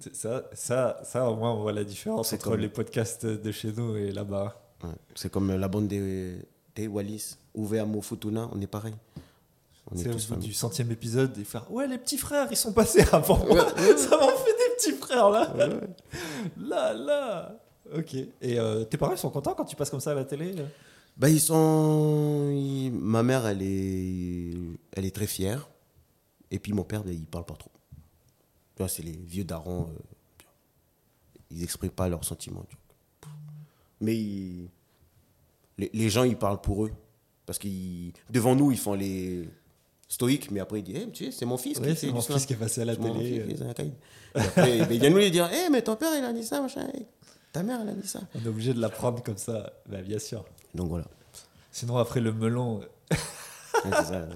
C'est 0.00 0.14
Ça, 0.14 0.44
ça, 0.54 1.00
ça, 1.04 1.28
au 1.30 1.36
moins, 1.36 1.52
on 1.52 1.62
voit 1.62 1.72
la 1.72 1.84
différence 1.84 2.32
entre 2.32 2.50
comme- 2.50 2.60
les 2.60 2.68
podcasts 2.68 3.26
de 3.26 3.52
chez 3.52 3.72
nous 3.72 3.96
et 3.96 4.12
là-bas. 4.12 4.60
Ouais. 4.84 4.90
C'est 5.16 5.30
comme 5.30 5.52
la 5.54 5.68
bande 5.68 5.88
des, 5.88 6.36
des 6.76 6.86
Wallis, 6.86 7.34
Ouvé 7.54 7.80
Amo 7.80 8.00
Futuna, 8.00 8.48
on 8.52 8.60
est 8.60 8.66
pareil. 8.68 8.94
On 9.90 9.94
est 9.96 10.02
C'est 10.02 10.08
au 10.10 10.12
tous 10.12 10.28
bout 10.28 10.36
du 10.36 10.52
centième 10.52 10.90
épisode, 10.90 11.32
des 11.32 11.44
frères. 11.44 11.70
Ouais, 11.72 11.86
les 11.86 11.98
petits 11.98 12.18
frères, 12.18 12.48
ils 12.50 12.56
sont 12.56 12.72
passés 12.72 13.04
avant 13.12 13.44
moi. 13.46 13.66
Ça 13.96 14.16
m'en 14.18 14.28
fait 14.36 14.52
des 14.52 14.74
petits 14.76 14.92
frères 14.92 15.30
là. 15.30 15.52
Là, 16.58 16.92
là. 16.94 17.58
Ok. 17.96 18.14
Et 18.14 18.58
euh, 18.60 18.84
tes 18.84 18.98
parents 18.98 19.12
ils 19.12 19.18
sont 19.18 19.30
contents 19.30 19.54
quand 19.54 19.64
tu 19.64 19.76
passes 19.76 19.88
comme 19.90 20.00
ça 20.00 20.10
à 20.10 20.14
la 20.14 20.24
télé 20.24 20.54
Bah, 21.16 21.28
ils 21.30 21.40
sont. 21.40 22.50
ils- 22.52 22.90
Ma 22.92 23.22
mère, 23.22 23.46
elle 23.46 23.62
est, 23.62 24.54
elle 24.92 25.04
est 25.06 25.14
très 25.14 25.26
fière. 25.26 25.68
Et 26.50 26.58
puis 26.58 26.72
mon 26.74 26.84
père, 26.84 27.02
bah, 27.02 27.10
il 27.12 27.24
parle 27.26 27.44
pas 27.46 27.54
trop. 27.54 27.70
Tu 28.76 28.82
vois, 28.82 28.88
c'est 28.88 29.02
les 29.02 29.12
vieux 29.16 29.44
darons. 29.44 29.84
euh, 29.84 30.44
ils 31.50 31.62
expriment 31.62 31.90
pas 31.90 32.08
leurs 32.10 32.24
sentiments. 32.24 32.64
tu 32.68 32.76
vois. 32.76 33.32
Mais 34.02 34.14
ils- 34.16 34.68
les, 35.78 35.90
les 35.94 36.10
gens, 36.10 36.24
ils 36.24 36.36
parlent 36.36 36.60
pour 36.60 36.84
eux. 36.84 36.92
Parce 37.46 37.58
que 37.58 37.68
devant 38.30 38.54
nous, 38.54 38.70
ils 38.70 38.78
font 38.78 38.92
les 38.92 39.48
stoïques, 40.08 40.50
mais 40.50 40.60
après, 40.60 40.80
ils 40.80 40.82
disent 40.82 40.96
Eh, 41.06 41.10
tu 41.10 41.24
sais, 41.26 41.30
c'est 41.32 41.44
mon 41.46 41.56
fils 41.58 41.78
Oui, 41.80 41.94
c'est 41.96 42.10
mon 42.10 42.20
fils 42.20 42.46
qui 42.46 42.54
est 42.54 42.56
passé 42.56 42.80
à 42.80 42.84
la 42.86 42.96
télé. 42.96 43.44
fils, 43.48 43.60
euh. 43.62 43.64
Et 44.34 44.40
après, 44.40 44.78
ben, 44.78 44.92
ils 44.92 45.00
viennent 45.00 45.14
nous 45.14 45.28
dire 45.30 45.48
Eh, 45.52 45.70
mais 45.70 45.82
ton 45.82 45.96
père, 45.96 46.10
il 46.16 46.24
a 46.24 46.32
dit 46.32 46.44
ça, 46.44 46.60
machin. 46.60 46.86
Ta 47.52 47.62
mère, 47.62 47.80
elle 47.82 47.90
a 47.90 47.92
dit 47.92 48.06
ça. 48.08 48.20
On 48.34 48.44
est 48.44 48.48
obligé 48.48 48.74
de 48.74 48.80
l'apprendre 48.80 49.22
comme 49.22 49.38
ça. 49.38 49.72
Bah, 49.88 50.02
bien 50.02 50.18
sûr. 50.18 50.44
Donc 50.74 50.88
voilà. 50.88 51.06
Sinon, 51.72 51.96
après 51.98 52.20
le 52.20 52.32
melon. 52.32 52.80
euh, 52.80 53.16
Ouais, 53.84 53.90
ça, 53.92 54.04
ça. 54.04 54.28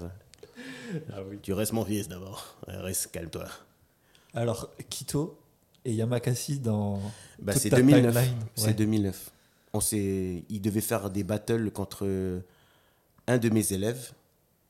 Ah 1.11 1.17
oui. 1.27 1.37
Tu 1.41 1.53
restes 1.53 1.73
mon 1.73 1.83
fils 1.85 2.07
d'abord. 2.07 2.55
Ouais, 2.67 2.77
Reste, 2.77 3.11
calme-toi. 3.11 3.45
Alors, 4.33 4.69
Kito 4.89 5.37
et 5.85 5.93
Yamakasi 5.93 6.59
dans. 6.59 6.99
Bah, 7.39 7.53
c'est 7.53 7.69
ta 7.69 7.77
2009. 7.77 8.13
timeline, 8.13 8.35
C'est 8.55 8.67
ouais. 8.67 8.73
2009. 8.73 9.31
On 9.73 9.79
ils 9.91 10.61
devaient 10.61 10.81
faire 10.81 11.09
des 11.09 11.23
battles 11.23 11.71
contre 11.71 12.41
un 13.27 13.37
de 13.37 13.49
mes 13.49 13.73
élèves, 13.73 14.11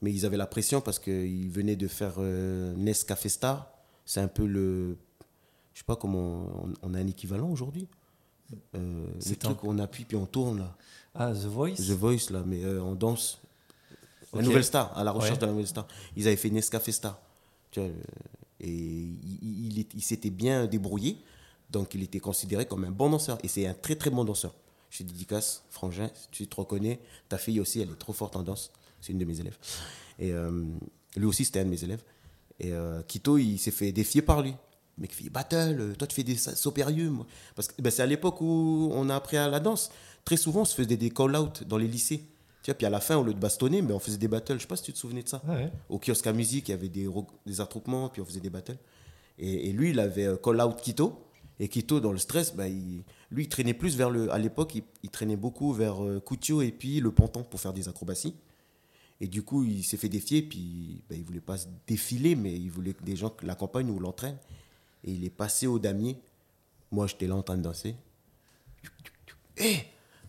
mais 0.03 0.11
ils 0.13 0.25
avaient 0.27 0.37
la 0.37 0.45
pression 0.45 0.81
parce 0.81 0.99
qu'ils 0.99 1.49
venaient 1.49 1.75
de 1.75 1.87
faire 1.87 2.13
euh, 2.19 2.75
Nescafé 2.75 3.29
Star. 3.29 3.71
C'est 4.05 4.19
un 4.19 4.27
peu 4.27 4.45
le, 4.45 4.97
je 5.73 5.79
sais 5.79 5.85
pas 5.85 5.95
comment, 5.95 6.45
on, 6.63 6.73
on 6.83 6.93
a 6.93 6.99
un 6.99 7.07
équivalent 7.07 7.49
aujourd'hui. 7.49 7.87
Euh, 8.75 9.07
C'est 9.19 9.31
le 9.31 9.35
truc 9.37 9.57
un- 9.63 9.67
où 9.67 9.71
on 9.71 9.79
appuie 9.79 10.03
puis 10.05 10.17
on 10.17 10.25
tourne 10.27 10.59
là. 10.59 10.75
Ah, 11.15 11.31
The 11.33 11.45
Voice? 11.45 11.75
The 11.77 11.91
Voice 11.91 12.29
là, 12.31 12.43
mais 12.45 12.63
euh, 12.63 12.83
on 12.83 12.93
danse. 12.95 13.39
La 14.33 14.41
nouvelle 14.41 14.63
star, 14.63 14.95
à 14.97 15.03
la 15.03 15.11
recherche 15.11 15.33
Ouais. 15.35 15.41
de 15.41 15.45
la 15.45 15.51
nouvelle 15.51 15.67
star. 15.67 15.87
Ils 16.15 16.27
avaient 16.27 16.35
fait 16.35 16.49
Nescafé 16.49 16.91
Star. 16.91 17.19
Tu 17.71 17.79
vois, 17.79 17.89
euh, 17.89 17.93
et 18.59 18.69
il, 18.71 19.85
il- 19.93 20.01
s'était 20.01 20.29
bien 20.31 20.65
débrouillé, 20.65 21.17
donc 21.69 21.93
il 21.95 22.03
était 22.03 22.19
considéré 22.19 22.65
comme 22.65 22.83
un 22.83 22.91
bon 22.91 23.09
danseur. 23.09 23.37
Et 23.43 23.47
c'est 23.47 23.65
un 23.67 23.73
très 23.73 23.95
très 23.95 24.09
bon 24.09 24.25
danseur. 24.25 24.53
Je 24.89 24.99
te 24.99 25.03
dédicace, 25.03 25.63
Frangin, 25.69 26.09
tu 26.31 26.47
te 26.47 26.55
reconnais. 26.55 26.99
Ta 27.29 27.37
fille 27.37 27.59
aussi, 27.59 27.79
elle 27.79 27.89
est 27.89 27.95
trop 27.99 28.13
forte 28.13 28.35
en 28.35 28.43
danse. 28.43 28.71
C'est 29.03 29.11
une 29.11 29.19
de 29.19 29.25
mes 29.25 29.37
élèves. 29.39 29.57
Et 30.17 30.31
euh, 30.31 30.63
lui 31.17 31.25
aussi, 31.25 31.43
c'était 31.43 31.59
un 31.59 31.65
de 31.65 31.69
mes 31.69 31.83
élèves. 31.83 32.01
Et 32.59 32.71
euh, 32.71 33.01
Kito, 33.03 33.37
il 33.37 33.57
s'est 33.57 33.71
fait 33.71 33.91
défier 33.91 34.21
par 34.21 34.41
lui. 34.41 34.51
Le 34.97 35.01
mec 35.01 35.11
fait 35.13 35.27
battle, 35.29 35.77
euh, 35.79 35.93
toi 35.95 36.07
tu 36.07 36.15
fais 36.15 36.23
des 36.23 36.37
moi. 37.09 37.25
Parce 37.55 37.67
que 37.67 37.81
ben, 37.81 37.89
c'est 37.89 38.03
à 38.03 38.05
l'époque 38.05 38.39
où 38.41 38.89
on 38.93 39.09
a 39.09 39.15
appris 39.15 39.37
à 39.37 39.49
la 39.49 39.59
danse. 39.59 39.89
Très 40.23 40.37
souvent, 40.37 40.61
on 40.61 40.65
se 40.65 40.75
faisait 40.75 40.95
des 40.97 41.09
call-out 41.09 41.63
dans 41.67 41.77
les 41.77 41.87
lycées. 41.87 42.23
Tu 42.61 42.69
vois, 42.71 42.75
puis 42.75 42.85
à 42.85 42.89
la 42.89 43.01
fin, 43.01 43.17
au 43.17 43.23
lieu 43.23 43.33
de 43.33 43.39
bastonner, 43.39 43.81
ben, 43.81 43.93
on 43.95 43.99
faisait 43.99 44.17
des 44.17 44.27
battles. 44.29 44.53
Je 44.55 44.59
sais 44.61 44.67
pas 44.67 44.77
si 44.77 44.83
tu 44.83 44.93
te 44.93 44.97
souvenais 44.99 45.23
de 45.23 45.27
ça. 45.27 45.41
Ouais. 45.47 45.69
Au 45.89 45.99
kiosque 45.99 46.27
à 46.27 46.31
musique, 46.33 46.69
il 46.69 46.71
y 46.71 46.73
avait 46.75 46.87
des, 46.89 47.09
des 47.45 47.59
attroupements, 47.59 48.07
puis 48.07 48.21
on 48.21 48.25
faisait 48.25 48.39
des 48.39 48.49
battles. 48.51 48.77
Et, 49.37 49.69
et 49.69 49.73
lui, 49.73 49.89
il 49.89 49.99
avait 49.99 50.29
call-out 50.41 50.79
Kito. 50.79 51.19
Et 51.59 51.67
Kito, 51.67 51.99
dans 51.99 52.11
le 52.11 52.17
stress, 52.19 52.55
ben, 52.55 52.67
il- 52.67 53.03
lui, 53.31 53.43
il 53.45 53.49
traînait 53.49 53.73
plus 53.73 53.97
vers 53.97 54.09
le. 54.11 54.31
À 54.31 54.37
l'époque, 54.37 54.75
il, 54.75 54.83
il 55.01 55.09
traînait 55.09 55.35
beaucoup 55.35 55.73
vers 55.73 56.03
euh, 56.05 56.19
Couture 56.19 56.61
et 56.61 56.71
puis 56.71 56.99
le 56.99 57.11
ponton 57.11 57.43
pour 57.43 57.59
faire 57.59 57.73
des 57.73 57.89
acrobaties. 57.89 58.35
Et 59.23 59.27
du 59.27 59.41
coup, 59.41 59.63
il 59.63 59.85
s'est 59.85 59.95
fait 59.95 60.09
défier, 60.09 60.41
puis 60.41 61.01
ben, 61.09 61.17
il 61.17 61.23
voulait 61.23 61.39
pas 61.39 61.55
se 61.55 61.67
défiler, 61.87 62.35
mais 62.35 62.53
il 62.53 62.69
voulait 62.69 62.91
que 62.91 63.05
des 63.05 63.15
gens 63.15 63.33
l'accompagnent 63.41 63.89
ou 63.89 63.97
l'entraînent. 63.97 64.37
Et 65.05 65.13
il 65.13 65.23
est 65.23 65.29
passé 65.29 65.65
au 65.65 65.79
damier. 65.79 66.17
Moi, 66.91 67.07
j'étais 67.07 67.27
là 67.27 67.37
en 67.37 67.41
train 67.41 67.55
de 67.55 67.61
danser. 67.61 67.95
Hé 69.55 69.85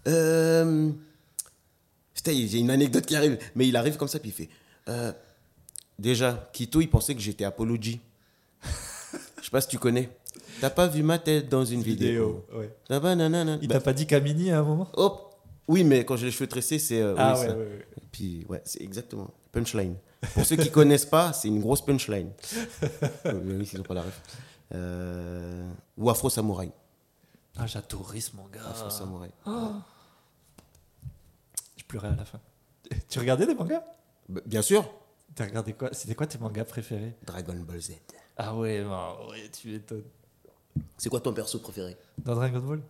euh, 0.06 0.92
putain, 2.14 2.34
j'ai 2.46 2.60
une 2.60 2.70
anecdote 2.70 3.04
qui 3.04 3.16
arrive. 3.16 3.36
Mais 3.56 3.66
il 3.66 3.74
arrive 3.74 3.96
comme 3.96 4.06
ça, 4.06 4.20
puis 4.20 4.28
il 4.28 4.32
fait 4.32 4.48
euh, 4.86 5.12
Déjà, 5.98 6.48
Kito, 6.52 6.80
il 6.80 6.88
pensait 6.88 7.16
que 7.16 7.20
j'étais 7.20 7.42
Apology. 7.42 7.98
Je 9.38 9.42
sais 9.42 9.50
pas 9.50 9.60
si 9.60 9.66
tu 9.66 9.78
connais. 9.80 10.08
T'as 10.60 10.70
pas 10.70 10.86
vu 10.86 11.02
ma 11.02 11.18
tête 11.18 11.48
dans 11.48 11.64
une 11.64 11.82
vidéo. 11.82 12.44
Vidéo. 12.46 12.60
Ouais. 12.60 12.72
Ah 12.88 13.00
bah, 13.00 13.16
nanana. 13.16 13.58
Il 13.60 13.66
Bah, 13.66 13.74
t'a 13.74 13.80
pas 13.80 13.92
dit 13.92 14.06
Kamini 14.06 14.52
à 14.52 14.60
un 14.60 14.62
moment? 14.62 14.88
Hop 14.92 15.33
Oui, 15.68 15.82
mais 15.84 16.04
quand 16.04 16.16
j'ai 16.16 16.26
les 16.26 16.32
cheveux 16.32 16.46
tressés, 16.48 16.78
c'est. 16.78 17.00
euh, 17.00 17.14
Ah 17.16 17.34
oui, 17.34 17.40
ouais, 17.40 17.46
ça. 17.48 17.56
ouais, 17.56 17.64
ouais. 17.64 17.86
Puis, 18.12 18.46
ouais, 18.48 18.60
c'est 18.64 18.82
exactement. 18.82 19.30
Punchline. 19.52 19.96
Pour 20.34 20.44
ceux 20.44 20.56
qui 20.56 20.70
connaissent 20.70 21.06
pas, 21.06 21.32
c'est 21.32 21.48
une 21.48 21.60
grosse 21.60 21.84
punchline. 21.84 22.30
Euh, 23.26 23.40
oui, 23.58 23.68
ils 23.72 23.80
ont 23.80 23.84
pas 23.84 23.94
la 23.94 24.02
ref. 24.02 24.20
Euh, 24.74 25.70
ou 25.96 26.10
Afro 26.10 26.28
Samouraï. 26.28 26.70
Ah, 27.56 27.66
j'adorais 27.66 28.20
ce 28.20 28.34
manga. 28.36 28.60
Afro 28.68 28.90
Samouraï. 28.90 29.30
Je 31.76 31.84
pleurais 31.84 32.08
à 32.08 32.16
la 32.16 32.24
fin. 32.24 32.40
Tu 33.08 33.18
regardais 33.18 33.46
des 33.46 33.54
mangas? 33.54 33.82
Bah, 34.28 34.40
bien 34.46 34.62
sûr, 34.62 34.88
T'as 35.34 35.46
regardé 35.46 35.72
quoi? 35.72 35.88
C'était 35.92 36.14
quoi 36.14 36.26
tes 36.28 36.38
mangas 36.38 36.64
préférés? 36.64 37.14
Dragon 37.26 37.54
Ball 37.54 37.80
Z. 37.80 37.92
Ah 38.36 38.54
ouais, 38.54 38.82
non, 38.84 39.28
ouais, 39.30 39.48
tu 39.50 39.68
m'étonnes. 39.68 40.04
C'est 40.96 41.08
quoi 41.08 41.18
ton 41.20 41.32
perso 41.32 41.58
préféré? 41.58 41.96
Dans 42.18 42.34
Dragon 42.36 42.60
Ball? 42.60 42.80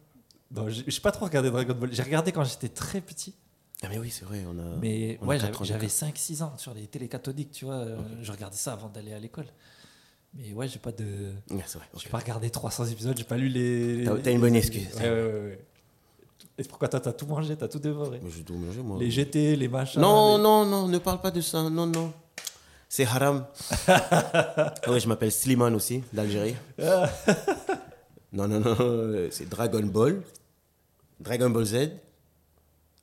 Non, 0.55 0.69
j'ai 0.69 0.85
j'ai 0.87 1.01
pas 1.01 1.11
trop 1.13 1.25
regardé 1.25 1.51
Dragon 1.51 1.75
Ball. 1.75 1.91
J'ai 1.93 2.03
regardé 2.03 2.33
quand 2.33 2.45
j'étais 2.45 2.69
très 2.69 3.01
petit. 3.01 3.35
Ah, 3.83 3.89
mais 3.91 3.99
oui, 3.99 4.11
c'est 4.11 4.25
vrai, 4.25 4.45
on 4.49 4.59
a. 4.59 4.77
Mais 4.81 5.19
on 5.21 5.27
ouais, 5.27 5.39
j'avais 5.39 5.51
d'écart. 5.53 5.65
j'avais 5.67 5.89
5-6 5.89 6.43
ans 6.43 6.55
sur 6.57 6.73
les 6.75 6.87
télés 6.87 7.09
cathodiques, 7.09 7.51
tu 7.53 7.65
vois. 7.65 7.75
euh, 7.75 7.97
Je 8.23 8.31
regardais 8.33 8.57
ça 8.57 8.73
avant 8.73 8.89
d'aller 8.89 9.13
à 9.13 9.19
l'école. 9.19 9.47
Mais 10.37 10.53
ouais, 10.53 10.67
j'ai 10.69 10.79
pas 10.79 10.93
de. 10.93 11.05
Ouais, 11.51 11.57
vrai. 11.75 11.85
J'ai 11.99 12.09
pas 12.09 12.19
regardé 12.19 12.51
300 12.51 12.87
épisodes, 12.87 13.17
j'ai 13.17 13.25
pas 13.25 13.37
lu 13.37 13.49
les. 13.49 14.05
T'as- 14.23 14.31
une 14.31 14.41
bonne 14.41 14.55
excuse. 14.57 14.87
Ouais, 14.97 15.03
ouais, 15.03 15.09
ouais. 15.11 15.33
ouais. 15.33 15.65
Et 16.57 16.63
pourquoi 16.65 16.87
t'as 16.89 17.01
tout 17.01 17.27
mangé, 17.27 17.57
t'as 17.57 17.67
tout 17.69 17.81
dévoré? 17.81 18.21
Je 18.29 18.43
dois 18.43 18.57
manger, 18.57 18.81
moi. 18.81 18.97
Les 19.01 19.11
GT, 19.11 19.57
les 19.57 19.69
machins. 19.69 20.01
Non, 20.01 20.37
les- 20.37 20.43
non, 20.43 20.65
non, 20.65 20.87
ne 20.89 20.99
parle 20.99 21.21
pas 21.21 21.31
de 21.33 21.41
ça. 21.41 21.69
Non, 21.69 21.87
non. 21.87 22.13
C'est 22.89 23.05
haram. 23.07 23.45
ouais, 24.87 25.01
je 25.01 25.09
m'appelle 25.09 25.33
Slimane 25.33 25.75
aussi, 25.75 26.03
d'Algérie. 26.13 26.55
non, 28.33 28.49
non, 28.49 28.61
non. 28.61 28.77
euh, 28.81 29.29
C'est 29.31 29.49
Dragon 29.49 29.83
Ball, 29.85 30.23
Dragon 31.21 31.51
Ball 31.51 31.65
Z, 31.65 31.91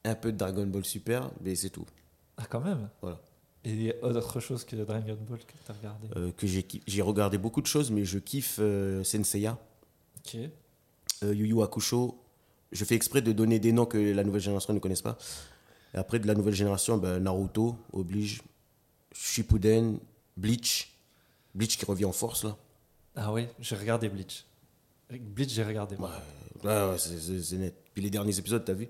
un 0.03 0.15
peu 0.15 0.31
de 0.31 0.37
Dragon 0.37 0.65
Ball 0.67 0.85
Super, 0.85 1.29
mais 1.41 1.55
c'est 1.55 1.69
tout. 1.69 1.85
Ah, 2.37 2.45
quand 2.49 2.61
même. 2.61 2.89
Voilà. 3.01 3.19
Et 3.63 3.93
autre 4.01 4.39
chose 4.39 4.63
que 4.63 4.75
Dragon 4.75 5.17
Ball 5.29 5.39
que 5.39 5.53
t'as 5.65 5.73
regardé? 5.73 6.07
Euh, 6.15 6.31
que 6.31 6.47
j'ai 6.47 6.65
j'ai 6.87 7.01
regardé 7.01 7.37
beaucoup 7.37 7.61
de 7.61 7.67
choses, 7.67 7.91
mais 7.91 8.05
je 8.05 8.17
kiffe 8.19 8.57
euh, 8.59 9.03
Senseiya, 9.03 9.57
Ok. 10.17 10.35
euh, 11.23 11.33
Yu 11.35 11.47
Yu 11.47 11.61
Hakusho. 11.61 12.17
Je 12.71 12.85
fais 12.85 12.95
exprès 12.95 13.21
de 13.21 13.31
donner 13.33 13.59
des 13.59 13.71
noms 13.71 13.85
que 13.85 13.97
la 13.97 14.23
nouvelle 14.23 14.41
génération 14.41 14.73
ne 14.73 14.79
connaisse 14.79 15.01
pas. 15.01 15.17
Et 15.93 15.97
après, 15.97 16.19
de 16.19 16.25
la 16.25 16.33
nouvelle 16.35 16.53
génération, 16.55 16.97
ben, 16.97 17.19
Naruto 17.19 17.75
oblige, 17.91 18.41
Shippuden, 19.13 19.99
Bleach. 20.37 20.91
Bleach 21.53 21.77
qui 21.77 21.85
revient 21.85 22.05
en 22.05 22.13
force, 22.13 22.45
là. 22.45 22.55
Ah 23.15 23.31
ouais, 23.33 23.51
j'ai 23.59 23.75
regardé 23.75 24.07
Bleach. 24.09 24.45
Bleach, 25.09 25.49
j'ai 25.49 25.63
regardé. 25.65 25.97
Ouais, 25.97 26.07
ouais, 26.63 26.89
ouais, 26.91 26.97
c'est- 26.97 27.19
c'est 27.19 27.41
c'est 27.43 27.57
net. 27.57 27.75
Puis 27.93 28.03
les 28.03 28.09
derniers 28.09 28.37
épisodes, 28.37 28.63
t'as 28.63 28.73
vu 28.73 28.89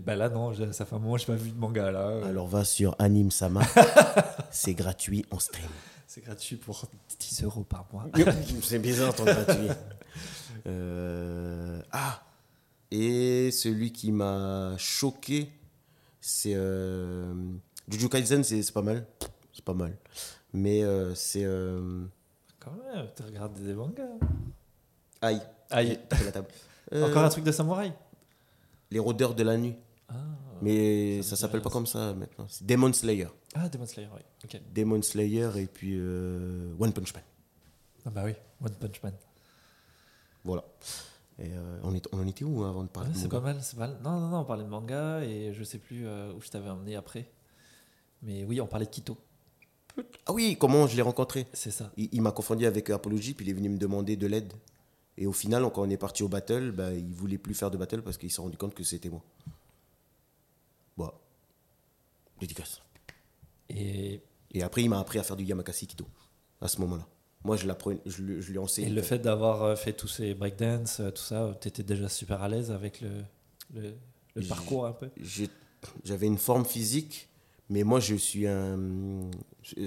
bah 0.00 0.16
là, 0.16 0.28
non, 0.28 0.52
ça 0.72 0.84
fait 0.84 0.96
un 0.96 0.98
moment 0.98 1.14
que 1.14 1.20
j'ai 1.20 1.26
pas 1.26 1.36
vu 1.36 1.50
de 1.50 1.58
manga 1.58 1.92
là. 1.92 2.20
Alors 2.24 2.48
va 2.48 2.64
sur 2.64 2.96
Anime 2.98 3.30
Sama. 3.30 3.62
c'est 4.50 4.74
gratuit 4.74 5.24
en 5.30 5.38
stream. 5.38 5.70
C'est 6.08 6.24
gratuit 6.24 6.56
pour 6.56 6.84
10 7.18 7.44
euros 7.44 7.62
par 7.62 7.86
mois. 7.92 8.06
c'est 8.62 8.80
bizarre 8.80 9.14
ton 9.14 9.24
gratuit. 9.24 9.68
Euh, 10.66 11.80
Ah 11.92 12.22
Et 12.90 13.50
celui 13.50 13.92
qui 13.92 14.12
m'a 14.12 14.74
choqué, 14.78 15.50
c'est. 16.20 16.54
Euh... 16.54 17.34
Jujutsu 17.88 18.08
Kaisen, 18.08 18.42
c'est 18.42 18.72
pas 18.72 18.82
mal. 18.82 19.06
C'est 19.52 19.64
pas 19.64 19.74
mal. 19.74 19.96
Mais 20.52 20.82
euh, 20.82 21.14
c'est. 21.14 21.44
Euh... 21.44 22.04
Quand 22.58 22.72
même, 22.72 23.06
t'as 23.14 23.24
regardé 23.24 23.62
des 23.62 23.74
mangas. 23.74 24.02
Aïe. 25.20 25.40
Aïe. 25.70 26.00
La 26.24 26.32
table. 26.32 26.48
Encore 26.92 27.24
un 27.24 27.28
truc 27.28 27.44
de 27.44 27.52
samouraï 27.52 27.92
Les 28.94 29.00
rôdeurs 29.00 29.34
de 29.34 29.42
la 29.42 29.56
nuit. 29.56 29.74
Ah, 30.08 30.14
Mais 30.62 31.20
ça 31.22 31.34
s'appelle 31.34 31.60
pas 31.62 31.68
comme 31.70 31.84
ça 31.86 32.14
maintenant. 32.14 32.46
C'est 32.48 32.64
Demon 32.64 32.92
Slayer. 32.92 33.26
ah 33.54 33.68
Demon 33.68 33.86
Slayer, 33.86 34.08
oui. 34.14 34.20
Ok. 34.44 34.60
Demon 34.72 35.02
Slayer 35.02 35.50
et 35.56 35.66
puis 35.66 35.94
euh, 35.96 36.72
One 36.78 36.92
Punch 36.92 37.12
Man. 37.12 37.24
Ah 38.06 38.10
bah 38.10 38.22
oui, 38.24 38.34
One 38.64 38.74
Punch 38.74 39.02
Man. 39.02 39.14
Voilà. 40.44 40.62
Et 41.40 41.48
euh, 41.52 41.80
on, 41.82 41.92
est, 41.92 42.06
on 42.12 42.20
en 42.20 42.26
était 42.28 42.44
où 42.44 42.62
hein, 42.62 42.70
avant 42.70 42.84
de 42.84 42.88
parler 42.88 43.08
Ouais, 43.08 43.14
de 43.16 43.18
c'est 43.18 43.28
pas 43.28 43.40
mal, 43.40 43.56
c'est 43.62 43.76
pas 43.76 43.88
mal. 43.88 43.98
Non, 44.04 44.20
non, 44.20 44.28
non, 44.28 44.38
on 44.38 44.44
parlait 44.44 44.62
de 44.62 44.68
manga 44.68 45.24
et 45.24 45.52
je 45.52 45.64
sais 45.64 45.78
plus 45.78 46.06
euh, 46.06 46.32
où 46.32 46.40
je 46.40 46.48
t'avais 46.50 46.70
emmené 46.70 46.94
après. 46.94 47.28
Mais 48.22 48.44
oui, 48.44 48.60
on 48.60 48.66
parlait 48.68 48.86
de 48.86 48.90
Kito. 48.90 49.18
Ah 50.26 50.32
oui, 50.32 50.56
comment 50.58 50.86
je 50.86 50.94
l'ai 50.94 51.02
rencontré 51.02 51.48
C'est 51.52 51.72
ça. 51.72 51.90
Il, 51.96 52.08
il 52.12 52.22
m'a 52.22 52.30
confondu 52.30 52.64
avec 52.64 52.90
Apology, 52.90 53.34
puis 53.34 53.44
il 53.44 53.50
est 53.50 53.54
venu 53.54 53.70
me 53.70 53.78
demander 53.78 54.16
de 54.16 54.26
l'aide. 54.28 54.52
Et 55.16 55.26
au 55.26 55.32
final, 55.32 55.62
quand 55.72 55.82
on 55.82 55.90
est 55.90 55.96
parti 55.96 56.22
au 56.22 56.28
battle, 56.28 56.72
bah, 56.72 56.92
il 56.92 57.14
voulait 57.14 57.38
plus 57.38 57.54
faire 57.54 57.70
de 57.70 57.76
battle 57.76 58.02
parce 58.02 58.18
qu'il 58.18 58.30
s'est 58.30 58.42
rendu 58.42 58.56
compte 58.56 58.74
que 58.74 58.82
c'était 58.82 59.08
moi. 59.10 59.22
Bon. 60.96 61.10
Dédicace. 62.40 62.82
Et, 63.68 64.20
Et 64.52 64.62
après, 64.62 64.82
il 64.82 64.88
m'a 64.90 64.98
appris 64.98 65.18
à 65.18 65.22
faire 65.22 65.36
du 65.36 65.44
Yamakasi 65.44 65.86
Kito, 65.86 66.06
à 66.60 66.68
ce 66.68 66.80
moment-là. 66.80 67.06
Moi, 67.44 67.56
je, 67.56 67.66
je, 68.06 68.22
lui- 68.22 68.40
je 68.40 68.52
lui 68.52 68.58
et 68.78 68.88
le 68.88 69.02
fait 69.02 69.18
d'avoir 69.18 69.62
euh, 69.62 69.76
fait 69.76 69.92
tous 69.92 70.08
ces 70.08 70.34
breakdance, 70.34 71.00
euh, 71.00 71.10
tout 71.10 71.22
ça, 71.22 71.54
t'étais 71.60 71.82
déjà 71.82 72.08
super 72.08 72.42
à 72.42 72.48
l'aise 72.48 72.70
avec 72.70 73.02
le, 73.02 73.10
le, 73.74 73.94
le 74.34 74.42
J- 74.42 74.48
parcours 74.48 74.86
un 74.86 74.92
peu? 74.92 75.10
J'avais 76.04 76.26
une 76.26 76.38
forme 76.38 76.64
physique, 76.64 77.28
mais 77.68 77.82
moi, 77.82 78.00
je 78.00 78.14
suis 78.14 78.46
un. 78.46 79.30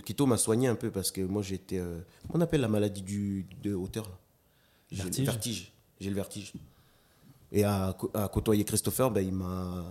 Kito 0.05 0.27
m'a 0.27 0.37
soigné 0.37 0.67
un 0.67 0.75
peu 0.75 0.91
parce 0.91 1.11
que 1.11 1.21
moi, 1.21 1.41
j'étais. 1.41 1.79
euh, 1.79 1.99
On 2.29 2.41
appelle 2.41 2.61
la 2.61 2.67
maladie 2.67 3.01
du, 3.01 3.47
de 3.63 3.73
hauteur. 3.73 4.19
J'ai 4.91 5.03
le 5.03 5.25
Vertige. 5.25 5.71
J'ai 5.99 6.09
le 6.09 6.15
vertige. 6.15 6.53
Et 7.51 7.63
à, 7.63 7.97
côtoyer 8.31 8.63
Christopher, 8.63 9.09
ben, 9.11 9.21
il 9.21 9.33
m'a. 9.33 9.83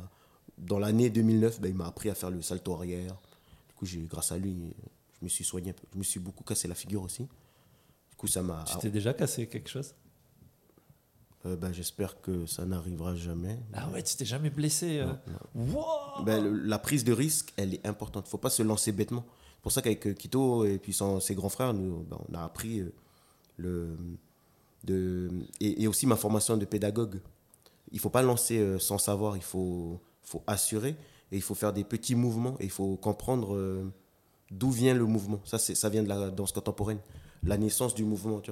Dans 0.59 0.79
l'année 0.79 1.11
2009, 1.11 1.61
ben, 1.61 1.69
il 1.69 1.75
m'a 1.75 1.87
appris 1.87 2.09
à 2.11 2.15
faire 2.15 2.31
le 2.31 2.41
salto 2.43 2.75
arrière. 2.75 3.15
Du 3.69 3.75
coup, 3.75 3.87
j'ai, 3.87 3.99
grâce 4.03 4.31
à 4.33 4.39
lui, 4.39 4.73
je 5.19 5.25
me 5.25 5.29
suis 5.29 5.45
soigné 5.45 5.71
un 5.71 5.73
peu. 5.73 5.83
Je 5.93 5.99
me 5.99 6.05
suis 6.05 6.21
beaucoup 6.21 6.45
cassé 6.45 6.69
la 6.69 6.75
figure 6.75 7.03
aussi. 7.03 7.23
Du 7.25 8.17
coup, 8.17 8.27
ça 8.29 8.43
m'a. 8.43 8.65
Tu 8.69 8.79
t'es 8.79 8.91
déjà 8.91 9.13
cassé 9.15 9.47
quelque 9.49 9.69
chose? 9.69 9.95
Euh, 11.45 11.57
ben, 11.57 11.73
j'espère 11.73 12.21
que 12.21 12.47
ça 12.47 12.65
n'arrivera 12.65 13.15
jamais. 13.15 13.59
Ah 13.75 13.89
ouais, 13.91 14.03
tu 14.03 14.17
t'es 14.17 14.25
jamais 14.25 14.51
blessé 14.51 15.01
euh. 15.01 15.13
Wow 15.55 16.25
Ben, 16.25 16.43
le- 16.43 16.59
la 16.63 16.79
prise 16.79 17.05
de 17.05 17.13
risque, 17.13 17.53
elle 17.57 17.75
est 17.75 17.87
importante. 17.87 18.29
faut 18.29 18.39
pas 18.39 18.51
se 18.51 18.63
lancer 18.63 18.93
bêtement. 18.93 19.25
C'est 19.57 19.63
pour 19.63 19.73
ça 19.73 19.83
qu'avec 19.83 20.07
euh, 20.07 20.13
Kito 20.15 20.65
et 20.65 20.79
puis 20.79 20.93
son- 20.93 21.21
ses 21.21 21.35
grands 21.35 21.49
frères, 21.49 21.75
nous, 21.75 22.05
ben, 22.05 22.19
on 22.31 22.35
a 22.35 22.45
appris 22.45 22.83
le, 23.59 23.97
et, 25.61 25.87
aussi 25.87 26.07
ma 26.07 26.17
formation 26.17 26.57
de 26.57 26.65
pédagogue. 26.65 27.21
Il 27.93 28.01
faut 28.01 28.11
pas 28.11 28.23
lancer 28.23 28.59
euh, 28.59 28.79
sans 28.79 28.99
savoir, 28.99 29.37
il 29.37 29.43
faut, 29.43 30.01
faut 30.23 30.43
assurer 30.47 30.97
et 31.31 31.37
il 31.37 31.43
faut 31.43 31.55
faire 31.55 31.73
des 31.73 31.85
petits 31.85 32.15
mouvements 32.15 32.57
et 32.61 32.65
il 32.65 32.71
faut 32.71 32.97
comprendre 32.97 33.55
euh, 33.55 33.85
d'où 34.51 34.71
vient 34.71 34.95
le 34.95 35.05
mouvement. 35.05 35.41
Ça, 35.45 35.59
ça 35.59 35.89
vient 35.89 36.03
de 36.03 36.09
la 36.09 36.31
danse 36.31 36.53
contemporaine, 36.53 36.99
la 37.43 37.57
naissance 37.57 37.95
du 37.95 38.05
mouvement. 38.05 38.43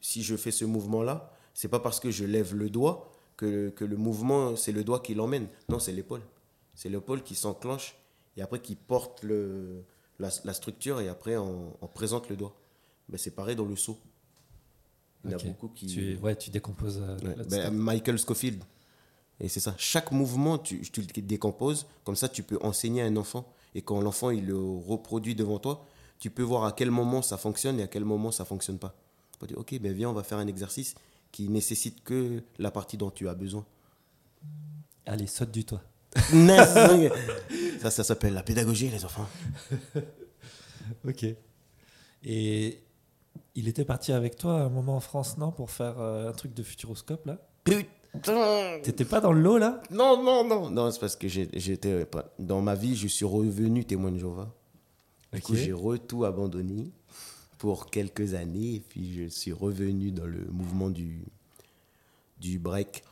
Si 0.00 0.22
je 0.22 0.36
fais 0.36 0.50
ce 0.50 0.64
mouvement-là, 0.64 1.32
c'est 1.54 1.68
pas 1.68 1.80
parce 1.80 2.00
que 2.00 2.10
je 2.10 2.24
lève 2.24 2.54
le 2.54 2.70
doigt 2.70 3.12
que, 3.36 3.70
que 3.70 3.84
le 3.84 3.96
mouvement, 3.96 4.56
c'est 4.56 4.72
le 4.72 4.84
doigt 4.84 5.00
qui 5.00 5.14
l'emmène. 5.14 5.48
Non, 5.68 5.78
c'est 5.78 5.92
l'épaule. 5.92 6.22
C'est 6.74 6.88
l'épaule 6.88 7.22
qui 7.22 7.34
s'enclenche 7.34 7.96
et 8.36 8.42
après 8.42 8.60
qui 8.60 8.74
porte 8.74 9.22
le, 9.22 9.84
la, 10.18 10.30
structure 10.30 11.00
et 11.00 11.08
après 11.08 11.36
on, 11.36 11.76
on 11.80 11.86
présente 11.86 12.28
le 12.28 12.36
doigt. 12.36 12.54
Ben, 13.08 13.18
c'est 13.18 13.30
pareil 13.30 13.56
dans 13.56 13.64
le 13.64 13.76
saut. 13.76 13.98
Il 15.26 15.32
y 15.32 15.34
en 15.34 15.38
a 15.38 15.42
beaucoup 15.44 15.68
qui. 15.68 15.86
tu, 15.86 16.16
ouais, 16.16 16.36
tu 16.36 16.50
décomposes 16.50 17.00
euh, 17.02 17.18
Ouais, 17.18 17.44
ben. 17.48 17.70
Michael 17.70 18.18
Scofield. 18.18 18.62
Et 19.40 19.48
c'est 19.48 19.60
ça. 19.60 19.74
Chaque 19.76 20.12
mouvement, 20.12 20.58
tu, 20.58 20.80
tu 20.80 21.00
le 21.00 21.22
décomposes. 21.22 21.86
Comme 22.04 22.16
ça, 22.16 22.28
tu 22.28 22.42
peux 22.42 22.58
enseigner 22.62 23.02
à 23.02 23.06
un 23.06 23.16
enfant. 23.16 23.52
Et 23.74 23.82
quand 23.82 24.00
l'enfant 24.00 24.30
il 24.30 24.46
le 24.46 24.58
reproduit 24.58 25.34
devant 25.34 25.58
toi, 25.58 25.84
tu 26.18 26.30
peux 26.30 26.42
voir 26.42 26.64
à 26.64 26.72
quel 26.72 26.90
moment 26.90 27.20
ça 27.20 27.36
fonctionne 27.36 27.78
et 27.78 27.82
à 27.82 27.86
quel 27.86 28.04
moment 28.04 28.30
ça 28.30 28.44
fonctionne 28.44 28.78
pas. 28.78 28.94
Tu 29.32 29.38
peux 29.38 29.46
dire, 29.46 29.58
ok, 29.58 29.78
ben 29.80 29.92
viens, 29.92 30.08
on 30.08 30.14
va 30.14 30.22
faire 30.22 30.38
un 30.38 30.46
exercice 30.46 30.94
qui 31.30 31.48
nécessite 31.50 32.02
que 32.02 32.42
la 32.58 32.70
partie 32.70 32.96
dont 32.96 33.10
tu 33.10 33.28
as 33.28 33.34
besoin. 33.34 33.66
Allez, 35.04 35.26
saute 35.26 35.50
du 35.50 35.64
toit. 35.64 35.82
Ça, 37.80 37.90
ça 37.90 38.04
s'appelle 38.04 38.32
la 38.32 38.42
pédagogie, 38.42 38.88
les 38.88 39.04
enfants. 39.04 39.28
Ok. 41.06 41.26
Et 42.24 42.80
il 43.56 43.68
était 43.68 43.84
parti 43.84 44.12
avec 44.12 44.36
toi 44.36 44.60
à 44.60 44.62
un 44.64 44.68
moment 44.68 44.96
en 44.96 45.00
France, 45.00 45.36
non 45.38 45.50
Pour 45.50 45.70
faire 45.70 45.98
euh, 45.98 46.28
un 46.28 46.32
truc 46.32 46.54
de 46.54 46.62
futuroscope, 46.62 47.26
là? 47.26 47.38
Putain 47.64 48.78
T'étais 48.82 49.04
pas 49.04 49.20
dans 49.20 49.32
le 49.32 49.40
lot, 49.42 49.58
là? 49.58 49.82
Non, 49.90 50.22
non, 50.22 50.44
non. 50.44 50.70
Non, 50.70 50.90
c'est 50.90 51.00
parce 51.00 51.16
que 51.16 51.28
j'étais. 51.28 51.88
euh, 51.90 52.04
pas- 52.06 52.32
Dans 52.38 52.60
ma 52.62 52.74
vie, 52.74 52.96
je 52.96 53.08
suis 53.08 53.24
revenu 53.26 53.84
témoin 53.84 54.10
de 54.12 54.18
Jéhovah. 54.18 54.48
Du 55.34 55.40
coup, 55.42 55.54
j'ai 55.54 55.72
re 55.72 55.98
tout 55.98 56.24
abandonné 56.24 56.90
pour 57.58 57.90
quelques 57.90 58.32
années. 58.34 58.76
Et 58.76 58.80
puis, 58.80 59.12
je 59.14 59.28
suis 59.28 59.52
revenu 59.52 60.12
dans 60.12 60.24
le 60.24 60.46
mouvement 60.50 60.88
du, 60.88 61.24
du 62.40 62.58
break. 62.58 63.02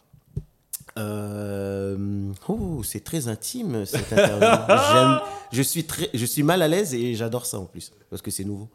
Euh, 0.96 2.32
oh, 2.48 2.82
c'est 2.82 3.02
très 3.02 3.28
intime 3.28 3.84
cette 3.84 4.12
interview. 4.12 5.24
Je, 5.52 5.62
suis 5.62 5.84
très, 5.84 6.08
je 6.14 6.24
suis 6.24 6.42
mal 6.42 6.62
à 6.62 6.68
l'aise 6.68 6.94
et 6.94 7.14
j'adore 7.14 7.46
ça 7.46 7.58
en 7.60 7.64
plus, 7.66 7.92
parce 8.10 8.22
que 8.22 8.30
c'est 8.32 8.42
nouveau. 8.44 8.68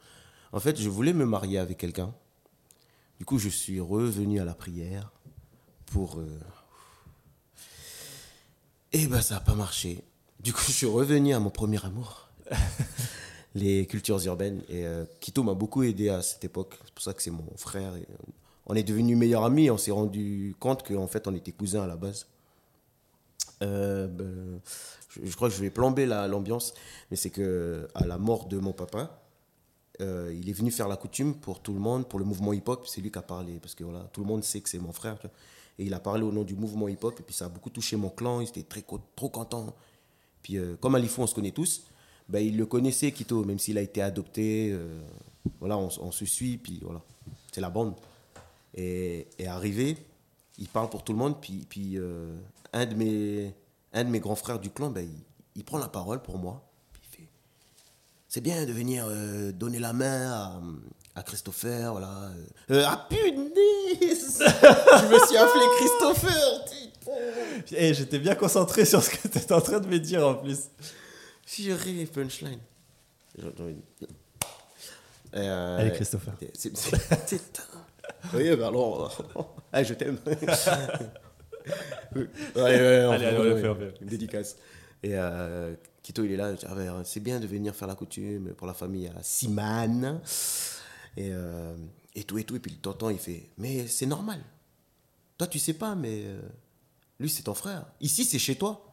En 0.51 0.59
fait, 0.59 0.79
je 0.79 0.89
voulais 0.89 1.13
me 1.13 1.25
marier 1.25 1.59
avec 1.59 1.77
quelqu'un. 1.77 2.13
Du 3.19 3.25
coup, 3.25 3.37
je 3.37 3.49
suis 3.49 3.79
revenu 3.79 4.39
à 4.39 4.45
la 4.45 4.53
prière 4.53 5.11
pour. 5.87 6.19
euh, 6.19 6.27
Et 8.91 9.05
ben, 9.07 9.21
ça 9.21 9.35
n'a 9.35 9.39
pas 9.41 9.53
marché. 9.55 10.03
Du 10.39 10.53
coup, 10.53 10.61
je 10.67 10.71
suis 10.71 10.85
revenu 10.87 11.33
à 11.33 11.39
mon 11.39 11.49
premier 11.49 11.83
amour, 11.85 12.29
les 13.55 13.85
cultures 13.85 14.23
urbaines. 14.25 14.61
Et 14.69 14.85
euh, 14.85 15.05
Kito 15.19 15.43
m'a 15.43 15.53
beaucoup 15.53 15.83
aidé 15.83 16.09
à 16.09 16.21
cette 16.21 16.43
époque. 16.45 16.79
C'est 16.85 16.93
pour 16.93 17.03
ça 17.03 17.13
que 17.13 17.21
c'est 17.21 17.31
mon 17.31 17.45
frère. 17.57 17.95
Et, 17.95 18.01
euh, 18.01 18.15
on 18.65 18.75
est 18.75 18.83
devenus 18.83 19.17
meilleurs 19.17 19.43
amis. 19.45 19.69
On 19.69 19.77
s'est 19.77 19.91
rendu 19.91 20.55
compte 20.59 20.87
qu'en 20.87 21.07
fait, 21.07 21.27
on 21.27 21.35
était 21.35 21.51
cousins 21.51 21.83
à 21.83 21.87
la 21.87 21.97
base. 21.97 22.27
Euh, 23.61 24.07
ben, 24.07 24.59
je, 25.09 25.25
je 25.25 25.35
crois 25.35 25.49
que 25.49 25.55
je 25.55 25.61
vais 25.61 25.69
plomber 25.69 26.05
la- 26.05 26.27
l'ambiance, 26.27 26.73
mais 27.11 27.17
c'est 27.17 27.29
que 27.29 27.87
à 27.93 28.05
la 28.05 28.17
mort 28.17 28.45
de 28.47 28.57
mon 28.57 28.71
papa, 28.71 29.18
euh, 30.01 30.33
il 30.33 30.49
est 30.49 30.53
venu 30.53 30.71
faire 30.71 30.87
la 30.87 30.97
coutume 30.97 31.35
pour 31.35 31.61
tout 31.61 31.73
le 31.73 31.79
monde, 31.79 32.07
pour 32.07 32.19
le 32.19 32.25
mouvement 32.25 32.53
hip-hop. 32.53 32.87
C'est 32.87 33.01
lui 33.01 33.11
qui 33.11 33.19
a 33.19 33.21
parlé, 33.21 33.59
parce 33.59 33.75
que 33.75 33.83
voilà, 33.83 34.09
tout 34.13 34.21
le 34.21 34.27
monde 34.27 34.43
sait 34.43 34.61
que 34.61 34.69
c'est 34.69 34.79
mon 34.79 34.91
frère. 34.91 35.17
Et 35.77 35.85
il 35.85 35.93
a 35.93 35.99
parlé 35.99 36.23
au 36.23 36.31
nom 36.31 36.43
du 36.43 36.55
mouvement 36.55 36.87
hip-hop, 36.87 37.19
et 37.19 37.23
puis 37.23 37.35
ça 37.35 37.45
a 37.45 37.49
beaucoup 37.49 37.69
touché 37.69 37.95
mon 37.95 38.09
clan. 38.09 38.41
Ils 38.41 38.49
étaient 38.49 38.63
très, 38.63 38.83
trop 39.15 39.29
contents. 39.29 39.75
Puis 40.43 40.57
euh, 40.57 40.75
comme 40.79 40.95
Alifou, 40.95 41.21
on 41.21 41.27
se 41.27 41.35
connaît 41.35 41.51
tous, 41.51 41.83
ben, 42.27 42.39
il 42.39 42.57
le 42.57 42.65
connaissait, 42.65 43.11
Quito, 43.11 43.43
même 43.43 43.59
s'il 43.59 43.77
a 43.77 43.81
été 43.81 44.01
adopté. 44.01 44.71
euh, 44.71 45.01
voilà, 45.59 45.77
on, 45.77 46.11
se 46.11 46.25
suit, 46.25 46.57
puis 46.57 46.79
voilà. 46.81 47.01
C'est 47.51 47.61
la 47.61 47.69
bande. 47.69 47.95
Et, 48.75 49.27
et 49.37 49.47
arrivé, 49.47 49.97
il 50.57 50.67
parle 50.67 50.89
pour 50.89 51.03
tout 51.03 51.13
le 51.13 51.17
monde, 51.17 51.39
puis, 51.41 51.65
puis 51.67 51.97
euh, 51.97 52.35
un, 52.73 52.85
de 52.85 52.93
mes, 52.93 53.53
un 53.93 54.03
de 54.03 54.09
mes 54.09 54.19
grands 54.19 54.35
frères 54.35 54.59
du 54.59 54.69
clan, 54.69 54.89
ben, 54.89 55.09
il 55.55 55.63
prend 55.63 55.77
la 55.77 55.87
parole 55.87 56.21
pour 56.21 56.37
moi. 56.37 56.68
C'est 58.31 58.41
bien 58.41 58.63
de 58.65 58.71
venir 58.71 59.05
euh, 59.09 59.51
donner 59.51 59.79
la 59.79 59.91
main 59.91 60.31
à, 60.31 61.19
à 61.19 61.23
Christopher, 61.23 61.91
voilà. 61.93 62.29
euh. 62.69 62.75
Euh, 62.75 62.83
ah 62.87 63.07
punaise 63.09 64.37
Je 64.39 65.05
me 65.07 65.25
suis 65.27 65.35
appelé 65.37 65.65
Christopher 65.79 66.65
putain. 66.65 67.11
Eh, 67.71 67.93
j'étais 67.95 68.19
bien 68.19 68.35
concentré 68.35 68.85
sur 68.85 69.01
ce 69.03 69.09
que 69.09 69.27
tu 69.27 69.37
étais 69.39 69.51
en 69.51 69.61
train 69.61 69.79
de 69.79 69.87
me 69.87 69.97
dire 69.97 70.27
en 70.27 70.35
plus. 70.35 70.65
J'ai 73.35 73.43
de- 73.45 74.07
Euh, 75.35 75.77
Allez, 75.79 75.91
Christopher. 75.93 76.33
c'est- 76.53 76.71
Oui, 78.33 78.55
bah 78.55 78.67
alors. 78.67 79.11
Ah, 79.73 79.83
je 79.87 79.93
t'aime. 79.95 80.17
On 82.55 82.63
Allez, 82.63 82.75
allez, 82.77 83.05
on 83.05 83.43
le 83.43 83.55
fait, 83.57 83.67
on 83.69 83.73
le 83.73 83.91
fait. 83.91 84.01
Une 84.01 84.07
dédicace. 84.07 84.55
Et 85.03 85.15
Kito, 86.09 86.23
il 86.23 86.31
est 86.31 86.37
là. 86.37 86.55
Ah, 86.65 86.73
ben, 86.73 87.03
c'est 87.03 87.19
bien 87.19 87.39
de 87.39 87.45
venir 87.45 87.75
faire 87.75 87.87
la 87.87 87.93
coutume 87.93 88.55
pour 88.55 88.65
la 88.65 88.73
famille 88.73 89.05
à 89.15 89.21
Simane. 89.21 90.19
Et, 91.15 91.29
euh, 91.31 91.77
et 92.15 92.23
tout, 92.23 92.39
et 92.39 92.43
tout. 92.43 92.55
Et 92.55 92.59
puis 92.59 92.71
le 92.71 92.79
tonton, 92.79 93.11
il 93.11 93.19
fait 93.19 93.51
Mais 93.59 93.85
c'est 93.85 94.07
normal. 94.07 94.43
Toi, 95.37 95.45
tu 95.45 95.59
sais 95.59 95.75
pas, 95.75 95.93
mais 95.93 96.23
euh, 96.25 96.41
lui, 97.19 97.29
c'est 97.29 97.43
ton 97.43 97.53
frère. 97.53 97.85
Ici, 98.01 98.25
c'est 98.25 98.39
chez 98.39 98.55
toi. 98.55 98.91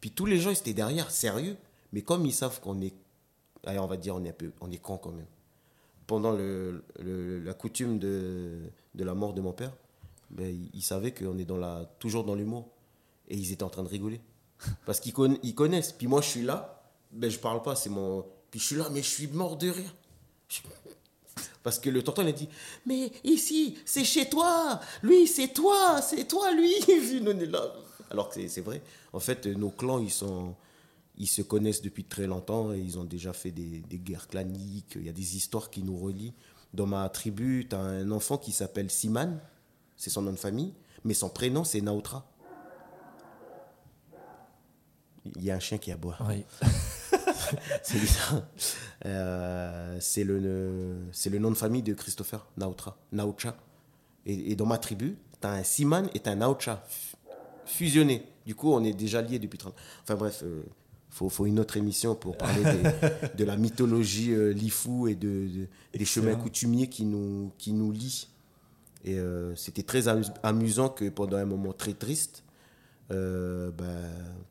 Puis 0.00 0.10
tous 0.10 0.26
les 0.26 0.38
gens, 0.38 0.50
ils 0.50 0.58
étaient 0.58 0.74
derrière, 0.74 1.12
sérieux. 1.12 1.56
Mais 1.92 2.02
comme 2.02 2.26
ils 2.26 2.34
savent 2.34 2.60
qu'on 2.60 2.80
est. 2.80 2.94
On 3.64 3.86
va 3.86 3.96
dire, 3.96 4.16
on 4.16 4.24
est 4.24 4.30
un. 4.30 4.50
On 4.60 4.68
est 4.72 4.82
con 4.82 4.98
quand 4.98 5.12
même. 5.12 5.26
Pendant 6.08 6.32
la 6.32 7.54
coutume 7.54 8.00
de, 8.00 8.72
la 8.96 9.14
mort 9.14 9.34
de 9.34 9.40
mon 9.40 9.52
père, 9.52 9.72
ben, 10.30 10.68
ils, 10.74 10.82
savaient 10.82 11.14
qu'on 11.14 11.38
est 11.38 11.48
toujours 12.00 12.24
dans 12.24 12.34
l'humour. 12.34 12.66
Et 13.28 13.36
ils 13.36 13.52
étaient 13.52 13.62
en 13.62 13.70
train 13.70 13.84
de 13.84 13.88
rigoler. 13.88 14.20
Parce 14.84 15.00
qu'ils 15.00 15.12
conna- 15.12 15.38
connaissent. 15.54 15.92
Puis 15.92 16.06
moi, 16.06 16.20
je 16.20 16.28
suis 16.28 16.42
là. 16.42 16.82
Ben, 17.12 17.30
je 17.30 17.38
parle 17.38 17.62
pas, 17.62 17.74
c'est 17.76 17.90
mon. 17.90 18.24
Puis 18.50 18.60
je 18.60 18.64
suis 18.66 18.76
là, 18.76 18.88
mais 18.90 19.02
je 19.02 19.08
suis 19.08 19.26
mort 19.28 19.56
de 19.56 19.70
rire. 19.70 19.94
Je- 20.48 20.60
Parce 21.62 21.78
que 21.78 21.90
le 21.90 22.02
tonton, 22.02 22.22
il 22.22 22.28
a 22.28 22.32
dit 22.32 22.48
Mais 22.86 23.10
ici, 23.24 23.76
c'est 23.84 24.04
chez 24.04 24.28
toi 24.28 24.80
Lui, 25.02 25.26
c'est 25.26 25.48
toi 25.48 26.00
C'est 26.00 26.26
toi, 26.28 26.52
lui. 26.52 26.72
Alors 28.10 28.28
que 28.28 28.34
c'est- 28.36 28.48
c'est 28.48 28.60
vrai. 28.60 28.82
En 29.12 29.20
fait, 29.20 29.46
euh, 29.46 29.54
nos 29.54 29.70
clans, 29.70 29.98
ils 30.00 30.10
sont. 30.12 30.54
Ils 31.18 31.26
se 31.26 31.40
connaissent 31.42 31.80
depuis 31.82 32.04
très 32.04 32.26
longtemps 32.26 32.72
et 32.74 32.78
ils 32.78 32.98
ont 32.98 33.04
déjà 33.04 33.32
fait 33.32 33.50
des, 33.50 33.80
des 33.88 33.98
guerres 33.98 34.28
claniques. 34.28 34.92
Il 34.96 35.06
y 35.06 35.08
a 35.08 35.12
des 35.12 35.36
histoires 35.36 35.70
qui 35.70 35.82
nous 35.82 35.96
relient. 35.98 36.34
Dans 36.74 36.86
ma 36.86 37.08
tribu, 37.08 37.66
tu 37.68 37.74
as 37.74 37.78
un 37.80 38.10
enfant 38.10 38.36
qui 38.36 38.52
s'appelle 38.52 38.90
Siman, 38.90 39.40
c'est 39.96 40.10
son 40.10 40.20
nom 40.20 40.32
de 40.32 40.36
famille, 40.38 40.74
mais 41.04 41.14
son 41.14 41.30
prénom, 41.30 41.64
c'est 41.64 41.80
Naotra. 41.80 42.30
Il 45.36 45.44
y 45.44 45.50
a 45.50 45.54
un 45.56 45.60
chien 45.60 45.78
qui 45.78 45.90
aboie. 45.92 46.16
Oui. 46.28 46.44
C'est 47.82 47.98
bizarre. 47.98 48.42
Euh, 49.04 49.96
c'est 50.00 50.24
le, 50.24 50.96
c'est 51.12 51.30
le 51.30 51.38
nom 51.38 51.50
de 51.50 51.56
famille 51.56 51.82
de 51.82 51.94
Christopher, 51.94 52.44
Naotra, 52.56 52.96
Naocha. 53.12 53.56
Et, 54.24 54.52
et 54.52 54.56
dans 54.56 54.66
ma 54.66 54.78
tribu, 54.78 55.16
tu 55.40 55.46
as 55.46 55.52
un 55.52 55.62
Siman 55.62 56.08
et 56.14 56.20
tu 56.20 56.28
un 56.28 56.36
Naocha 56.36 56.82
fu- 56.88 57.16
fusionnés. 57.66 58.24
Du 58.46 58.54
coup, 58.54 58.72
on 58.72 58.82
est 58.82 58.92
déjà 58.92 59.22
liés 59.22 59.38
depuis 59.38 59.58
30 59.58 59.74
Enfin 60.02 60.16
bref, 60.16 60.42
il 60.44 60.62
faut, 61.10 61.28
faut 61.28 61.46
une 61.46 61.60
autre 61.60 61.76
émission 61.76 62.14
pour 62.16 62.36
parler 62.36 62.62
des- 62.64 63.28
de 63.36 63.44
la 63.44 63.56
mythologie 63.56 64.32
euh, 64.32 64.52
Lifou 64.52 65.06
et 65.08 65.14
de, 65.14 65.28
de- 65.48 65.68
des 65.96 66.04
chemins 66.04 66.34
coutumiers 66.36 66.88
qui 66.88 67.04
nous, 67.04 67.52
qui 67.58 67.72
nous 67.72 67.92
lient. 67.92 68.28
Et 69.04 69.18
euh, 69.18 69.54
c'était 69.54 69.82
très 69.84 70.08
amus- 70.08 70.32
amusant 70.42 70.88
que 70.88 71.08
pendant 71.10 71.36
un 71.36 71.44
moment 71.44 71.72
très 71.72 71.92
triste, 71.92 72.42
euh, 73.10 73.70
ben, 73.70 74.02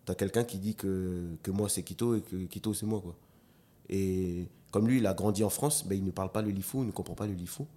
tu 0.05 0.11
as 0.11 0.15
quelqu'un 0.15 0.43
qui 0.43 0.57
dit 0.57 0.75
que, 0.75 1.35
que 1.43 1.51
moi 1.51 1.69
c'est 1.69 1.83
Quito 1.83 2.15
et 2.15 2.21
que 2.21 2.35
Quito 2.45 2.73
c'est 2.73 2.85
moi. 2.85 3.01
Quoi. 3.01 3.15
Et 3.89 4.47
comme 4.71 4.87
lui, 4.87 4.97
il 4.97 5.07
a 5.07 5.13
grandi 5.13 5.43
en 5.43 5.49
France, 5.49 5.85
ben, 5.85 5.97
il 5.97 6.03
ne 6.03 6.11
parle 6.11 6.31
pas 6.31 6.41
le 6.41 6.49
Lifou, 6.49 6.83
il 6.83 6.87
ne 6.87 6.91
comprend 6.91 7.15
pas 7.15 7.27
le 7.27 7.33
Lifou. 7.33 7.67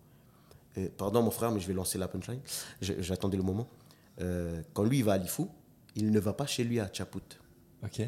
Et, 0.76 0.86
pardon 0.86 1.22
mon 1.22 1.30
frère, 1.30 1.50
mais 1.50 1.60
je 1.60 1.66
vais 1.66 1.74
lancer 1.74 1.98
la 1.98 2.08
punchline. 2.08 2.40
J'attendais 2.80 3.36
le 3.36 3.42
moment. 3.42 3.68
Euh, 4.20 4.62
quand 4.72 4.84
lui, 4.84 4.98
il 4.98 5.04
va 5.04 5.12
à 5.12 5.18
Lifou, 5.18 5.48
il 5.94 6.10
ne 6.10 6.20
va 6.20 6.32
pas 6.32 6.46
chez 6.46 6.64
lui 6.64 6.80
à 6.80 6.88
Tchapout. 6.88 7.38
Ok. 7.84 8.02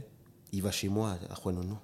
Il 0.53 0.63
va 0.63 0.71
chez 0.71 0.89
moi 0.89 1.17
à 1.31 1.41
Juanono. 1.41 1.79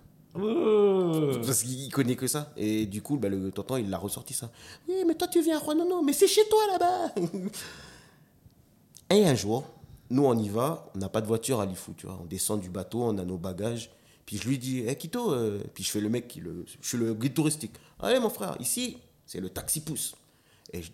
Parce 1.45 1.62
qu'il 1.62 1.91
connaît 1.93 2.16
que 2.16 2.26
ça. 2.26 2.53
Et 2.57 2.87
du 2.87 3.03
coup, 3.03 3.16
ben, 3.16 3.30
le 3.30 3.51
tonton, 3.53 3.76
il 3.76 3.89
l'a 3.89 3.99
ressorti 3.99 4.34
ça. 4.34 4.51
Oui, 4.89 4.97
mais 5.07 5.14
toi, 5.14 5.28
tu 5.28 5.41
viens 5.43 5.59
à 5.59 5.62
Juanono, 5.62 6.03
mais 6.03 6.12
c'est 6.12 6.26
chez 6.26 6.49
toi 6.49 6.61
là-bas. 6.72 7.14
Et 9.11 9.24
un 9.24 9.34
jour, 9.37 9.64
nous, 10.11 10.25
on 10.25 10.39
y 10.39 10.49
va, 10.49 10.91
on 10.95 10.99
n'a 10.99 11.09
pas 11.09 11.21
de 11.21 11.27
voiture 11.27 11.61
à 11.61 11.67
Lifou, 11.67 11.95
tu 11.97 12.07
vois. 12.07 12.19
On 12.23 12.25
descend 12.27 12.61
du 12.61 12.71
bateau, 12.71 13.03
on 13.03 13.19
a 13.19 13.25
nos 13.25 13.39
bagages. 13.39 13.91
Puis 14.25 14.39
je 14.39 14.49
lui 14.49 14.59
dis, 14.59 14.81
hé 14.81 14.97
Quito, 14.97 15.33
euh, 15.33 15.63
puis 15.75 15.85
je 15.85 15.91
fais 15.91 16.01
le 16.01 16.09
mec 16.09 16.27
qui 16.29 16.41
le. 16.41 16.65
Je 16.81 16.89
suis 16.89 16.99
le 16.99 17.15
guide 17.15 17.35
touristique. 17.35 17.75
Allez, 18.01 18.19
mon 18.19 18.31
frère, 18.31 18.57
ici, 18.61 18.99
c'est 19.25 19.41
le 19.41 19.49
taxi 19.51 19.81
pousse. 19.81 20.15
Et 20.73 20.83
je, 20.83 20.91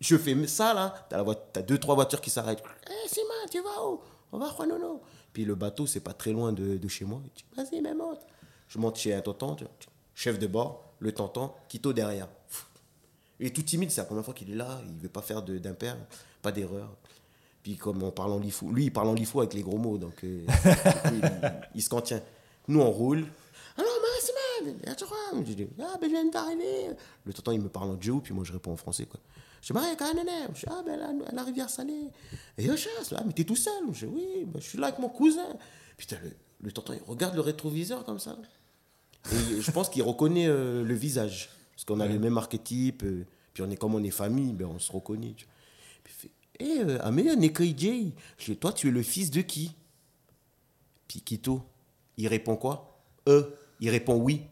je 0.00 0.16
fais 0.16 0.46
ça 0.46 0.72
là, 0.74 0.94
t'as, 1.10 1.24
la 1.24 1.62
deux, 1.62 1.78
trois 1.78 1.94
voitures 1.94 2.20
qui 2.20 2.30
s'arrêtent. 2.30 2.62
Hé 2.88 3.08
Simon, 3.08 3.48
tu 3.50 3.60
vas 3.60 3.86
où? 3.88 4.00
On 4.30 4.38
va 4.38 4.46
à 4.46 4.54
Juanono. 4.54 5.02
Puis 5.32 5.44
le 5.44 5.54
bateau, 5.54 5.86
c'est 5.86 6.00
pas 6.00 6.12
très 6.12 6.32
loin 6.32 6.52
de, 6.52 6.76
de 6.76 6.88
chez 6.88 7.04
moi. 7.04 7.20
Il 7.24 7.30
dit, 7.32 7.44
Vas-y, 7.56 7.80
mais 7.80 7.94
monte. 7.94 8.20
Je 8.68 8.78
monte 8.78 8.96
chez 8.96 9.14
un 9.14 9.20
tonton, 9.20 9.54
tu 9.56 9.64
vois. 9.64 9.72
chef 10.14 10.38
de 10.38 10.46
bord, 10.46 10.92
le 11.00 11.12
tonton, 11.12 11.50
Quito 11.68 11.92
derrière. 11.92 12.28
Il 13.40 13.46
est 13.46 13.50
tout 13.50 13.62
timide, 13.62 13.90
c'est 13.90 14.00
la 14.00 14.04
première 14.06 14.24
fois 14.24 14.34
qu'il 14.34 14.50
est 14.52 14.54
là, 14.54 14.80
il 14.86 14.94
veut 15.02 15.08
pas 15.08 15.22
faire 15.22 15.42
de- 15.42 15.60
pas 16.40 16.52
d'erreur. 16.52 16.96
Puis 17.62 17.76
comme 17.76 18.02
on 18.02 18.10
parle 18.10 18.32
en 18.32 18.38
lifou, 18.38 18.72
lui 18.72 18.84
il 18.86 18.92
parle 18.92 19.08
en 19.08 19.14
lifou 19.14 19.40
avec 19.40 19.54
les 19.54 19.62
gros 19.62 19.78
mots, 19.78 19.98
donc 19.98 20.24
euh, 20.24 20.44
coup, 20.46 21.14
il, 21.14 21.52
il 21.76 21.82
se 21.82 21.88
contient. 21.88 22.20
Nous 22.68 22.80
on 22.80 22.90
roule. 22.90 23.24
Alors, 23.76 23.88
crois 24.96 25.16
Je 25.46 25.52
dis, 25.52 25.66
ah 25.80 25.96
ben 26.00 26.06
je 26.08 26.14
viens 26.14 26.24
d'arriver. 26.28 26.90
Le 27.24 27.32
tonton 27.32 27.52
il 27.52 27.60
me 27.60 27.68
parle 27.68 27.90
en 27.90 28.00
Joe, 28.00 28.20
puis 28.22 28.34
moi 28.34 28.44
je 28.44 28.52
réponds 28.52 28.72
en 28.72 28.76
français 28.76 29.06
quoi. 29.06 29.20
Je 29.60 29.68
dis, 29.68 29.72
Marie, 29.74 29.96
quand 29.96 30.06
Je 30.54 30.60
dis, 30.60 30.66
ah 30.68 30.82
ben 30.84 30.98
la, 30.98 31.12
la 31.32 31.42
rivière 31.44 31.70
salée. 31.70 32.08
Et 32.58 32.64
yo, 32.64 32.76
chasse, 32.76 33.12
là, 33.12 33.22
mais 33.24 33.32
t'es 33.32 33.44
tout 33.44 33.56
seul 33.56 33.72
Je 33.92 34.06
dis, 34.06 34.12
oui, 34.12 34.44
ben, 34.44 34.60
je 34.60 34.68
suis 34.68 34.78
là 34.78 34.88
avec 34.88 34.98
mon 34.98 35.08
cousin. 35.08 35.46
Putain, 35.96 36.16
le, 36.22 36.32
le 36.62 36.72
tonton 36.72 36.94
il 36.94 37.08
regarde 37.08 37.34
le 37.36 37.40
rétroviseur 37.42 38.04
comme 38.04 38.18
ça. 38.18 38.36
Et 39.32 39.60
je 39.60 39.70
pense 39.70 39.88
qu'il 39.88 40.02
reconnaît 40.02 40.48
euh, 40.48 40.82
le 40.82 40.94
visage. 40.94 41.48
Parce 41.74 41.84
qu'on 41.84 42.00
a 42.00 42.06
les 42.06 42.18
mêmes 42.18 42.38
archétypes. 42.38 43.04
euh, 43.04 43.24
puis 43.54 43.62
on 43.62 43.70
est 43.70 43.76
comme 43.76 43.94
on 43.94 44.02
est 44.02 44.10
famille, 44.10 44.52
ben 44.52 44.66
on 44.66 44.78
se 44.78 44.90
reconnaît. 44.90 45.34
tu 45.36 45.44
vois. 45.46 45.51
Il 46.62 46.70
Hé, 46.70 46.80
euh, 46.80 46.98
Amélia, 47.02 47.36
Nekoi 47.36 47.74
Jay, 47.76 48.12
je 48.38 48.52
dis, 48.52 48.58
toi, 48.58 48.72
tu 48.72 48.88
es 48.88 48.90
le 48.90 49.02
fils 49.02 49.30
de 49.30 49.40
qui? 49.40 49.74
Puis 51.08 51.20
Kito, 51.20 51.62
il 52.16 52.28
répond 52.28 52.56
quoi? 52.56 53.00
Euh, 53.28 53.50
il 53.80 53.90
répond 53.90 54.16
oui. 54.16 54.42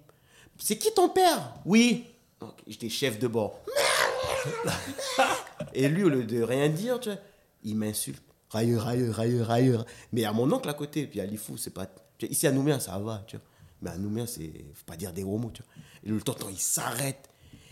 C'est 0.59 0.77
qui 0.77 0.93
ton 0.93 1.09
père? 1.09 1.55
Oui. 1.65 2.05
Donc, 2.41 2.55
J'étais 2.66 2.89
chef 2.89 3.19
de 3.19 3.28
bord. 3.28 3.61
Et 5.74 5.89
lui, 5.89 6.05
au 6.05 6.09
lieu 6.09 6.24
de 6.24 6.43
rien 6.43 6.69
dire, 6.69 7.01
tu 7.01 7.11
vois, 7.11 7.19
il 7.62 7.77
m'insulte. 7.77 8.23
Railleur, 8.51 8.82
railleur, 8.82 9.15
railleur, 9.15 9.47
railleur. 9.47 9.87
Mais 10.12 10.24
à 10.24 10.32
mon 10.32 10.51
oncle 10.51 10.69
à 10.69 10.74
côté, 10.74 11.07
puis 11.07 11.20
à 11.20 11.27
Lifou, 11.27 11.57
c'est 11.57 11.70
pas. 11.70 11.87
tu 12.19 12.27
vois, 12.27 12.32
Ici 12.32 12.47
à 12.47 12.53
Nouméa, 12.53 12.81
ça 12.81 12.99
va, 12.99 13.23
tu 13.27 13.37
vois. 13.37 13.45
Mais 13.81 13.91
à 13.91 13.97
Nouméa, 13.97 14.27
c'est. 14.27 14.51
Faut 14.74 14.85
pas 14.85 14.97
dire 14.97 15.12
des 15.12 15.23
gros 15.23 15.39
mots, 15.39 15.53
tu 15.55 15.62
vois. 15.62 15.73
Et 16.03 16.09
le 16.09 16.20
tonton, 16.20 16.49
il 16.51 16.59
s'arrête. 16.59 17.31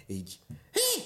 Et 0.09 0.15
il 0.15 0.25
dit 0.25 0.41
Hé, 0.75 1.03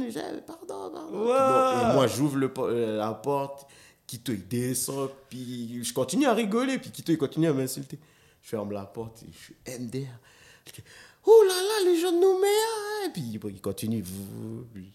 Eh, 0.00 0.40
Pardon, 0.46 0.90
pardon. 0.92 1.10
Wow. 1.12 1.90
Et 1.90 1.94
moi, 1.94 2.06
j'ouvre 2.06 2.36
le 2.36 2.52
euh, 2.58 2.98
la 2.98 3.12
porte. 3.14 3.66
Kito, 4.06 4.32
il 4.32 4.46
descend. 4.48 5.10
Puis 5.28 5.82
je 5.84 5.92
continue 5.92 6.26
à 6.26 6.34
rigoler. 6.34 6.78
Puis 6.78 6.90
Kito, 6.90 7.12
il 7.12 7.18
continue 7.18 7.46
à 7.48 7.52
m'insulter. 7.52 7.98
Je 8.42 8.48
ferme 8.48 8.72
la 8.72 8.84
porte. 8.84 9.22
Et 9.22 9.26
je 9.32 9.38
suis 9.38 9.56
MDR. 9.80 10.06
Oh 11.26 11.44
là 11.46 11.54
là, 11.54 11.90
les 11.90 12.00
gens 12.00 12.12
de 12.12 12.16
Nouméa. 12.18 12.48
hein. 12.48 13.06
Et 13.08 13.12
puis 13.12 13.38
bon, 13.38 13.48
il 13.48 13.60
continue. 13.60 14.02
Puis- 14.72 14.92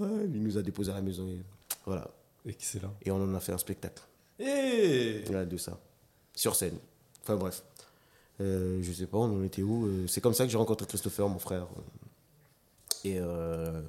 ouais, 0.00 0.08
il 0.32 0.42
nous 0.42 0.58
a 0.58 0.62
déposé 0.62 0.90
à 0.90 0.94
la 0.94 1.02
maison. 1.02 1.26
et 1.28 1.40
voilà. 1.86 2.08
Excellent. 2.46 2.94
Et 3.02 3.10
on 3.10 3.16
en 3.22 3.34
a 3.34 3.40
fait 3.40 3.52
un 3.52 3.58
spectacle. 3.58 4.02
Et 4.38 5.22
Voilà, 5.26 5.44
de 5.44 5.56
ça. 5.56 5.78
Sur 6.34 6.56
scène. 6.56 6.76
Enfin 7.22 7.36
bref. 7.36 7.62
Euh, 8.40 8.80
je 8.82 8.92
sais 8.92 9.06
pas, 9.06 9.18
on 9.18 9.38
en 9.40 9.44
était 9.44 9.62
où. 9.62 9.86
euh, 9.86 10.06
C'est 10.08 10.20
comme 10.20 10.34
ça 10.34 10.44
que 10.44 10.50
j'ai 10.50 10.58
rencontré 10.58 10.86
Christopher, 10.86 11.28
mon 11.28 11.38
frère. 11.38 11.68
Et 13.04 13.18
euh, 13.18 13.82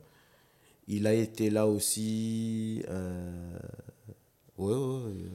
il 0.87 1.07
a 1.07 1.13
été 1.13 1.49
là 1.49 1.67
aussi. 1.67 2.83
euh, 2.89 3.57
ouais, 4.57 4.73
ouais, 4.73 5.03
ouais, 5.03 5.29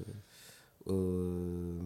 euh, 0.89 1.79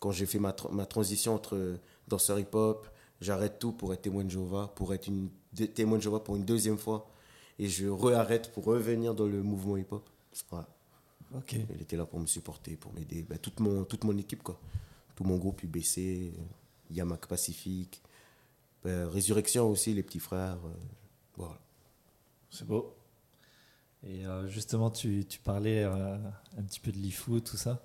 quand 0.00 0.10
j'ai 0.12 0.26
fait 0.26 0.38
ma, 0.38 0.52
tra- 0.52 0.72
ma 0.72 0.86
transition 0.86 1.34
entre 1.34 1.78
danseur 2.08 2.38
hip-hop, 2.38 2.86
j'arrête 3.20 3.58
tout 3.58 3.72
pour 3.72 3.92
être 3.94 4.02
témoin 4.02 4.24
de 4.24 4.30
Jéhovah, 4.30 4.72
pour 4.74 4.92
être 4.94 5.08
une, 5.08 5.28
témoin 5.74 5.96
de 5.98 6.02
Jéhovah 6.02 6.20
pour 6.20 6.36
une 6.36 6.44
deuxième 6.44 6.78
fois. 6.78 7.10
Et 7.58 7.68
je 7.68 7.86
re-arrête 7.86 8.52
pour 8.52 8.64
revenir 8.64 9.14
dans 9.14 9.26
le 9.26 9.42
mouvement 9.42 9.76
hip-hop. 9.76 10.08
Voilà. 10.50 10.68
Ok. 11.36 11.54
Elle 11.72 11.82
était 11.82 11.96
là 11.96 12.04
pour 12.04 12.20
me 12.20 12.26
supporter, 12.26 12.76
pour 12.76 12.92
m'aider. 12.92 13.22
Ben, 13.22 13.38
toute, 13.38 13.60
mon, 13.60 13.84
toute 13.84 14.04
mon 14.04 14.16
équipe, 14.18 14.42
quoi. 14.42 14.58
Tout 15.14 15.24
mon 15.24 15.36
groupe 15.36 15.62
UBC, 15.62 16.32
Yamac 16.90 17.26
Pacifique, 17.26 18.02
Résurrection 18.84 19.68
aussi, 19.70 19.94
les 19.94 20.02
petits 20.02 20.18
frères. 20.20 20.58
euh, 20.64 20.74
voilà. 21.36 21.58
C'est 22.50 22.66
beau. 22.66 22.94
Et 24.06 24.26
euh, 24.26 24.46
justement, 24.48 24.90
tu, 24.90 25.24
tu 25.26 25.38
parlais 25.38 25.82
euh, 25.84 26.16
un 26.58 26.62
petit 26.62 26.80
peu 26.80 26.92
de 26.92 26.98
l'IFU, 26.98 27.40
tout 27.42 27.56
ça. 27.56 27.82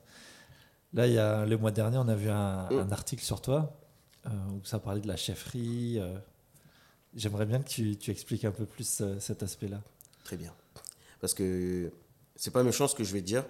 Là, 0.93 1.07
il 1.07 1.13
y 1.13 1.17
a, 1.19 1.45
le 1.45 1.57
mois 1.57 1.71
dernier, 1.71 1.97
on 1.97 2.07
a 2.07 2.15
vu 2.15 2.29
un, 2.29 2.67
Mm. 2.69 2.79
un 2.79 2.91
article 2.91 3.23
sur 3.23 3.41
toi 3.41 3.79
euh, 4.25 4.29
où 4.51 4.65
ça 4.65 4.79
parlait 4.79 5.01
de 5.01 5.07
la 5.07 5.15
chefferie. 5.15 5.97
euh. 5.99 6.17
J'aimerais 7.15 7.45
bien 7.45 7.59
que 7.61 7.67
tu, 7.69 7.95
tu 7.97 8.11
expliques 8.11 8.45
un 8.45 8.51
peu 8.51 8.65
plus 8.65 9.01
euh, 9.01 9.19
cet 9.19 9.41
aspect-là. 9.43 9.81
Très 10.23 10.35
bien. 10.37 10.53
Parce 11.21 11.33
que 11.33 11.91
c'est 12.35 12.51
pas 12.51 12.63
méchant 12.63 12.87
ce 12.87 12.95
que 12.95 13.03
je 13.03 13.13
vais 13.13 13.21
dire, 13.21 13.45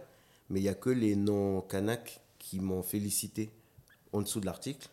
mais 0.49 0.59
il 0.59 0.63
n'y 0.63 0.69
a 0.69 0.75
que 0.75 0.89
les 0.89 1.15
non-Kanaks 1.15 2.21
qui 2.37 2.59
m'ont 2.59 2.83
félicité 2.83 3.51
en 4.13 4.21
dessous 4.21 4.39
de 4.39 4.45
l'article. 4.45 4.87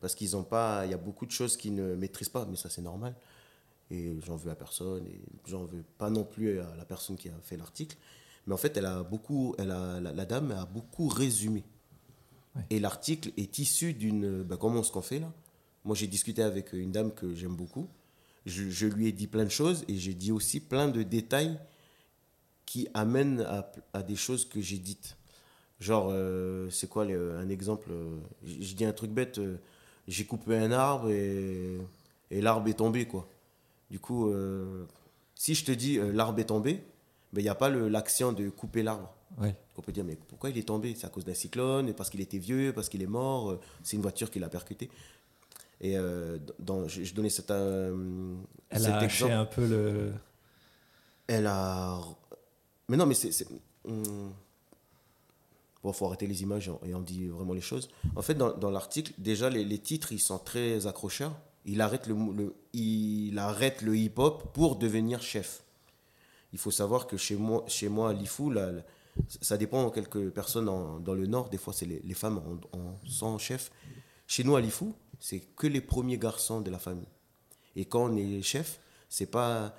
Parce 0.00 0.14
qu'ils 0.14 0.36
ont 0.36 0.44
pas. 0.44 0.84
Il 0.84 0.90
y 0.90 0.94
a 0.94 0.98
beaucoup 0.98 1.26
de 1.26 1.30
choses 1.30 1.56
qu'ils 1.56 1.74
ne 1.74 1.94
maîtrisent 1.94 2.28
pas, 2.28 2.46
mais 2.46 2.56
ça 2.56 2.68
c'est 2.68 2.82
normal. 2.82 3.14
Et 3.90 4.18
j'en 4.26 4.36
veux 4.36 4.50
à 4.50 4.56
personne, 4.56 5.06
et 5.06 5.20
j'en 5.46 5.64
veux 5.64 5.84
pas 5.96 6.10
non 6.10 6.24
plus 6.24 6.58
à 6.60 6.74
la 6.76 6.84
personne 6.84 7.16
qui 7.16 7.28
a 7.28 7.38
fait 7.42 7.56
l'article. 7.56 7.96
Mais 8.46 8.54
en 8.54 8.56
fait, 8.56 8.76
elle 8.76 8.86
a 8.86 9.02
beaucoup, 9.02 9.54
elle 9.58 9.70
a, 9.70 10.00
la, 10.00 10.12
la 10.12 10.24
dame 10.24 10.50
a 10.52 10.66
beaucoup 10.66 11.08
résumé. 11.08 11.64
Ouais. 12.54 12.62
Et 12.70 12.80
l'article 12.80 13.30
est 13.36 13.58
issu 13.58 13.94
d'une. 13.94 14.42
Ben, 14.42 14.56
comment 14.56 14.82
ce 14.82 14.90
qu'on 14.92 15.02
fait 15.02 15.20
là? 15.20 15.32
Moi, 15.84 15.94
j'ai 15.94 16.08
discuté 16.08 16.42
avec 16.42 16.72
une 16.72 16.90
dame 16.90 17.12
que 17.14 17.32
j'aime 17.34 17.54
beaucoup. 17.54 17.88
Je, 18.44 18.70
je 18.70 18.86
lui 18.86 19.06
ai 19.06 19.12
dit 19.12 19.26
plein 19.28 19.44
de 19.44 19.50
choses 19.50 19.84
et 19.88 19.96
j'ai 19.96 20.14
dit 20.14 20.32
aussi 20.32 20.60
plein 20.60 20.88
de 20.88 21.02
détails 21.02 21.58
qui 22.64 22.88
amènent 22.94 23.40
à, 23.42 23.70
à 23.92 24.02
des 24.02 24.16
choses 24.16 24.44
que 24.48 24.60
j'ai 24.60 24.78
dites. 24.78 25.16
Genre, 25.78 26.08
euh, 26.10 26.68
c'est 26.70 26.88
quoi 26.88 27.04
le- 27.04 27.36
un 27.36 27.48
exemple? 27.48 27.88
Euh, 27.92 28.18
Je 28.44 28.60
je 28.62 28.74
dis 28.74 28.84
un 28.84 28.92
truc 28.92 29.10
bête. 29.12 29.38
euh, 29.38 29.58
j'ai 30.08 30.24
coupé 30.24 30.56
un 30.56 30.70
arbre 30.72 31.10
et, 31.10 31.78
et 32.30 32.40
l'arbre 32.40 32.68
est 32.68 32.74
tombé, 32.74 33.06
quoi. 33.06 33.28
Du 33.90 33.98
coup, 34.00 34.28
euh, 34.30 34.84
si 35.34 35.54
je 35.54 35.64
te 35.64 35.72
dis 35.72 35.98
euh, 35.98 36.12
l'arbre 36.12 36.38
est 36.40 36.44
tombé, 36.44 36.82
il 37.34 37.42
n'y 37.42 37.48
a 37.48 37.54
pas 37.54 37.68
l'action 37.68 38.32
de 38.32 38.48
couper 38.48 38.82
l'arbre. 38.82 39.12
Ouais. 39.38 39.54
On 39.76 39.82
peut 39.82 39.92
dire, 39.92 40.04
mais 40.04 40.16
pourquoi 40.28 40.50
il 40.50 40.56
est 40.58 40.62
tombé? 40.66 40.94
C'est 40.96 41.06
à 41.06 41.10
cause 41.10 41.24
d'un 41.24 41.34
cyclone, 41.34 41.92
parce 41.92 42.08
qu'il 42.10 42.20
était 42.20 42.38
vieux, 42.38 42.72
parce 42.72 42.88
qu'il 42.88 43.02
est 43.02 43.06
mort, 43.06 43.50
euh, 43.50 43.60
c'est 43.82 43.96
une 43.96 44.02
voiture 44.02 44.30
qui 44.30 44.38
l'a 44.38 44.48
percuté. 44.48 44.90
Et 45.80 45.94
dans, 46.58 46.88
je, 46.88 47.04
je 47.04 47.12
donnais 47.14 47.28
cet, 47.28 47.50
Elle 47.50 48.80
cet 48.80 48.90
a 48.92 49.40
un 49.40 49.44
peu 49.44 49.66
le. 49.66 50.12
Elle 51.26 51.46
a. 51.46 52.00
Mais 52.88 52.96
non, 52.96 53.04
mais 53.04 53.12
c'est. 53.12 53.30
c'est- 53.30 53.46
hum. 53.84 54.32
Bon, 55.86 55.92
faut 55.92 56.06
arrêter 56.06 56.26
les 56.26 56.42
images 56.42 56.68
et 56.84 56.96
on, 56.96 57.00
dit 57.00 57.28
vraiment 57.28 57.54
les 57.54 57.60
choses. 57.60 57.88
En 58.16 58.22
fait, 58.22 58.34
dans, 58.34 58.70
l'article, 58.72 59.12
déjà, 59.18 59.48
les, 59.48 59.78
titres, 59.78 60.10
ils 60.10 60.18
sont 60.18 60.40
très 60.40 60.88
accrocheurs. 60.88 61.38
Il 61.64 61.80
arrête 61.80 62.08
le, 62.08 63.96
hip-hop 63.96 64.52
pour 64.52 64.74
devenir 64.74 65.22
chef. 65.22 65.62
Il 66.52 66.58
faut 66.58 66.72
savoir 66.72 67.06
que 67.06 67.16
chez 67.16 67.36
moi, 67.36 67.62
chez 67.68 67.88
moi 67.88 68.10
à 68.10 68.14
là, 68.50 68.72
ça 69.40 69.56
dépend 69.56 69.84
de 69.84 69.90
quelques 69.90 70.30
personnes 70.30 70.64
dans 70.64 71.14
le 71.14 71.26
Nord. 71.28 71.50
Des 71.50 71.56
fois, 71.56 71.72
c'est 71.72 71.86
les, 71.86 72.14
femmes 72.14 72.38
en, 72.72 72.76
en 72.76 72.98
sont 73.06 73.38
chef. 73.38 73.70
Chez 74.26 74.42
nous 74.42 74.56
à 74.56 74.60
l'IFU, 74.60 74.86
c'est 75.20 75.38
que 75.38 75.68
les 75.68 75.80
premiers 75.80 76.18
garçons 76.18 76.62
de 76.62 76.70
la 76.72 76.80
famille. 76.80 77.06
Et 77.76 77.84
quand 77.84 78.10
on 78.10 78.16
est 78.16 78.42
chef, 78.42 78.80
c'est 79.08 79.30
pas 79.30 79.72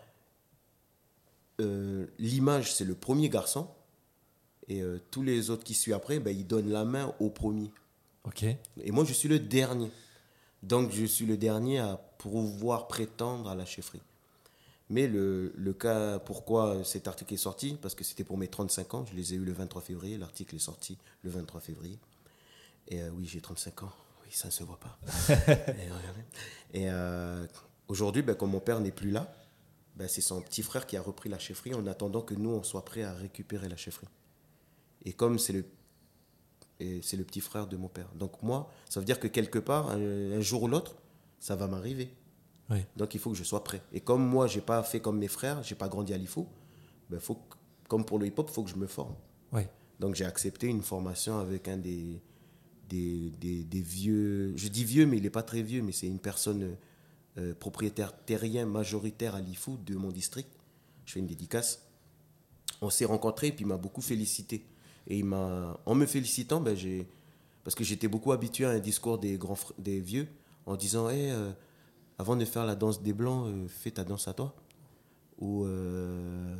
euh, 1.59 2.07
l'image, 2.17 2.73
c'est 2.73 2.85
le 2.85 2.95
premier 2.95 3.27
garçon. 3.27 3.67
Et 4.67 4.81
euh, 4.81 4.99
tous 5.11 5.23
les 5.23 5.49
autres 5.49 5.63
qui 5.63 5.73
suivent 5.73 5.95
après, 5.95 6.19
ben, 6.19 6.35
ils 6.35 6.45
donnent 6.45 6.69
la 6.69 6.85
main 6.85 7.13
au 7.19 7.29
premier. 7.29 7.71
Ok. 8.25 8.43
Et 8.43 8.91
moi, 8.91 9.05
je 9.05 9.13
suis 9.13 9.29
le 9.29 9.39
dernier. 9.39 9.91
Donc, 10.63 10.91
je 10.91 11.05
suis 11.05 11.25
le 11.25 11.37
dernier 11.37 11.79
à 11.79 11.97
pouvoir 12.17 12.87
prétendre 12.87 13.49
à 13.49 13.55
la 13.55 13.65
chefferie. 13.65 14.01
Mais 14.89 15.07
le, 15.07 15.53
le 15.55 15.73
cas, 15.73 16.19
pourquoi 16.19 16.83
cet 16.83 17.07
article 17.07 17.33
est 17.33 17.37
sorti 17.37 17.77
Parce 17.81 17.93
que 17.93 18.03
c'était 18.03 18.23
pour 18.23 18.37
mes 18.37 18.47
35 18.47 18.93
ans. 18.93 19.05
Je 19.05 19.15
les 19.15 19.33
ai 19.33 19.37
eu 19.37 19.43
le 19.43 19.51
23 19.51 19.81
février. 19.81 20.17
L'article 20.17 20.55
est 20.55 20.59
sorti 20.59 20.97
le 21.23 21.29
23 21.29 21.61
février. 21.61 21.99
Et 22.87 23.01
euh, 23.01 23.09
oui, 23.13 23.25
j'ai 23.25 23.41
35 23.41 23.83
ans. 23.83 23.91
Oui, 24.23 24.31
ça 24.31 24.47
ne 24.47 24.51
se 24.51 24.63
voit 24.63 24.79
pas. 24.79 24.97
et 26.73 26.89
euh, 26.89 27.45
aujourd'hui, 27.87 28.21
ben, 28.21 28.35
comme 28.35 28.51
mon 28.51 28.59
père 28.59 28.79
n'est 28.79 28.91
plus 28.91 29.11
là, 29.11 29.33
ben, 29.95 30.07
c'est 30.07 30.21
son 30.21 30.41
petit 30.41 30.63
frère 30.63 30.85
qui 30.85 30.95
a 30.95 31.01
repris 31.01 31.29
la 31.29 31.39
chefferie 31.39 31.73
en 31.73 31.85
attendant 31.87 32.21
que 32.21 32.33
nous, 32.33 32.51
on 32.51 32.63
soit 32.63 32.85
prêts 32.85 33.03
à 33.03 33.13
récupérer 33.13 33.67
la 33.67 33.77
chefferie. 33.77 34.07
Et 35.07 35.13
comme 35.13 35.39
c'est 35.39 35.53
le 35.53 35.63
et 36.79 37.01
c'est 37.01 37.17
le 37.17 37.23
petit 37.23 37.39
frère 37.41 37.65
de 37.65 37.75
mon 37.75 37.87
père. 37.87 38.09
Donc 38.13 38.43
moi, 38.43 38.69
ça 38.87 38.99
veut 38.99 39.05
dire 39.05 39.19
que 39.19 39.27
quelque 39.27 39.57
part, 39.57 39.89
un, 39.89 40.31
un 40.33 40.41
jour 40.41 40.61
ou 40.63 40.67
l'autre, 40.67 40.95
ça 41.39 41.55
va 41.55 41.67
m'arriver. 41.67 42.13
Oui. 42.69 42.79
Donc 42.97 43.15
il 43.15 43.19
faut 43.19 43.31
que 43.31 43.37
je 43.37 43.43
sois 43.43 43.63
prêt. 43.63 43.81
Et 43.93 43.99
comme 44.01 44.23
moi, 44.23 44.45
j'ai 44.45 44.61
pas 44.61 44.83
fait 44.83 44.99
comme 44.99 45.17
mes 45.17 45.27
frères, 45.29 45.63
j'ai 45.63 45.73
pas 45.75 45.87
grandi 45.87 46.13
à 46.13 46.17
l'IFO, 46.17 46.45
ben 47.09 47.19
faut 47.19 47.35
que- 47.35 47.55
comme 47.87 48.05
pour 48.05 48.19
le 48.19 48.27
hip-hop, 48.27 48.47
il 48.51 48.53
faut 48.53 48.63
que 48.63 48.69
je 48.69 48.75
me 48.75 48.85
forme. 48.85 49.15
Oui. 49.53 49.61
Donc 49.99 50.13
j'ai 50.15 50.25
accepté 50.25 50.67
une 50.67 50.83
formation 50.83 51.39
avec 51.39 51.67
un 51.67 51.77
des, 51.77 52.21
des, 52.89 53.31
des, 53.39 53.63
des 53.63 53.81
vieux, 53.81 54.55
je 54.57 54.67
dis 54.67 54.83
vieux, 54.83 55.05
mais 55.07 55.17
il 55.17 55.23
n'est 55.23 55.29
pas 55.31 55.43
très 55.43 55.63
vieux, 55.63 55.81
mais 55.81 55.93
c'est 55.93 56.05
une 56.07 56.19
personne 56.19 56.75
euh, 57.39 57.55
propriétaire 57.55 58.13
terrien 58.25 58.65
majoritaire 58.67 59.33
à 59.35 59.41
l'IFO 59.41 59.77
de 59.83 59.95
mon 59.95 60.11
district. 60.11 60.49
Je 61.05 61.13
fais 61.13 61.19
une 61.21 61.27
dédicace. 61.27 61.81
On 62.81 62.89
s'est 62.91 63.05
rencontrés, 63.05 63.51
puis 63.51 63.63
il 63.63 63.67
m'a 63.67 63.77
beaucoup 63.77 64.01
félicité. 64.01 64.63
Et 65.07 65.19
il 65.19 65.25
m'a, 65.25 65.79
en 65.85 65.95
me 65.95 66.05
félicitant, 66.05 66.59
ben, 66.59 66.75
j'ai, 66.75 67.07
parce 67.63 67.75
que 67.75 67.83
j'étais 67.83 68.07
beaucoup 68.07 68.31
habitué 68.31 68.65
à 68.65 68.71
un 68.71 68.79
discours 68.79 69.17
des, 69.17 69.37
grands, 69.37 69.57
des 69.77 69.99
vieux, 69.99 70.27
en 70.65 70.75
disant, 70.75 71.09
Hey, 71.09 71.31
euh, 71.31 71.51
avant 72.17 72.35
de 72.35 72.45
faire 72.45 72.65
la 72.65 72.75
danse 72.75 73.01
des 73.01 73.13
blancs, 73.13 73.47
euh, 73.47 73.67
fais 73.67 73.91
ta 73.91 74.03
danse 74.03 74.27
à 74.27 74.33
toi. 74.33 74.53
Ou 75.39 75.65
euh, 75.65 76.55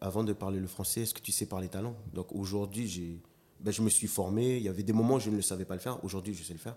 avant 0.00 0.24
de 0.24 0.32
parler 0.32 0.60
le 0.60 0.66
français, 0.66 1.02
est-ce 1.02 1.14
que 1.14 1.20
tu 1.20 1.32
sais 1.32 1.46
parler 1.46 1.68
ta 1.68 1.82
langue? 1.82 1.96
Donc 2.14 2.32
aujourd'hui, 2.32 2.88
j'ai, 2.88 3.20
ben, 3.60 3.72
je 3.72 3.82
me 3.82 3.90
suis 3.90 4.06
formé. 4.06 4.56
Il 4.56 4.62
y 4.62 4.68
avait 4.68 4.82
des 4.82 4.92
moments 4.92 5.16
où 5.16 5.20
je 5.20 5.30
ne 5.30 5.36
le 5.36 5.42
savais 5.42 5.64
pas 5.64 5.74
le 5.74 5.80
faire. 5.80 6.02
Aujourd'hui, 6.04 6.34
je 6.34 6.42
sais 6.42 6.54
le 6.54 6.58
faire. 6.58 6.76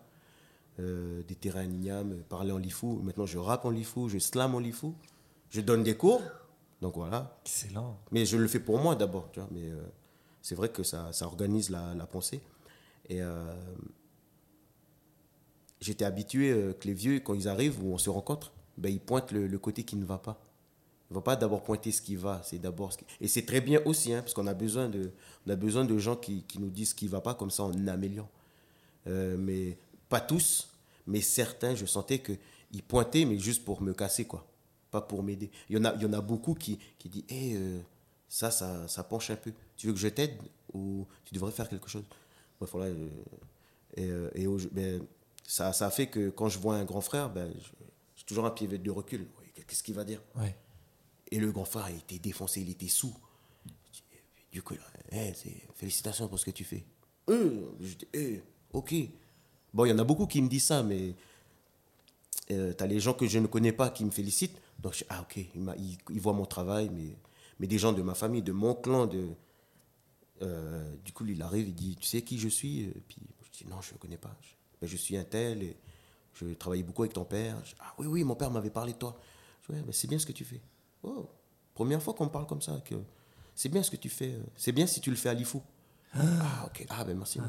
Des 0.77 1.35
terrains 1.35 1.61
à 1.61 1.65
Niam, 1.67 2.17
parler 2.27 2.51
en 2.51 2.57
lifou. 2.57 2.99
Maintenant, 3.01 3.25
je 3.25 3.37
rappe 3.37 3.63
en 3.63 3.69
lifou, 3.69 4.09
je 4.09 4.17
slam 4.17 4.55
en 4.55 4.59
lifou. 4.59 4.93
Je 5.49 5.61
donne 5.61 5.83
des 5.83 5.95
cours. 5.95 6.21
Donc 6.81 6.95
voilà. 6.95 7.39
Excellent. 7.45 7.97
Mais 8.11 8.25
je 8.25 8.37
le 8.37 8.47
fais 8.47 8.59
pour 8.59 8.77
moi 8.79 8.95
d'abord. 8.95 9.29
tu 9.31 9.39
vois, 9.39 9.49
Mais 9.51 9.69
euh, 9.69 9.81
c'est 10.45 10.53
vrai 10.53 10.69
que 10.69 10.83
ça, 10.83 11.11
ça 11.11 11.25
organise 11.25 11.71
la, 11.71 11.95
la 11.95 12.05
pensée. 12.05 12.39
Et 13.09 13.19
euh, 13.19 13.51
j'étais 15.81 16.05
habitué 16.05 16.51
euh, 16.51 16.71
que 16.71 16.87
les 16.87 16.93
vieux, 16.93 17.19
quand 17.19 17.33
ils 17.33 17.47
arrivent 17.47 17.83
ou 17.83 17.93
on 17.93 17.97
se 17.97 18.11
rencontre, 18.11 18.53
ben, 18.77 18.89
ils 18.89 18.99
pointent 18.99 19.31
le, 19.31 19.47
le 19.47 19.57
côté 19.57 19.81
qui 19.81 19.95
ne 19.95 20.05
va 20.05 20.19
pas. 20.19 20.39
Ils 21.09 21.13
ne 21.13 21.15
vont 21.15 21.23
pas 21.23 21.35
d'abord 21.35 21.63
pointer 21.63 21.91
ce 21.91 21.99
qui 21.99 22.15
va, 22.15 22.43
c'est 22.43 22.59
d'abord. 22.59 22.91
Et 23.21 23.27
c'est 23.27 23.43
très 23.43 23.59
bien 23.59 23.81
aussi, 23.85 24.13
hein, 24.13 24.21
parce 24.21 24.35
qu'on 24.35 24.45
a 24.45 24.53
besoin 24.53 24.87
de, 24.87 25.09
a 25.49 25.55
besoin 25.55 25.83
de 25.83 25.97
gens 25.97 26.15
qui, 26.15 26.43
qui 26.43 26.59
nous 26.59 26.69
disent 26.69 26.89
ce 26.89 26.95
qui 26.95 27.05
ne 27.05 27.09
va 27.09 27.21
pas, 27.21 27.33
comme 27.33 27.49
ça 27.49 27.63
on 27.63 27.87
améliore. 27.87 28.29
Euh, 29.07 29.37
mais 29.39 29.79
pas 30.09 30.21
tous, 30.21 30.69
mais 31.07 31.21
certains, 31.21 31.73
je 31.73 31.87
sentais 31.87 32.19
qu'ils 32.19 32.83
pointaient, 32.87 33.25
mais 33.25 33.39
juste 33.39 33.65
pour 33.65 33.81
me 33.81 33.95
casser, 33.95 34.25
quoi. 34.25 34.45
Pas 34.91 35.01
pour 35.01 35.23
m'aider. 35.23 35.49
Il 35.71 35.77
y 35.77 35.79
en 35.79 35.85
a, 35.85 35.95
il 35.95 36.03
y 36.03 36.05
en 36.05 36.13
a 36.13 36.21
beaucoup 36.21 36.53
qui, 36.53 36.77
qui 36.99 37.09
disent 37.09 37.25
Hé, 37.29 37.55
euh, 37.55 37.79
ça, 38.29 38.51
ça, 38.51 38.87
ça 38.87 39.03
penche 39.03 39.31
un 39.31 39.37
peu. 39.37 39.51
Tu 39.77 39.87
veux 39.87 39.93
que 39.93 39.99
je 39.99 40.07
t'aide 40.07 40.37
ou 40.73 41.05
tu 41.25 41.33
devrais 41.33 41.51
faire 41.51 41.67
quelque 41.69 41.89
chose? 41.89 42.03
Bref, 42.59 42.71
voilà. 42.71 42.87
euh, 42.93 43.09
et 43.95 44.05
euh, 44.05 44.29
et 44.35 44.47
ben, 44.71 45.01
ça, 45.47 45.73
ça 45.73 45.89
fait 45.91 46.07
que 46.07 46.29
quand 46.29 46.49
je 46.49 46.59
vois 46.59 46.75
un 46.75 46.85
grand 46.85 47.01
frère, 47.01 47.29
ben, 47.29 47.51
j'ai 48.15 48.23
toujours 48.25 48.45
un 48.45 48.51
pied 48.51 48.67
de 48.67 48.91
recul. 48.91 49.27
Qu'est-ce 49.67 49.83
qu'il 49.83 49.95
va 49.95 50.03
dire? 50.03 50.21
Ouais. 50.35 50.55
et 51.31 51.39
le 51.39 51.51
grand 51.51 51.65
frère, 51.65 51.89
il 51.89 51.97
était 51.97 52.19
défoncé, 52.19 52.61
il 52.61 52.69
était 52.69 52.87
sous. 52.87 53.13
Du 54.51 54.61
coup, 54.61 54.73
là, 54.75 54.79
Eh, 55.11 55.33
félicitations 55.75 56.27
pour 56.27 56.39
ce 56.39 56.45
que 56.45 56.51
tu 56.51 56.63
fais. 56.63 56.85
Euh, 57.29 57.71
je 57.81 57.95
dis, 57.95 58.07
eh, 58.13 58.41
ok. 58.73 58.93
Bon, 59.73 59.85
il 59.85 59.89
y 59.89 59.91
en 59.91 59.99
a 59.99 60.03
beaucoup 60.03 60.27
qui 60.27 60.41
me 60.41 60.47
disent 60.47 60.65
ça, 60.65 60.83
mais 60.83 61.13
euh, 62.51 62.73
tu 62.77 62.83
as 62.83 62.87
les 62.87 62.99
gens 62.99 63.13
que 63.13 63.27
je 63.27 63.39
ne 63.39 63.47
connais 63.47 63.71
pas 63.73 63.89
qui 63.89 64.05
me 64.05 64.11
félicitent. 64.11 64.57
Donc, 64.79 64.93
je, 64.93 65.03
ah, 65.09 65.21
ok, 65.21 65.37
il, 65.55 65.61
m'a- 65.61 65.75
il- 65.75 65.97
il 66.09 66.21
voit 66.21 66.33
mon 66.33 66.45
travail, 66.45 66.89
mais, 66.93 67.17
mais 67.59 67.67
des 67.67 67.77
gens 67.77 67.91
de 67.93 68.01
ma 68.01 68.13
famille, 68.13 68.41
de 68.43 68.51
mon 68.51 68.75
clan, 68.75 69.07
de, 69.07 69.29
euh, 70.41 70.93
du 71.03 71.11
coup, 71.13 71.25
il 71.25 71.41
arrive, 71.41 71.67
il 71.69 71.75
dit, 71.75 71.95
tu 71.95 72.07
sais 72.07 72.21
qui 72.21 72.37
je 72.39 72.47
suis? 72.49 72.87
Puis 73.07 73.17
je 73.43 73.63
dis, 73.63 73.69
non, 73.69 73.81
je 73.81 73.93
ne 73.93 73.97
connais 73.97 74.17
pas. 74.17 74.35
Je, 74.41 74.49
Ben, 74.81 74.87
je 74.87 74.97
suis 74.97 75.15
un 75.17 75.23
tel, 75.23 75.63
et 75.63 75.77
je 76.33 76.47
travaillais 76.55 76.83
beaucoup 76.83 77.03
avec 77.03 77.13
ton 77.13 77.25
père. 77.25 77.55
Je- 77.65 77.75
ah 77.79 77.93
oui, 77.97 78.07
oui, 78.07 78.23
mon 78.23 78.35
père 78.35 78.51
m'avait 78.51 78.69
parlé 78.69 78.93
de 78.93 78.97
toi. 78.97 79.19
Je 79.63 79.71
dis, 79.73 79.79
ouais, 79.79 79.85
ben, 79.85 79.91
c'est 79.93 80.07
bien 80.07 80.19
ce 80.19 80.25
que 80.25 80.33
tu 80.33 80.43
fais. 80.45 80.61
Oh, 81.03 81.29
première 81.73 82.01
fois 82.01 82.13
qu'on 82.13 82.25
me 82.25 82.29
parle 82.31 82.47
comme 82.47 82.61
ça, 82.61 82.81
que 82.83 82.95
c'est 83.55 83.69
bien 83.69 83.81
ce 83.83 83.91
que 83.91 83.95
tu 83.97 84.09
fais. 84.09 84.33
euh, 84.33 84.43
C'est 84.57 84.71
bien 84.73 84.85
si 84.87 84.99
tu 85.01 85.09
le 85.09 85.15
fais 85.15 85.29
à 85.29 85.33
l'IFU. 85.33 85.59
Ah, 86.13 86.65
ok, 86.67 86.85
ah 86.89 87.03
ben 87.03 87.17
merci. 87.17 87.39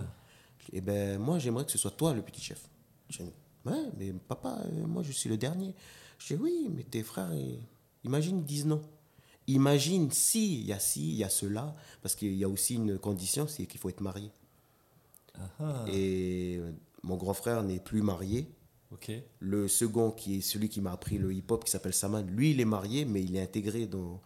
Et 0.72 0.80
ben 0.80 1.18
moi, 1.18 1.38
j'aimerais 1.38 1.64
que 1.64 1.70
ce 1.70 1.78
soit 1.78 1.92
toi 1.92 2.12
le 2.14 2.22
petit 2.22 2.40
chef. 2.40 2.68
Je 3.08 3.18
dis, 3.22 3.30
ouais, 3.64 3.90
mais 3.96 4.12
papa, 4.12 4.58
euh, 4.66 4.86
moi 4.86 5.02
je 5.04 5.12
suis 5.12 5.28
le 5.28 5.36
dernier. 5.36 5.72
Je 6.18 6.34
dis, 6.34 6.42
oui, 6.42 6.68
mais 6.74 6.82
tes 6.82 7.02
frères, 7.04 7.32
ils- 7.32 7.60
imagine, 8.04 8.38
ils 8.38 8.44
disent 8.44 8.66
non. 8.66 8.82
Imagine 9.46 10.10
si, 10.10 10.60
il 10.60 10.66
y 10.66 10.72
a 10.72 10.78
si, 10.78 11.08
il 11.10 11.16
y 11.16 11.24
a 11.24 11.28
cela, 11.28 11.74
parce 12.02 12.14
qu'il 12.14 12.34
y 12.34 12.44
a 12.44 12.48
aussi 12.48 12.74
une 12.74 12.98
condition, 12.98 13.46
c'est 13.46 13.66
qu'il 13.66 13.80
faut 13.80 13.88
être 13.88 14.00
marié. 14.00 14.30
Et 15.88 16.56
euh, 16.60 16.72
mon 17.02 17.16
grand 17.16 17.34
frère 17.34 17.62
n'est 17.62 17.80
plus 17.80 18.02
marié. 18.02 18.48
Le 19.40 19.68
second, 19.68 20.10
qui 20.10 20.38
est 20.38 20.40
celui 20.40 20.68
qui 20.68 20.80
m'a 20.80 20.92
appris 20.92 21.18
le 21.18 21.32
hip-hop, 21.32 21.64
qui 21.64 21.70
s'appelle 21.70 21.92
Saman, 21.94 22.22
lui, 22.26 22.52
il 22.52 22.60
est 22.60 22.64
marié, 22.64 23.04
mais 23.04 23.22
il 23.22 23.36
est 23.36 23.42
intégré 23.42 23.86
dans. 23.86 24.20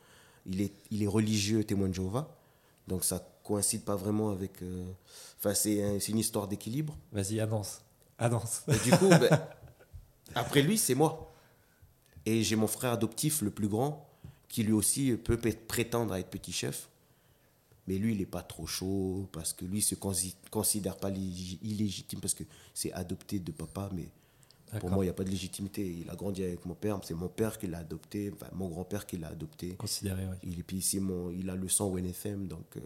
Il 0.46 0.60
est, 0.60 0.72
il 0.90 1.02
est 1.02 1.06
religieux 1.08 1.64
témoin 1.64 1.88
de 1.88 1.94
Jéhovah. 1.94 2.36
Donc 2.88 3.04
ça 3.04 3.26
coïncide 3.44 3.82
pas 3.82 3.96
vraiment 3.96 4.30
avec. 4.30 4.62
euh, 4.62 4.84
Enfin, 5.38 5.54
c'est 5.54 5.82
un- 5.82 5.98
c'est 5.98 6.12
une 6.12 6.18
histoire 6.18 6.46
d'équilibre. 6.48 6.96
Vas-y, 7.12 7.40
annonce. 7.40 7.80
Annonce. 8.18 8.62
Et 8.68 8.78
du 8.84 8.90
coup, 8.96 9.08
ben, 9.08 9.40
après 10.34 10.62
lui, 10.62 10.76
c'est 10.78 10.94
moi. 10.94 11.32
Et 12.26 12.42
j'ai 12.42 12.56
mon 12.56 12.66
frère 12.66 12.92
adoptif, 12.92 13.40
le 13.42 13.50
plus 13.50 13.68
grand, 13.68 14.06
qui 14.50 14.62
lui 14.64 14.72
aussi 14.72 15.12
peut 15.16 15.38
prétendre 15.38 16.12
à 16.12 16.20
être 16.20 16.28
petit 16.28 16.52
chef. 16.52 16.88
Mais 17.86 17.96
lui, 17.98 18.12
il 18.12 18.18
n'est 18.18 18.26
pas 18.26 18.42
trop 18.42 18.66
chaud 18.66 19.26
parce 19.32 19.52
que 19.54 19.64
lui, 19.64 19.78
il 19.78 19.82
se 19.82 19.94
consi- 19.94 20.34
considère 20.50 20.96
pas 20.96 21.10
lég- 21.10 21.58
illégitime 21.62 22.20
parce 22.20 22.34
que 22.34 22.44
c'est 22.74 22.92
adopté 22.92 23.38
de 23.38 23.52
papa. 23.52 23.88
Mais 23.94 24.08
pour 24.80 24.90
moi, 24.90 25.04
il 25.04 25.06
n'y 25.06 25.10
a 25.10 25.14
pas 25.14 25.24
de 25.24 25.30
légitimité. 25.30 25.98
Il 26.02 26.10
a 26.10 26.14
grandi 26.16 26.42
avec 26.44 26.64
mon 26.66 26.74
père. 26.74 27.00
C'est 27.04 27.14
mon 27.14 27.28
père 27.28 27.58
qui 27.58 27.68
l'a 27.68 27.78
adopté, 27.78 28.30
enfin, 28.34 28.46
mon 28.52 28.68
grand-père 28.68 29.06
qui 29.06 29.16
l'a 29.16 29.28
adopté. 29.28 29.74
Considéré, 29.76 30.26
oui. 30.28 30.36
Il, 30.42 30.62
puis 30.64 30.84
mon, 31.00 31.30
il 31.30 31.48
a 31.48 31.54
le 31.56 31.68
sang 31.68 31.96
NFM, 31.96 32.46
donc 32.48 32.76
euh, 32.76 32.80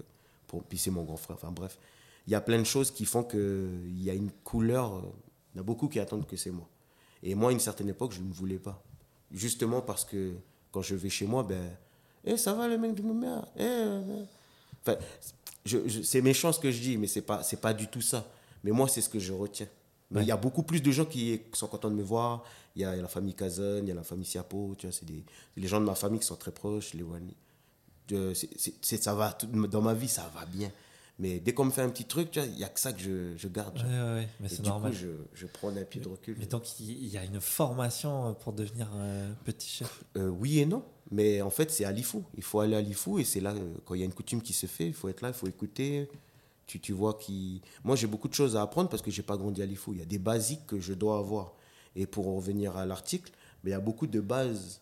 pour, 0.47 0.63
puis 0.63 0.79
c'est 0.79 0.91
mon 0.91 1.03
grand 1.03 1.17
frère. 1.17 1.37
Enfin 1.37 1.51
bref, 1.51 1.79
il 2.27 2.31
y 2.33 2.37
a 2.37 2.41
plein 2.41 2.59
de 2.59 2.65
choses 2.65 2.91
qui 2.91 3.05
font 3.05 3.25
qu'il 3.25 4.03
y 4.03 4.11
a 4.11 4.15
une 4.15 4.31
couleur. 4.31 5.03
Il 5.55 5.57
y 5.57 5.59
en 5.59 5.63
a 5.63 5.65
beaucoup 5.65 5.89
qui 5.89 5.99
attendent 5.99 6.27
que 6.27 6.37
c'est 6.37 6.51
moi. 6.53 6.69
Et 7.23 7.35
moi, 7.35 7.51
à 7.51 7.53
une 7.53 7.61
certaine 7.61 7.89
époque, 7.89 8.13
je 8.13 8.21
ne 8.23 8.33
voulais 8.33 8.59
pas. 8.59 8.83
Justement 9.33 9.83
parce 9.83 10.05
que 10.05 10.35
quand 10.75 10.83
je 10.83 10.97
vais 10.97 11.09
chez 11.09 11.27
moi, 11.27 11.45
ben, 11.45 11.71
eh, 12.25 12.37
ça 12.37 12.53
va 12.53 12.67
le 12.67 12.77
mec 12.77 12.95
de 12.95 13.03
Nouméa 13.03 13.47
Eh, 13.57 13.63
euh, 13.63 14.01
euh. 14.01 14.25
Enfin, 14.83 14.99
je- 15.65 15.87
je- 15.89 16.03
c'est 16.03 16.21
méchant 16.21 16.53
ce 16.53 16.59
que 16.59 16.71
je 16.73 16.81
dis, 16.81 16.97
mais 16.99 17.07
c'est 17.07 17.23
pas, 17.23 17.43
c'est 17.45 17.61
pas 17.61 17.73
du 17.73 17.87
tout 17.87 18.01
ça. 18.01 18.27
Mais 18.65 18.73
moi, 18.73 18.89
c'est 18.89 19.01
ce 19.01 19.09
que 19.09 19.19
je 19.21 19.33
retiens. 19.33 19.69
Mais 20.11 20.23
il 20.23 20.27
y 20.29 20.33
a 20.33 20.37
beaucoup 20.37 20.63
plus 20.65 20.81
de 20.83 20.91
gens 20.91 21.05
qui 21.07 21.41
sont 21.53 21.67
contents 21.69 21.91
de 21.91 21.95
me 21.95 22.03
voir. 22.03 22.45
Il 22.77 22.83
y 22.83 22.85
a 22.85 22.95
la 22.97 23.09
famille 23.09 23.35
Kazan, 23.35 23.79
il 23.83 23.89
y 23.89 23.93
a 23.93 23.95
la 23.95 24.03
famille 24.03 24.27
Siapo, 24.27 24.75
tu 24.77 24.87
vois, 24.87 24.93
c'est 24.93 25.05
des, 25.07 25.25
les 25.57 25.69
gens 25.69 25.81
de 25.81 25.87
ma 25.87 25.95
famille 25.95 26.19
qui 26.21 26.27
sont 26.27 26.37
très 26.37 26.51
proches, 26.53 26.93
les 26.95 27.03
Wani. 27.03 27.35
C'est- 28.35 28.75
c'est- 28.83 29.03
ça 29.03 29.15
va, 29.15 29.33
tout- 29.33 29.47
dans 29.47 29.81
ma 29.81 29.95
vie, 29.95 30.09
ça 30.09 30.31
va 30.35 30.45
bien. 30.45 30.71
Mais 31.21 31.39
dès 31.39 31.55
qu'on 31.55 31.65
me 31.67 31.71
fait 31.71 31.83
un 31.83 31.89
petit 31.91 32.07
truc, 32.07 32.35
il 32.37 32.53
n'y 32.57 32.65
a 32.65 32.69
que 32.69 32.81
ça 32.81 32.93
que 32.93 33.01
je, 33.01 33.37
je 33.37 33.47
garde. 33.49 33.79
Ouais, 33.79 34.29
mais 34.41 34.47
Et 34.47 34.49
c'est 34.49 34.63
du 34.63 34.69
normal. 34.69 34.91
coup, 34.91 34.99
je, 34.99 35.09
je 35.33 35.47
prends 35.47 35.69
un 35.69 35.85
pied 35.85 36.01
de 36.01 36.09
recul. 36.09 36.37
Mais 36.41 36.47
donc, 36.47 36.81
il 36.81 37.07
y 37.07 37.17
a 37.17 37.25
une 37.25 37.41
formation 37.41 38.35
pour 38.35 38.53
devenir 38.53 38.89
euh, 38.97 39.33
petit 39.45 39.69
chef? 39.69 40.03
Euh, 40.17 40.29
oui 40.29 40.59
et 40.59 40.67
non. 40.67 40.85
Mais 41.13 41.41
en 41.41 41.51
fait, 41.51 41.71
c'est 41.71 41.85
à 41.85 41.93
l'IFU. 41.93 42.19
Il 42.37 42.43
faut 42.43 42.59
aller 42.61 42.75
à 42.75 42.81
l'IFU 42.81 43.21
et 43.21 43.25
c'est 43.25 43.39
là, 43.41 43.53
euh, 43.53 43.75
quand 43.85 43.95
il 43.95 44.01
y 44.01 44.03
a 44.03 44.07
une 44.07 44.13
coutume 44.15 44.43
qui 44.43 44.53
se 44.53 44.67
fait, 44.67 44.89
il 44.89 44.95
faut 44.95 45.09
être 45.09 45.21
là, 45.21 45.29
il 45.29 45.35
faut 45.35 45.47
écouter. 45.47 46.09
Tu, 46.67 46.81
tu 46.81 46.93
vois 46.93 47.15
qui. 47.15 47.61
Moi, 47.85 47.95
j'ai 47.95 48.07
beaucoup 48.09 48.27
de 48.29 48.35
choses 48.35 48.57
à 48.57 48.63
apprendre 48.63 48.89
parce 48.89 49.03
que 49.03 49.11
j'ai 49.13 49.23
pas 49.23 49.37
grandi 49.37 49.63
à 49.63 49.67
l'IFU. 49.67 49.93
Il 49.93 49.99
y 49.99 50.03
a 50.03 50.07
des 50.07 50.19
basiques 50.19 50.67
que 50.67 50.81
je 50.81 50.95
dois 50.95 51.19
avoir. 51.19 51.55
Et 51.95 52.07
pour 52.07 52.27
en 52.27 52.35
revenir 52.35 52.77
à 52.77 52.87
l'article, 52.87 53.31
mais 53.63 53.71
il 53.71 53.73
y 53.73 53.77
a 53.77 53.81
beaucoup 53.81 54.09
de 54.09 54.21
bases 54.21 54.81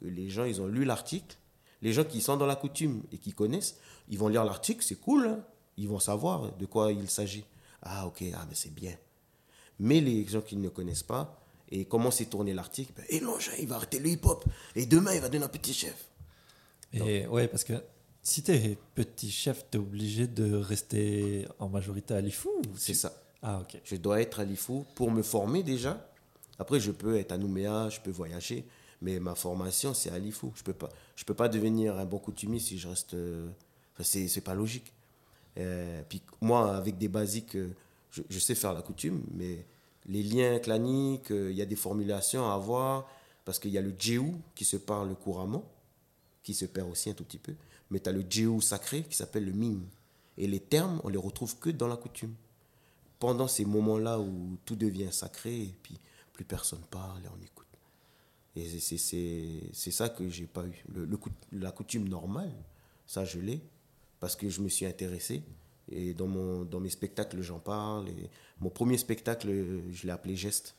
que 0.00 0.06
les 0.06 0.30
gens, 0.30 0.44
ils 0.44 0.62
ont 0.62 0.66
lu 0.66 0.84
l'article. 0.86 1.36
Les 1.82 1.92
gens 1.92 2.04
qui 2.04 2.22
sont 2.22 2.38
dans 2.38 2.46
la 2.46 2.56
coutume 2.56 3.02
et 3.12 3.18
qui 3.18 3.32
connaissent, 3.34 3.76
ils 4.08 4.16
vont 4.16 4.28
lire 4.28 4.44
l'article, 4.44 4.82
c'est 4.82 4.94
cool. 4.94 5.26
hein. 5.26 5.44
Ils 5.76 5.88
vont 5.88 5.98
savoir 5.98 6.52
de 6.52 6.66
quoi 6.66 6.92
il 6.92 7.08
s'agit. 7.10 7.44
Ah, 7.82 8.06
ok, 8.06 8.22
ah, 8.34 8.44
mais 8.48 8.54
c'est 8.54 8.72
bien. 8.74 8.96
Mais 9.78 10.00
les 10.00 10.24
gens 10.26 10.40
qui 10.40 10.56
ne 10.56 10.68
connaissent 10.68 11.02
pas, 11.02 11.40
et 11.70 11.84
comment 11.86 12.10
s'est 12.10 12.26
tourné 12.26 12.54
l'article, 12.54 12.92
ben, 12.96 13.04
et 13.08 13.20
non, 13.20 13.38
Jean, 13.40 13.52
il 13.58 13.66
va 13.66 13.76
arrêter 13.76 13.98
le 13.98 14.08
hip-hop. 14.08 14.44
Et 14.76 14.86
demain, 14.86 15.12
il 15.14 15.20
va 15.20 15.28
devenir 15.28 15.46
un 15.46 15.50
petit 15.50 15.74
chef. 15.74 16.08
Et 16.92 17.26
ouais, 17.26 17.48
parce 17.48 17.64
que 17.64 17.72
si 18.22 18.42
t'es 18.42 18.78
petit 18.94 19.30
chef, 19.30 19.64
t'es 19.70 19.78
obligé 19.78 20.26
de 20.28 20.54
rester 20.54 21.46
en 21.58 21.68
majorité 21.68 22.14
à 22.14 22.20
l'IFU 22.20 22.48
C'est 22.76 22.92
tu- 22.92 22.98
ça. 22.98 23.12
Ah, 23.42 23.60
ok. 23.60 23.80
Je 23.84 23.96
dois 23.96 24.20
être 24.22 24.40
à 24.40 24.44
l'IFU 24.44 24.84
pour 24.94 25.10
me 25.10 25.22
former 25.22 25.62
déjà. 25.62 26.08
Après, 26.58 26.78
je 26.80 26.92
peux 26.92 27.16
être 27.18 27.32
à 27.32 27.36
Nouméa, 27.38 27.88
je 27.90 28.00
peux 28.00 28.12
voyager. 28.12 28.64
Mais 29.02 29.18
ma 29.18 29.34
formation, 29.34 29.92
c'est 29.92 30.10
à 30.10 30.18
l'IFU. 30.18 30.46
Je 30.54 30.62
peux 30.62 30.72
pas, 30.72 30.88
je 31.16 31.24
peux 31.24 31.34
pas 31.34 31.48
devenir 31.48 31.98
un 31.98 32.04
bon 32.06 32.18
coutumier 32.18 32.60
si 32.60 32.78
je 32.78 32.88
reste. 32.88 33.14
euh, 33.14 33.48
enfin, 33.98 34.04
c'est 34.04 34.40
pas 34.40 34.54
logique. 34.54 34.92
Euh, 35.58 36.02
puis 36.08 36.22
moi, 36.40 36.76
avec 36.76 36.98
des 36.98 37.08
basiques, 37.08 37.56
euh, 37.56 37.74
je, 38.10 38.38
sais 38.38 38.54
faire 38.54 38.72
la 38.72 38.82
coutume, 38.82 39.22
mais 39.32 39.66
les 40.06 40.22
liens 40.22 40.58
claniques, 40.58 41.30
euh, 41.30 41.50
il 41.50 41.56
y 41.56 41.62
a 41.62 41.66
des 41.66 41.76
formulations 41.76 42.50
à 42.50 42.54
avoir. 42.54 43.08
Parce 43.44 43.58
qu'il 43.58 43.72
y 43.72 43.78
a 43.78 43.82
le 43.82 43.94
djéou 43.98 44.40
qui 44.54 44.64
se 44.64 44.78
parle 44.78 45.14
couramment, 45.16 45.70
qui 46.42 46.54
se 46.54 46.64
perd 46.64 46.90
aussi 46.90 47.10
un 47.10 47.12
tout 47.12 47.24
petit 47.24 47.38
peu. 47.38 47.54
Mais 47.90 48.00
tu 48.00 48.08
as 48.08 48.12
le 48.12 48.24
djéou 48.28 48.62
sacré 48.62 49.02
qui 49.02 49.16
s'appelle 49.16 49.44
le 49.44 49.52
ming. 49.52 49.82
Et 50.38 50.46
les 50.46 50.60
termes, 50.60 51.00
on 51.04 51.10
les 51.10 51.18
retrouve 51.18 51.58
que 51.58 51.68
dans 51.68 51.86
la 51.86 51.96
coutume 51.96 52.34
pendant 53.24 53.48
ces 53.48 53.64
moments-là 53.64 54.20
où 54.20 54.58
tout 54.66 54.76
devient 54.76 55.10
sacré 55.10 55.62
et 55.62 55.74
puis 55.82 55.98
plus 56.34 56.44
personne 56.44 56.82
parle 56.90 57.22
et 57.24 57.28
on 57.28 57.42
écoute. 57.42 57.66
Et 58.54 58.78
c'est- 58.78 59.90
ça 59.90 60.10
que 60.10 60.28
j'ai 60.28 60.46
pas 60.46 60.64
eu. 60.66 60.84
La 61.52 61.72
coutume 61.72 62.06
normale, 62.06 62.52
ça 63.06 63.24
je 63.24 63.38
l'ai 63.38 63.62
parce 64.24 64.36
que 64.36 64.48
je 64.48 64.62
me 64.62 64.70
suis 64.70 64.86
intéressé. 64.86 65.42
Et 65.90 66.14
dans, 66.14 66.26
mon, 66.26 66.64
dans 66.64 66.80
mes 66.80 66.88
spectacles, 66.88 67.42
j'en 67.42 67.58
parle. 67.58 68.08
Et 68.08 68.30
mon 68.58 68.70
premier 68.70 68.96
spectacle, 68.96 69.48
je 69.92 70.06
l'ai 70.06 70.12
appelé 70.12 70.34
Geste, 70.34 70.74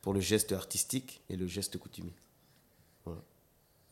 pour 0.00 0.14
le 0.14 0.20
geste 0.20 0.52
artistique 0.52 1.20
et 1.28 1.36
le 1.36 1.46
geste 1.46 1.76
coutumier. 1.76 2.14
Voilà. 3.04 3.20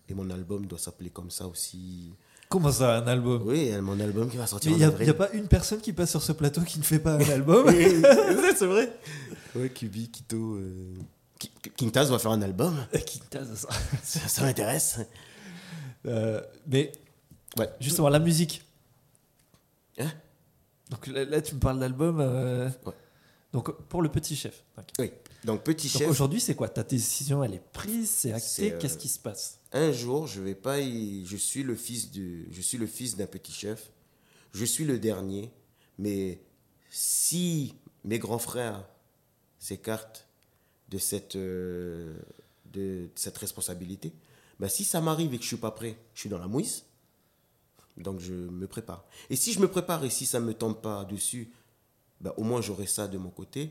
Et 0.09 0.15
mon 0.15 0.31
album 0.31 0.65
doit 0.65 0.79
s'appeler 0.79 1.11
comme 1.11 1.31
ça 1.31 1.47
aussi. 1.47 2.15
Comment 2.49 2.73
ça, 2.73 2.97
un 2.97 3.07
album? 3.09 3.43
Oui, 3.47 3.71
mon 3.83 4.01
album 4.01 4.31
qui 4.31 4.39
va 4.39 4.47
sortir 4.47 4.71
Mais 4.71 4.77
il 4.77 4.79
n'y 4.79 4.85
a, 4.85 4.89
avril. 4.89 5.07
y 5.07 5.11
a 5.11 5.15
pas 5.15 5.31
une 5.33 5.49
personne 5.49 5.83
qui 5.83 5.93
passe 5.93 6.11
sur 6.13 6.23
ce 6.23 6.33
plateau 6.33 6.63
qui 6.63 6.79
ne 6.79 6.85
fait 6.85 6.99
pas 6.99 7.17
un 7.17 7.29
album? 7.29 7.67
C'est 7.71 8.65
vrai. 8.67 8.91
Ouais, 9.55 9.69
Kubi, 9.69 10.09
Kito. 10.11 10.55
euh, 10.55 10.95
Ki- 11.39 11.51
King 11.77 11.91
Taz 11.91 12.11
va 12.11 12.19
faire 12.19 12.31
un 12.31 12.41
album. 12.41 12.75
Quintaz, 12.93 13.55
ça. 13.55 13.69
Ça, 14.03 14.29
ça 14.29 14.43
m'intéresse. 14.45 14.99
Euh, 16.07 16.41
mais 16.67 16.91
Ouais. 17.59 17.69
justement, 17.81 18.09
la 18.09 18.19
musique. 18.19 18.65
Hein? 19.99 20.11
Donc 20.91 21.07
là, 21.07 21.25
là, 21.25 21.41
tu 21.43 21.55
me 21.55 21.61
parles 21.61 21.79
d'album. 21.81 22.19
euh, 22.21 22.69
Ouais. 22.87 22.93
Donc 23.53 23.71
pour 23.89 24.01
le 24.03 24.09
petit 24.11 24.35
chef. 24.37 24.65
Oui. 24.99 25.11
Donc, 25.45 25.65
petit 25.65 25.89
chef, 25.89 26.09
aujourd'hui, 26.09 26.41
c'est 26.41 26.55
quoi? 26.55 26.69
Ta 26.69 26.83
décision, 26.85 27.43
elle 27.43 27.55
est 27.55 27.73
prise, 27.73 28.09
c'est 28.09 28.33
acté. 28.33 28.73
euh, 28.73 28.79
Qu'est-ce 28.79 28.97
qui 28.97 29.09
se 29.09 29.19
passe? 29.19 29.59
un 29.73 29.91
jour, 29.91 30.27
je 30.27 30.41
vais 30.41 30.55
pas 30.55 30.79
y- 30.81 31.25
Je 31.27 31.37
suis 31.37 31.63
le 31.63 31.75
fils 31.75 32.11
du. 32.11 32.47
Je 32.53 32.61
suis 32.63 32.79
le 32.79 32.87
fils 32.87 33.17
d'un 33.17 33.27
petit 33.27 33.53
chef. 33.53 33.91
Je 34.53 34.65
suis 34.65 34.85
le 34.85 34.99
dernier. 34.99 35.51
Mais 35.99 36.41
si 36.91 37.75
mes 38.05 38.19
grands 38.19 38.39
frères 38.39 38.85
s'écartent 39.59 40.27
de 40.89 40.99
cette, 40.99 41.37
euh, 41.37 42.15
de 42.73 43.09
cette 43.15 43.37
responsabilité, 43.39 44.13
ben 44.61 44.69
si 44.69 44.85
ça 44.85 45.01
m'arrive 45.01 45.35
et 45.35 45.39
que 45.39 45.43
je 45.43 45.49
suis 45.49 45.57
pas 45.57 45.71
prêt, 45.73 45.97
je 46.15 46.21
suis 46.21 46.29
dans 46.31 46.39
la 46.39 46.49
mouise. 46.49 46.85
Donc 47.97 48.21
je 48.21 48.33
me 48.33 48.67
prépare. 48.67 49.05
Et 49.31 49.37
si 49.37 49.53
je 49.53 49.61
me 49.61 49.69
prépare 49.69 50.05
et 50.05 50.11
si 50.11 50.27
ça 50.27 50.41
me 50.41 50.55
tombe 50.55 50.81
pas 50.81 51.05
dessus, 51.05 51.51
ben 52.21 52.33
au 52.37 52.43
moins 52.43 52.61
j'aurai 52.61 52.87
ça 52.87 53.09
de 53.09 53.19
mon 53.19 53.31
côté. 53.31 53.71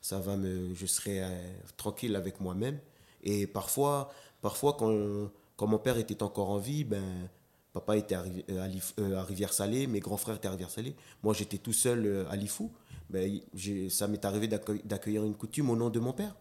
Ça 0.00 0.18
va 0.18 0.36
me, 0.36 0.74
je 0.74 0.86
serai 0.86 1.22
euh, 1.22 1.52
tranquille 1.76 2.16
avec 2.16 2.40
moi-même. 2.40 2.78
Et 3.22 3.46
parfois, 3.46 4.12
parfois 4.40 4.74
quand, 4.78 5.30
quand 5.56 5.66
mon 5.66 5.78
père 5.78 5.98
était 5.98 6.22
encore 6.22 6.50
en 6.50 6.58
vie, 6.58 6.84
ben 6.84 7.28
papa 7.72 7.96
était 7.96 8.16
euh, 8.16 8.62
à 8.62 9.00
euh, 9.00 9.16
à 9.18 9.22
Rivière-Salée, 9.22 9.86
mes 9.86 10.00
grands 10.00 10.16
frères 10.16 10.36
étaient 10.36 10.48
à 10.48 10.52
Rivière-Salée. 10.52 10.96
Moi 11.22 11.34
j'étais 11.34 11.58
tout 11.58 11.72
seul 11.74 12.26
à 12.30 12.36
Lifou. 12.36 12.72
Ben, 13.10 13.40
ça 13.88 14.06
m'est 14.06 14.24
arrivé 14.24 14.46
d'accueil- 14.46 14.82
d'accueillir 14.84 15.24
une 15.24 15.34
coutume 15.34 15.68
au 15.70 15.76
nom 15.76 15.90
de 15.90 15.98
mon 15.98 16.12
père. 16.12 16.36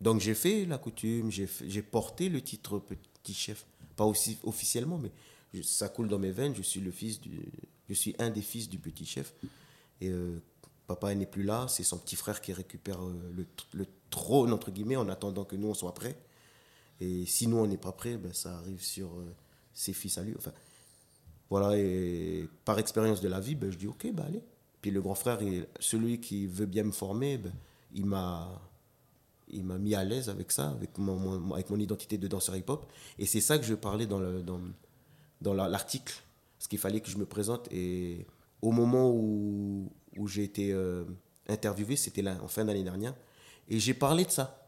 Donc 0.00 0.20
j'ai 0.20 0.34
fait 0.34 0.64
la 0.64 0.78
coutume, 0.78 1.30
j'ai 1.30 1.82
porté 1.82 2.28
le 2.28 2.40
titre 2.42 2.80
petit 2.80 3.34
chef, 3.34 3.66
pas 3.94 4.04
aussi 4.04 4.38
officiellement, 4.42 4.98
mais 4.98 5.12
ça 5.62 5.88
coule 5.88 6.08
dans 6.08 6.18
mes 6.18 6.30
veines. 6.30 6.54
Je 6.54 6.62
suis 6.62 6.80
le 6.80 6.90
fils 6.90 7.20
du, 7.20 7.40
je 7.88 7.94
suis 7.94 8.14
un 8.18 8.30
des 8.30 8.42
fils 8.42 8.68
du 8.68 8.78
petit 8.78 9.04
chef. 9.04 9.34
Et 10.00 10.08
euh, 10.08 10.38
papa 10.86 11.14
n'est 11.14 11.26
plus 11.26 11.42
là, 11.42 11.66
c'est 11.68 11.84
son 11.84 11.98
petit 11.98 12.16
frère 12.16 12.40
qui 12.40 12.52
récupère 12.52 13.02
euh, 13.02 13.14
le, 13.34 13.46
le 13.72 13.86
trône 14.10 14.52
entre 14.52 14.70
guillemets 14.70 14.96
en 14.96 15.08
attendant 15.08 15.44
que 15.44 15.56
nous 15.56 15.68
on 15.68 15.74
soit 15.74 15.94
prêts. 15.94 16.16
Et 17.00 17.26
si 17.26 17.46
nous 17.48 17.56
on 17.58 17.66
n'est 17.66 17.76
pas 17.76 17.92
prêts, 17.92 18.16
ben, 18.16 18.32
ça 18.32 18.56
arrive 18.58 18.82
sur 18.82 19.08
euh, 19.08 19.34
ses 19.74 19.92
fils 19.92 20.18
à 20.18 20.22
lui. 20.22 20.34
Enfin, 20.36 20.52
voilà. 21.50 21.76
Et 21.78 22.48
par 22.64 22.78
expérience 22.78 23.20
de 23.20 23.28
la 23.28 23.40
vie, 23.40 23.54
ben, 23.54 23.70
je 23.70 23.76
dis 23.78 23.86
ok, 23.86 24.10
bah 24.12 24.24
allez. 24.26 24.42
Puis 24.80 24.90
le 24.90 25.00
grand 25.00 25.14
frère, 25.14 25.38
celui 25.78 26.20
qui 26.20 26.46
veut 26.46 26.66
bien 26.66 26.84
me 26.84 26.92
former, 26.92 27.38
ben, 27.38 27.52
il 27.94 28.06
m'a 28.06 28.60
il 29.54 29.64
m'a 29.64 29.76
mis 29.76 29.94
à 29.94 30.02
l'aise 30.02 30.30
avec 30.30 30.50
ça, 30.50 30.70
avec 30.70 30.96
mon, 30.98 31.16
mon- 31.16 31.52
avec 31.54 31.68
mon 31.68 31.78
identité 31.78 32.16
de 32.16 32.26
danseur 32.26 32.56
hip-hop. 32.56 32.90
Et 33.18 33.26
c'est 33.26 33.40
ça 33.42 33.58
que 33.58 33.64
je 33.64 33.74
parlais 33.74 34.06
dans 34.06 34.18
le- 34.18 34.42
dans, 34.42 34.58
dans 35.42 35.54
la- 35.54 35.68
l'article. 35.68 36.14
Parce 36.58 36.68
qu'il 36.68 36.78
fallait 36.78 37.00
que 37.00 37.10
je 37.10 37.18
me 37.18 37.26
présente. 37.26 37.68
Et 37.72 38.26
au 38.62 38.70
moment 38.72 39.10
où, 39.10 39.90
où 40.16 40.26
j'ai 40.28 40.44
été 40.44 40.72
euh, 40.72 41.04
interviewé, 41.48 41.96
c'était 41.96 42.22
là, 42.22 42.36
en 42.42 42.48
fin 42.48 42.64
d'année 42.64 42.84
dernière. 42.84 43.14
Et 43.68 43.78
j'ai 43.78 43.94
parlé 43.94 44.24
de 44.24 44.30
ça. 44.30 44.58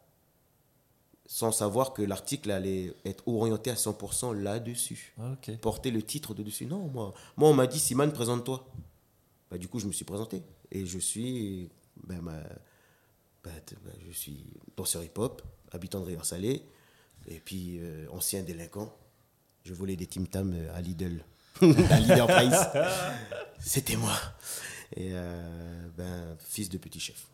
sans 1.26 1.52
savoir 1.52 1.94
que 1.94 2.02
l'article 2.02 2.50
allait 2.50 2.92
être 3.06 3.26
orienté 3.26 3.70
à 3.70 3.74
100% 3.76 4.32
là-dessus. 4.34 5.14
Ah. 5.18 5.36
Porter 5.62 5.90
le 5.90 6.02
titre 6.02 6.34
de 6.34 6.42
dessus. 6.42 6.66
Non, 6.66 6.88
moi, 6.88 7.14
moi 7.38 7.48
on 7.48 7.54
m'a 7.54 7.66
dit, 7.66 7.78
Simon, 7.78 8.10
présente-toi. 8.10 8.66
Bah, 9.50 9.56
du 9.56 9.66
coup, 9.68 9.78
je 9.80 9.86
me 9.86 9.92
suis 9.92 10.04
présenté. 10.04 10.42
Et 10.70 10.84
je 10.84 10.98
suis, 10.98 11.70
ben, 12.06 12.20
ma- 12.20 12.42
bah, 13.42 13.50
bah, 13.84 13.90
je 14.06 14.12
suis 14.12 14.44
danseur 14.76 15.02
hip-hop, 15.02 15.40
habitant 15.72 16.00
de 16.00 16.04
Rivière-Salée, 16.06 16.62
et 17.26 17.40
puis 17.40 17.78
euh, 17.80 18.06
ancien 18.10 18.42
délinquant. 18.42 18.94
Je 19.64 19.72
volais 19.72 19.96
des 19.96 20.06
Tim 20.06 20.24
Tam 20.24 20.52
euh, 20.52 20.76
à 20.76 20.82
Lidl, 20.82 21.24
à 21.62 21.98
Leader 21.98 22.26
Price. 22.26 22.66
C'était 23.58 23.96
moi. 23.96 24.12
Et 24.94 25.08
euh, 25.12 25.88
ben, 25.96 26.36
fils 26.38 26.68
de 26.68 26.76
petit 26.76 27.00
chef. 27.00 27.26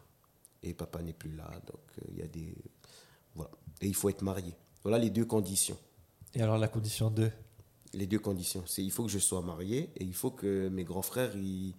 Et 0.63 0.73
papa 0.73 1.03
n'est 1.03 1.13
plus 1.13 1.35
là, 1.35 1.51
donc 1.67 1.81
euh, 1.99 2.09
il 2.13 2.19
y 2.19 2.23
a 2.23 2.29
des. 2.29 2.55
Voilà. 3.35 3.51
Et 3.81 3.89
il 3.89 3.97
faut 3.97 4.09
être 4.09 4.23
marié. 4.23 4.55
Voilà 4.85 4.99
les 4.99 5.11
deux 5.11 5.25
conditions. 5.25 5.77
Et 6.35 6.41
alors 6.41 6.57
la 6.57 6.69
condition 6.69 7.11
2 7.11 7.33
Les 7.95 8.07
deux 8.07 8.21
conditions. 8.21 8.63
C'est 8.65 8.85
il 8.85 8.93
faut 8.93 9.03
que 9.03 9.11
je 9.11 9.19
sois 9.19 9.43
marié 9.43 9.91
et 9.97 10.05
il 10.05 10.15
faut 10.15 10.31
que 10.31 10.69
mes 10.69 10.85
grands 10.85 11.03
frères 11.03 11.35
ils, 11.35 11.75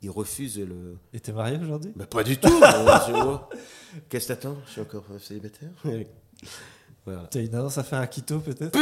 ils 0.00 0.10
refusent 0.10 0.58
le. 0.58 0.98
Et 1.12 1.20
t'es 1.20 1.30
marié 1.30 1.58
aujourd'hui? 1.58 1.92
Mais 1.94 2.06
pas 2.06 2.24
du 2.24 2.36
tout. 2.38 2.48
Qu'est-ce 4.08 4.26
que 4.26 4.32
t'attends? 4.32 4.56
Je 4.66 4.72
suis 4.72 4.80
encore 4.80 5.04
célibataire. 5.20 5.70
voilà. 7.04 7.28
T'as 7.30 7.40
une 7.40 7.54
annonce 7.54 7.78
à 7.78 7.84
faire 7.84 8.00
à 8.00 8.08
Quito 8.08 8.40
peut-être? 8.40 8.76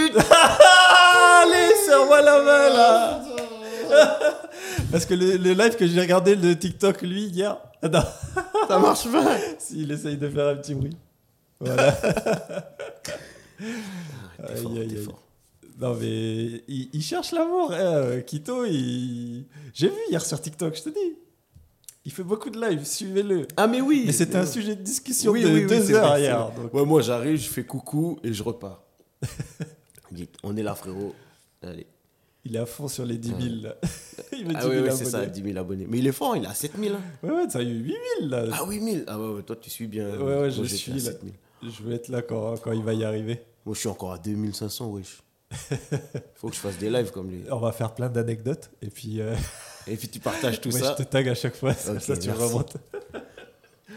Allez, 1.43 1.75
serre-moi 1.87 2.21
la 2.23 2.43
main 2.43 2.69
là 2.71 3.23
Parce 4.91 5.05
que 5.07 5.15
le, 5.15 5.37
le 5.37 5.53
live 5.53 5.77
que 5.77 5.87
j'ai 5.87 6.01
regardé 6.01 6.37
de 6.37 6.53
TikTok, 6.55 7.03
lui, 7.03 7.25
hier. 7.25 7.57
Ah 7.83 7.89
non, 7.89 8.03
Ça 8.69 8.79
marche 8.79 9.11
pas. 9.11 9.37
s'il 9.59 9.91
essaye 9.91 10.17
de 10.17 10.29
faire 10.29 10.49
un 10.49 10.57
petit 10.57 10.75
bruit. 10.75 10.97
Voilà. 11.61 11.93
T'es 13.59 13.65
Aïe, 14.55 14.63
fort, 14.63 14.73
aïe, 14.73 14.89
t'es 14.89 14.97
aïe. 14.97 15.05
fort. 15.05 15.23
Non, 15.79 15.95
mais 16.01 16.63
il, 16.69 16.89
il 16.93 17.03
cherche 17.03 17.33
l'amour. 17.33 17.73
hein, 17.73 17.77
euh, 17.79 18.21
Quito, 18.21 18.65
il... 18.65 19.45
j'ai 19.75 19.89
vu 19.89 19.95
hier 20.11 20.25
sur 20.25 20.41
TikTok, 20.41 20.75
je 20.77 20.83
te 20.83 20.89
dis. 20.91 21.17
Il 22.05 22.13
fait 22.13 22.23
beaucoup 22.23 22.49
de 22.51 22.59
lives, 22.61 22.85
suivez-le. 22.87 23.47
Ah 23.57 23.67
mais 23.67 23.81
oui. 23.83 24.05
Mais 24.07 24.13
c'était 24.13 24.37
un 24.37 24.43
euh, 24.43 24.47
sujet 24.47 24.75
de 24.75 24.83
discussion 24.83 25.33
oui, 25.33 25.43
de 25.43 25.49
oui, 25.49 25.55
oui, 25.61 25.67
deux 25.67 25.83
c'est 25.83 25.95
heures 25.95 26.17
hier. 26.19 26.47
vrai. 26.49 26.63
donc. 26.63 26.73
Ouais, 26.75 26.85
moi 26.87 27.03
j'arrive, 27.03 27.39
je 27.39 27.49
fais 27.49 27.65
coucou 27.65 28.19
et 28.25 28.33
je 28.33 28.43
repars. 28.43 28.83
On 30.43 30.57
est 30.57 30.63
là 30.63 30.75
frérot. 30.75 31.15
Allez. 31.63 31.87
Il 32.45 32.57
est 32.57 32.59
à 32.59 32.67
fond 32.67 32.89
sur 32.89 33.05
les 33.05 33.19
10 33.19 33.29
000. 33.29 33.41
là. 33.63 33.77
il 34.33 34.57
Ah 34.57 34.67
oui, 34.67 34.71
qu'il 34.73 34.83
oui, 34.83 34.89
est 34.89 34.91
c'est 34.93 35.05
ça, 35.05 35.19
abonné. 35.19 35.33
10 35.33 35.43
000 35.43 35.59
abonnés. 35.59 35.87
Mais 35.89 35.99
il 35.99 36.07
est 36.07 36.13
fort, 36.13 36.37
il 36.37 36.47
a 36.47 36.55
7 36.55 36.73
000. 36.79 36.95
hein. 36.95 37.01
Ouais, 37.23 37.31
ouais, 37.33 37.51
ça 37.51 37.59
a 37.59 37.63
eu 37.63 37.67
8 37.85 37.97
000 38.21 38.31
là. 38.31 38.45
Ah 38.53 38.65
oui, 38.67 38.81
1000. 38.81 39.05
Ah 39.07 39.19
ouais, 39.21 39.35
ouais, 39.35 39.43
toi 39.43 39.57
tu 39.57 39.69
suis 39.69 39.87
bien. 39.87 40.09
Ouais, 40.19 40.41
ouais, 40.41 40.51
je 40.51 40.63
suis, 40.65 40.93
là. 40.93 41.01
7 41.01 41.21
000. 41.23 41.35
Je 41.63 41.83
vais 41.83 41.97
être 41.97 42.09
là 42.09 42.23
quand, 42.23 42.57
quand 42.59 42.73
il 42.73 42.83
va 42.83 42.95
y 42.95 43.05
arriver. 43.05 43.43
Moi 43.67 43.75
je 43.75 43.81
suis 43.81 43.89
encore 43.91 44.13
à 44.13 44.19
2500, 44.19 44.87
wesh. 44.89 45.23
Faut 46.37 46.49
que 46.49 46.55
je 46.55 46.61
fasse 46.61 46.79
des 46.79 46.89
lives 46.89 47.11
comme 47.11 47.31
lui. 47.31 47.43
On 47.51 47.59
va 47.59 47.73
faire 47.73 47.93
plein 47.95 48.09
d'anecdotes 48.09 48.71
et 48.81 48.89
puis 48.89 49.21
euh, 49.21 49.35
Et 49.87 49.97
puis 49.97 50.09
tu 50.09 50.21
partages 50.21 50.61
tout 50.63 50.71
ouais, 50.73 50.81
ça. 50.81 50.95
je 50.97 51.03
te 51.05 51.09
tag 51.09 51.29
à 51.29 51.35
chaque 51.35 51.57
fois. 51.57 51.75
Comme 51.75 51.97
Ok, 51.97 52.03
ça, 52.03 52.17
tu 52.17 52.29
merci. 52.29 52.43
remontes. 52.43 52.77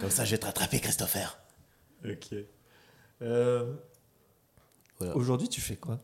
Comme 0.02 0.10
ça, 0.10 0.26
je 0.26 0.31
vais 0.31 0.38
te 0.40 0.45
rattraper, 0.45 0.80
Christopher. 0.81 1.38
Ok. 2.03 2.35
Euh, 3.22 3.73
Voilà. 4.99 5.15
Aujourd'hui, 5.15 5.48
tu 5.48 5.61
fais 5.61 5.76
quoi? 5.77 5.99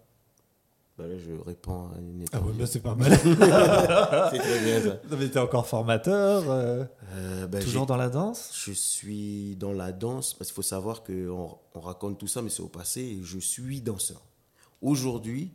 Bah 0.99 1.07
là, 1.07 1.17
je 1.17 1.31
réponds 1.45 1.87
à 1.95 1.97
une 1.97 2.25
Ah 2.33 2.41
ouais, 2.41 2.51
bah, 2.51 2.65
c'est 2.67 2.81
pas 2.81 2.93
mal. 2.93 3.09
C'est 3.17 4.37
très 4.37 4.59
bien 4.65 4.81
ça. 4.81 4.99
non, 5.09 5.17
mais 5.17 5.29
t'es 5.29 5.39
encore 5.39 5.65
formateur, 5.65 6.43
euh, 6.49 6.83
Euh, 7.13 7.47
bah, 7.47 7.59
toujours 7.61 7.85
dans 7.85 7.95
la 7.95 8.09
danse? 8.09 8.51
Je 8.53 8.73
suis 8.73 9.55
dans 9.55 9.71
la 9.71 9.93
danse, 9.93 10.33
parce 10.33 10.49
qu'il 10.49 10.55
faut 10.55 10.61
savoir 10.61 11.03
qu'on 11.03 11.57
on 11.73 11.79
raconte 11.79 12.17
tout 12.17 12.27
ça, 12.27 12.41
mais 12.41 12.49
c'est 12.49 12.61
au 12.61 12.67
passé, 12.67 12.99
et 12.99 13.19
je 13.23 13.39
suis 13.39 13.79
danseur. 13.79 14.21
Aujourd'hui, 14.81 15.53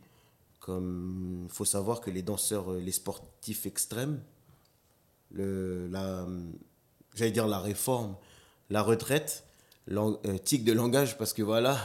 comme 0.59 1.43
il 1.47 1.53
faut 1.53 1.63
savoir 1.63 2.01
que 2.01 2.09
les 2.09 2.23
danseurs, 2.23 2.71
euh, 2.71 2.79
les 2.79 2.91
sportifs 2.91 3.67
extrêmes, 3.67 4.19
le, 5.31 5.87
la, 5.89 6.25
j'allais 7.13 7.29
dire 7.29 7.45
la 7.47 7.59
réforme, 7.59 8.15
la 8.71 8.81
retraite, 8.81 9.43
tic 10.43 10.63
de 10.63 10.73
langage, 10.73 11.19
parce 11.19 11.33
que 11.33 11.43
voilà, 11.43 11.77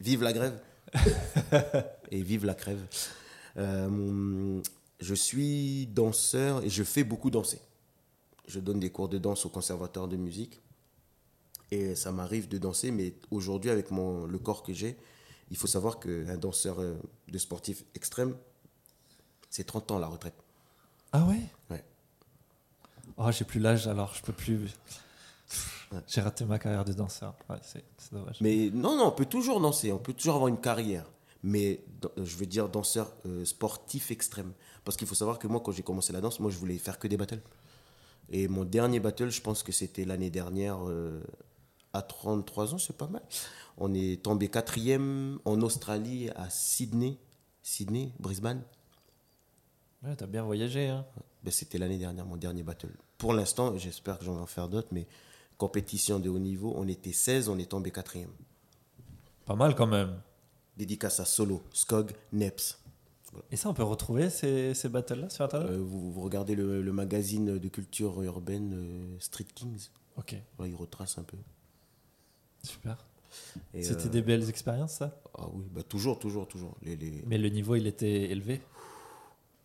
vive 0.00 0.22
la 0.22 0.32
grève 0.32 0.58
et 2.10 2.22
vive 2.22 2.44
la 2.44 2.54
crève. 2.54 2.84
Euh, 3.56 4.60
je 5.00 5.14
suis 5.14 5.86
danseur 5.86 6.62
et 6.62 6.70
je 6.70 6.82
fais 6.82 7.04
beaucoup 7.04 7.30
danser. 7.30 7.60
Je 8.46 8.60
donne 8.60 8.80
des 8.80 8.90
cours 8.90 9.08
de 9.08 9.18
danse 9.18 9.46
au 9.46 9.48
conservatoire 9.48 10.08
de 10.08 10.16
musique. 10.16 10.60
Et 11.70 11.94
ça 11.94 12.12
m'arrive 12.12 12.48
de 12.48 12.58
danser, 12.58 12.90
mais 12.90 13.14
aujourd'hui, 13.30 13.70
avec 13.70 13.90
mon, 13.90 14.26
le 14.26 14.38
corps 14.38 14.62
que 14.62 14.74
j'ai, 14.74 14.96
il 15.50 15.56
faut 15.56 15.66
savoir 15.66 16.00
qu'un 16.00 16.36
danseur 16.36 16.80
euh, 16.80 16.94
de 17.28 17.38
sportif 17.38 17.84
extrême, 17.94 18.36
c'est 19.48 19.64
30 19.64 19.92
ans 19.92 19.98
la 19.98 20.06
retraite. 20.06 20.34
Ah 21.12 21.24
ouais? 21.24 21.40
Ouais. 21.70 21.82
Oh, 23.16 23.30
j'ai 23.30 23.44
plus 23.44 23.60
l'âge, 23.60 23.86
alors 23.86 24.14
je 24.14 24.22
peux 24.22 24.32
plus. 24.32 24.70
J'ai 26.06 26.20
raté 26.22 26.44
ma 26.44 26.58
carrière 26.58 26.84
de 26.84 26.92
danseur. 26.92 27.34
Ouais, 27.50 27.56
c'est 27.62 27.84
dommage. 28.12 28.38
Mais 28.40 28.70
non, 28.72 28.96
non, 28.96 29.08
on 29.08 29.12
peut 29.12 29.26
toujours 29.26 29.60
danser, 29.60 29.92
on 29.92 29.98
peut 29.98 30.12
toujours 30.14 30.34
avoir 30.36 30.48
une 30.48 30.60
carrière. 30.60 31.04
Mais 31.42 31.82
dans- 32.00 32.24
je 32.24 32.36
veux 32.36 32.46
dire 32.46 32.68
danseur 32.68 33.12
euh, 33.26 33.44
sportif 33.44 34.10
extrême. 34.10 34.52
Parce 34.84 34.96
qu'il 34.96 35.06
faut 35.06 35.14
savoir 35.14 35.38
que 35.38 35.46
moi, 35.48 35.60
quand 35.60 35.72
j'ai 35.72 35.82
commencé 35.82 36.12
la 36.12 36.20
danse, 36.20 36.40
moi, 36.40 36.50
je 36.50 36.56
voulais 36.56 36.78
faire 36.78 36.98
que 36.98 37.08
des 37.08 37.16
battles. 37.16 37.42
Et 38.30 38.48
mon 38.48 38.64
dernier 38.64 39.00
battle, 39.00 39.28
je 39.30 39.40
pense 39.42 39.62
que 39.62 39.72
c'était 39.72 40.04
l'année 40.04 40.30
dernière, 40.30 40.78
euh, 40.88 41.20
à 41.92 42.00
33 42.00 42.74
ans, 42.74 42.78
c'est 42.78 42.96
pas 42.96 43.08
mal. 43.08 43.22
On 43.76 43.92
est 43.92 44.22
tombé 44.22 44.48
quatrième 44.48 45.38
en 45.44 45.60
Australie, 45.60 46.30
à 46.36 46.48
Sydney. 46.48 47.18
Sydney, 47.62 48.12
Brisbane. 48.18 48.62
Ouais, 50.02 50.16
t'as 50.16 50.26
bien 50.26 50.42
voyagé, 50.42 50.88
hein 50.88 51.04
Ben, 51.44 51.50
c'était 51.52 51.78
l'année 51.78 51.98
dernière, 51.98 52.24
mon 52.24 52.36
dernier 52.36 52.62
battle. 52.62 52.94
Pour 53.18 53.34
l'instant, 53.34 53.76
j'espère 53.76 54.18
que 54.18 54.24
j'en 54.24 54.34
vais 54.34 54.40
en 54.42 54.46
faire 54.46 54.68
d'autres, 54.68 54.88
mais 54.92 55.06
compétition 55.66 56.18
de 56.18 56.28
haut 56.28 56.40
niveau, 56.40 56.74
on 56.76 56.88
était 56.88 57.12
16, 57.12 57.48
on 57.48 57.56
est 57.56 57.70
tombé 57.70 57.92
quatrième. 57.92 58.32
Pas 59.46 59.54
mal 59.54 59.76
quand 59.76 59.86
même. 59.86 60.20
Dédicace 60.76 61.20
à 61.20 61.24
Solo, 61.24 61.62
Skog, 61.72 62.10
Neps. 62.32 62.80
Et 63.52 63.56
ça, 63.56 63.68
on 63.68 63.74
peut 63.74 63.84
retrouver 63.84 64.28
ces, 64.28 64.74
ces 64.74 64.88
battles-là 64.88 65.30
sur 65.30 65.44
Internet? 65.44 65.70
Euh, 65.70 65.78
vous, 65.80 66.10
vous 66.10 66.20
regardez 66.20 66.56
le, 66.56 66.82
le 66.82 66.92
magazine 66.92 67.58
de 67.60 67.68
culture 67.68 68.20
urbaine 68.24 68.72
euh, 68.74 69.16
Street 69.20 69.46
Kings, 69.54 69.88
Ok, 70.16 70.34
Là, 70.58 70.66
il 70.66 70.74
retrace 70.74 71.16
un 71.18 71.22
peu. 71.22 71.36
super. 72.64 73.06
C'était 73.72 74.06
euh, 74.06 74.10
des 74.10 74.22
belles 74.22 74.48
expériences, 74.48 74.94
ça? 74.94 75.16
Ah 75.38 75.46
oui, 75.54 75.64
bah, 75.70 75.82
toujours, 75.84 76.18
toujours, 76.18 76.48
toujours. 76.48 76.76
Les, 76.82 76.96
les- 76.96 77.22
Mais 77.26 77.38
le 77.38 77.48
niveau, 77.50 77.76
il 77.76 77.86
était 77.86 78.30
élevé 78.32 78.60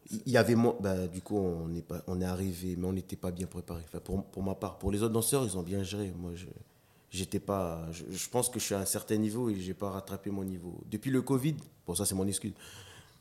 Il 0.10 0.32
y 0.32 0.38
avait 0.38 0.56
moins, 0.56 0.76
bah, 0.80 1.08
du 1.08 1.22
coup, 1.22 1.38
on 1.38 1.74
est, 1.76 1.82
pas, 1.82 2.02
on 2.08 2.22
est 2.22 2.26
arrivé, 2.26 2.76
mais 2.78 2.88
on 2.88 2.94
n'était 2.94 3.16
pas 3.18 3.32
bien 3.32 3.48
préparé. 3.48 3.82
Enfin, 3.88 4.00
pour, 4.00 4.24
pour 4.26 4.42
ma 4.44 4.56
part, 4.56 4.78
pour 4.78 4.92
les 4.92 5.04
autres 5.04 5.14
danseurs, 5.14 5.44
ils 5.44 5.58
ont 5.58 5.64
bien 5.64 5.84
géré. 5.84 6.14
Moi, 6.18 6.32
je, 6.36 6.46
j'étais 7.10 7.40
pas, 7.42 7.86
je, 7.92 8.06
je 8.10 8.30
pense 8.30 8.50
que 8.50 8.60
je 8.60 8.66
suis 8.66 8.76
à 8.76 8.80
un 8.80 8.86
certain 8.86 9.18
niveau 9.18 9.50
et 9.50 9.56
j'ai 9.60 9.74
pas 9.74 9.90
rattrapé 9.90 10.30
mon 10.30 10.46
niveau. 10.46 10.80
Depuis 10.90 11.12
le 11.12 11.22
Covid, 11.22 11.56
bon, 11.86 11.94
ça 11.94 12.06
c'est 12.06 12.16
mon 12.16 12.26
excuse, 12.28 12.54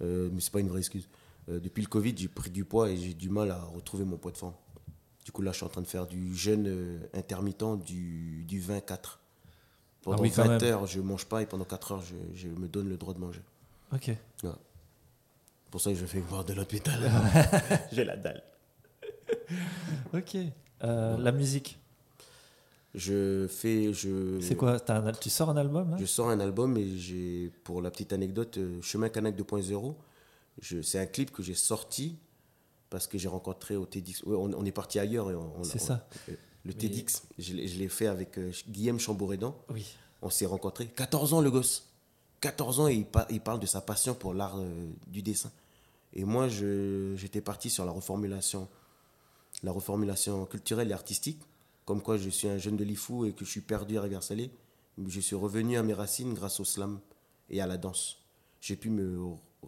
euh, 0.02 0.28
mais 0.32 0.40
c'est 0.40 0.52
pas 0.52 0.60
une 0.60 0.68
vraie 0.68 0.78
excuse. 0.78 1.08
Euh, 1.48 1.58
depuis 1.58 1.82
le 1.82 1.88
Covid, 1.88 2.14
j'ai 2.16 2.28
pris 2.28 2.50
du 2.50 2.64
poids 2.64 2.88
et 2.90 2.96
j'ai 2.96 3.14
du 3.14 3.30
mal 3.30 3.50
à 3.50 3.62
retrouver 3.64 4.04
mon 4.04 4.16
poids 4.16 4.30
de 4.32 4.36
forme. 4.36 4.54
Du 5.24 5.32
coup, 5.32 5.42
là, 5.42 5.50
je 5.50 5.56
suis 5.56 5.66
en 5.66 5.68
train 5.68 5.82
de 5.82 5.86
faire 5.88 6.06
du 6.06 6.36
jeûne 6.36 6.66
euh, 6.68 6.98
intermittent 7.14 7.82
du, 7.84 8.44
du 8.46 8.60
24. 8.60 9.18
Pendant 10.02 10.18
Ah 10.18 10.20
oui, 10.20 10.30
quand 10.30 10.44
20 10.44 10.48
même. 10.58 10.62
heures, 10.62 10.86
je 10.86 11.00
mange 11.00 11.24
pas 11.24 11.42
et 11.42 11.46
pendant 11.46 11.64
4 11.64 11.92
heures, 11.92 12.02
je, 12.02 12.14
je 12.34 12.46
me 12.48 12.68
donne 12.68 12.88
le 12.88 12.96
droit 12.96 13.12
de 13.12 13.18
manger. 13.18 13.42
Ok. 13.92 14.10
Pour 15.70 15.80
ça 15.80 15.90
que 15.90 15.96
je 15.98 16.06
fais 16.06 16.20
voir 16.20 16.44
de 16.44 16.52
l'hôpital. 16.54 16.98
j'ai 17.92 18.04
la 18.04 18.16
dalle. 18.16 18.42
Ok. 20.14 20.36
Euh, 20.84 21.16
La 21.18 21.32
musique, 21.32 21.78
Je 22.94 23.46
fais, 23.48 23.92
je. 23.92 24.40
c'est 24.40 24.56
quoi 24.56 24.76
un 24.88 25.12
Tu 25.12 25.30
sors 25.30 25.50
un 25.50 25.56
album 25.56 25.90
là? 25.90 25.96
Je 25.98 26.04
sors 26.06 26.28
un 26.30 26.40
album 26.40 26.76
et 26.76 26.96
j'ai, 26.96 27.50
pour 27.64 27.82
la 27.82 27.90
petite 27.90 28.12
anecdote, 28.12 28.58
euh, 28.58 28.80
Chemin 28.82 29.08
Canac 29.08 29.36
2.0, 29.36 29.94
je- 30.60 30.82
c'est 30.82 30.98
un 30.98 31.06
clip 31.06 31.30
que 31.32 31.42
j'ai 31.42 31.54
sorti 31.54 32.16
parce 32.90 33.06
que 33.06 33.18
j'ai 33.18 33.28
rencontré 33.28 33.76
au 33.76 33.84
TEDx. 33.86 34.22
Ouais, 34.22 34.36
on, 34.36 34.52
on 34.54 34.64
est 34.64 34.72
parti 34.72 34.98
ailleurs. 34.98 35.30
et 35.30 35.34
on- 35.34 35.60
on- 35.60 35.64
C'est 35.64 35.78
ça. 35.80 36.06
Le 36.28 36.36
Mais- 36.64 36.72
TEDx, 36.74 37.22
je 37.38 37.54
l'ai 37.54 37.68
je 37.68 37.78
l'ai 37.78 37.88
fait 37.88 38.06
avec 38.06 38.38
euh, 38.38 38.50
Guillaume 38.68 38.98
Chambouredan. 39.00 39.56
Oui. 39.70 39.86
On 40.22 40.30
s'est 40.30 40.46
rencontrés. 40.46 40.86
14 40.86 41.32
ans 41.34 41.40
le 41.40 41.50
gosse. 41.50 41.88
14 42.40 42.80
ans 42.80 42.88
et 42.88 42.94
il, 42.94 43.06
par- 43.06 43.26
il 43.30 43.40
parle 43.40 43.60
de 43.60 43.66
sa 43.66 43.80
passion 43.80 44.14
pour 44.14 44.34
l'art 44.34 44.56
euh, 44.58 44.88
du 45.06 45.22
dessin. 45.22 45.50
Et 46.12 46.24
moi, 46.24 46.48
j'étais 46.48 47.40
parti 47.42 47.68
sur 47.68 47.84
la 47.84 47.90
reformulation, 47.92 48.68
la 49.62 49.72
reformulation 49.72 50.46
culturelle 50.46 50.90
et 50.90 50.94
artistique. 50.94 51.40
Comme 51.84 52.00
quoi, 52.02 52.16
je 52.16 52.30
suis 52.30 52.48
un 52.48 52.58
jeune 52.58 52.76
de 52.76 52.84
l'IFU 52.84 53.28
et 53.28 53.32
que 53.32 53.44
je 53.44 53.50
suis 53.50 53.60
perdu 53.60 53.98
à 53.98 54.02
Rivière-Salée. 54.02 54.50
Je 55.06 55.20
suis 55.20 55.36
revenu 55.36 55.76
à 55.76 55.82
mes 55.82 55.92
racines 55.92 56.32
grâce 56.34 56.58
au 56.58 56.64
slam 56.64 57.00
et 57.50 57.60
à 57.60 57.66
la 57.66 57.76
danse. 57.76 58.16
J'ai 58.60 58.76
pu 58.76 58.88
me 58.88 59.18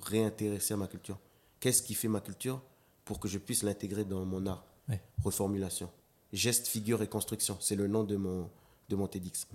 réintéresser 0.01 0.75
à 0.75 0.77
ma 0.79 0.87
culture. 0.87 1.19
Qu'est-ce 1.61 1.83
qui 1.83 1.95
fait 1.95 2.09
ma 2.09 2.21
culture 2.21 2.63
pour 3.05 3.21
que 3.21 3.29
je 3.29 3.39
puisse 3.39 3.63
l'intégrer 3.63 4.05
dans 4.05 4.25
mon 4.25 4.47
art? 4.47 4.65
Ouais. 4.89 5.01
Reformulation. 5.23 5.91
Geste, 6.33 6.67
figure 6.67 7.03
et 7.03 7.09
construction. 7.09 7.59
C'est 7.61 7.77
le 7.77 7.89
nom 7.89 8.05
de 8.05 8.17
mon, 8.17 8.49
de 8.89 8.97
mon 8.97 9.07
TEDx. 9.07 9.47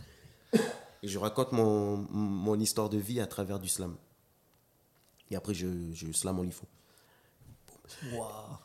Et 1.03 1.07
je 1.07 1.19
raconte 1.19 1.51
mon, 1.51 1.97
mon 2.09 2.59
histoire 2.59 2.89
de 2.89 2.97
vie 2.97 3.19
à 3.19 3.27
travers 3.27 3.59
du 3.59 3.67
slam. 3.67 3.95
Et 5.29 5.35
après, 5.35 5.53
je, 5.53 5.67
je 5.93 6.11
slam 6.11 6.39
en 6.39 6.43
lifo. 6.43 6.65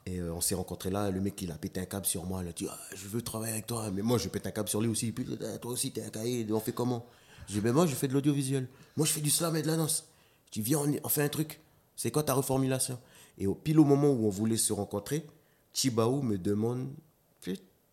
Et 0.06 0.20
euh, 0.20 0.32
on 0.32 0.40
s'est 0.40 0.54
rencontrés 0.54 0.90
là, 0.90 1.10
le 1.10 1.20
mec 1.20 1.42
il 1.42 1.50
a 1.50 1.58
pété 1.58 1.80
un 1.80 1.86
câble 1.86 2.06
sur 2.06 2.24
moi, 2.24 2.42
il 2.42 2.48
a 2.48 2.52
dit 2.52 2.66
Ah, 2.70 2.78
je 2.94 3.08
veux 3.08 3.20
travailler 3.20 3.52
avec 3.52 3.66
toi, 3.66 3.90
mais 3.90 4.00
moi 4.00 4.16
je 4.16 4.28
pète 4.28 4.46
un 4.46 4.52
câble 4.52 4.68
sur 4.68 4.80
lui 4.80 4.88
aussi, 4.88 5.10
puis 5.10 5.26
ah, 5.42 5.58
toi 5.58 5.72
aussi 5.72 5.90
t'es 5.90 6.02
un 6.02 6.08
cahier, 6.08 6.46
on 6.50 6.60
fait 6.60 6.72
comment? 6.72 7.04
Je 7.48 7.54
dis 7.54 7.60
ben 7.60 7.72
moi 7.72 7.86
je 7.86 7.94
fais 7.94 8.06
de 8.06 8.14
l'audiovisuel, 8.14 8.68
moi 8.96 9.06
je 9.06 9.12
fais 9.12 9.20
du 9.20 9.30
slam 9.30 9.56
et 9.56 9.62
de 9.62 9.66
la 9.66 9.76
danse. 9.76 10.06
Je 10.46 10.52
dis 10.52 10.62
viens 10.62 10.78
on, 10.78 10.96
on 11.02 11.08
fait 11.08 11.22
un 11.22 11.28
truc, 11.28 11.60
c'est 11.96 12.12
quoi 12.12 12.22
ta 12.22 12.32
reformulation? 12.32 12.98
Et 13.38 13.46
au 13.48 13.54
pile 13.54 13.80
au 13.80 13.84
moment 13.84 14.10
où 14.10 14.26
on 14.26 14.30
voulait 14.30 14.56
se 14.56 14.72
rencontrer, 14.72 15.26
Chibaou 15.74 16.22
me 16.22 16.38
demande, 16.38 16.88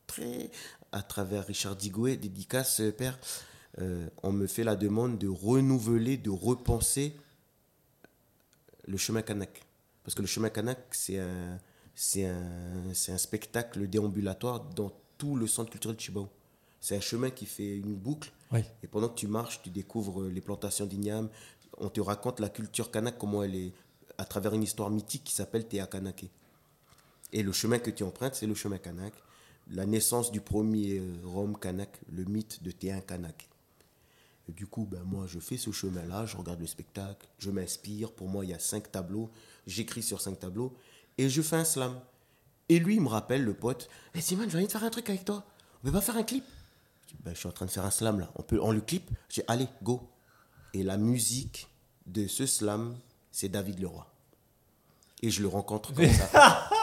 très 0.08 0.52
à 0.92 1.02
travers 1.02 1.46
Richard 1.46 1.76
Digoué, 1.76 2.18
dédicace 2.18 2.80
euh, 2.82 2.92
père, 2.92 3.20
euh, 3.80 4.08
on 4.24 4.32
me 4.32 4.48
fait 4.48 4.64
la 4.64 4.76
demande 4.76 5.18
de 5.18 5.28
renouveler, 5.28 6.18
de 6.18 6.30
repenser 6.30 7.16
le 8.88 8.98
chemin 8.98 9.22
Kanak. 9.22 9.64
Parce 10.04 10.16
que 10.16 10.22
le 10.22 10.28
chemin 10.28 10.50
Kanak, 10.50 10.80
c'est 10.92 11.20
un, 11.20 11.60
c'est 11.94 12.26
un, 12.26 12.94
c'est 12.94 13.12
un 13.12 13.18
spectacle 13.18 13.88
déambulatoire 13.88 14.64
dans 14.64 14.92
tout 15.18 15.36
le 15.36 15.48
centre 15.48 15.72
culturel 15.72 15.96
de 15.96 16.02
Chibao. 16.02 16.30
C'est 16.80 16.96
un 16.96 17.02
chemin 17.02 17.32
qui 17.32 17.46
fait 17.46 17.78
une 17.78 17.96
boucle. 17.96 18.32
Oui. 18.52 18.62
Et 18.84 18.88
pendant 18.88 19.10
que 19.10 19.16
tu 19.16 19.28
marches, 19.28 19.62
tu 19.64 19.70
découvres 19.70 20.26
les 20.26 20.42
plantations 20.42 20.86
d'igname. 20.86 21.30
On 21.78 21.90
te 21.90 22.00
raconte 22.00 22.40
la 22.40 22.50
culture 22.50 22.92
kanak, 22.92 23.18
comment 23.18 23.44
elle 23.44 23.56
est, 23.56 23.74
à 24.18 24.26
travers 24.26 24.54
une 24.54 24.64
histoire 24.64 24.90
mythique 24.90 25.24
qui 25.24 25.34
s'appelle 25.34 25.68
Théa 25.68 25.88
Kanake. 25.88 26.30
Et 27.34 27.44
le 27.44 27.52
chemin 27.52 27.80
que 27.80 27.90
tu 27.90 28.04
empruntes, 28.04 28.36
c'est 28.36 28.46
le 28.46 28.54
chemin 28.54 28.78
kanak. 28.78 29.14
La 29.72 29.86
naissance 29.86 30.32
du 30.32 30.42
premier 30.42 31.00
euh, 31.00 31.14
Rome 31.24 31.58
kanak, 31.58 32.00
le 32.12 32.24
mythe 32.26 32.62
de 32.62 32.70
Théa 32.70 33.02
Kanak. 33.02 33.50
Et 34.48 34.52
du 34.52 34.68
coup, 34.68 34.86
ben, 34.86 35.04
moi, 35.04 35.26
je 35.28 35.40
fais 35.40 35.58
ce 35.58 35.72
chemin-là, 35.72 36.26
je 36.26 36.38
regarde 36.38 36.60
le 36.60 36.68
spectacle, 36.68 37.28
je 37.40 37.50
m'inspire. 37.50 38.12
Pour 38.12 38.28
moi, 38.28 38.46
il 38.46 38.52
y 38.52 38.54
a 38.54 38.60
cinq 38.60 38.92
tableaux. 38.92 39.32
J'écris 39.66 40.04
sur 40.04 40.22
cinq 40.22 40.40
tableaux 40.40 40.76
et 41.18 41.30
je 41.30 41.42
fais 41.42 41.56
un 41.56 41.66
slam. 41.66 42.00
Et 42.70 42.80
lui, 42.80 42.96
il 42.96 43.02
me 43.02 43.08
rappelle, 43.08 43.44
le 43.44 43.54
pote, 43.54 43.90
hey, 44.14 44.22
Simon, 44.22 44.46
j'ai 44.48 44.58
envie 44.58 44.68
de 44.68 44.72
faire 44.72 44.84
un 44.84 44.90
truc 44.90 45.10
avec 45.10 45.26
toi. 45.26 45.44
On 45.82 45.88
peut 45.88 45.92
pas 45.92 46.02
faire 46.02 46.18
un 46.18 46.24
clip? 46.24 46.44
Je, 47.08 47.14
dis, 47.14 47.22
Ben, 47.24 47.34
je 47.34 47.40
suis 47.40 47.48
en 47.48 47.52
train 47.52 47.66
de 47.66 47.72
faire 47.72 47.86
un 47.86 47.92
slam 47.92 48.20
là. 48.20 48.32
On, 48.36 48.44
peut, 48.44 48.60
on 48.62 48.72
le 48.72 48.82
clip 48.82 49.10
J'ai 49.30 49.44
allez, 49.48 49.68
go. 49.84 50.10
Et 50.74 50.84
la 50.84 50.98
musique 50.98 51.68
de 52.06 52.28
ce 52.28 52.46
slam, 52.46 52.98
c'est 53.32 53.50
David 53.50 53.80
Leroy. 53.80 54.06
Et 55.22 55.30
je 55.30 55.42
le 55.42 55.48
rencontre 55.48 55.94
comme 55.94 56.08
ça. 56.08 56.70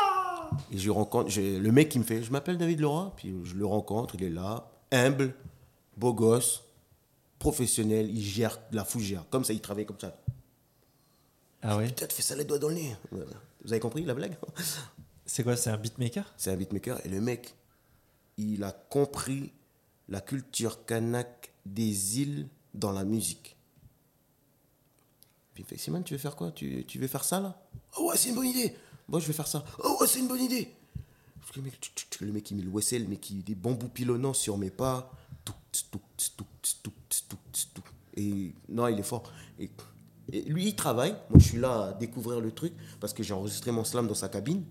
Et 0.70 0.78
je 0.78 0.90
rencontre, 0.90 1.30
le 1.38 1.70
mec 1.70 1.88
qui 1.88 1.98
me 1.98 2.04
fait, 2.04 2.22
je 2.22 2.30
m'appelle 2.30 2.58
David 2.58 2.80
Leroy, 2.80 3.12
puis 3.16 3.34
je 3.44 3.54
le 3.54 3.64
rencontre, 3.64 4.16
il 4.16 4.24
est 4.24 4.30
là, 4.30 4.70
humble, 4.90 5.34
beau 5.96 6.12
gosse, 6.12 6.62
professionnel, 7.42 8.08
il 8.08 8.22
gère 8.22 8.60
la 8.70 8.84
fougère. 8.84 9.24
Comme 9.28 9.44
ça, 9.44 9.52
il 9.52 9.60
travaille 9.60 9.84
comme 9.84 9.98
ça. 9.98 10.16
Ah 11.60 11.76
oui 11.76 11.86
Putain, 11.86 12.06
tu 12.06 12.14
fais 12.14 12.22
ça 12.22 12.36
les 12.36 12.44
doigts 12.44 12.60
dans 12.60 12.68
le 12.68 12.76
nez. 12.76 12.96
Vous 13.10 13.72
avez 13.72 13.80
compris 13.80 14.04
la 14.04 14.14
blague? 14.14 14.36
C'est 15.26 15.42
quoi 15.42 15.56
C'est 15.56 15.70
un 15.70 15.76
beatmaker? 15.76 16.32
C'est 16.36 16.52
un 16.52 16.56
beatmaker 16.56 17.04
et 17.04 17.08
le 17.08 17.20
mec, 17.20 17.54
il 18.36 18.62
a 18.62 18.70
compris 18.70 19.52
la 20.08 20.20
culture 20.20 20.84
kanak 20.84 21.52
des 21.66 22.20
îles 22.20 22.48
dans 22.74 22.92
la 22.92 23.04
musique. 23.04 23.56
Puis 25.54 25.62
il 25.62 25.64
me 25.64 25.68
fait, 25.68 25.78
Simon, 25.78 26.02
tu 26.02 26.14
veux 26.14 26.18
faire 26.18 26.36
quoi? 26.36 26.52
Tu, 26.52 26.84
tu 26.86 27.00
veux 27.00 27.08
faire 27.08 27.24
ça 27.24 27.40
là? 27.40 27.60
Oh 27.98 28.08
ouais, 28.08 28.16
c'est 28.16 28.28
une 28.28 28.36
bonne 28.36 28.46
idée. 28.46 28.76
Moi, 29.08 29.18
je 29.18 29.26
vais 29.26 29.32
faire 29.32 29.48
ça. 29.48 29.64
Oh 29.82 29.96
ouais, 30.00 30.06
c'est 30.06 30.20
une 30.20 30.28
bonne 30.28 30.42
idée. 30.42 30.72
Le 31.56 31.62
mec, 31.62 31.74
le 32.20 32.42
il 32.50 32.56
met 32.56 32.62
le 32.62 32.70
wessel, 32.70 33.08
mais 33.08 33.16
qui 33.16 33.34
des 33.42 33.56
bambous 33.56 33.88
pilonnants 33.88 34.32
sur 34.32 34.56
mes 34.56 34.70
pas. 34.70 35.12
Tout, 35.44 35.54
tout, 35.90 36.00
tout, 36.36 36.46
tout, 36.82 36.92
Et 38.16 38.52
non, 38.68 38.88
il 38.88 38.98
est 38.98 39.02
fort. 39.02 39.22
Et, 39.58 39.70
et 40.32 40.42
lui, 40.42 40.68
il 40.68 40.76
travaille. 40.76 41.12
Moi, 41.30 41.38
je 41.38 41.44
suis 41.48 41.58
là 41.58 41.88
à 41.88 41.92
découvrir 41.94 42.40
le 42.40 42.52
truc 42.52 42.72
parce 43.00 43.12
que 43.12 43.22
j'ai 43.22 43.34
enregistré 43.34 43.70
mon 43.72 43.84
slam 43.84 44.06
dans 44.06 44.14
sa 44.14 44.28
cabine. 44.28 44.64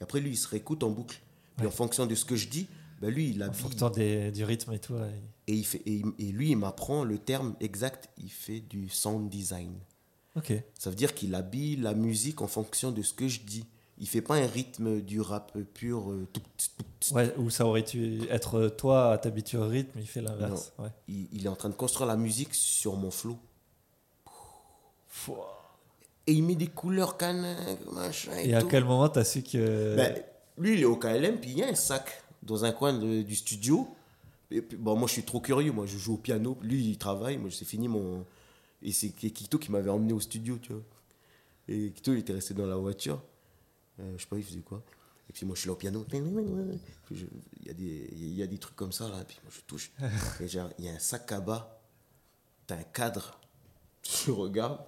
Et 0.00 0.02
après, 0.02 0.20
lui, 0.20 0.30
il 0.30 0.36
se 0.36 0.48
réécoute 0.48 0.82
en 0.82 0.90
boucle. 0.90 1.20
Puis 1.56 1.66
en 1.66 1.70
fonction 1.70 2.06
de 2.06 2.14
ce 2.14 2.24
que 2.24 2.36
je 2.36 2.48
dis, 2.48 2.66
ben 3.00 3.10
lui, 3.12 3.30
il 3.30 3.42
En 3.42 3.46
habille. 3.46 3.60
fonction 3.60 3.90
des- 3.90 4.30
du 4.30 4.44
rythme 4.44 4.72
et 4.72 4.78
tout. 4.78 4.94
ouais. 4.94 5.22
Et, 5.48 5.54
il 5.54 5.64
fait, 5.66 5.82
et 5.86 6.02
lui, 6.32 6.50
il 6.50 6.56
m'apprend 6.56 7.04
le 7.04 7.18
terme 7.18 7.54
exact. 7.60 8.08
Il 8.18 8.30
fait 8.30 8.60
du 8.60 8.88
sound 8.88 9.28
design. 9.28 9.72
Ok. 10.36 10.52
Ça 10.78 10.88
veut 10.90 10.96
dire 10.96 11.14
qu'il 11.14 11.34
habille 11.34 11.76
la 11.76 11.94
musique 11.94 12.40
en 12.40 12.46
fonction 12.46 12.90
de 12.92 13.02
ce 13.02 13.12
que 13.12 13.28
je 13.28 13.40
dis. 13.40 13.64
Il 13.98 14.08
fait 14.08 14.22
pas 14.22 14.36
un 14.36 14.46
rythme 14.46 15.00
du 15.00 15.20
rap 15.20 15.56
pur. 15.74 16.10
euh, 16.10 16.26
tout, 16.32 16.40
tout, 16.40 16.84
tout. 17.08 17.14
Ouais, 17.14 17.32
ou 17.36 17.50
ça 17.50 17.66
aurait 17.66 17.82
dû 17.82 18.22
être 18.30 18.68
toi 18.68 19.12
à 19.12 19.18
t'habituer 19.18 19.58
au 19.58 19.66
rythme, 19.68 19.98
il 20.00 20.06
fait 20.06 20.22
l'inverse. 20.22 20.72
Ouais. 20.78 20.88
Il, 21.08 21.28
il 21.32 21.44
est 21.46 21.48
en 21.48 21.56
train 21.56 21.68
de 21.68 21.74
construire 21.74 22.06
la 22.08 22.16
musique 22.16 22.54
sur 22.54 22.96
mon 22.96 23.10
flow. 23.10 23.38
Et 26.26 26.32
il 26.32 26.42
met 26.42 26.54
des 26.54 26.68
couleurs 26.68 27.16
kanak, 27.16 27.58
machin. 27.92 28.36
Et, 28.38 28.50
Et 28.50 28.54
à 28.54 28.60
tout. 28.62 28.68
quel 28.68 28.84
moment 28.84 29.08
t'as 29.08 29.24
su 29.24 29.42
que. 29.42 29.96
Ben, 29.96 30.22
lui, 30.58 30.74
il 30.74 30.80
est 30.80 30.84
au 30.84 30.96
KLM, 30.96 31.38
puis 31.40 31.50
il 31.50 31.58
y 31.58 31.62
a 31.62 31.68
un 31.68 31.74
sac 31.74 32.22
dans 32.42 32.64
un 32.64 32.72
coin 32.72 32.92
de- 32.92 33.22
du 33.22 33.34
studio. 33.34 33.88
Et 34.50 34.62
puis, 34.62 34.76
bon, 34.76 34.96
moi, 34.96 35.08
je 35.08 35.14
suis 35.14 35.22
trop 35.24 35.40
curieux. 35.40 35.72
Moi, 35.72 35.86
je 35.86 35.98
joue 35.98 36.14
au 36.14 36.18
piano. 36.18 36.56
Lui, 36.62 36.84
il 36.90 36.98
travaille. 36.98 37.38
Moi, 37.38 37.50
c'est 37.50 37.64
fini 37.64 37.88
mon. 37.88 38.24
Et 38.82 38.92
c'est 38.92 39.08
Kito 39.10 39.58
qui 39.58 39.70
m'avait 39.70 39.90
emmené 39.90 40.12
au 40.12 40.20
studio, 40.20 40.58
tu 40.60 40.72
vois. 40.72 40.82
Et 41.68 41.90
Kito, 41.90 42.12
il 42.12 42.18
était 42.20 42.32
resté 42.32 42.54
dans 42.54 42.66
la 42.66 42.76
voiture. 42.76 43.20
Euh, 44.02 44.14
je 44.16 44.22
sais 44.22 44.28
pas, 44.28 44.36
il 44.36 44.44
faisait 44.44 44.60
quoi. 44.60 44.82
Et 45.30 45.32
puis 45.32 45.46
moi, 45.46 45.54
je 45.54 45.60
suis 45.60 45.68
là 45.68 45.72
au 45.74 45.76
piano. 45.76 46.04
Il 46.12 46.78
y, 47.66 47.70
a 47.70 47.72
des- 47.74 48.08
il 48.12 48.34
y 48.34 48.42
a 48.42 48.46
des 48.46 48.58
trucs 48.58 48.76
comme 48.76 48.92
ça, 48.92 49.08
là. 49.08 49.24
Puis 49.24 49.38
moi, 49.42 49.52
je 49.54 49.60
touche. 49.62 49.90
Et 50.40 50.48
genre, 50.48 50.70
il 50.78 50.84
y 50.84 50.88
a 50.88 50.92
un 50.92 50.98
sac 50.98 51.30
à 51.32 51.40
bas. 51.40 51.80
T'as 52.66 52.76
un 52.76 52.82
cadre. 52.82 53.38
Je 54.02 54.30
regarde. 54.30 54.80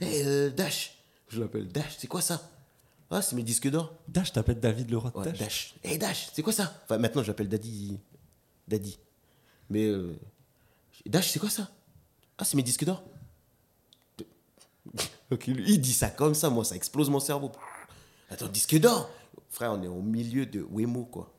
Hé, 0.00 0.24
euh, 0.26 0.50
Dash. 0.50 0.98
Je 1.28 1.40
l'appelle 1.40 1.68
Dash. 1.68 1.96
C'est 1.98 2.06
quoi 2.08 2.20
ça? 2.20 2.50
Ah, 3.10 3.20
c'est 3.22 3.36
mes 3.36 3.42
disques 3.42 3.68
d'or. 3.68 3.94
Dash, 4.08 4.32
t'appelles 4.32 4.60
David 4.60 4.90
Leroy 4.90 5.10
de 5.10 5.16
Ouais, 5.18 5.24
Dash. 5.26 5.38
Dash. 5.38 5.74
Hey 5.82 5.98
Dash, 5.98 6.30
c'est 6.32 6.42
quoi 6.42 6.52
ça? 6.52 6.80
Enfin, 6.84 6.98
maintenant, 6.98 7.22
j'appelle 7.22 7.48
Daddy. 7.48 7.98
Daddy. 8.68 8.98
Mais. 9.70 9.86
euh, 9.86 10.14
Dash, 11.06 11.30
c'est 11.30 11.38
quoi 11.38 11.50
ça? 11.50 11.70
Ah, 12.38 12.44
c'est 12.44 12.56
mes 12.56 12.62
disques 12.62 12.84
d'or 12.84 13.02
Ok, 15.30 15.46
lui, 15.46 15.64
il 15.74 15.80
dit 15.80 15.92
ça 15.94 16.10
comme 16.10 16.34
ça, 16.34 16.50
moi, 16.50 16.64
ça 16.64 16.74
explose 16.76 17.08
mon 17.08 17.20
cerveau. 17.20 17.52
Attends, 18.32 18.48
disque 18.48 18.78
d'or 18.80 19.10
Frère, 19.50 19.72
on 19.72 19.82
est 19.82 19.88
au 19.88 20.00
milieu 20.00 20.46
de 20.46 20.66
Wemo, 20.70 21.04
quoi. 21.04 21.30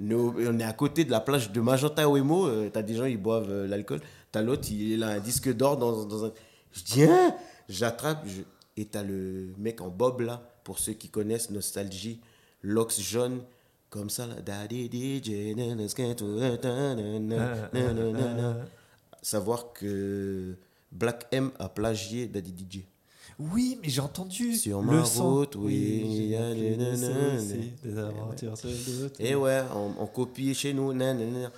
On 0.00 0.58
est 0.58 0.64
à 0.64 0.72
côté 0.72 1.04
de 1.04 1.12
la 1.12 1.20
plage 1.20 1.52
de 1.52 1.60
Magenta 1.60 2.08
Wemo. 2.08 2.48
euh, 2.48 2.68
T'as 2.68 2.82
des 2.82 2.96
gens, 2.96 3.04
ils 3.04 3.16
boivent 3.16 3.50
euh, 3.50 3.68
l'alcool. 3.68 4.00
T'as 4.32 4.42
l'autre, 4.42 4.66
il 4.72 4.98
là, 4.98 5.08
un 5.08 5.20
disque 5.20 5.54
d'or 5.54 5.76
dans, 5.76 6.24
un. 6.24 6.32
Je 6.72 6.82
dis, 6.82 7.04
hein? 7.04 7.36
J'attrape. 7.68 8.26
Et 8.76 8.86
t'as 8.86 9.04
le 9.04 9.54
mec 9.58 9.80
en 9.80 9.88
bob, 9.88 10.22
là, 10.22 10.42
pour 10.64 10.80
ceux 10.80 10.94
qui 10.94 11.08
connaissent 11.10 11.50
Nostalgie, 11.50 12.20
Lox 12.62 13.00
jaune, 13.00 13.42
comme 13.90 14.10
ça, 14.10 14.26
là. 14.26 14.34
Savoir 19.22 19.72
que 19.72 20.56
Black 20.90 21.28
M 21.30 21.52
a 21.60 21.68
plagié 21.68 22.26
Daddy 22.26 22.52
DJ. 22.68 22.80
Oui, 23.38 23.78
mais 23.82 23.88
j'ai 23.88 24.00
entendu. 24.00 24.54
Sur 24.54 24.82
le 24.82 24.98
ma 24.98 25.04
son. 25.04 25.34
route, 25.36 25.56
oui, 25.56 26.30
de 26.30 29.02
route. 29.02 29.20
Et 29.20 29.34
ouais, 29.34 29.62
on, 29.74 29.92
on 30.02 30.06
copie 30.06 30.54
chez 30.54 30.74
nous. 30.74 30.92
nanana. 30.92 31.50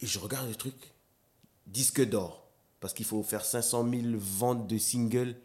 Et 0.00 0.06
je 0.06 0.18
regarde 0.18 0.48
le 0.48 0.54
truc. 0.54 0.74
Disque 1.66 2.06
d'or. 2.08 2.48
Parce 2.80 2.92
qu'il 2.94 3.06
faut 3.06 3.22
faire 3.22 3.44
500 3.44 3.88
000 3.88 4.02
ventes 4.18 4.66
de 4.66 4.78
singles. 4.78 5.36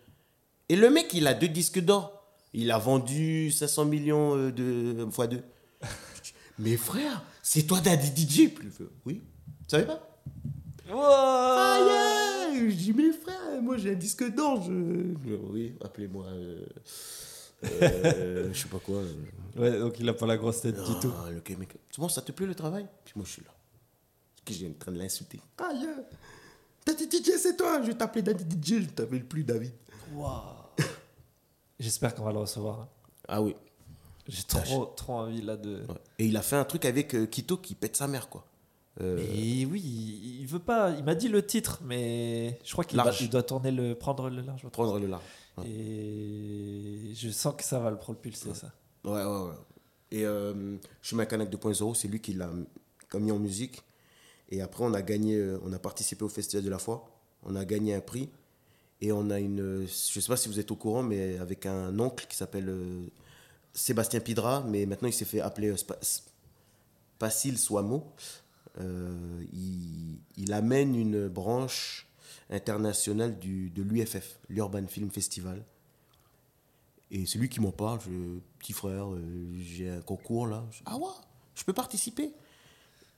Et 0.69 0.75
le 0.75 0.89
mec, 0.89 1.13
il 1.13 1.27
a 1.27 1.33
deux 1.33 1.47
disques 1.47 1.79
d'or. 1.79 2.13
Il 2.53 2.71
a 2.71 2.77
vendu 2.79 3.51
500 3.51 3.85
millions 3.85 4.35
euh, 4.35 4.51
de 4.51 5.07
fois 5.11 5.27
deux. 5.27 5.43
Je 5.81 5.87
dis, 6.23 6.33
Mais 6.59 6.75
frère, 6.75 7.23
c'est 7.43 7.63
toi 7.63 7.79
Daddy 7.79 8.27
DJ 8.27 8.49
Oui. 9.05 9.21
Tu 9.67 9.67
savais 9.67 9.85
pas? 9.85 10.16
Ah 10.91 11.77
yeah 12.51 12.67
Je 12.69 12.73
dis, 12.75 12.93
mais 12.93 13.11
frère, 13.11 13.61
moi 13.61 13.77
j'ai 13.77 13.91
un 13.91 13.95
disque 13.95 14.33
d'or. 14.33 14.61
Je... 14.63 14.71
je- 15.25 15.35
Oui, 15.51 15.75
appelez-moi. 15.83 16.25
euh, 16.27 16.65
euh, 17.81 18.49
je 18.53 18.57
sais 18.61 18.67
pas 18.69 18.79
quoi. 18.79 18.97
euh, 18.97 19.13
Ouais, 19.57 19.79
donc 19.79 19.99
il 19.99 20.07
a 20.07 20.13
pas 20.13 20.25
la 20.27 20.37
grosse 20.37 20.61
tête 20.61 20.75
du 20.75 20.99
tout. 20.99 21.11
ah, 21.25 21.31
le 21.31 21.39
gars, 21.41 21.55
mec, 21.57 21.75
c'est 21.91 21.99
bon, 21.99 22.09
ça 22.09 22.21
te 22.21 22.31
plaît 22.31 22.45
le 22.45 22.55
travail? 22.55 22.87
Puis 23.05 23.13
moi, 23.15 23.25
je 23.25 23.31
suis 23.33 23.41
là. 23.43 23.49
Parce 24.35 24.45
que 24.45 24.53
j'ai 24.53 24.69
en 24.69 24.73
train 24.79 24.91
de 24.91 24.99
l'insulter. 24.99 25.39
Ah, 25.57 25.71
yeah. 25.73 25.95
Daddy 26.85 27.05
DJ, 27.09 27.31
c'est 27.37 27.57
toi. 27.57 27.81
Je 27.81 27.87
vais 27.87 27.95
t'appeler 27.95 28.21
Daddy 28.21 28.45
DJ, 28.45 28.83
je 28.83 28.89
t'appelle 28.89 29.25
plus 29.25 29.43
David. 29.43 29.73
J'espère 31.79 32.15
qu'on 32.15 32.23
va 32.23 32.31
le 32.31 32.39
recevoir. 32.39 32.79
hein. 32.81 32.87
Ah 33.27 33.41
oui. 33.41 33.55
J'ai 34.27 34.43
trop, 34.43 34.85
trop 34.85 35.13
envie 35.13 35.41
là 35.41 35.57
de. 35.57 35.77
Ouais. 35.87 35.95
Et 36.19 36.25
il 36.27 36.37
a 36.37 36.41
fait 36.41 36.55
un 36.55 36.65
truc 36.65 36.85
avec 36.85 37.13
euh, 37.13 37.25
Kito 37.27 37.57
qui 37.57 37.75
pète 37.75 37.95
sa 37.95 38.07
mère, 38.07 38.29
quoi. 38.29 38.45
Euh, 39.01 39.17
Et 39.35 39.65
oui, 39.65 39.81
il 40.41 40.47
veut 40.47 40.59
pas. 40.59 40.91
Il 40.97 41.03
m'a 41.03 41.15
dit 41.15 41.27
le 41.27 41.45
titre, 41.45 41.81
mais 41.83 42.59
je 42.63 42.71
crois 42.71 42.83
qu'il 42.83 43.01
il 43.21 43.29
doit 43.29 43.43
tourner 43.43 43.71
le 43.71 43.95
prendre 43.95 44.29
le 44.29 44.41
large. 44.41 44.67
prendre 44.69 44.99
le 44.99 45.07
large. 45.07 45.23
Ouais. 45.57 45.67
Et 45.67 47.13
je 47.15 47.29
sens 47.29 47.55
que 47.55 47.63
ça 47.63 47.79
va 47.79 47.91
le 47.91 47.97
propulser 47.97 48.53
ça. 48.53 48.71
Ouais, 49.03 49.11
ouais, 49.11 49.23
ouais. 49.23 49.55
Et 50.11 50.25
euh, 50.25 50.77
Chemin 51.01 51.25
Canac 51.25 51.49
2.0, 51.49 51.95
c'est 51.95 52.07
lui 52.07 52.21
qui 52.21 52.33
l'a 52.33 52.49
mis 53.19 53.31
en 53.31 53.39
musique. 53.39 53.83
Et 54.49 54.61
après, 54.61 54.83
on 54.83 54.93
a 54.93 55.01
gagné, 55.01 55.35
euh, 55.35 55.59
on 55.63 55.73
a 55.73 55.79
participé 55.79 56.23
au 56.23 56.29
Festival 56.29 56.63
de 56.63 56.69
la 56.69 56.79
foi. 56.79 57.09
On 57.43 57.55
a 57.55 57.65
gagné 57.65 57.93
un 57.93 58.01
prix. 58.01 58.29
Et 59.01 59.11
on 59.11 59.29
a 59.29 59.39
une, 59.39 59.59
euh, 59.61 59.85
je 59.85 60.19
sais 60.19 60.27
pas 60.27 60.37
si 60.37 60.49
vous 60.49 60.59
êtes 60.59 60.71
au 60.71 60.75
courant, 60.75 61.03
mais 61.03 61.37
avec 61.37 61.65
un 61.65 61.97
oncle 61.99 62.25
qui 62.27 62.35
s'appelle 62.35 62.69
euh, 62.69 63.05
Sébastien 63.73 64.19
Pidra, 64.19 64.63
mais 64.67 64.85
maintenant 64.85 65.07
il 65.07 65.13
s'est 65.13 65.25
fait 65.25 65.39
appeler 65.39 65.69
euh, 65.69 65.95
Passil 67.19 67.57
Swamo. 67.59 68.11
Euh, 68.79 69.43
il, 70.37 70.53
amène 70.53 70.95
une 70.95 71.27
branche 71.27 72.07
internationale 72.49 73.37
du, 73.37 73.69
de 73.69 73.81
l'UFF, 73.81 74.39
l'Urban 74.49 74.87
Film 74.87 75.09
Festival. 75.11 75.63
Et 77.11 77.25
c'est 77.25 77.37
lui 77.37 77.49
qui 77.49 77.59
m'en 77.59 77.71
parle. 77.71 77.99
Petit 78.59 78.73
frère, 78.73 79.13
euh, 79.13 79.21
j'ai 79.59 79.89
un 79.89 80.01
concours 80.01 80.47
là. 80.47 80.63
Ah 80.85 80.97
ouais, 80.97 81.07
je 81.55 81.63
peux 81.63 81.73
participer. 81.73 82.33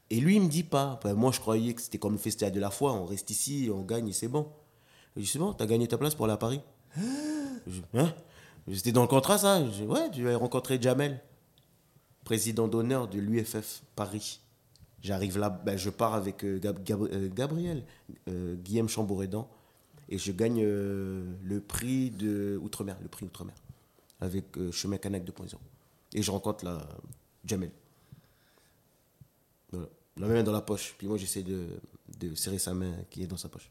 Et 0.09 0.19
lui, 0.19 0.37
il 0.37 0.41
me 0.41 0.49
dit 0.49 0.63
pas. 0.63 0.99
Moi, 1.15 1.31
je 1.31 1.39
croyais 1.39 1.73
que 1.73 1.81
c'était 1.81 1.99
comme 1.99 2.13
le 2.13 2.19
festival 2.19 2.51
de 2.51 2.59
la 2.59 2.71
foi. 2.71 2.93
On 2.93 3.05
reste 3.05 3.29
ici, 3.29 3.69
on 3.71 3.81
gagne 3.81 4.11
c'est 4.11 4.27
bon. 4.27 4.51
Je 5.15 5.21
dis, 5.21 5.27
c'est 5.27 5.39
bon, 5.39 5.53
t'as 5.53 5.65
gagné 5.65 5.87
ta 5.87 5.97
place 5.97 6.15
pour 6.15 6.25
aller 6.25 6.33
à 6.33 6.37
Paris. 6.37 6.61
Hein? 7.93 8.13
C'était 8.73 8.91
dans 8.91 9.01
le 9.01 9.07
contrat, 9.07 9.37
ça? 9.37 9.63
Je 9.71 9.83
Ouais, 9.83 10.09
tu 10.11 10.23
vas 10.23 10.35
rencontrer 10.37 10.81
Jamel, 10.81 11.21
président 12.23 12.67
d'honneur 12.67 13.07
de 13.07 13.19
l'UFF 13.19 13.83
Paris. 13.95 14.41
J'arrive 15.01 15.37
là, 15.37 15.49
ben, 15.49 15.77
je 15.77 15.89
pars 15.89 16.13
avec 16.13 16.43
euh, 16.43 16.59
euh, 16.63 17.29
Gabriel, 17.33 17.85
euh, 18.27 18.55
Guillaume 18.55 18.89
Chambouredan, 18.89 19.49
et 20.09 20.17
je 20.17 20.31
gagne 20.31 20.63
le 20.63 21.61
prix 21.61 22.09
de 22.09 22.59
Outre-mer, 22.61 22.97
le 23.01 23.07
prix 23.07 23.25
Outre-mer, 23.25 23.55
avec 24.19 24.45
Chemin 24.71 24.97
Canac 24.97 25.23
2.0. 25.23 25.55
Et 26.13 26.23
je 26.23 26.31
rencontre 26.31 26.65
la 26.65 26.79
Jamel. 27.45 27.71
La 29.71 30.27
main 30.27 30.43
dans 30.43 30.51
la 30.51 30.61
poche. 30.61 30.95
Puis 30.97 31.07
moi, 31.07 31.17
j'essaie 31.17 31.43
de, 31.43 31.67
de 32.19 32.33
serrer 32.33 32.57
sa 32.57 32.73
main 32.73 32.91
qui 33.11 33.21
est 33.21 33.27
dans 33.27 33.37
sa 33.37 33.49
poche. 33.49 33.69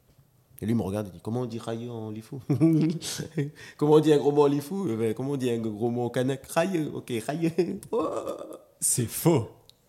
Et 0.60 0.66
lui 0.66 0.74
me 0.74 0.82
regarde 0.82 1.08
et 1.08 1.10
dit 1.10 1.20
Comment 1.20 1.42
on 1.42 1.46
dit 1.46 1.58
railleux 1.58 1.90
en 1.90 2.10
lifou 2.10 2.40
Comment 3.76 3.94
on 3.94 4.00
dit 4.00 4.12
un 4.12 4.18
gros 4.18 4.32
mot 4.32 4.42
en 4.42 4.46
lifou? 4.46 4.88
Eh 4.88 4.96
ben, 4.96 5.14
Comment 5.14 5.32
on 5.32 5.36
dit 5.36 5.50
un 5.50 5.58
gros 5.58 5.90
mot 5.90 6.04
en 6.04 6.12
Railleux, 6.54 6.90
ok, 6.94 7.12
railleux. 7.26 7.52
C'est 8.80 9.06
faux. 9.06 9.48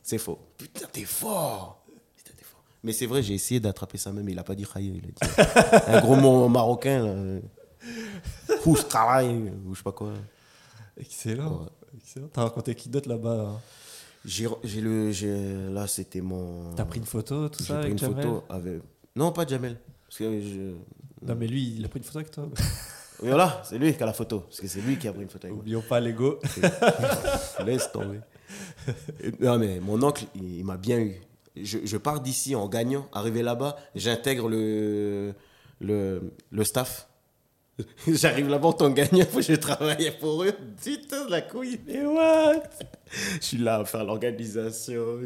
C'est 0.09 0.17
faux. 0.17 0.39
Putain, 0.57 0.87
t'es 0.91 1.03
fort 1.03 1.85
Putain, 2.17 2.33
t'es 2.35 2.43
fort. 2.43 2.63
Mais 2.83 2.93
c'est 2.93 3.05
vrai, 3.05 3.21
j'ai 3.21 3.35
essayé 3.35 3.59
d'attraper 3.59 3.99
main, 4.07 4.23
mais 4.23 4.31
il 4.31 4.39
a 4.39 4.43
pas 4.43 4.55
dit 4.55 4.65
railleux. 4.65 4.95
Il 4.95 5.05
a 5.05 5.11
dit 5.11 5.85
un 5.87 6.01
gros 6.01 6.15
mot 6.15 6.47
marocain. 6.49 7.05
là. 7.05 7.41
Fouche, 8.61 8.87
travail, 8.87 9.53
ou 9.67 9.73
je 9.75 9.77
sais 9.77 9.83
pas 9.83 9.91
quoi. 9.91 10.13
Excellent. 10.99 11.59
Ouais. 11.61 11.67
Excellent. 12.01 12.27
T'as 12.33 12.41
rencontré 12.41 12.73
qui 12.73 12.89
d'autre 12.89 13.07
là-bas 13.07 13.49
hein 13.51 13.59
J'ai 14.25 14.47
j'ai 14.63 14.81
le. 14.81 15.11
j'ai- 15.11 15.69
Là, 15.69 15.85
c'était 15.85 16.21
mon. 16.21 16.73
T'as 16.73 16.85
pris 16.85 16.97
une 16.99 17.05
photo, 17.05 17.47
tout 17.49 17.59
J'ai 17.59 17.67
ça 17.67 17.73
pris 17.75 17.81
avec 17.83 17.91
une 17.91 17.99
Jamel 17.99 18.23
photo 18.23 18.43
avec. 18.49 18.81
Non, 19.15 19.31
pas 19.31 19.45
Jamel. 19.45 19.77
Parce 20.07 20.17
que 20.17 20.41
je. 20.41 20.73
Non, 21.21 21.35
mais 21.35 21.45
lui, 21.45 21.75
il 21.77 21.85
a 21.85 21.87
pris 21.87 21.99
une 21.99 22.03
photo 22.05 22.17
avec 22.17 22.31
toi. 22.31 22.49
Voilà, 23.19 23.61
c'est 23.63 23.77
lui 23.77 23.93
qui 23.95 24.01
a 24.01 24.07
la 24.07 24.13
photo. 24.13 24.39
Parce 24.39 24.59
que 24.59 24.67
c'est 24.67 24.81
lui 24.81 24.97
qui 24.97 25.07
a 25.07 25.13
pris 25.13 25.21
une 25.21 25.29
photo 25.29 25.45
avec 25.45 25.53
moi. 25.53 25.61
Oublions 25.61 25.83
pas 25.87 25.99
l'ego. 25.99 26.39
Laisse 27.65 27.91
tomber. 27.91 28.21
Non, 29.39 29.57
mais 29.57 29.79
mon 29.79 30.01
oncle, 30.03 30.25
il, 30.35 30.57
il 30.59 30.65
m'a 30.65 30.77
bien 30.77 30.99
eu. 30.99 31.15
Je, 31.55 31.79
je 31.83 31.97
pars 31.97 32.21
d'ici 32.21 32.55
en 32.55 32.67
gagnant. 32.67 33.07
Arrivé 33.11 33.41
là-bas, 33.41 33.75
j'intègre 33.95 34.49
le, 34.49 35.33
le, 35.81 36.31
le 36.51 36.63
staff. 36.63 37.07
J'arrive 38.07 38.49
là-bas 38.49 38.69
en 38.69 38.73
tant 38.73 38.89
que 38.93 38.97
gagnant, 39.01 39.25
je 39.41 39.53
travaillais 39.55 40.11
pour 40.11 40.43
eux. 40.43 40.53
Putain, 40.83 41.27
la 41.29 41.41
couille. 41.41 41.79
Mais 41.87 42.05
what? 42.05 42.63
Je 43.39 43.45
suis 43.45 43.57
là 43.57 43.79
à 43.79 43.85
faire 43.85 44.03
l'organisation. 44.03 45.19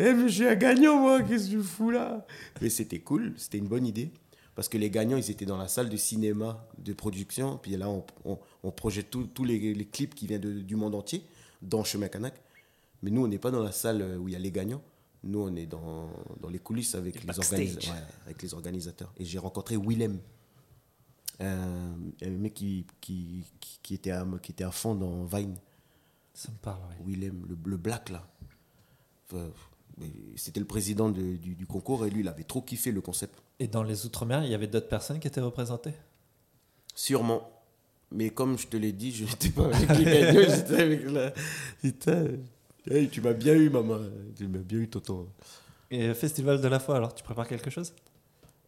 Eh, 0.00 0.12
mais 0.14 0.28
je 0.28 0.34
suis 0.34 0.46
un 0.48 0.54
gagnant, 0.54 0.96
moi, 0.98 1.22
qu'est-ce 1.22 1.46
que 1.50 1.58
je 1.58 1.62
fous 1.62 1.90
là? 1.90 2.26
Mais 2.60 2.70
c'était 2.70 3.00
cool, 3.00 3.34
c'était 3.36 3.58
une 3.58 3.68
bonne 3.68 3.86
idée. 3.86 4.10
Parce 4.54 4.68
que 4.68 4.76
les 4.76 4.90
gagnants, 4.90 5.16
ils 5.16 5.30
étaient 5.30 5.46
dans 5.46 5.56
la 5.56 5.68
salle 5.68 5.88
de 5.88 5.96
cinéma 5.96 6.66
de 6.78 6.92
production. 6.92 7.58
Puis 7.62 7.72
là, 7.76 7.88
on, 7.88 8.04
on, 8.24 8.38
on 8.62 8.70
projette 8.70 9.08
tous 9.10 9.24
tous 9.24 9.44
les, 9.44 9.72
les 9.74 9.84
clips 9.86 10.14
qui 10.14 10.26
viennent 10.26 10.40
de- 10.42 10.60
du 10.60 10.76
monde 10.76 10.94
entier 10.94 11.22
dans 11.62 11.84
Chemin 11.84 12.08
Canac. 12.08 12.34
Mais 13.02 13.10
nous, 13.10 13.24
on 13.24 13.28
n'est 13.28 13.38
pas 13.38 13.50
dans 13.50 13.62
la 13.62 13.72
salle 13.72 14.18
où 14.18 14.28
il 14.28 14.32
y 14.32 14.36
a 14.36 14.38
les 14.38 14.52
gagnants. 14.52 14.82
Nous, 15.24 15.38
on 15.40 15.54
est 15.56 15.66
dans, 15.66 16.10
dans 16.40 16.48
les 16.48 16.58
coulisses 16.58 16.94
avec 16.94 17.14
les, 17.20 17.26
backstage. 17.26 17.60
organisa- 17.76 17.90
ouais, 17.90 18.02
avec 18.26 18.42
les 18.42 18.54
organisateurs. 18.54 19.12
Et 19.16 19.24
j'ai 19.24 19.38
rencontré 19.38 19.76
Willem, 19.76 20.18
un, 21.40 21.94
un 22.22 22.30
mec 22.30 22.54
qui, 22.54 22.86
qui, 23.00 23.94
était 23.94 24.10
à, 24.10 24.26
qui 24.42 24.52
était 24.52 24.64
à 24.64 24.70
fond 24.70 24.94
dans 24.94 25.24
Vine. 25.24 25.56
Ça 26.34 26.50
me 26.50 26.56
parle, 26.58 26.80
ouais. 26.88 26.96
Willem, 27.06 27.44
le, 27.48 27.56
le 27.70 27.76
black 27.76 28.10
là. 28.10 28.26
Enfin, 29.30 29.50
C'était 30.36 30.60
le 30.60 30.66
président 30.66 31.10
de- 31.10 31.36
du, 31.36 31.54
du 31.54 31.66
concours 31.66 32.04
et 32.06 32.10
lui, 32.10 32.20
il 32.20 32.28
avait 32.28 32.44
trop 32.44 32.62
kiffé 32.62 32.90
le 32.92 33.00
concept. 33.00 33.40
Et 33.58 33.68
dans 33.68 33.82
les 33.82 34.06
Outre-mer, 34.06 34.44
il 34.44 34.50
y 34.50 34.54
avait 34.54 34.66
d'autres 34.66 34.88
personnes 34.88 35.20
qui 35.20 35.28
étaient 35.28 35.40
représentées? 35.40 35.94
Sûrement. 36.94 37.48
Mais 38.14 38.30
comme 38.30 38.58
je 38.58 38.66
te 38.66 38.76
l'ai 38.76 38.92
dit, 38.92 39.12
je 39.12 39.24
n'étais 39.30 39.48
pas 39.50 39.64
avec 39.66 39.88
les 39.98 40.04
gagnants, 40.04 40.40
j'étais 40.54 40.80
avec 40.82 41.10
la. 41.10 41.32
Putain. 41.80 42.26
Hey, 42.90 43.08
tu 43.08 43.20
m'as 43.20 43.32
bien 43.32 43.54
eu, 43.54 43.70
maman. 43.70 43.98
Tu 44.36 44.46
m'as 44.48 44.58
bien 44.58 44.78
eu, 44.78 44.88
tonton. 44.88 45.28
Et 45.90 46.12
Festival 46.14 46.60
de 46.60 46.68
la 46.68 46.78
foi, 46.80 46.96
alors 46.96 47.14
tu 47.14 47.22
prépares 47.22 47.46
quelque 47.48 47.70
chose? 47.70 47.92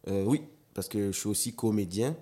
Euh, 0.07 0.23
oui, 0.25 0.41
parce 0.73 0.87
que 0.87 1.11
je 1.11 1.17
suis 1.19 1.27
aussi 1.29 1.53
comédien. 1.53 2.15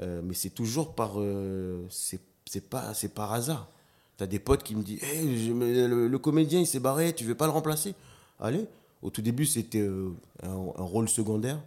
Euh, 0.00 0.20
mais 0.24 0.34
c'est 0.34 0.50
toujours 0.50 0.94
par. 0.94 1.12
euh, 1.20 1.86
c'est 1.90 2.20
pas 2.68 2.92
c'est 2.94 3.14
par 3.14 3.32
hasard. 3.32 3.68
T'as 4.16 4.26
des 4.26 4.38
potes 4.38 4.62
qui 4.62 4.74
me 4.76 4.82
disent 4.82 5.02
Hey, 5.02 5.46
je 5.46 5.52
le, 5.52 6.08
le 6.08 6.18
comédien, 6.18 6.60
il 6.60 6.66
s'est 6.66 6.80
barré, 6.80 7.12
tu 7.14 7.24
veux 7.24 7.34
pas 7.34 7.46
le 7.46 7.52
remplacer? 7.52 7.94
Allez. 8.40 8.66
Au 9.02 9.10
tout 9.10 9.22
début, 9.22 9.46
c'était 9.46 9.80
euh, 9.80 10.10
un, 10.42 10.48
un 10.50 10.82
rôle 10.82 11.08
secondaire. 11.08 11.60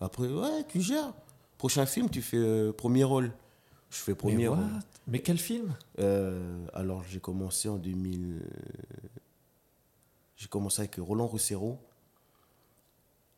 Après, 0.00 0.26
ouais, 0.28 0.64
tu 0.68 0.80
gères. 0.80 1.12
Prochain 1.58 1.86
film, 1.86 2.08
tu 2.08 2.22
fais 2.22 2.72
premier 2.72 3.04
rôle. 3.04 3.32
Je 3.90 3.96
fais 3.96 4.14
premier 4.14 4.36
Mais, 4.36 4.48
what? 4.48 4.58
Mais 5.08 5.20
quel 5.20 5.38
film? 5.38 5.74
Euh, 5.98 6.64
alors, 6.72 7.02
j'ai 7.04 7.18
commencé 7.20 7.68
en 7.68 7.76
2000. 7.76 8.40
J'ai 10.36 10.48
commencé 10.48 10.80
avec 10.82 10.96
Roland 10.96 11.26
Rossero. 11.26 11.78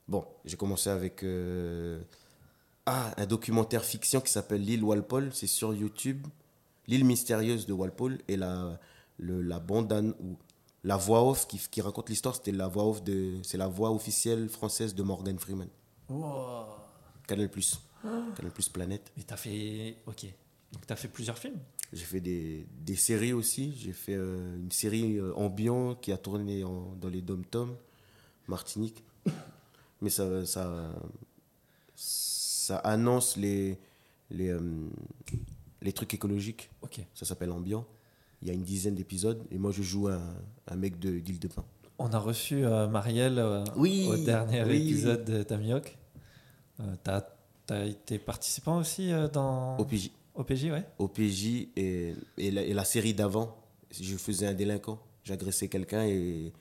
Bon, 0.08 0.24
j'ai 0.44 0.56
commencé 0.56 0.90
avec 0.90 1.22
euh, 1.22 2.02
ah, 2.86 3.12
un 3.16 3.26
documentaire 3.26 3.84
fiction 3.84 4.20
qui 4.20 4.30
s'appelle 4.30 4.60
L'île 4.62 4.84
Walpole. 4.84 5.30
C'est 5.32 5.46
sur 5.46 5.72
YouTube. 5.74 6.26
L'île 6.86 7.04
mystérieuse 7.04 7.66
de 7.66 7.72
Walpole. 7.72 8.18
Et 8.28 8.36
la, 8.36 8.78
le, 9.18 9.40
la 9.40 9.58
bande 9.58 9.92
an- 9.92 10.12
ou 10.20 10.36
la 10.84 10.96
voix 10.96 11.22
off 11.26 11.46
qui, 11.46 11.58
qui 11.70 11.80
raconte 11.80 12.08
l'histoire, 12.10 12.34
c'était 12.36 12.52
la 12.52 12.68
voix 12.68 12.84
off 12.84 13.02
de. 13.02 13.38
C'est 13.42 13.56
la 13.58 13.68
voix 13.68 13.90
officielle 13.90 14.48
française 14.48 14.94
de 14.94 15.02
Morgan 15.02 15.38
Freeman. 15.38 15.68
Wow. 16.10 16.66
Canal 17.26 17.48
Plus. 17.48 17.80
Canal 18.02 18.52
Plus 18.52 18.68
Planète. 18.68 19.12
Mais 19.16 19.22
t'as 19.22 19.36
fait. 19.36 19.96
Ok. 20.06 20.24
Donc 20.72 20.86
t'as 20.86 20.96
fait 20.96 21.08
plusieurs 21.08 21.36
films 21.38 21.58
J'ai 21.92 22.04
fait 22.04 22.20
des, 22.20 22.66
des 22.80 22.96
séries 22.96 23.32
aussi. 23.32 23.74
J'ai 23.78 23.92
fait 23.92 24.14
euh, 24.14 24.56
une 24.56 24.70
série 24.72 25.18
euh, 25.18 25.34
ambiant 25.34 25.94
qui 25.94 26.12
a 26.12 26.16
tourné 26.18 26.64
en- 26.64 26.94
dans 27.00 27.08
les 27.08 27.20
dom-toms, 27.22 27.76
Martinique. 28.48 29.04
Mais 30.00 30.10
ça, 30.10 30.44
ça, 30.46 30.92
ça 31.94 32.76
annonce 32.78 33.36
les, 33.36 33.78
les, 34.30 34.48
euh, 34.48 34.60
les 35.82 35.92
trucs 35.92 36.14
écologiques. 36.14 36.70
Ok. 36.82 37.00
Ça 37.14 37.24
s'appelle 37.24 37.50
Ambiant. 37.50 37.86
Il 38.40 38.48
y 38.48 38.50
a 38.50 38.54
une 38.54 38.64
dizaine 38.64 38.94
d'épisodes 38.96 39.44
et 39.52 39.58
moi 39.58 39.70
je 39.70 39.82
joue 39.82 40.08
un, 40.08 40.34
un 40.66 40.76
mec 40.76 40.98
de- 40.98 41.20
d'île 41.20 41.38
de 41.38 41.48
Pin. 41.48 41.64
On 41.98 42.12
a 42.12 42.18
reçu 42.18 42.56
Marielle 42.90 43.40
Oui, 43.76 44.06
au 44.08 44.16
dernier 44.16 44.64
oui, 44.64 44.76
épisode 44.88 45.24
de 45.24 45.42
Tamioc. 45.44 45.96
Euh, 46.80 46.96
t'as 47.72 47.86
été 47.86 48.18
participant 48.18 48.78
aussi 48.78 49.12
euh, 49.12 49.28
dans 49.28 49.76
OPJ. 49.78 50.10
OPJ, 50.34 50.64
ouais 50.64 50.84
OPJ 50.98 51.68
et, 51.76 52.14
et, 52.38 52.50
la, 52.50 52.62
et 52.62 52.72
la 52.72 52.84
série 52.84 53.14
d'avant, 53.14 53.56
je 53.90 54.16
faisais 54.16 54.46
un 54.46 54.54
délinquant. 54.54 54.98
J'agressais 55.24 55.68
quelqu'un 55.68 56.04
et, 56.04 56.52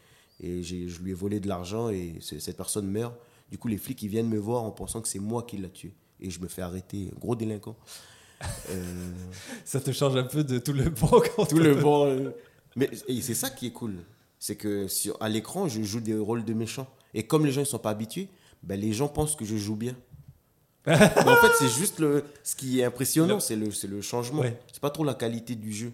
et 0.41 0.61
je 0.63 1.01
lui 1.01 1.11
ai 1.11 1.13
volé 1.13 1.39
de 1.39 1.47
l'argent 1.47 1.89
et 1.89 2.15
ce- 2.19 2.39
cette 2.39 2.57
personne 2.57 2.88
meurt. 2.88 3.13
Du 3.49 3.57
coup, 3.57 3.67
les 3.67 3.77
flics 3.77 4.01
ils 4.03 4.09
viennent 4.09 4.29
me 4.29 4.38
voir 4.38 4.63
en 4.63 4.71
pensant 4.71 5.01
que 5.01 5.07
c'est 5.07 5.19
moi 5.19 5.43
qui 5.43 5.57
l'a 5.57 5.69
tué. 5.69 5.93
Et 6.19 6.29
je 6.29 6.39
me 6.41 6.47
fais 6.47 6.61
arrêter, 6.61 7.11
gros 7.19 7.35
délinquant. 7.35 7.75
Euh, 8.69 9.11
Ça 9.65 9.79
te 9.81 9.91
change 9.91 10.15
un 10.15 10.23
peu 10.23 10.43
de 10.43 10.59
tout 10.59 10.73
le 10.73 10.89
bon 10.89 11.07
quand 11.35 11.45
tout 11.45 11.57
le 11.57 11.75
bon. 11.75 12.05
euh, 12.07 12.31
Mais 12.75 12.89
c'est 13.21 13.33
ça 13.33 13.49
qui 13.49 13.67
est 13.67 13.71
cool. 13.71 13.95
C'est 14.39 14.55
que 14.55 14.88
sur, 14.88 15.17
à 15.21 15.29
l'écran, 15.29 15.67
je 15.67 15.81
joue 15.81 15.99
des 16.01 16.15
rôles 16.17 16.43
de 16.45 16.53
méchant. 16.53 16.88
Et 17.13 17.23
comme 17.23 17.45
les 17.45 17.51
gens 17.51 17.61
ne 17.61 17.65
sont 17.65 17.79
pas 17.79 17.91
habitués, 17.91 18.27
ben, 18.63 18.79
les 18.79 18.93
gens 18.93 19.07
pensent 19.07 19.35
que 19.35 19.45
je 19.45 19.55
joue 19.57 19.75
bien. 19.75 19.95
Mais 20.87 20.93
en 20.95 21.35
fait, 21.35 21.51
c'est 21.59 21.69
juste 21.69 21.99
le. 21.99 22.23
Ce 22.43 22.55
qui 22.55 22.79
est 22.79 22.83
impressionnant, 22.83 23.39
c'est 23.39 23.55
le, 23.55 23.69
le 23.87 24.01
changement. 24.01 24.41
Ouais. 24.41 24.59
C'est 24.71 24.81
pas 24.81 24.89
trop 24.89 25.03
la 25.03 25.13
qualité 25.13 25.55
du 25.55 25.71
jeu. 25.71 25.93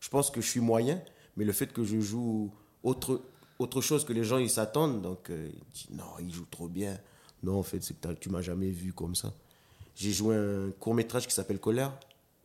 Je 0.00 0.08
pense 0.08 0.30
que 0.30 0.40
je 0.40 0.46
suis 0.48 0.60
moyen, 0.60 1.00
mais 1.36 1.44
le 1.44 1.52
fait 1.52 1.72
que 1.72 1.82
je 1.84 1.98
joue 2.00 2.52
autre, 2.82 3.22
autre 3.58 3.80
chose 3.80 4.04
que 4.04 4.12
les 4.12 4.24
gens 4.24 4.38
ils 4.38 4.50
s'attendent, 4.50 5.00
donc 5.02 5.30
euh, 5.30 5.48
ils 5.52 5.72
disent 5.72 5.90
non, 5.98 6.04
il 6.20 6.32
joue 6.32 6.44
trop 6.50 6.68
bien. 6.68 6.98
Non, 7.42 7.58
en 7.58 7.62
fait, 7.62 7.82
c'est 7.82 7.98
que 7.98 8.12
tu 8.12 8.28
m'as 8.28 8.42
jamais 8.42 8.70
vu 8.70 8.92
comme 8.92 9.14
ça. 9.14 9.32
J'ai 9.94 10.12
joué 10.12 10.36
un 10.36 10.70
court 10.78 10.94
métrage 10.94 11.26
qui 11.26 11.34
s'appelle 11.34 11.58
Colère, 11.58 11.92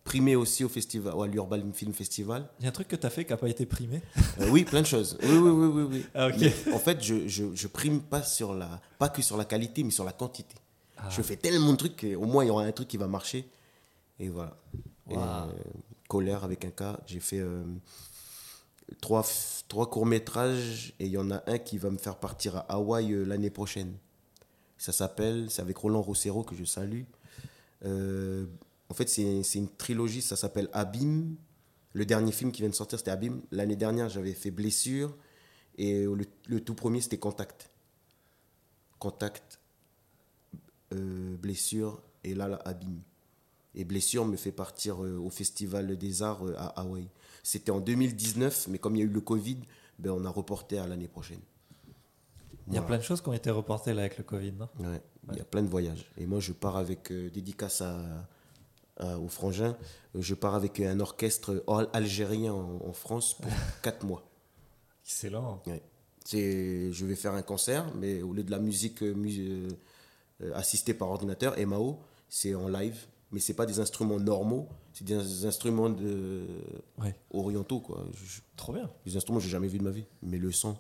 primé 0.05 0.35
aussi 0.35 0.63
au 0.63 0.69
festival, 0.69 1.13
à 1.21 1.27
l'Urban 1.27 1.59
Film 1.73 1.93
Festival. 1.93 2.47
Il 2.59 2.63
y 2.63 2.65
a 2.65 2.69
un 2.69 2.71
truc 2.71 2.87
que 2.87 2.95
tu 2.95 3.05
as 3.05 3.09
fait 3.09 3.25
qui 3.25 3.31
n'a 3.31 3.37
pas 3.37 3.49
été 3.49 3.65
primé 3.65 4.01
Euh, 4.39 4.49
oui, 4.49 4.63
plein 4.63 4.81
de 4.81 4.87
choses. 4.87 5.17
Oui, 5.21 5.37
oui, 5.37 5.49
oui, 5.49 5.67
oui. 5.67 5.83
oui. 5.91 6.05
Ah. 6.15 6.29
Mais 6.39 6.53
en 6.73 6.79
fait, 6.79 7.03
je, 7.03 7.27
je, 7.27 7.45
je 7.53 7.67
prime 7.67 7.99
pas, 8.01 8.23
sur 8.23 8.53
la, 8.53 8.79
pas 8.97 9.09
que 9.09 9.21
sur 9.21 9.35
la 9.37 9.45
qualité, 9.45 9.83
mais 9.83 9.91
sur 9.91 10.05
la 10.05 10.13
quantité. 10.13 10.55
Ah. 11.01 11.09
Je 11.09 11.21
fais 11.21 11.35
tellement 11.35 11.71
de 11.71 11.77
trucs 11.77 11.99
qu'au 11.99 12.25
moins 12.25 12.43
il 12.43 12.47
y 12.47 12.51
aura 12.51 12.63
un 12.63 12.71
truc 12.71 12.87
qui 12.87 12.97
va 12.97 13.07
marcher. 13.07 13.49
Et 14.19 14.29
voilà. 14.29 14.55
Et, 15.09 15.17
euh, 15.17 15.45
colère 16.07 16.43
avec 16.43 16.63
un 16.63 16.69
cas. 16.69 16.99
J'ai 17.07 17.19
fait 17.19 17.39
euh, 17.39 17.63
trois, 19.01 19.25
trois 19.67 19.89
courts-métrages 19.89 20.93
et 20.99 21.05
il 21.07 21.11
y 21.11 21.17
en 21.17 21.31
a 21.31 21.41
un 21.47 21.57
qui 21.57 21.77
va 21.77 21.89
me 21.89 21.97
faire 21.97 22.17
partir 22.17 22.57
à 22.57 22.73
Hawaï 22.73 23.11
euh, 23.13 23.23
l'année 23.23 23.49
prochaine. 23.49 23.95
Ça 24.77 24.91
s'appelle, 24.91 25.49
c'est 25.49 25.61
avec 25.61 25.77
Roland 25.77 26.01
Rossero 26.01 26.43
que 26.43 26.55
je 26.55 26.65
salue. 26.65 27.03
En 27.83 28.93
fait, 28.93 29.09
c'est 29.09 29.43
c'est 29.43 29.59
une 29.59 29.69
trilogie, 29.69 30.21
ça 30.21 30.35
s'appelle 30.35 30.69
Abîme. 30.73 31.35
Le 31.93 32.05
dernier 32.05 32.31
film 32.31 32.51
qui 32.51 32.61
vient 32.61 32.69
de 32.69 32.75
sortir, 32.75 32.99
c'était 32.99 33.11
Abîme. 33.11 33.41
L'année 33.51 33.75
dernière, 33.75 34.09
j'avais 34.09 34.33
fait 34.33 34.51
Blessure. 34.51 35.15
Et 35.77 36.03
le, 36.03 36.25
le 36.47 36.61
tout 36.61 36.73
premier, 36.75 37.01
c'était 37.01 37.17
Contact. 37.17 37.69
Contact, 38.99 39.50
euh, 40.93 41.35
Blessure, 41.37 42.01
et 42.23 42.33
là, 42.33 42.47
là, 42.47 42.59
Abîme. 42.65 43.01
Et 43.73 43.85
Blessure 43.85 44.25
me 44.25 44.35
fait 44.35 44.51
partir 44.51 45.03
euh, 45.03 45.17
au 45.17 45.29
Festival 45.29 45.97
des 45.97 46.23
Arts 46.23 46.45
euh, 46.45 46.55
à 46.57 46.67
Hawaï. 46.81 47.07
C'était 47.43 47.71
en 47.71 47.79
2019, 47.79 48.67
mais 48.69 48.77
comme 48.79 48.95
il 48.95 48.99
y 48.99 49.01
a 49.01 49.05
eu 49.05 49.09
le 49.09 49.21
Covid, 49.21 49.59
ben, 49.99 50.11
on 50.11 50.25
a 50.25 50.29
reporté 50.29 50.77
à 50.77 50.87
l'année 50.87 51.07
prochaine. 51.07 51.39
Il 52.67 52.73
y 52.73 52.77
a 52.77 52.81
Voilà. 52.81 52.87
plein 52.87 52.97
de 52.97 53.03
choses 53.03 53.21
qui 53.21 53.29
ont 53.29 53.33
été 53.33 53.49
reportées 53.49 53.93
là 53.93 54.01
avec 54.01 54.17
le 54.17 54.23
Covid, 54.23 54.51
non? 54.53 54.69
Ouais, 54.79 55.01
il 55.31 55.37
y 55.37 55.41
a 55.41 55.45
plein 55.45 55.63
de 55.63 55.67
voyages. 55.67 56.11
Et 56.17 56.25
moi, 56.25 56.39
je 56.39 56.51
pars 56.53 56.77
avec 56.77 57.11
dédicace 57.11 57.81
à, 57.81 58.27
à- 58.97 59.17
au 59.17 59.27
frangin. 59.27 59.75
Euh, 60.15 60.21
Je 60.21 60.35
pars 60.35 60.53
avec 60.55 60.79
un 60.79 60.99
orchestre 60.99 61.63
al- 61.67 61.89
algérien 61.93 62.53
en, 62.53 62.79
en 62.85 62.93
France 62.93 63.35
pour 63.37 63.51
4 63.83 64.05
mois. 64.05 64.23
Excellent. 65.05 65.61
Ouais. 65.65 65.81
Je 66.31 67.05
vais 67.05 67.15
faire 67.15 67.33
un 67.33 67.41
concert, 67.41 67.91
mais 67.95 68.21
au 68.21 68.31
lieu 68.33 68.43
de 68.43 68.51
la 68.51 68.59
musique 68.59 69.01
euh, 69.01 69.67
euh, 70.43 70.51
assistée 70.55 70.93
par 70.93 71.09
ordinateur, 71.09 71.55
MAO, 71.65 71.99
c'est 72.29 72.53
en 72.55 72.67
live. 72.67 73.05
Mais 73.33 73.39
c'est 73.39 73.53
pas 73.53 73.65
des 73.65 73.79
instruments 73.79 74.19
normaux, 74.19 74.67
c'est 74.91 75.05
des 75.05 75.45
instruments 75.45 75.89
de, 75.89 76.45
Ouais. 76.97 77.15
orientaux. 77.33 77.79
Quoi. 77.79 78.03
Je- 78.13 78.41
Trop 78.57 78.73
bien. 78.73 78.89
des 79.05 79.15
instruments 79.15 79.39
que 79.39 79.45
j'ai 79.45 79.49
jamais 79.51 79.69
vus 79.69 79.77
de 79.77 79.83
ma 79.83 79.91
vie. 79.91 80.03
Mais 80.21 80.37
le 80.37 80.51
son, 80.51 80.77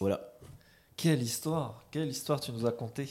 voilà. 0.00 0.20
Quelle 0.96 1.22
histoire 1.22 1.82
Quelle 1.90 2.08
histoire 2.08 2.40
tu 2.40 2.52
nous 2.52 2.66
as 2.66 2.72
contée 2.72 3.08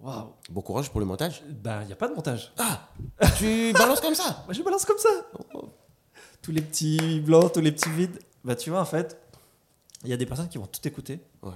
Waouh 0.00 0.32
Bon 0.50 0.60
courage 0.60 0.90
pour 0.90 1.00
le 1.00 1.06
montage. 1.06 1.42
Ben, 1.48 1.82
il 1.82 1.86
n'y 1.86 1.92
a 1.92 1.96
pas 1.96 2.08
de 2.08 2.14
montage. 2.14 2.52
tu 3.38 3.72
balances 3.78 4.00
comme 4.00 4.14
ça 4.14 4.44
je 4.50 4.62
balance 4.62 4.84
comme 4.84 4.98
ça. 4.98 5.08
Tous 6.42 6.52
les 6.52 6.60
petits 6.62 7.20
blancs, 7.20 7.52
tous 7.52 7.60
les 7.60 7.72
petits 7.72 7.90
vides. 7.90 8.18
Bah, 8.44 8.54
tu 8.54 8.70
vois, 8.70 8.80
en 8.80 8.84
fait, 8.84 9.18
il 10.04 10.10
y 10.10 10.12
a 10.12 10.16
des 10.16 10.26
personnes 10.26 10.48
qui 10.48 10.58
vont 10.58 10.66
tout 10.66 10.86
écouter. 10.86 11.20
Ouais. 11.42 11.52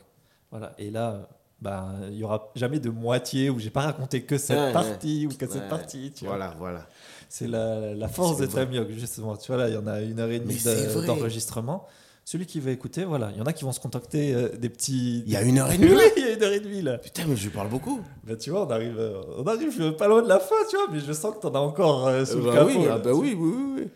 Voilà. 0.51 0.73
Et 0.79 0.91
là, 0.91 1.29
bah, 1.61 1.89
il 2.11 2.17
y 2.19 2.25
aura 2.25 2.51
jamais 2.55 2.79
de 2.81 2.91
moitié 2.91 3.51
où 3.51 3.59
j'ai 3.59 3.71
pas 3.71 3.83
raconté 3.83 4.23
que 4.23 4.39
cette 4.39 4.59
Ouais, 4.59 4.73
partie 4.73 5.27
ou 5.27 5.37
que 5.37 5.47
cette 5.47 5.69
partie. 5.69 6.13
Tu 6.13 6.25
vois. 6.25 6.37
Voilà, 6.37 6.55
voilà. 6.59 6.87
C'est 7.29 7.47
la, 7.47 7.95
la 7.95 8.09
force 8.09 8.37
C'est 8.37 8.43
d'être 8.43 8.53
vrai. 8.53 8.63
amioc, 8.63 8.91
justement. 8.91 9.37
Tu 9.37 9.53
vois, 9.53 9.61
là, 9.63 9.69
il 9.69 9.75
y 9.75 9.79
en 9.79 9.87
a 9.87 10.01
une 10.01 10.19
heure 10.19 10.31
et 10.31 10.41
demie 10.41 10.59
d'enregistrement. 11.07 11.87
Celui 12.25 12.47
qui 12.47 12.61
veut 12.61 12.71
écouter, 12.71 13.05
voilà. 13.05 13.31
Il 13.33 13.39
y 13.39 13.41
en 13.41 13.45
a 13.47 13.53
qui 13.53 13.65
vont 13.65 13.73
se 13.73 13.81
contacter 13.81 14.35
euh, 14.35 14.51
des 14.57 14.69
petits. 14.69 15.25
Il 15.27 15.33
y 15.33 15.37
a 15.37 15.43
une 15.43 15.59
heure 15.59 15.71
et 15.73 15.77
Oui, 15.79 15.87
demie. 15.89 15.97
là. 15.97 16.03
il 16.17 16.23
y 16.23 16.27
a 16.27 16.33
une 16.35 16.43
heure 16.43 16.53
et 16.53 16.61
demie, 16.61 16.83
là. 16.83 16.99
Putain, 16.99 17.23
mais 17.27 17.35
je 17.35 17.49
parle 17.49 17.69
beaucoup. 17.69 18.01
Bah, 18.25 18.37
tu 18.37 18.51
vois, 18.51 18.67
on 18.67 18.71
arrive, 18.71 18.99
euh, 18.99 19.21
on 19.39 19.45
arrive 19.47 19.93
pas 19.97 20.07
loin 20.07 20.23
de 20.23 20.29
la 20.29 20.39
fin, 20.39 20.55
tu 20.69 20.77
vois, 20.77 20.87
mais 20.93 21.01
je 21.01 21.13
sens 21.13 21.35
que 21.35 21.41
t'en 21.41 21.55
as 21.55 21.59
encore 21.61 22.07
euh, 22.07 22.25
sous 22.25 22.35
Euh, 22.39 22.41
le 22.41 22.45
bah 22.47 22.53
capot. 22.53 22.67
oui, 22.69 22.85
là. 22.85 22.93
ah 22.95 22.99
bah 22.99 23.13
oui, 23.15 23.35
oui, 23.39 23.53
oui, 23.57 23.73
oui. 23.83 23.89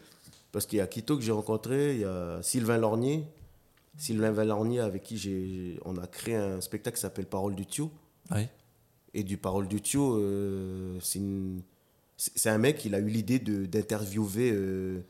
Parce 0.51 0.67
qu'il 0.67 0.79
y 0.79 0.83
a 0.83 0.87
Quito 0.87 1.17
que 1.17 1.23
j'ai 1.23 1.33
rencontré, 1.33 1.95
il 1.95 2.01
y 2.01 2.05
a 2.05 2.39
Sylvain 2.43 2.79
Lornier. 2.79 3.25
Sylvain 3.97 4.45
Lornier 4.45 4.81
avec 4.81 5.03
qui 5.03 5.17
j'ai, 5.17 5.79
on 5.85 5.97
a 5.97 6.07
créé 6.07 6.35
un 6.37 6.61
spectacle 6.61 6.97
qui 6.97 7.01
s'appelle 7.03 7.27
Parole 7.27 7.55
du 7.55 7.67
Tio. 7.67 7.91
Et 9.17 9.23
du 9.23 9.37
Parole 9.37 9.69
du 9.69 9.81
Tio, 9.81 10.17
euh, 10.19 10.99
c'est, 11.01 11.21
une- 11.21 11.63
c'est 12.17 12.37
c'est 12.37 12.51
un 12.51 12.59
mec, 12.59 12.85
il 12.85 12.95
a 12.95 12.99
eu 12.99 13.07
l'idée 13.09 13.39
de, 13.39 13.65
d'interviewer 13.67 14.51
euh, 14.53 15.01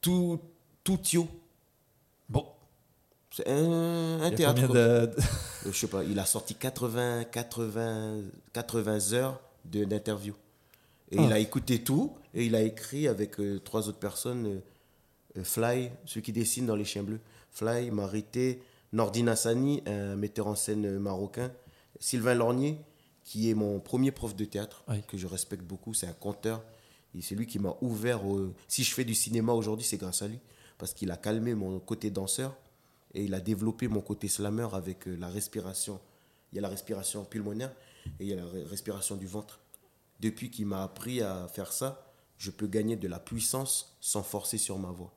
tout, 0.00 0.40
tout 0.82 0.96
Tio. 0.98 1.28
Bon, 2.28 2.46
C'est 3.30 3.46
un, 3.48 4.20
un 4.22 4.30
théâtre. 4.32 4.68
de... 4.72 4.76
Euh, 4.78 5.06
Je 5.66 5.70
sais 5.72 5.86
pas, 5.88 6.02
il 6.04 6.18
a 6.18 6.24
sorti 6.26 6.54
80, 6.54 7.24
80, 7.24 8.22
80 8.52 9.12
heures 9.12 9.40
de- 9.64 9.84
d'interview. 9.84 10.34
Et 11.12 11.18
Ah. 11.18 11.22
il 11.26 11.32
a 11.32 11.38
écouté 11.38 11.82
tout, 11.84 12.12
et 12.34 12.44
il 12.46 12.54
a 12.54 12.62
écrit 12.62 13.06
avec 13.08 13.38
euh, 13.40 13.60
trois 13.60 13.88
autres 13.88 13.98
personnes, 13.98 14.60
Fly, 15.44 15.90
celui 16.06 16.22
qui 16.22 16.32
dessine 16.32 16.66
dans 16.66 16.74
Les 16.76 16.84
Chiens 16.84 17.04
Bleus, 17.04 17.20
Fly, 17.50 17.90
Marité, 17.90 18.62
Nordine 18.92 19.28
Hassani, 19.28 19.82
un 19.86 20.16
metteur 20.16 20.46
en 20.46 20.54
scène 20.54 20.98
marocain, 20.98 21.52
Sylvain 21.98 22.34
Lornier, 22.34 22.78
qui 23.24 23.50
est 23.50 23.54
mon 23.54 23.78
premier 23.80 24.10
prof 24.10 24.34
de 24.34 24.44
théâtre, 24.44 24.82
Oui. 24.88 25.02
que 25.06 25.16
je 25.16 25.26
respecte 25.26 25.62
beaucoup, 25.62 25.94
c'est 25.94 26.06
un 26.06 26.12
conteur. 26.12 26.62
Et 27.14 27.22
c'est 27.22 27.34
lui 27.34 27.46
qui 27.46 27.58
m'a 27.58 27.76
ouvert. 27.80 28.24
au- 28.26 28.52
Si 28.68 28.84
je 28.84 28.94
fais 28.94 29.04
du 29.04 29.14
cinéma 29.14 29.52
aujourd'hui, 29.52 29.84
c'est 29.84 29.96
grâce 29.98 30.22
à 30.22 30.28
lui. 30.28 30.38
Parce 30.78 30.94
qu'il 30.94 31.10
a 31.10 31.16
calmé 31.16 31.54
mon 31.54 31.78
côté 31.80 32.10
danseur 32.10 32.56
et 33.14 33.24
il 33.24 33.34
a 33.34 33.40
développé 33.40 33.88
mon 33.88 34.00
côté 34.00 34.28
slammer 34.28 34.68
avec 34.72 35.06
euh, 35.08 35.16
la 35.16 35.28
respiration. 35.28 36.00
Il 36.52 36.56
y 36.56 36.58
a 36.58 36.62
la 36.62 36.68
respiration 36.68 37.24
pulmonaire 37.24 37.72
et 38.18 38.24
il 38.24 38.28
y 38.28 38.32
a 38.32 38.36
la 38.36 38.44
re- 38.44 38.64
respiration 38.66 39.16
du 39.16 39.26
ventre. 39.26 39.60
Depuis 40.20 40.50
qu'il 40.50 40.66
m'a 40.66 40.82
appris 40.84 41.20
à 41.20 41.46
faire 41.48 41.72
ça, 41.72 42.06
je 42.38 42.50
peux 42.50 42.66
gagner 42.66 42.96
de 42.96 43.08
la 43.08 43.18
puissance 43.18 43.96
sans 44.00 44.22
forcer 44.22 44.56
sur 44.58 44.78
ma 44.78 44.90
voix. 44.90 45.12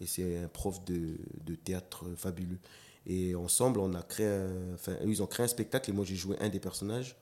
Et 0.00 0.06
c'est 0.06 0.38
un 0.38 0.48
prof 0.48 0.84
de, 0.84 1.16
de 1.44 1.54
théâtre 1.54 2.04
fabuleux. 2.16 2.58
Et 3.06 3.34
ensemble, 3.34 3.80
on 3.80 3.94
a 3.94 4.02
créé 4.02 4.26
un- 4.26 4.74
enfin, 4.74 4.92
eux, 5.04 5.08
ils 5.08 5.22
ont 5.22 5.26
créé 5.26 5.44
un 5.44 5.48
spectacle 5.48 5.90
et 5.90 5.92
moi 5.92 6.04
j'ai 6.04 6.16
joué 6.16 6.36
un 6.40 6.48
des 6.48 6.60
personnages, 6.60 7.16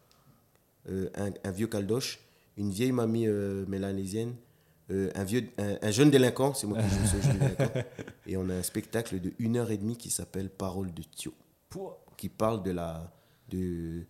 euh, 0.89 1.09
un, 1.15 1.31
un 1.45 1.51
vieux 1.51 1.67
caldoche, 1.67 2.21
une 2.57 2.71
vieille 2.71 2.93
mamie 2.93 3.27
euh, 3.27 3.65
mélanésienne, 3.67 4.35
euh, 4.91 5.11
un, 5.15 5.25
vieux, 5.25 5.49
un, 5.59 5.77
un 5.83 5.91
jeune 5.91 6.11
délinquant, 6.11 6.55
c'est 6.55 6.67
moi 6.67 6.79
qui 6.79 6.89
joue 6.89 7.07
ce 7.07 7.21
jeune 7.23 7.39
délinquant. 7.39 7.73
Et 8.27 8.37
on 8.37 8.49
a 8.49 8.55
un 8.55 8.63
spectacle 8.63 9.21
de 9.21 9.33
une 9.39 9.57
heure 9.57 9.71
et 9.71 9.77
demie 9.79 9.97
qui 9.97 10.11
s'appelle 10.11 10.51
Parole 10.51 10.93
de 10.95 11.03
Thio, 11.03 11.35
qui 12.17 12.29
parle 12.29 12.63
de 12.63 12.71
la 12.73 13.13
de 13.51 14.05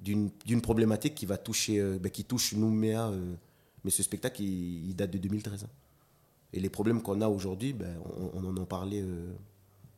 d'une 0.00 0.30
d'une 0.44 0.60
problématique 0.62 1.14
qui 1.14 1.26
va 1.26 1.38
toucher 1.38 1.78
euh, 1.80 1.98
ben, 1.98 2.10
qui 2.10 2.24
touche 2.24 2.54
Nouméa 2.54 3.12
mais 3.84 3.90
ce 3.90 4.02
spectacle 4.02 4.42
il, 4.42 4.88
il 4.90 4.96
date 4.96 5.10
de 5.12 5.18
2013 5.18 5.64
hein. 5.64 5.68
Et 6.52 6.60
les 6.60 6.68
problèmes 6.70 7.02
qu'on 7.02 7.20
a 7.20 7.28
aujourd'hui 7.28 7.72
ben, 7.72 7.96
on, 8.20 8.30
on 8.42 8.46
en 8.50 8.56
a 8.62 8.66
parlé 8.66 9.00
euh, 9.02 9.32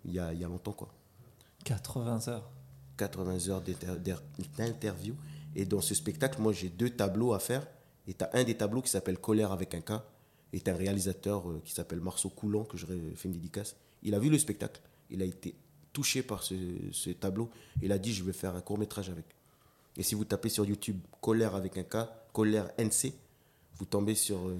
il 0.04 0.12
y, 0.12 0.18
a, 0.18 0.32
y 0.32 0.44
a 0.44 0.48
longtemps 0.48 0.72
quoi 0.72 0.92
80 1.64 2.28
heures. 2.28 2.50
80 2.96 3.48
heures 3.48 3.60
d'inter- 3.62 3.96
d'in- 3.98 4.20
d'interview. 4.58 5.14
Et 5.56 5.64
dans 5.64 5.80
ce 5.80 5.94
spectacle, 5.94 6.40
moi, 6.42 6.52
j'ai 6.52 6.68
deux 6.68 6.90
tableaux 6.90 7.32
à 7.32 7.38
faire. 7.38 7.66
Et 8.06 8.12
tu 8.14 8.22
as 8.22 8.30
un 8.34 8.44
des 8.44 8.54
tableaux 8.56 8.82
qui 8.82 8.90
s'appelle 8.90 9.18
Colère 9.18 9.50
avec 9.52 9.74
un 9.74 9.80
K. 9.80 9.92
Et 10.52 10.60
tu 10.60 10.70
un 10.70 10.74
réalisateur 10.76 11.48
euh, 11.50 11.60
qui 11.64 11.72
s'appelle 11.72 12.00
Marceau 12.00 12.28
Coulant, 12.28 12.64
que 12.64 12.76
j'aurais 12.76 12.98
fait 13.16 13.28
une 13.28 13.32
dédicace. 13.34 13.76
Il 14.02 14.14
a 14.14 14.18
vu 14.18 14.28
le 14.28 14.38
spectacle. 14.38 14.80
Il 15.10 15.22
a 15.22 15.24
été 15.24 15.54
touché 15.92 16.22
par 16.22 16.42
ce, 16.42 16.54
ce 16.92 17.10
tableau. 17.10 17.48
Il 17.82 17.90
a 17.92 17.98
dit, 17.98 18.12
je 18.12 18.22
vais 18.24 18.32
faire 18.34 18.54
un 18.54 18.60
court 18.60 18.78
métrage 18.78 19.08
avec. 19.08 19.24
Et 19.96 20.02
si 20.02 20.14
vous 20.14 20.24
tapez 20.26 20.50
sur 20.50 20.64
YouTube 20.66 21.00
Colère 21.22 21.54
avec 21.54 21.78
un 21.78 21.84
K, 21.84 22.08
Colère 22.32 22.70
NC, 22.78 23.14
vous 23.78 23.86
tombez 23.86 24.14
sur 24.14 24.46
euh, 24.48 24.56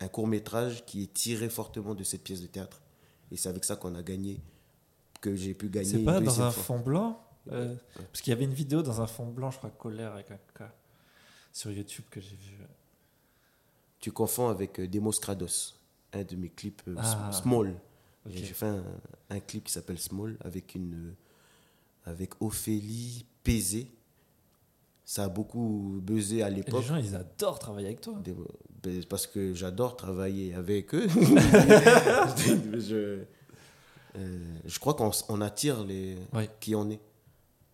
un 0.00 0.08
court 0.08 0.26
métrage 0.26 0.84
qui 0.86 1.02
est 1.04 1.12
tiré 1.12 1.48
fortement 1.48 1.94
de 1.94 2.02
cette 2.04 2.22
pièce 2.22 2.40
de 2.40 2.46
théâtre. 2.46 2.80
Et 3.30 3.36
c'est 3.36 3.48
avec 3.48 3.64
ça 3.64 3.76
qu'on 3.76 3.94
a 3.94 4.02
gagné, 4.02 4.40
que 5.20 5.34
j'ai 5.36 5.54
pu 5.54 5.68
gagner. 5.68 5.88
C'est 5.90 5.98
pas 6.04 6.20
dans 6.20 6.40
un 6.42 6.50
fois. 6.50 6.62
fond 6.62 6.78
blanc 6.80 7.22
euh, 7.52 7.74
Parce 7.96 8.20
qu'il 8.22 8.30
y 8.32 8.34
avait 8.34 8.44
une 8.44 8.54
vidéo 8.54 8.82
dans 8.82 9.00
un 9.00 9.06
fond 9.06 9.26
blanc, 9.26 9.50
je 9.50 9.58
crois, 9.58 9.70
colère 9.70 10.12
avec 10.14 10.30
un 10.30 10.36
K, 10.54 10.62
sur 11.52 11.70
YouTube 11.70 12.04
que 12.10 12.20
j'ai 12.20 12.36
vu. 12.36 12.56
Tu 14.00 14.10
confonds 14.12 14.48
avec 14.48 14.80
euh, 14.80 14.88
Demos 14.88 15.12
Krados, 15.20 15.74
un 16.12 16.24
de 16.24 16.36
mes 16.36 16.48
clips 16.48 16.82
euh, 16.88 16.94
Ah. 16.98 17.30
Small. 17.32 17.74
J'ai 18.26 18.44
fait 18.46 18.66
un, 18.66 18.84
un 19.30 19.40
clip 19.40 19.64
qui 19.64 19.72
s'appelle 19.72 19.98
Small 19.98 20.36
avec 20.40 20.74
une 20.74 21.14
avec 22.04 22.32
Ophélie 22.42 23.24
Pézé. 23.42 23.90
Ça 25.04 25.24
a 25.24 25.28
beaucoup 25.28 25.98
buzzé 26.02 26.42
à 26.42 26.48
Et 26.48 26.50
les 26.50 26.56
l'époque. 26.58 26.82
gens, 26.84 26.96
ils 26.96 27.14
adorent 27.16 27.58
travailler 27.58 27.88
avec 27.88 28.00
toi. 28.00 28.14
Des- 28.22 28.34
Parce 29.08 29.26
que 29.26 29.54
j'adore 29.54 29.96
travailler 29.96 30.54
avec 30.54 30.94
eux. 30.94 31.06
je, 32.78 33.24
euh, 34.16 34.54
je 34.64 34.78
crois 34.78 34.94
qu'on 34.94 35.40
attire 35.40 35.84
les 35.84 36.16
Ouais. 36.32 36.48
qui 36.60 36.74
on 36.74 36.88
est. 36.90 37.00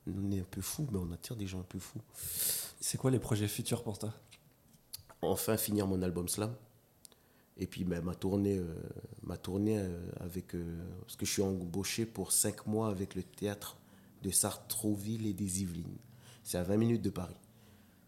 On 0.08 0.30
est 0.30 0.40
un 0.40 0.46
peu 0.50 0.60
fou, 0.60 0.86
mais 0.92 0.98
on 0.98 1.10
attire 1.12 1.34
des 1.36 1.46
gens 1.46 1.60
un 1.60 1.64
peu 1.68 1.78
fous. 1.80 2.00
C'est 2.80 2.96
quoi 2.98 3.10
les 3.10 3.18
projets 3.18 3.48
futurs 3.48 3.82
pour 3.82 3.98
toi? 3.98 4.12
Enfin 5.22 5.56
finir 5.56 5.86
mon 5.86 6.00
album 6.02 6.28
Slam. 6.28 6.54
Et 7.56 7.66
puis 7.66 7.84
ben, 7.84 8.02
ma 8.04 8.14
tournée, 8.14 8.58
euh, 8.58 8.74
ma 9.22 9.36
tournée 9.36 9.78
euh, 9.78 9.98
avec. 10.20 10.52
parce 11.00 11.16
que 11.16 11.26
je 11.26 11.32
suis 11.32 11.42
embauché 11.42 12.04
pour 12.06 12.30
5 12.32 12.66
mois 12.66 12.88
avec 12.88 13.14
le 13.14 13.22
théâtre 13.22 13.78
de 14.22 14.30
Sartrouville 14.30 15.26
et 15.26 15.32
des 15.32 15.62
Yvelines. 15.62 15.96
C'est 16.44 16.58
à 16.58 16.62
20 16.62 16.76
minutes 16.76 17.02
de 17.02 17.10
Paris. 17.10 17.34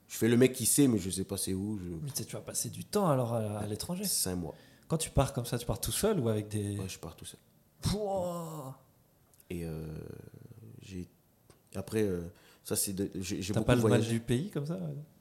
Je 0.09 0.17
fais 0.17 0.29
le 0.29 0.37
mec 0.37 0.53
qui 0.55 0.67
sait, 0.67 0.89
mais 0.89 0.99
je 0.99 1.11
sais 1.11 1.25
pas 1.25 1.37
c'est 1.37 1.55
où. 1.55 1.79
Je... 1.79 1.85
Mais 2.03 2.11
tu 2.11 2.25
vas 2.35 2.41
passer 2.41 2.71
du 2.71 2.85
temps 2.85 3.09
alors 3.09 3.35
à, 3.35 3.59
à 3.59 3.67
l'étranger. 3.67 4.05
Cinq 4.05 4.37
mois. 4.37 4.55
Quand 4.89 4.97
tu 4.97 5.11
pars 5.11 5.33
comme 5.35 5.45
ça, 5.45 5.59
tu 5.59 5.67
pars 5.67 5.81
tout 5.81 5.93
seul 5.93 6.19
ou 6.19 6.29
avec 6.29 6.49
des. 6.49 6.79
Ouais, 6.79 6.89
je 6.89 6.99
pars 6.99 7.15
tout 7.15 7.27
seul. 7.27 7.39
Pouah. 7.83 8.79
Et 9.51 9.65
euh, 9.65 9.87
j'ai. 10.83 11.07
Après, 11.75 12.03
euh, 12.03 12.23
ça 12.65 12.75
c'est. 12.75 12.95
de- 12.95 13.11
J'ai 13.21 13.53
pas 13.53 13.61
le 13.61 13.67
mal 13.67 13.79
voyagé. 13.81 14.11
du 14.13 14.21
pays 14.21 14.51
comme 14.51 14.67
ça 14.67 14.79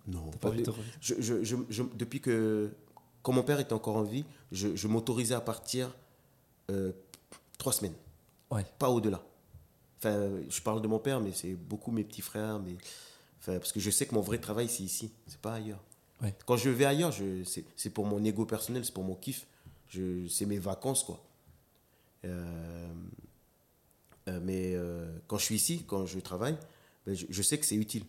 Non, 0.07 0.31
pas 0.31 0.51
pas 0.51 0.55
de 0.55 0.63
je, 1.01 1.15
je, 1.19 1.43
je, 1.69 1.83
depuis 1.95 2.21
que. 2.21 2.71
Quand 3.23 3.33
mon 3.33 3.43
père 3.43 3.59
était 3.59 3.73
encore 3.73 3.97
en 3.97 4.03
vie, 4.03 4.23
je, 4.53 4.73
je 4.77 4.87
m'autorisais 4.87 5.35
à 5.35 5.41
partir 5.41 5.93
euh, 6.71 6.93
trois 7.57 7.73
semaines. 7.73 7.95
Ouais. 8.49 8.65
Pas 8.79 8.89
au-delà. 8.89 9.21
Enfin, 9.97 10.29
je 10.47 10.61
parle 10.61 10.81
de 10.81 10.87
mon 10.87 10.99
père, 10.99 11.19
mais 11.19 11.33
c'est 11.33 11.53
beaucoup 11.55 11.91
mes 11.91 12.05
petits 12.05 12.21
frères. 12.21 12.59
Mais, 12.59 12.77
enfin, 13.47 13.59
parce 13.59 13.71
que 13.71 13.79
je 13.79 13.89
sais 13.89 14.05
que 14.05 14.13
mon 14.15 14.21
vrai 14.21 14.39
travail, 14.39 14.67
c'est 14.69 14.83
ici. 14.83 15.11
C'est 15.27 15.39
pas 15.39 15.53
ailleurs. 15.55 15.81
Ouais. 16.21 16.33
Quand 16.45 16.57
je 16.57 16.69
vais 16.69 16.85
ailleurs, 16.85 17.11
je- 17.11 17.43
c'est 17.75 17.89
pour 17.89 18.05
mon 18.05 18.23
ego 18.23 18.45
personnel, 18.45 18.83
c'est 18.85 18.93
pour 18.93 19.03
mon 19.03 19.15
kiff. 19.15 19.45
Je- 19.89 20.27
C'est 20.27 20.45
mes 20.45 20.59
vacances, 20.59 21.03
quoi. 21.03 21.23
Euh, 22.25 22.87
euh, 24.27 24.39
mais 24.43 24.73
euh, 24.75 25.17
quand 25.27 25.37
je 25.37 25.45
suis 25.45 25.55
ici, 25.55 25.83
quand 25.87 26.05
je 26.05 26.19
travaille, 26.19 26.57
ben, 27.05 27.15
je, 27.15 27.25
je 27.29 27.41
sais 27.41 27.57
que 27.57 27.65
c'est 27.65 27.75
utile. 27.75 28.03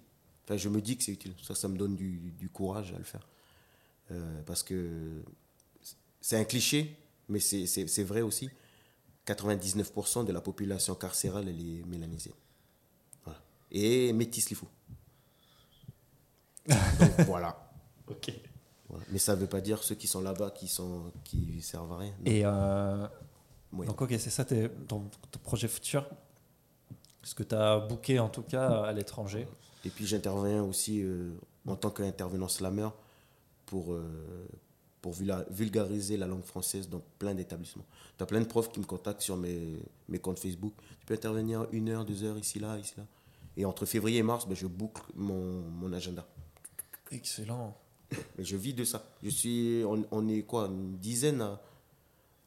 Enfin, 0.45 0.57
je 0.57 0.69
me 0.69 0.81
dis 0.81 0.97
que 0.97 1.05
c'est 1.05 1.13
utile. 1.13 1.35
Ça, 1.43 1.55
ça 1.55 1.69
me 1.69 1.77
donne 1.77 1.95
du, 1.95 2.33
du 2.39 2.49
courage 2.49 2.93
à 2.93 2.99
le 2.99 3.05
faire. 3.05 3.27
Parce 4.47 4.63
que 4.63 5.21
c'est 6.23 6.37
un 6.39 6.45
cliché, 6.45 6.97
mais 7.29 7.41
c'est- 7.41 8.03
vrai 8.05 8.23
aussi. 8.23 8.49
99% 9.27 10.25
de 10.25 10.33
la 10.33 10.41
population 10.41 10.95
carcérale, 10.95 11.47
elle 11.51 11.61
est. 11.61 11.85
Voilà. 13.25 13.39
Et 13.71 14.11
métisse, 14.15 14.51
il 14.51 14.57
faut. 14.57 14.67
Donc, 16.69 17.21
voilà. 17.27 17.71
Ok. 18.09 18.33
Voilà. 18.89 19.05
Mais 19.11 19.19
ça 19.19 19.35
ne 19.37 19.41
veut 19.41 19.47
pas 19.47 19.61
dire 19.61 19.83
ceux 19.83 19.95
qui 19.95 20.07
sont 20.07 20.21
là-bas 20.23 20.51
qui 20.51 20.67
sont 20.69 21.13
qui 21.25 21.61
servent 21.63 21.93
à 21.93 21.99
rien. 21.99 22.13
Non. 22.21 22.25
Et 22.27 22.43
euh, 22.45 23.07
Ouais. 23.71 23.85
donc, 23.87 24.01
ok, 24.01 24.09
c'est 24.19 24.31
ça 24.31 24.47
tes, 24.47 24.71
ton, 24.89 25.11
ton 25.31 25.39
projet 25.43 25.69
futur 25.69 26.09
Ce 27.23 27.35
que 27.35 27.43
tu 27.43 27.55
as 27.55 27.79
booké 27.81 28.19
en 28.19 28.31
tout 28.31 28.41
cas 28.43 28.85
à 28.85 28.93
l'étranger? 28.95 29.47
Et 29.85 29.91
puis 29.91 30.07
j'interviens 30.07 30.63
aussi 30.63 31.03
euh, 31.03 31.33
en 31.67 31.77
tant 31.77 31.91
qu'intervenant 31.91 32.49
slammer 32.49 32.89
pour, 33.67 33.93
euh, 33.93 34.49
pour 35.03 35.13
vulgariser 35.51 36.17
la 36.17 36.27
langue 36.27 36.45
française 36.45 36.89
dans 36.89 37.03
plein 37.19 37.35
d'établissements. 37.35 37.85
Tu 38.17 38.23
as 38.23 38.27
plein 38.27 38.41
de 38.41 38.47
profs 38.47 38.73
qui 38.73 38.81
me 38.81 38.87
contactent 38.87 39.21
sur 39.21 39.37
mes, 39.37 39.79
mes 40.09 40.19
comptes 40.19 40.39
Facebook. 40.39 40.73
Tu 41.01 41.05
peux 41.05 41.13
intervenir 41.15 41.67
une 41.71 41.91
heure, 41.91 42.07
deux 42.07 42.25
heures, 42.25 42.39
ici, 42.39 42.59
là, 42.59 42.79
ici, 42.79 42.95
là. 42.97 43.05
Et 43.59 43.67
entre 43.67 43.85
février 43.85 44.19
et 44.19 44.23
mars, 44.23 44.47
ben, 44.49 44.55
je 44.55 44.67
boucle 44.67 45.03
mon, 45.15 45.61
mon 45.61 45.93
agenda. 45.93 46.27
Excellent. 47.11 47.77
Je 48.39 48.57
vis 48.57 48.75
de 48.75 48.85
ça. 48.85 49.05
Je 49.23 49.29
suis, 49.31 49.83
on, 49.85 50.05
on 50.11 50.29
est 50.29 50.43
quoi, 50.43 50.67
une 50.67 50.97
dizaine 50.99 51.43
à, 51.43 51.61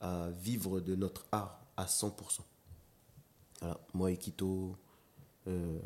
à 0.01 0.29
vivre 0.31 0.79
de 0.79 0.95
notre 0.95 1.25
art 1.31 1.59
à 1.77 1.85
100%. 1.85 2.41
Voilà. 3.61 3.79
Moi 3.93 4.11
et 4.11 4.17
Kito, 4.17 4.75
euh, 5.47 5.79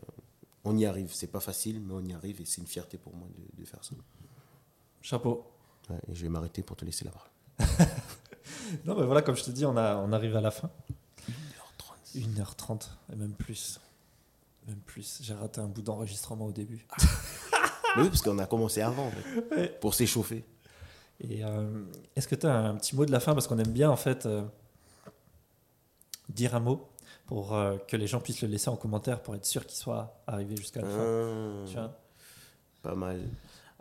on 0.64 0.78
y 0.78 0.86
arrive. 0.86 1.12
C'est 1.14 1.28
pas 1.28 1.40
facile, 1.42 1.82
mais 1.82 1.94
on 1.94 2.04
y 2.06 2.14
arrive 2.14 2.42
et 2.42 2.46
c'est 2.46 2.62
une 2.62 2.68
fierté 2.68 2.98
pour 2.98 3.14
moi 3.16 3.28
de, 3.38 3.62
de 3.62 3.66
faire 3.68 3.84
ça. 3.84 3.96
Chapeau. 5.02 5.46
Ouais, 5.90 6.00
et 6.10 6.16
je 6.16 6.22
vais 6.24 6.30
m'arrêter 6.30 6.64
pour 6.64 6.76
te 6.76 6.86
laisser 6.86 7.06
la 7.06 7.12
parole. 7.12 7.30
Non, 8.86 8.96
mais 9.00 9.06
voilà, 9.06 9.22
comme 9.22 9.36
je 9.36 9.44
te 9.44 9.52
dis, 9.52 9.66
on, 9.66 9.78
a, 9.78 9.96
on 9.98 10.12
arrive 10.12 10.36
à 10.36 10.42
la 10.42 10.50
fin. 10.52 10.70
1h30. 12.16 12.16
1h30, 12.16 12.88
et 13.12 13.16
même 13.16 13.34
plus. 13.34 13.80
Même 14.68 14.80
plus. 14.80 15.20
J'ai 15.22 15.34
raté 15.34 15.62
un 15.62 15.68
bout 15.68 15.82
d'enregistrement 15.84 16.46
au 16.46 16.52
début. 16.52 16.88
Mais 17.96 18.04
oui, 18.04 18.10
parce 18.10 18.22
qu'on 18.22 18.38
a 18.40 18.46
commencé 18.46 18.82
avant, 18.82 19.08
en 19.08 19.12
fait, 19.12 19.56
Ouais. 19.56 19.78
pour 19.82 19.94
s'échauffer. 19.94 20.44
Et 21.22 21.44
euh, 21.46 21.84
est-ce 22.16 22.28
que 22.28 22.36
tu 22.36 22.46
as 22.46 22.54
un 22.58 22.76
petit 22.76 22.96
mot 22.96 23.06
de 23.06 23.12
la 23.12 23.20
fin? 23.22 23.34
Parce 23.34 23.48
qu'on 23.48 23.58
aime 23.58 23.72
bien, 23.72 23.90
en 23.90 23.96
fait, 23.96 24.26
euh, 24.26 24.44
dire 26.30 26.56
un 26.56 26.60
mot 26.60 26.90
pour 27.26 27.54
euh, 27.56 27.78
que 27.88 27.96
les 27.96 28.06
gens 28.08 28.20
puissent 28.20 28.42
le 28.42 28.50
laisser 28.50 28.70
en 28.70 28.76
commentaire 28.76 29.22
pour 29.22 29.34
être 29.36 29.46
sûr 29.46 29.66
qu'il 29.66 29.78
soit 29.78 30.22
arrivé 30.28 30.56
jusqu'à 30.58 30.82
la 30.82 30.88
fin. 30.90 31.66
Tu 31.68 31.74
vois? 31.74 31.98
Pas 32.82 32.96
mal. 32.96 33.22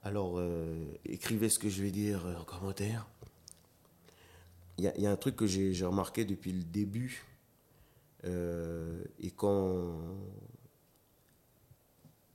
Alors, 0.03 0.41
écrivez 1.07 1.49
ce 1.49 1.59
que 1.59 1.69
je 1.69 1.82
vais 1.82 1.91
dire 1.91 2.24
en 2.41 2.45
commentaire. 2.45 3.07
Il 4.78 4.85
y, 4.97 5.01
y 5.03 5.07
a 5.07 5.11
un 5.11 5.16
truc 5.16 5.36
que 5.36 5.47
j'ai 5.47 5.85
remarqué 5.85 6.24
depuis 6.24 6.53
le 6.53 6.62
début. 6.62 7.24
et 8.24 9.31
quand. 9.36 9.93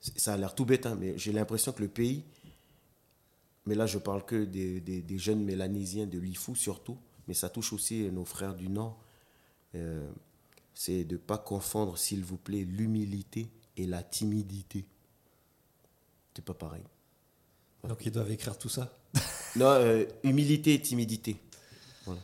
Ça 0.01 0.34
a 0.34 0.38
l'air 0.38 0.55
tout 0.55 0.65
bête, 0.65 0.85
hein, 0.85 0.95
mais 0.99 1.17
j'ai 1.17 1.31
l'impression 1.31 1.71
que 1.71 1.81
le 1.81 1.89
pays. 1.89 2.23
Mais 3.65 3.76
là, 3.76 3.85
je 3.85 3.97
parle 3.97 4.26
que 4.26 4.45
des, 4.45 4.80
des- 4.81 5.01
des 5.01 5.17
jeunes 5.17 5.43
mélanésiens 5.43 6.07
de 6.07 6.17
l'IFU 6.19 6.55
surtout. 6.55 6.97
Mais 7.27 7.34
ça 7.34 7.49
touche 7.49 7.73
aussi 7.73 8.09
nos 8.11 8.26
frères 8.26 8.55
du 8.55 8.69
Nord. 8.69 8.97
Euh, 9.76 10.09
c'est 10.73 11.03
de 11.03 11.13
ne 11.15 11.19
pas 11.19 11.38
confondre, 11.38 11.97
s'il 11.97 12.23
vous 12.23 12.38
plaît, 12.38 12.63
l'humilité 12.63 13.49
et 13.77 13.85
la 13.85 14.01
timidité. 14.03 14.85
C'est 16.35 16.45
pas 16.45 16.53
pareil. 16.53 16.84
Donc 17.88 18.05
ils 18.05 18.11
doivent 18.11 18.31
écrire 18.31 18.57
tout 18.57 18.69
ça? 18.69 18.93
Non, 19.55 19.65
euh, 19.65 20.05
humilité 20.23 20.76
et 20.76 20.81
timidité. 20.81 21.35
Voilà. 22.05 22.21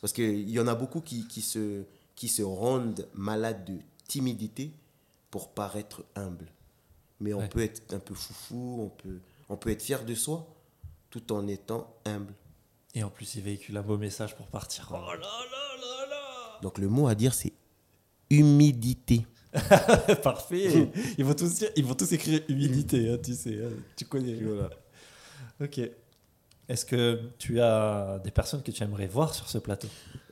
Parce 0.00 0.12
qu'il 0.12 0.48
y 0.48 0.60
en 0.60 0.68
a 0.68 0.76
beaucoup 0.76 1.00
qui, 1.00 1.26
qui, 1.26 1.42
se, 1.42 1.82
qui 2.14 2.28
se 2.28 2.42
rendent 2.42 3.08
malades 3.14 3.64
de 3.64 3.78
timidité 4.06 4.70
pour 5.30 5.50
paraître 5.50 6.04
humble. 6.14 6.46
Mais 7.20 7.34
on 7.34 7.38
Ouais. 7.40 7.48
peut 7.48 7.62
être 7.62 7.92
un 7.94 7.98
peu 7.98 8.14
foufou, 8.14 8.78
on 8.82 8.88
peut, 8.90 9.20
on 9.48 9.56
peut 9.56 9.70
être 9.70 9.82
fier 9.82 10.04
de 10.04 10.14
soi 10.14 10.46
tout 11.10 11.32
en 11.32 11.46
étant 11.48 11.92
humble. 12.04 12.34
Et 12.94 13.02
en 13.02 13.10
plus, 13.10 13.34
ils 13.34 13.42
véhiculent 13.42 13.76
un 13.76 13.82
beau 13.82 13.98
message 13.98 14.36
pour 14.36 14.46
partir. 14.46 14.88
Oh 14.90 14.94
là 14.94 15.14
là 15.16 15.20
là 15.20 16.06
là 16.10 16.58
Donc 16.62 16.78
le 16.78 16.88
mot 16.88 17.08
à 17.08 17.14
dire, 17.14 17.34
c'est 17.34 17.52
humidité. 18.30 19.26
Parfait. 20.22 20.90
Ils 21.16 21.24
vont 21.24 21.34
tous 21.34 21.54
dire- 21.54 21.70
ils 21.76 21.84
vont 21.84 21.94
tous 21.94 22.12
écrire 22.12 22.42
humilité, 22.48 23.10
hein, 23.10 23.18
tu 23.22 23.34
sais, 23.34 23.62
hein, 23.64 23.70
tu 23.96 24.04
connais. 24.04 24.34
Voilà. 24.34 24.70
Ok. 25.60 25.80
Est-ce 26.68 26.84
que 26.84 27.30
tu 27.38 27.60
as 27.60 28.18
des 28.22 28.30
personnes 28.30 28.62
que 28.62 28.70
tu 28.70 28.82
aimerais 28.82 29.06
voir 29.06 29.34
sur 29.34 29.48
ce 29.48 29.58
plateau? 29.58 29.88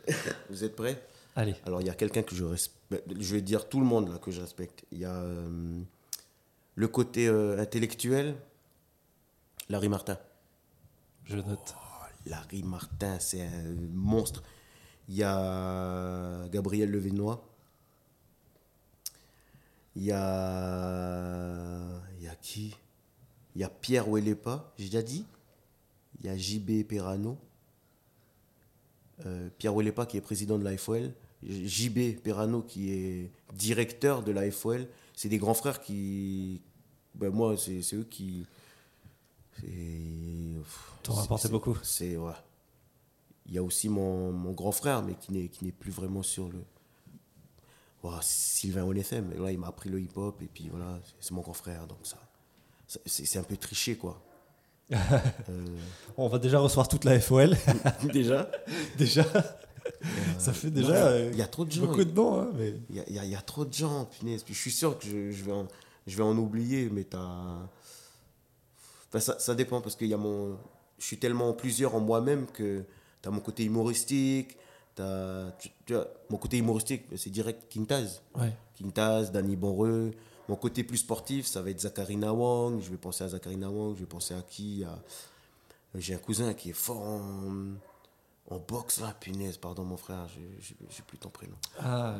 Vous 0.50 0.62
êtes 0.64 0.76
prêts? 0.76 1.02
Allez. 1.34 1.54
Alors, 1.64 1.80
il 1.80 1.86
y 1.86 1.90
a 1.90 1.94
quelqu'un 1.94 2.22
que 2.22 2.34
je 2.34 2.44
respecte. 2.44 3.10
Je 3.18 3.34
vais 3.34 3.40
dire 3.42 3.68
tout 3.68 3.80
le 3.80 3.86
monde 3.86 4.10
là 4.10 4.18
que 4.18 4.30
je 4.30 4.40
respecte. 4.40 4.84
Il 4.92 4.98
y 4.98 5.04
a 5.04 5.14
euh, 5.14 5.80
le 6.76 6.88
côté 6.88 7.26
euh, 7.26 7.58
intellectuel, 7.58 8.36
Larry 9.68 9.88
Martin. 9.88 10.18
Je 11.24 11.36
note. 11.36 11.74
Larry 12.26 12.62
Martin, 12.62 13.18
c'est 13.18 13.42
un 13.42 13.74
monstre. 13.92 14.42
Il 15.08 15.16
y 15.16 15.22
a 15.22 16.46
Gabriel 16.48 16.90
Levenois. 16.90 17.44
Il 19.96 20.04
y 20.04 20.12
a. 20.12 22.02
Il 22.18 22.24
y 22.24 22.28
a 22.28 22.34
qui? 22.36 22.76
Il 23.54 23.60
y 23.60 23.64
a 23.64 23.70
Pierre 23.70 24.08
Ouellepa, 24.08 24.72
j'ai 24.76 24.84
déjà 24.84 25.02
dit. 25.02 25.24
Il 26.20 26.26
y 26.26 26.28
a 26.28 26.36
JB 26.36 26.86
Perrano. 26.86 27.38
Euh, 29.24 29.48
Pierre 29.56 29.74
Ouellepa 29.74 30.04
qui 30.04 30.18
est 30.18 30.20
président 30.20 30.58
de 30.58 30.64
la 30.64 30.76
FOL. 30.76 31.12
JB 31.42 32.20
Perrano 32.22 32.60
qui 32.60 32.92
est 32.92 33.30
directeur 33.54 34.22
de 34.22 34.32
la 34.32 34.50
FOL. 34.50 34.86
C'est 35.16 35.28
des 35.28 35.38
grands 35.38 35.54
frères 35.54 35.80
qui. 35.80 36.62
Ben 37.16 37.30
moi, 37.30 37.56
c'est 37.56 37.82
eux 37.94 38.06
qui. 38.08 38.46
T'en 41.02 41.14
rapporté 41.14 41.48
beaucoup. 41.48 41.76
C'est 41.82 42.16
ouais. 42.16 42.32
Il 43.46 43.54
y 43.54 43.58
a 43.58 43.62
aussi 43.62 43.88
mon, 43.88 44.30
mon 44.32 44.52
grand 44.52 44.72
frère, 44.72 45.02
mais 45.02 45.14
qui 45.14 45.32
n'est 45.32 45.48
qui 45.48 45.64
n'est 45.64 45.72
plus 45.72 45.90
vraiment 45.90 46.22
sur 46.22 46.48
le. 46.48 46.62
Sylvain 48.20 48.84
Onfm, 48.84 49.32
là 49.42 49.50
il 49.50 49.58
m'a 49.58 49.66
appris 49.66 49.90
le 49.90 50.00
hip-hop 50.00 50.40
et 50.40 50.46
puis 50.46 50.68
voilà, 50.68 51.00
c'est- 51.18 51.32
mon 51.32 51.40
grand 51.40 51.54
frère, 51.54 51.88
donc 51.88 51.98
ça, 52.04 52.16
c'est 53.04 53.36
un 53.38 53.42
peu 53.42 53.56
triché 53.56 53.96
quoi. 53.96 54.22
Euh, 54.92 55.66
On 56.16 56.28
va 56.28 56.38
déjà 56.38 56.60
recevoir 56.60 56.86
toute 56.86 57.02
la 57.02 57.18
FOL. 57.18 57.56
déjà, 58.12 58.48
déjà. 58.96 59.24
Ça 60.38 60.52
fait 60.52 60.70
déjà 60.70 61.06
euh, 61.08 61.30
il 61.32 61.38
y 61.38 61.42
a 61.42 61.46
trop 61.46 61.64
de 61.64 61.70
gens. 61.72 61.86
beaucoup 61.86 62.04
de 62.04 62.12
noms. 62.12 62.40
hein, 62.40 62.50
mais... 62.56 62.74
Il 62.90 62.96
y 62.96 63.18
a, 63.18 63.24
y 63.24 63.32
y 63.32 63.36
trop 63.46 63.64
de 63.64 63.72
gens, 63.72 64.04
punaise. 64.06 64.42
Puis 64.42 64.54
je 64.54 64.60
suis 64.60 64.70
sûr 64.70 64.98
que 64.98 65.04
je, 65.06 65.30
je 65.30 65.44
vais, 65.44 65.52
en, 65.52 65.66
je 66.06 66.16
vais 66.16 66.22
en 66.22 66.36
oublier, 66.36 66.88
mais 66.92 67.04
t'as. 67.04 67.68
Enfin, 69.08 69.20
ça, 69.20 69.38
ça 69.38 69.54
dépend 69.54 69.80
parce 69.80 69.96
qu'il 69.96 70.08
y 70.08 70.14
a 70.14 70.18
mon. 70.18 70.56
Je 70.98 71.04
suis 71.04 71.18
tellement 71.18 71.52
plusieurs 71.52 71.94
en 71.94 72.00
moi-même 72.00 72.46
que 72.46 72.82
t'as 73.22 73.30
mon 73.30 73.40
côté 73.40 73.64
humoristique. 73.64 74.56
T'as, 74.94 75.50
tu, 75.52 75.68
tu 75.84 75.92
vois, 75.94 76.08
mon 76.30 76.38
côté 76.38 76.56
humoristique, 76.56 77.02
c'est 77.16 77.30
direct 77.30 77.70
Quintaz. 77.72 78.22
Ouais. 78.34 78.52
Quintaz, 78.78 79.30
Danny 79.30 79.54
Bonreux. 79.56 80.12
Mon 80.48 80.56
côté 80.56 80.84
plus 80.84 80.98
sportif, 80.98 81.46
ça 81.46 81.60
va 81.60 81.70
être 81.70 81.80
Zachary 81.80 82.16
Nawang. 82.16 82.80
Je 82.80 82.90
vais 82.90 82.96
penser 82.96 83.24
à 83.24 83.28
Zachary 83.28 83.56
Nawang. 83.56 83.94
Je 83.94 84.00
vais 84.00 84.06
penser 84.06 84.32
à 84.34 84.42
qui? 84.42 84.84
À- 84.84 84.98
J'ai 85.96 86.14
un 86.14 86.18
cousin 86.18 86.54
qui 86.54 86.70
est 86.70 86.74
fort 86.74 87.02
en, 87.02 87.74
en 88.48 88.58
boxe, 88.58 89.00
là, 89.00 89.14
punaise. 89.18 89.56
Pardon, 89.56 89.84
mon 89.84 89.96
frère, 89.96 90.26
je- 90.28 90.64
je- 90.64 90.74
j'ai 90.90 91.02
plus 91.02 91.18
ton 91.18 91.30
prénom. 91.30 91.56
Ah. 91.80 92.16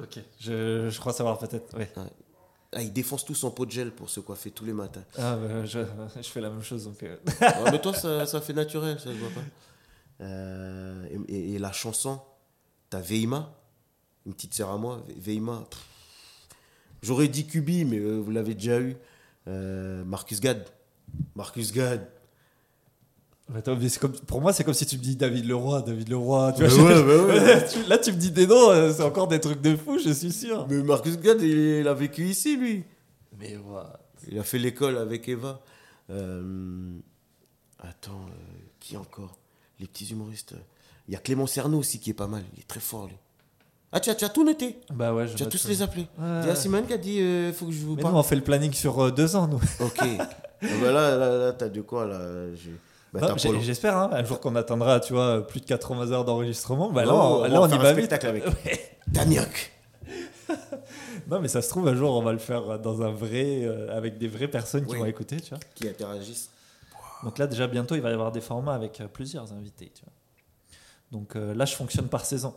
Ok. 0.00 0.18
Je, 0.38 0.88
je 0.90 1.00
crois 1.00 1.12
savoir 1.12 1.38
peut-être. 1.38 1.76
Ouais. 1.76 1.90
Ah, 2.72 2.82
il 2.82 2.92
défonce 2.92 3.24
tout 3.24 3.34
son 3.34 3.50
pot 3.50 3.66
de 3.66 3.70
gel 3.72 3.90
pour 3.90 4.08
se 4.10 4.20
coiffer 4.20 4.50
tous 4.50 4.64
les 4.64 4.72
matins. 4.72 5.02
Ah, 5.18 5.36
bah, 5.36 5.64
je, 5.66 5.80
je 6.16 6.28
fais 6.28 6.40
la 6.40 6.50
même 6.50 6.62
chose. 6.62 6.84
Donc, 6.84 7.02
euh, 7.02 7.16
Ouais, 7.40 7.70
mais 7.72 7.80
toi, 7.80 7.92
ça, 7.94 8.26
ça 8.26 8.40
fait 8.40 8.52
naturel, 8.52 8.98
ça 8.98 9.06
se 9.06 9.18
voit 9.18 9.30
pas. 9.30 10.24
Euh, 10.24 11.06
et, 11.28 11.58
la 11.58 11.72
chanson, 11.72 12.20
t'as 12.90 13.00
Veima, 13.00 13.52
une 14.26 14.34
petite 14.34 14.54
sœur 14.54 14.70
à 14.70 14.76
moi, 14.78 15.02
Ve- 15.08 15.18
Veima. 15.18 15.64
J'aurais 17.02 17.28
dit 17.28 17.46
Kubi, 17.46 17.84
mais 17.86 17.98
euh, 17.98 18.18
vous 18.18 18.30
l'avez 18.30 18.54
déjà 18.54 18.78
eu. 18.80 18.96
Euh, 19.48 20.04
Marcus 20.04 20.40
Gad. 20.40 20.64
Marcus 21.34 21.72
Gad. 21.72 22.06
Attends, 23.54 23.76
mais 23.76 23.88
c'est 23.88 23.98
comme, 23.98 24.12
pour 24.12 24.40
moi, 24.40 24.52
c'est 24.52 24.62
comme 24.64 24.74
si 24.74 24.86
tu 24.86 24.96
me 24.96 25.02
dis 25.02 25.16
David 25.16 25.44
Leroy, 25.46 25.82
David 25.82 26.08
Leroy. 26.08 26.52
Tu 26.52 26.62
Bah 26.62 26.68
vois, 26.68 26.84
ouais, 26.84 26.94
je- 26.96 27.02
bah 27.02 27.24
ouais. 27.26 27.68
tu- 27.72 27.88
là, 27.88 27.98
tu 27.98 28.12
me 28.12 28.16
dis 28.16 28.30
des 28.30 28.46
noms, 28.46 28.70
euh, 28.70 28.92
c'est 28.92 29.02
encore 29.02 29.26
des 29.28 29.40
trucs 29.40 29.60
de 29.60 29.74
fou, 29.76 29.98
je 29.98 30.10
suis 30.10 30.30
sûr. 30.32 30.66
Mais 30.68 30.82
Marcus 30.82 31.16
Gad, 31.18 31.40
il, 31.42 31.80
il 31.80 31.88
a 31.88 31.94
vécu 31.94 32.24
ici, 32.26 32.56
lui. 32.56 32.84
Mais 33.38 33.56
voilà. 33.56 33.98
Il 34.30 34.38
a 34.38 34.44
fait 34.44 34.58
l'école 34.58 34.98
avec 34.98 35.28
Eva. 35.28 35.60
Euh, 36.10 36.92
attends, 37.78 38.26
euh, 38.28 38.60
qui 38.78 38.96
encore? 38.96 39.36
Les 39.80 39.86
petits 39.86 40.10
humoristes. 40.12 40.54
Il 41.08 41.14
y 41.14 41.16
a 41.16 41.20
Clément 41.20 41.46
Cerno 41.46 41.78
aussi 41.78 41.98
qui 41.98 42.10
est 42.10 42.14
pas 42.14 42.26
mal. 42.28 42.42
Il 42.54 42.60
est 42.60 42.68
très 42.68 42.80
fort, 42.80 43.06
lui. 43.06 43.16
Ah, 43.92 43.98
tu 43.98 44.10
as, 44.10 44.14
tu 44.14 44.24
as 44.24 44.28
tout 44.28 44.44
noté? 44.44 44.78
Bah 44.92 45.12
ouais, 45.12 45.26
je 45.26 45.34
Tu 45.34 45.42
as 45.42 45.46
tous 45.46 45.58
ça. 45.58 45.68
les 45.68 45.82
appelés. 45.82 46.06
Ouais. 46.18 46.40
Il 46.42 46.46
y 46.46 46.50
a 46.50 46.54
Simone 46.54 46.86
qui 46.86 46.92
a 46.92 46.98
dit 46.98 47.20
euh, 47.20 47.52
faut 47.52 47.66
que 47.66 47.72
je 47.72 47.78
vous 47.80 47.96
Mais 47.96 48.02
nous, 48.02 48.02
parle. 48.02 48.14
on 48.16 48.22
fait 48.22 48.36
le 48.36 48.42
planning 48.42 48.72
sur 48.72 49.00
euh, 49.06 49.10
deux 49.10 49.34
ans, 49.34 49.48
nous. 49.48 49.60
Ok. 49.84 49.98
Ah 50.62 50.66
bah 50.82 50.92
là, 50.92 51.16
là, 51.16 51.38
là 51.38 51.52
t'as 51.54 51.70
de 51.70 51.80
quoi 51.80 52.04
là 52.04 52.20
bah, 53.12 53.34
Polo. 53.42 53.60
J'espère, 53.60 53.96
hein, 53.96 54.10
un 54.12 54.24
jour 54.24 54.40
qu'on 54.40 54.54
atteindra, 54.56 55.00
tu 55.00 55.12
vois, 55.12 55.46
plus 55.46 55.60
de 55.60 55.66
80 55.66 56.12
heures 56.12 56.24
d'enregistrement. 56.24 56.90
Bah 56.92 57.04
là, 57.04 57.14
on, 57.14 57.40
va 57.40 57.48
y 57.74 57.78
va 57.78 57.92
vite. 57.92 58.12
avec. 58.12 58.44
Daniak. 59.08 59.72
Non, 61.28 61.40
mais 61.40 61.46
ça 61.48 61.62
se 61.62 61.68
trouve, 61.68 61.86
un 61.86 61.94
jour, 61.94 62.16
on 62.16 62.22
va 62.22 62.32
le 62.32 62.38
faire 62.38 62.78
dans 62.80 63.02
un 63.02 63.12
vrai. 63.12 63.62
euh, 63.64 63.96
avec 63.96 64.18
des 64.18 64.26
vraies 64.26 64.48
personnes 64.48 64.84
qui 64.84 64.96
vont 64.96 65.04
écouter, 65.04 65.40
tu 65.40 65.50
vois. 65.50 65.58
Qui 65.76 65.88
interagissent. 65.88 66.50
Donc 67.22 67.38
là, 67.38 67.46
déjà, 67.46 67.66
bientôt, 67.68 67.94
il 67.94 68.00
va 68.00 68.10
y 68.10 68.12
avoir 68.12 68.32
des 68.32 68.40
formats 68.40 68.74
avec 68.74 69.00
euh, 69.00 69.06
plusieurs 69.06 69.52
invités, 69.52 69.92
tu 69.94 70.02
vois. 70.02 70.12
Donc 71.12 71.36
euh, 71.36 71.54
là, 71.54 71.64
je 71.66 71.74
fonctionne 71.76 72.08
par 72.08 72.24
saison. 72.24 72.54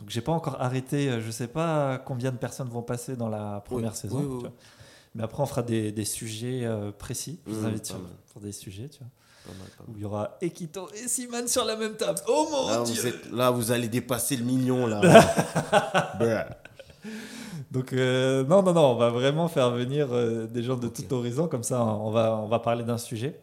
Donc 0.00 0.08
j'ai 0.10 0.22
pas 0.22 0.32
encore 0.32 0.60
arrêté, 0.60 1.20
je 1.20 1.30
sais 1.30 1.46
pas 1.48 1.98
combien 1.98 2.32
de 2.32 2.36
personnes 2.38 2.68
vont 2.68 2.82
passer 2.82 3.14
dans 3.16 3.28
la 3.28 3.62
première 3.64 3.92
Oui, 3.92 3.96
saison. 3.98 4.18
oui, 4.18 4.28
tu 4.36 4.40
vois. 4.40 4.52
Mais 5.14 5.22
après, 5.22 5.42
on 5.42 5.46
fera 5.46 5.62
des, 5.62 5.92
des 5.92 6.04
sujets 6.04 6.66
précis. 6.98 7.38
Je 7.46 7.52
vous 7.52 7.62
Mmh, 7.62 7.66
invite 7.66 7.82
pas 7.82 7.88
sur- 7.88 8.00
pour 8.32 8.40
des 8.40 8.52
sujets, 8.52 8.88
tu 8.88 8.98
vois. 9.00 9.08
Pas 9.52 9.58
mal, 9.58 9.68
pas 9.76 9.84
mal. 9.84 9.90
Où 9.90 9.96
il 9.96 10.02
y 10.02 10.04
aura 10.04 10.36
Ekito 10.40 10.88
et 10.94 11.08
Siman 11.08 11.46
sur 11.48 11.64
la 11.64 11.76
même 11.76 11.94
table. 11.96 12.18
Oh 12.28 12.48
mon 12.50 12.68
Là 12.68 12.82
dieu 12.84 13.00
vous, 13.00 13.06
êtes- 13.08 13.32
là, 13.32 13.50
vous 13.50 13.70
allez 13.72 13.88
dépasser 13.88 14.36
le 14.36 14.44
million 14.44 14.86
là. 14.86 15.00
Bruh. 16.18 17.10
Donc 17.70 17.92
euh, 17.92 18.44
non, 18.44 18.62
non, 18.62 18.72
non, 18.72 18.86
on 18.92 18.94
va 18.96 19.10
vraiment 19.10 19.48
faire 19.48 19.70
venir 19.70 20.08
euh, 20.12 20.46
des 20.46 20.62
gens 20.62 20.76
de 20.76 20.86
Ok. 20.86 20.94
tout 20.94 21.14
horizon. 21.14 21.48
Comme 21.48 21.62
ça, 21.62 21.82
on 21.84 22.10
va, 22.10 22.34
on 22.36 22.46
va 22.48 22.58
parler 22.58 22.84
d'un 22.84 22.98
sujet. 22.98 23.40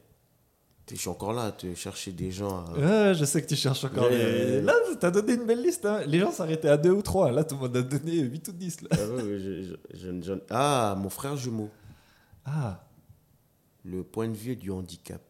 Je 0.90 0.96
suis 0.96 1.10
encore 1.10 1.34
là 1.34 1.44
à 1.44 1.52
te 1.52 1.74
chercher 1.76 2.14
des 2.14 2.32
gens. 2.32 2.64
à- 2.66 2.72
Ouais, 2.80 3.14
je 3.14 3.26
sais 3.26 3.42
que 3.42 3.48
tu 3.48 3.56
cherches 3.58 3.84
encore. 3.84 4.06
Ouais, 4.06 4.10
mais 4.12 4.24
ouais, 4.24 4.52
ouais. 4.58 4.62
Là, 4.62 4.74
t'as 5.00 5.12
donné 5.12 5.34
une 5.34 5.46
belle 5.46 5.62
liste. 5.62 5.86
hein. 5.86 6.00
Les 6.08 6.20
gens 6.20 6.32
s'arrêtaient 6.32 6.70
à 6.70 6.78
deux 6.78 6.92
ou 6.92 7.02
trois. 7.02 7.30
Là, 7.32 7.44
tout 7.44 7.56
le 7.56 7.62
monde 7.62 7.76
a 7.76 7.82
donné 7.82 8.14
8 8.20 8.48
ou 8.48 8.52
10. 8.54 8.82
Là. 8.84 8.90
Ah, 8.94 8.96
ouais, 8.96 9.22
ouais, 9.24 9.40
je- 9.40 9.64
je- 9.64 9.98
je- 9.98 10.22
je- 10.22 10.34
ah, 10.50 10.96
mon 10.98 11.10
frère 11.10 11.36
jumeau. 11.36 11.70
Ah, 12.46 12.84
Le 13.84 14.04
point 14.04 14.28
de 14.28 14.36
vue 14.36 14.56
du 14.56 14.70
handicap. 14.72 15.22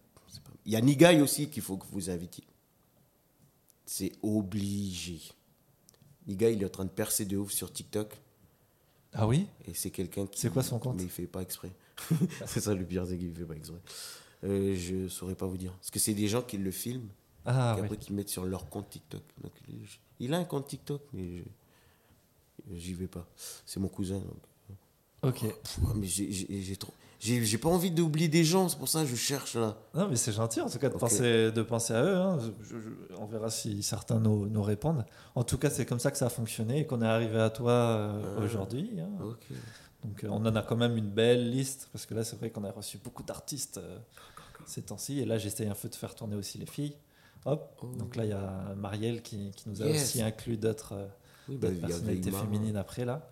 Il 0.67 0.73
y 0.73 0.75
a 0.75 0.81
Nigaï 0.81 1.21
aussi 1.21 1.49
qu'il 1.49 1.63
faut 1.63 1.77
que 1.77 1.85
vous 1.91 2.09
invitiez. 2.09 2.43
C'est 3.85 4.11
obligé. 4.21 5.21
Nigaï, 6.27 6.53
il 6.55 6.61
est 6.61 6.65
en 6.65 6.69
train 6.69 6.83
de 6.85 6.89
percer 6.89 7.25
de 7.25 7.37
ouf 7.37 7.51
sur 7.53 7.71
TikTok. 7.71 8.13
ah 9.13 9.25
oui? 9.27 9.47
Et 9.65 9.73
c'est 9.73 9.91
quelqu'un 9.91 10.27
qui. 10.27 10.41
C'est 10.41 10.51
quoi 10.51 10.61
son 10.63 10.77
compte? 10.77 10.97
Mais 10.97 11.03
il 11.03 11.09
fait 11.09 11.25
pas 11.25 11.41
exprès. 11.41 11.71
c'est 12.45 12.59
ça 12.61 12.73
le 12.75 12.85
pire, 12.85 13.07
c'est 13.07 13.17
qu'il 13.17 13.33
fait 13.33 13.45
pas 13.45 13.55
exprès. 13.55 13.79
Euh, 14.43 14.75
je 14.75 15.07
saurais 15.07 15.35
pas 15.35 15.47
vous 15.47 15.57
dire. 15.57 15.71
Parce 15.73 15.89
que 15.89 15.99
c'est 15.99 16.13
des 16.13 16.27
gens 16.27 16.41
qui 16.41 16.57
le 16.57 16.69
filment 16.71 17.09
Ah 17.45 17.75
et 17.77 17.79
oui. 17.81 17.85
après 17.85 17.97
qui 17.97 18.09
le 18.11 18.17
mettent 18.17 18.29
sur 18.29 18.45
leur 18.45 18.69
compte 18.69 18.89
TikTok. 18.89 19.23
Donc, 19.41 19.53
il 20.19 20.33
a 20.33 20.37
un 20.37 20.45
compte 20.45 20.67
TikTok, 20.67 21.01
mais 21.13 21.37
je- 21.37 22.75
j'y 22.75 22.93
vais 22.93 23.07
pas. 23.07 23.25
C'est 23.65 23.79
mon 23.79 23.87
cousin. 23.87 24.19
donc. 24.19 24.77
Ok. 25.23 25.39
Pff, 25.41 25.79
mais 25.95 26.07
j'ai 26.07 26.75
trop. 26.75 26.93
J'ai 27.19 27.57
pas 27.57 27.69
envie 27.69 27.89
d'oublier 27.89 28.27
des 28.27 28.43
gens, 28.43 28.69
c'est 28.69 28.77
pour 28.77 28.87
ça 28.87 29.01
que 29.01 29.07
je 29.07 29.15
cherche 29.15 29.55
là. 29.55 29.75
Non, 29.95 30.07
mais 30.07 30.15
c'est 30.15 30.31
gentil 30.31 30.61
en 30.61 30.69
tout 30.69 30.77
cas 30.77 30.89
de, 30.89 30.93
penser, 30.97 31.51
de 31.51 31.61
penser 31.63 31.93
à 31.93 32.03
eux. 32.03 32.15
hein. 32.15 32.37
Je- 32.61 32.77
je- 32.77 33.15
on 33.17 33.25
verra 33.25 33.49
si 33.49 33.81
certains 33.81 34.19
nous, 34.19 34.47
nous 34.47 34.61
répondent. 34.61 35.03
En 35.33 35.43
tout 35.43 35.57
cas, 35.57 35.69
c'est 35.71 35.85
comme 35.85 35.99
ça 35.99 36.11
que 36.11 36.17
ça 36.17 36.27
a 36.27 36.29
fonctionné 36.29 36.81
et 36.81 36.85
qu'on 36.85 37.01
est 37.01 37.07
arrivé 37.07 37.39
à 37.39 37.49
toi 37.49 37.71
euh, 37.71 38.35
Ah. 38.37 38.41
aujourd'hui. 38.43 38.91
hein. 38.99 39.09
Donc 40.03 40.23
euh, 40.23 40.27
on 40.29 40.45
en 40.45 40.55
a 40.55 40.61
quand 40.61 40.75
même 40.75 40.95
une 40.95 41.09
belle 41.09 41.49
liste 41.49 41.89
parce 41.91 42.05
que 42.05 42.13
là, 42.13 42.23
c'est 42.23 42.35
vrai 42.37 42.51
qu'on 42.51 42.63
a 42.63 42.71
reçu 42.71 42.99
beaucoup 42.99 43.23
d'artistes 43.23 43.79
euh, 43.79 43.97
ces 44.67 44.83
temps-ci. 44.83 45.19
Et 45.19 45.25
là, 45.25 45.39
j'essaye 45.39 45.67
un 45.67 45.73
peu 45.73 45.89
de 45.89 45.95
faire 45.95 46.13
tourner 46.13 46.35
aussi 46.35 46.59
les 46.59 46.67
filles. 46.67 46.95
Hop. 47.45 47.75
Oh. 47.81 47.87
Donc 47.97 48.15
là, 48.15 48.25
il 48.25 48.29
y 48.29 48.33
a 48.33 48.75
Marielle 48.75 49.23
qui, 49.23 49.49
qui 49.55 49.69
nous 49.69 49.81
a 49.81 49.85
Yes. 49.87 50.03
aussi 50.03 50.21
inclus 50.21 50.57
d'autres 50.57 50.93
Oui, 51.49 51.57
bah, 51.57 51.69
personnalités 51.81 52.29
Veima. 52.29 52.43
féminines 52.43 52.75
après 52.77 53.05
là. 53.05 53.27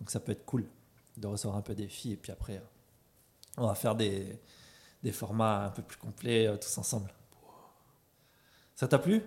Donc 0.00 0.10
ça 0.10 0.20
peut 0.20 0.32
être 0.32 0.46
cool 0.46 0.64
de 1.18 1.26
recevoir 1.26 1.58
un 1.58 1.62
peu 1.62 1.74
des 1.74 1.88
filles 1.88 2.12
et 2.12 2.16
puis 2.16 2.32
après, 2.32 2.62
on 3.56 3.66
va 3.66 3.74
faire 3.74 3.94
des, 3.94 4.38
des 5.02 5.12
formats 5.12 5.66
un 5.66 5.70
peu 5.70 5.82
plus 5.82 5.96
complets 5.96 6.46
euh, 6.46 6.56
tous 6.56 6.76
ensemble. 6.78 7.12
Ça 8.74 8.86
t'a 8.88 8.98
plu? 8.98 9.22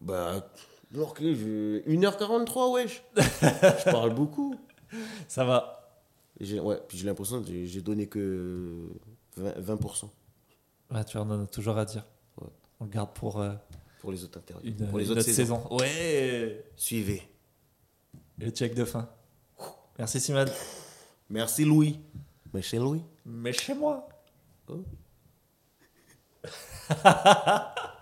Bah, 0.00 0.48
alors 0.94 1.12
que 1.14 1.34
je... 1.34 1.80
1h43, 1.88 2.72
wesh. 2.74 3.04
je 3.16 3.90
parle 3.90 4.14
beaucoup. 4.14 4.54
Ça 5.28 5.44
va. 5.44 5.90
J'ai- 6.40 6.60
Ouais, 6.60 6.80
puis 6.88 6.98
j'ai 6.98 7.06
l'impression 7.06 7.42
que 7.42 7.48
j'ai- 7.66 7.82
donné 7.82 8.06
que 8.08 8.88
20%, 9.38 9.60
20% 9.60 10.08
Ouais, 10.90 11.04
tu 11.04 11.16
en 11.18 11.30
as 11.30 11.46
toujours 11.46 11.76
à 11.78 11.84
dire. 11.84 12.04
Ouais. 12.40 12.48
On 12.80 12.84
le 12.84 12.90
garde 12.90 13.12
pour 13.14 13.40
euh, 13.40 13.52
pour 14.00 14.12
les 14.12 14.22
autres 14.24 14.38
interviews. 14.38 14.68
une, 14.70 14.86
pour 14.88 14.98
les 14.98 15.04
une 15.06 15.10
autres 15.12 15.20
autre 15.20 15.30
saisons. 15.30 15.62
saison. 15.62 15.76
Ouais 15.76 16.64
Suivez. 16.76 17.22
Et 18.40 18.44
le 18.44 18.50
check 18.50 18.74
de 18.74 18.84
fin. 18.84 19.08
Merci 19.98 20.20
Simon. 20.20 20.44
Merci 21.30 21.64
Louis. 21.64 22.00
Mais 22.54 22.62
chez 22.62 22.78
Louis. 22.78 23.04
Mais 23.26 23.52
chez 23.52 23.74
moi. 23.74 24.08
Oh. 24.68 24.84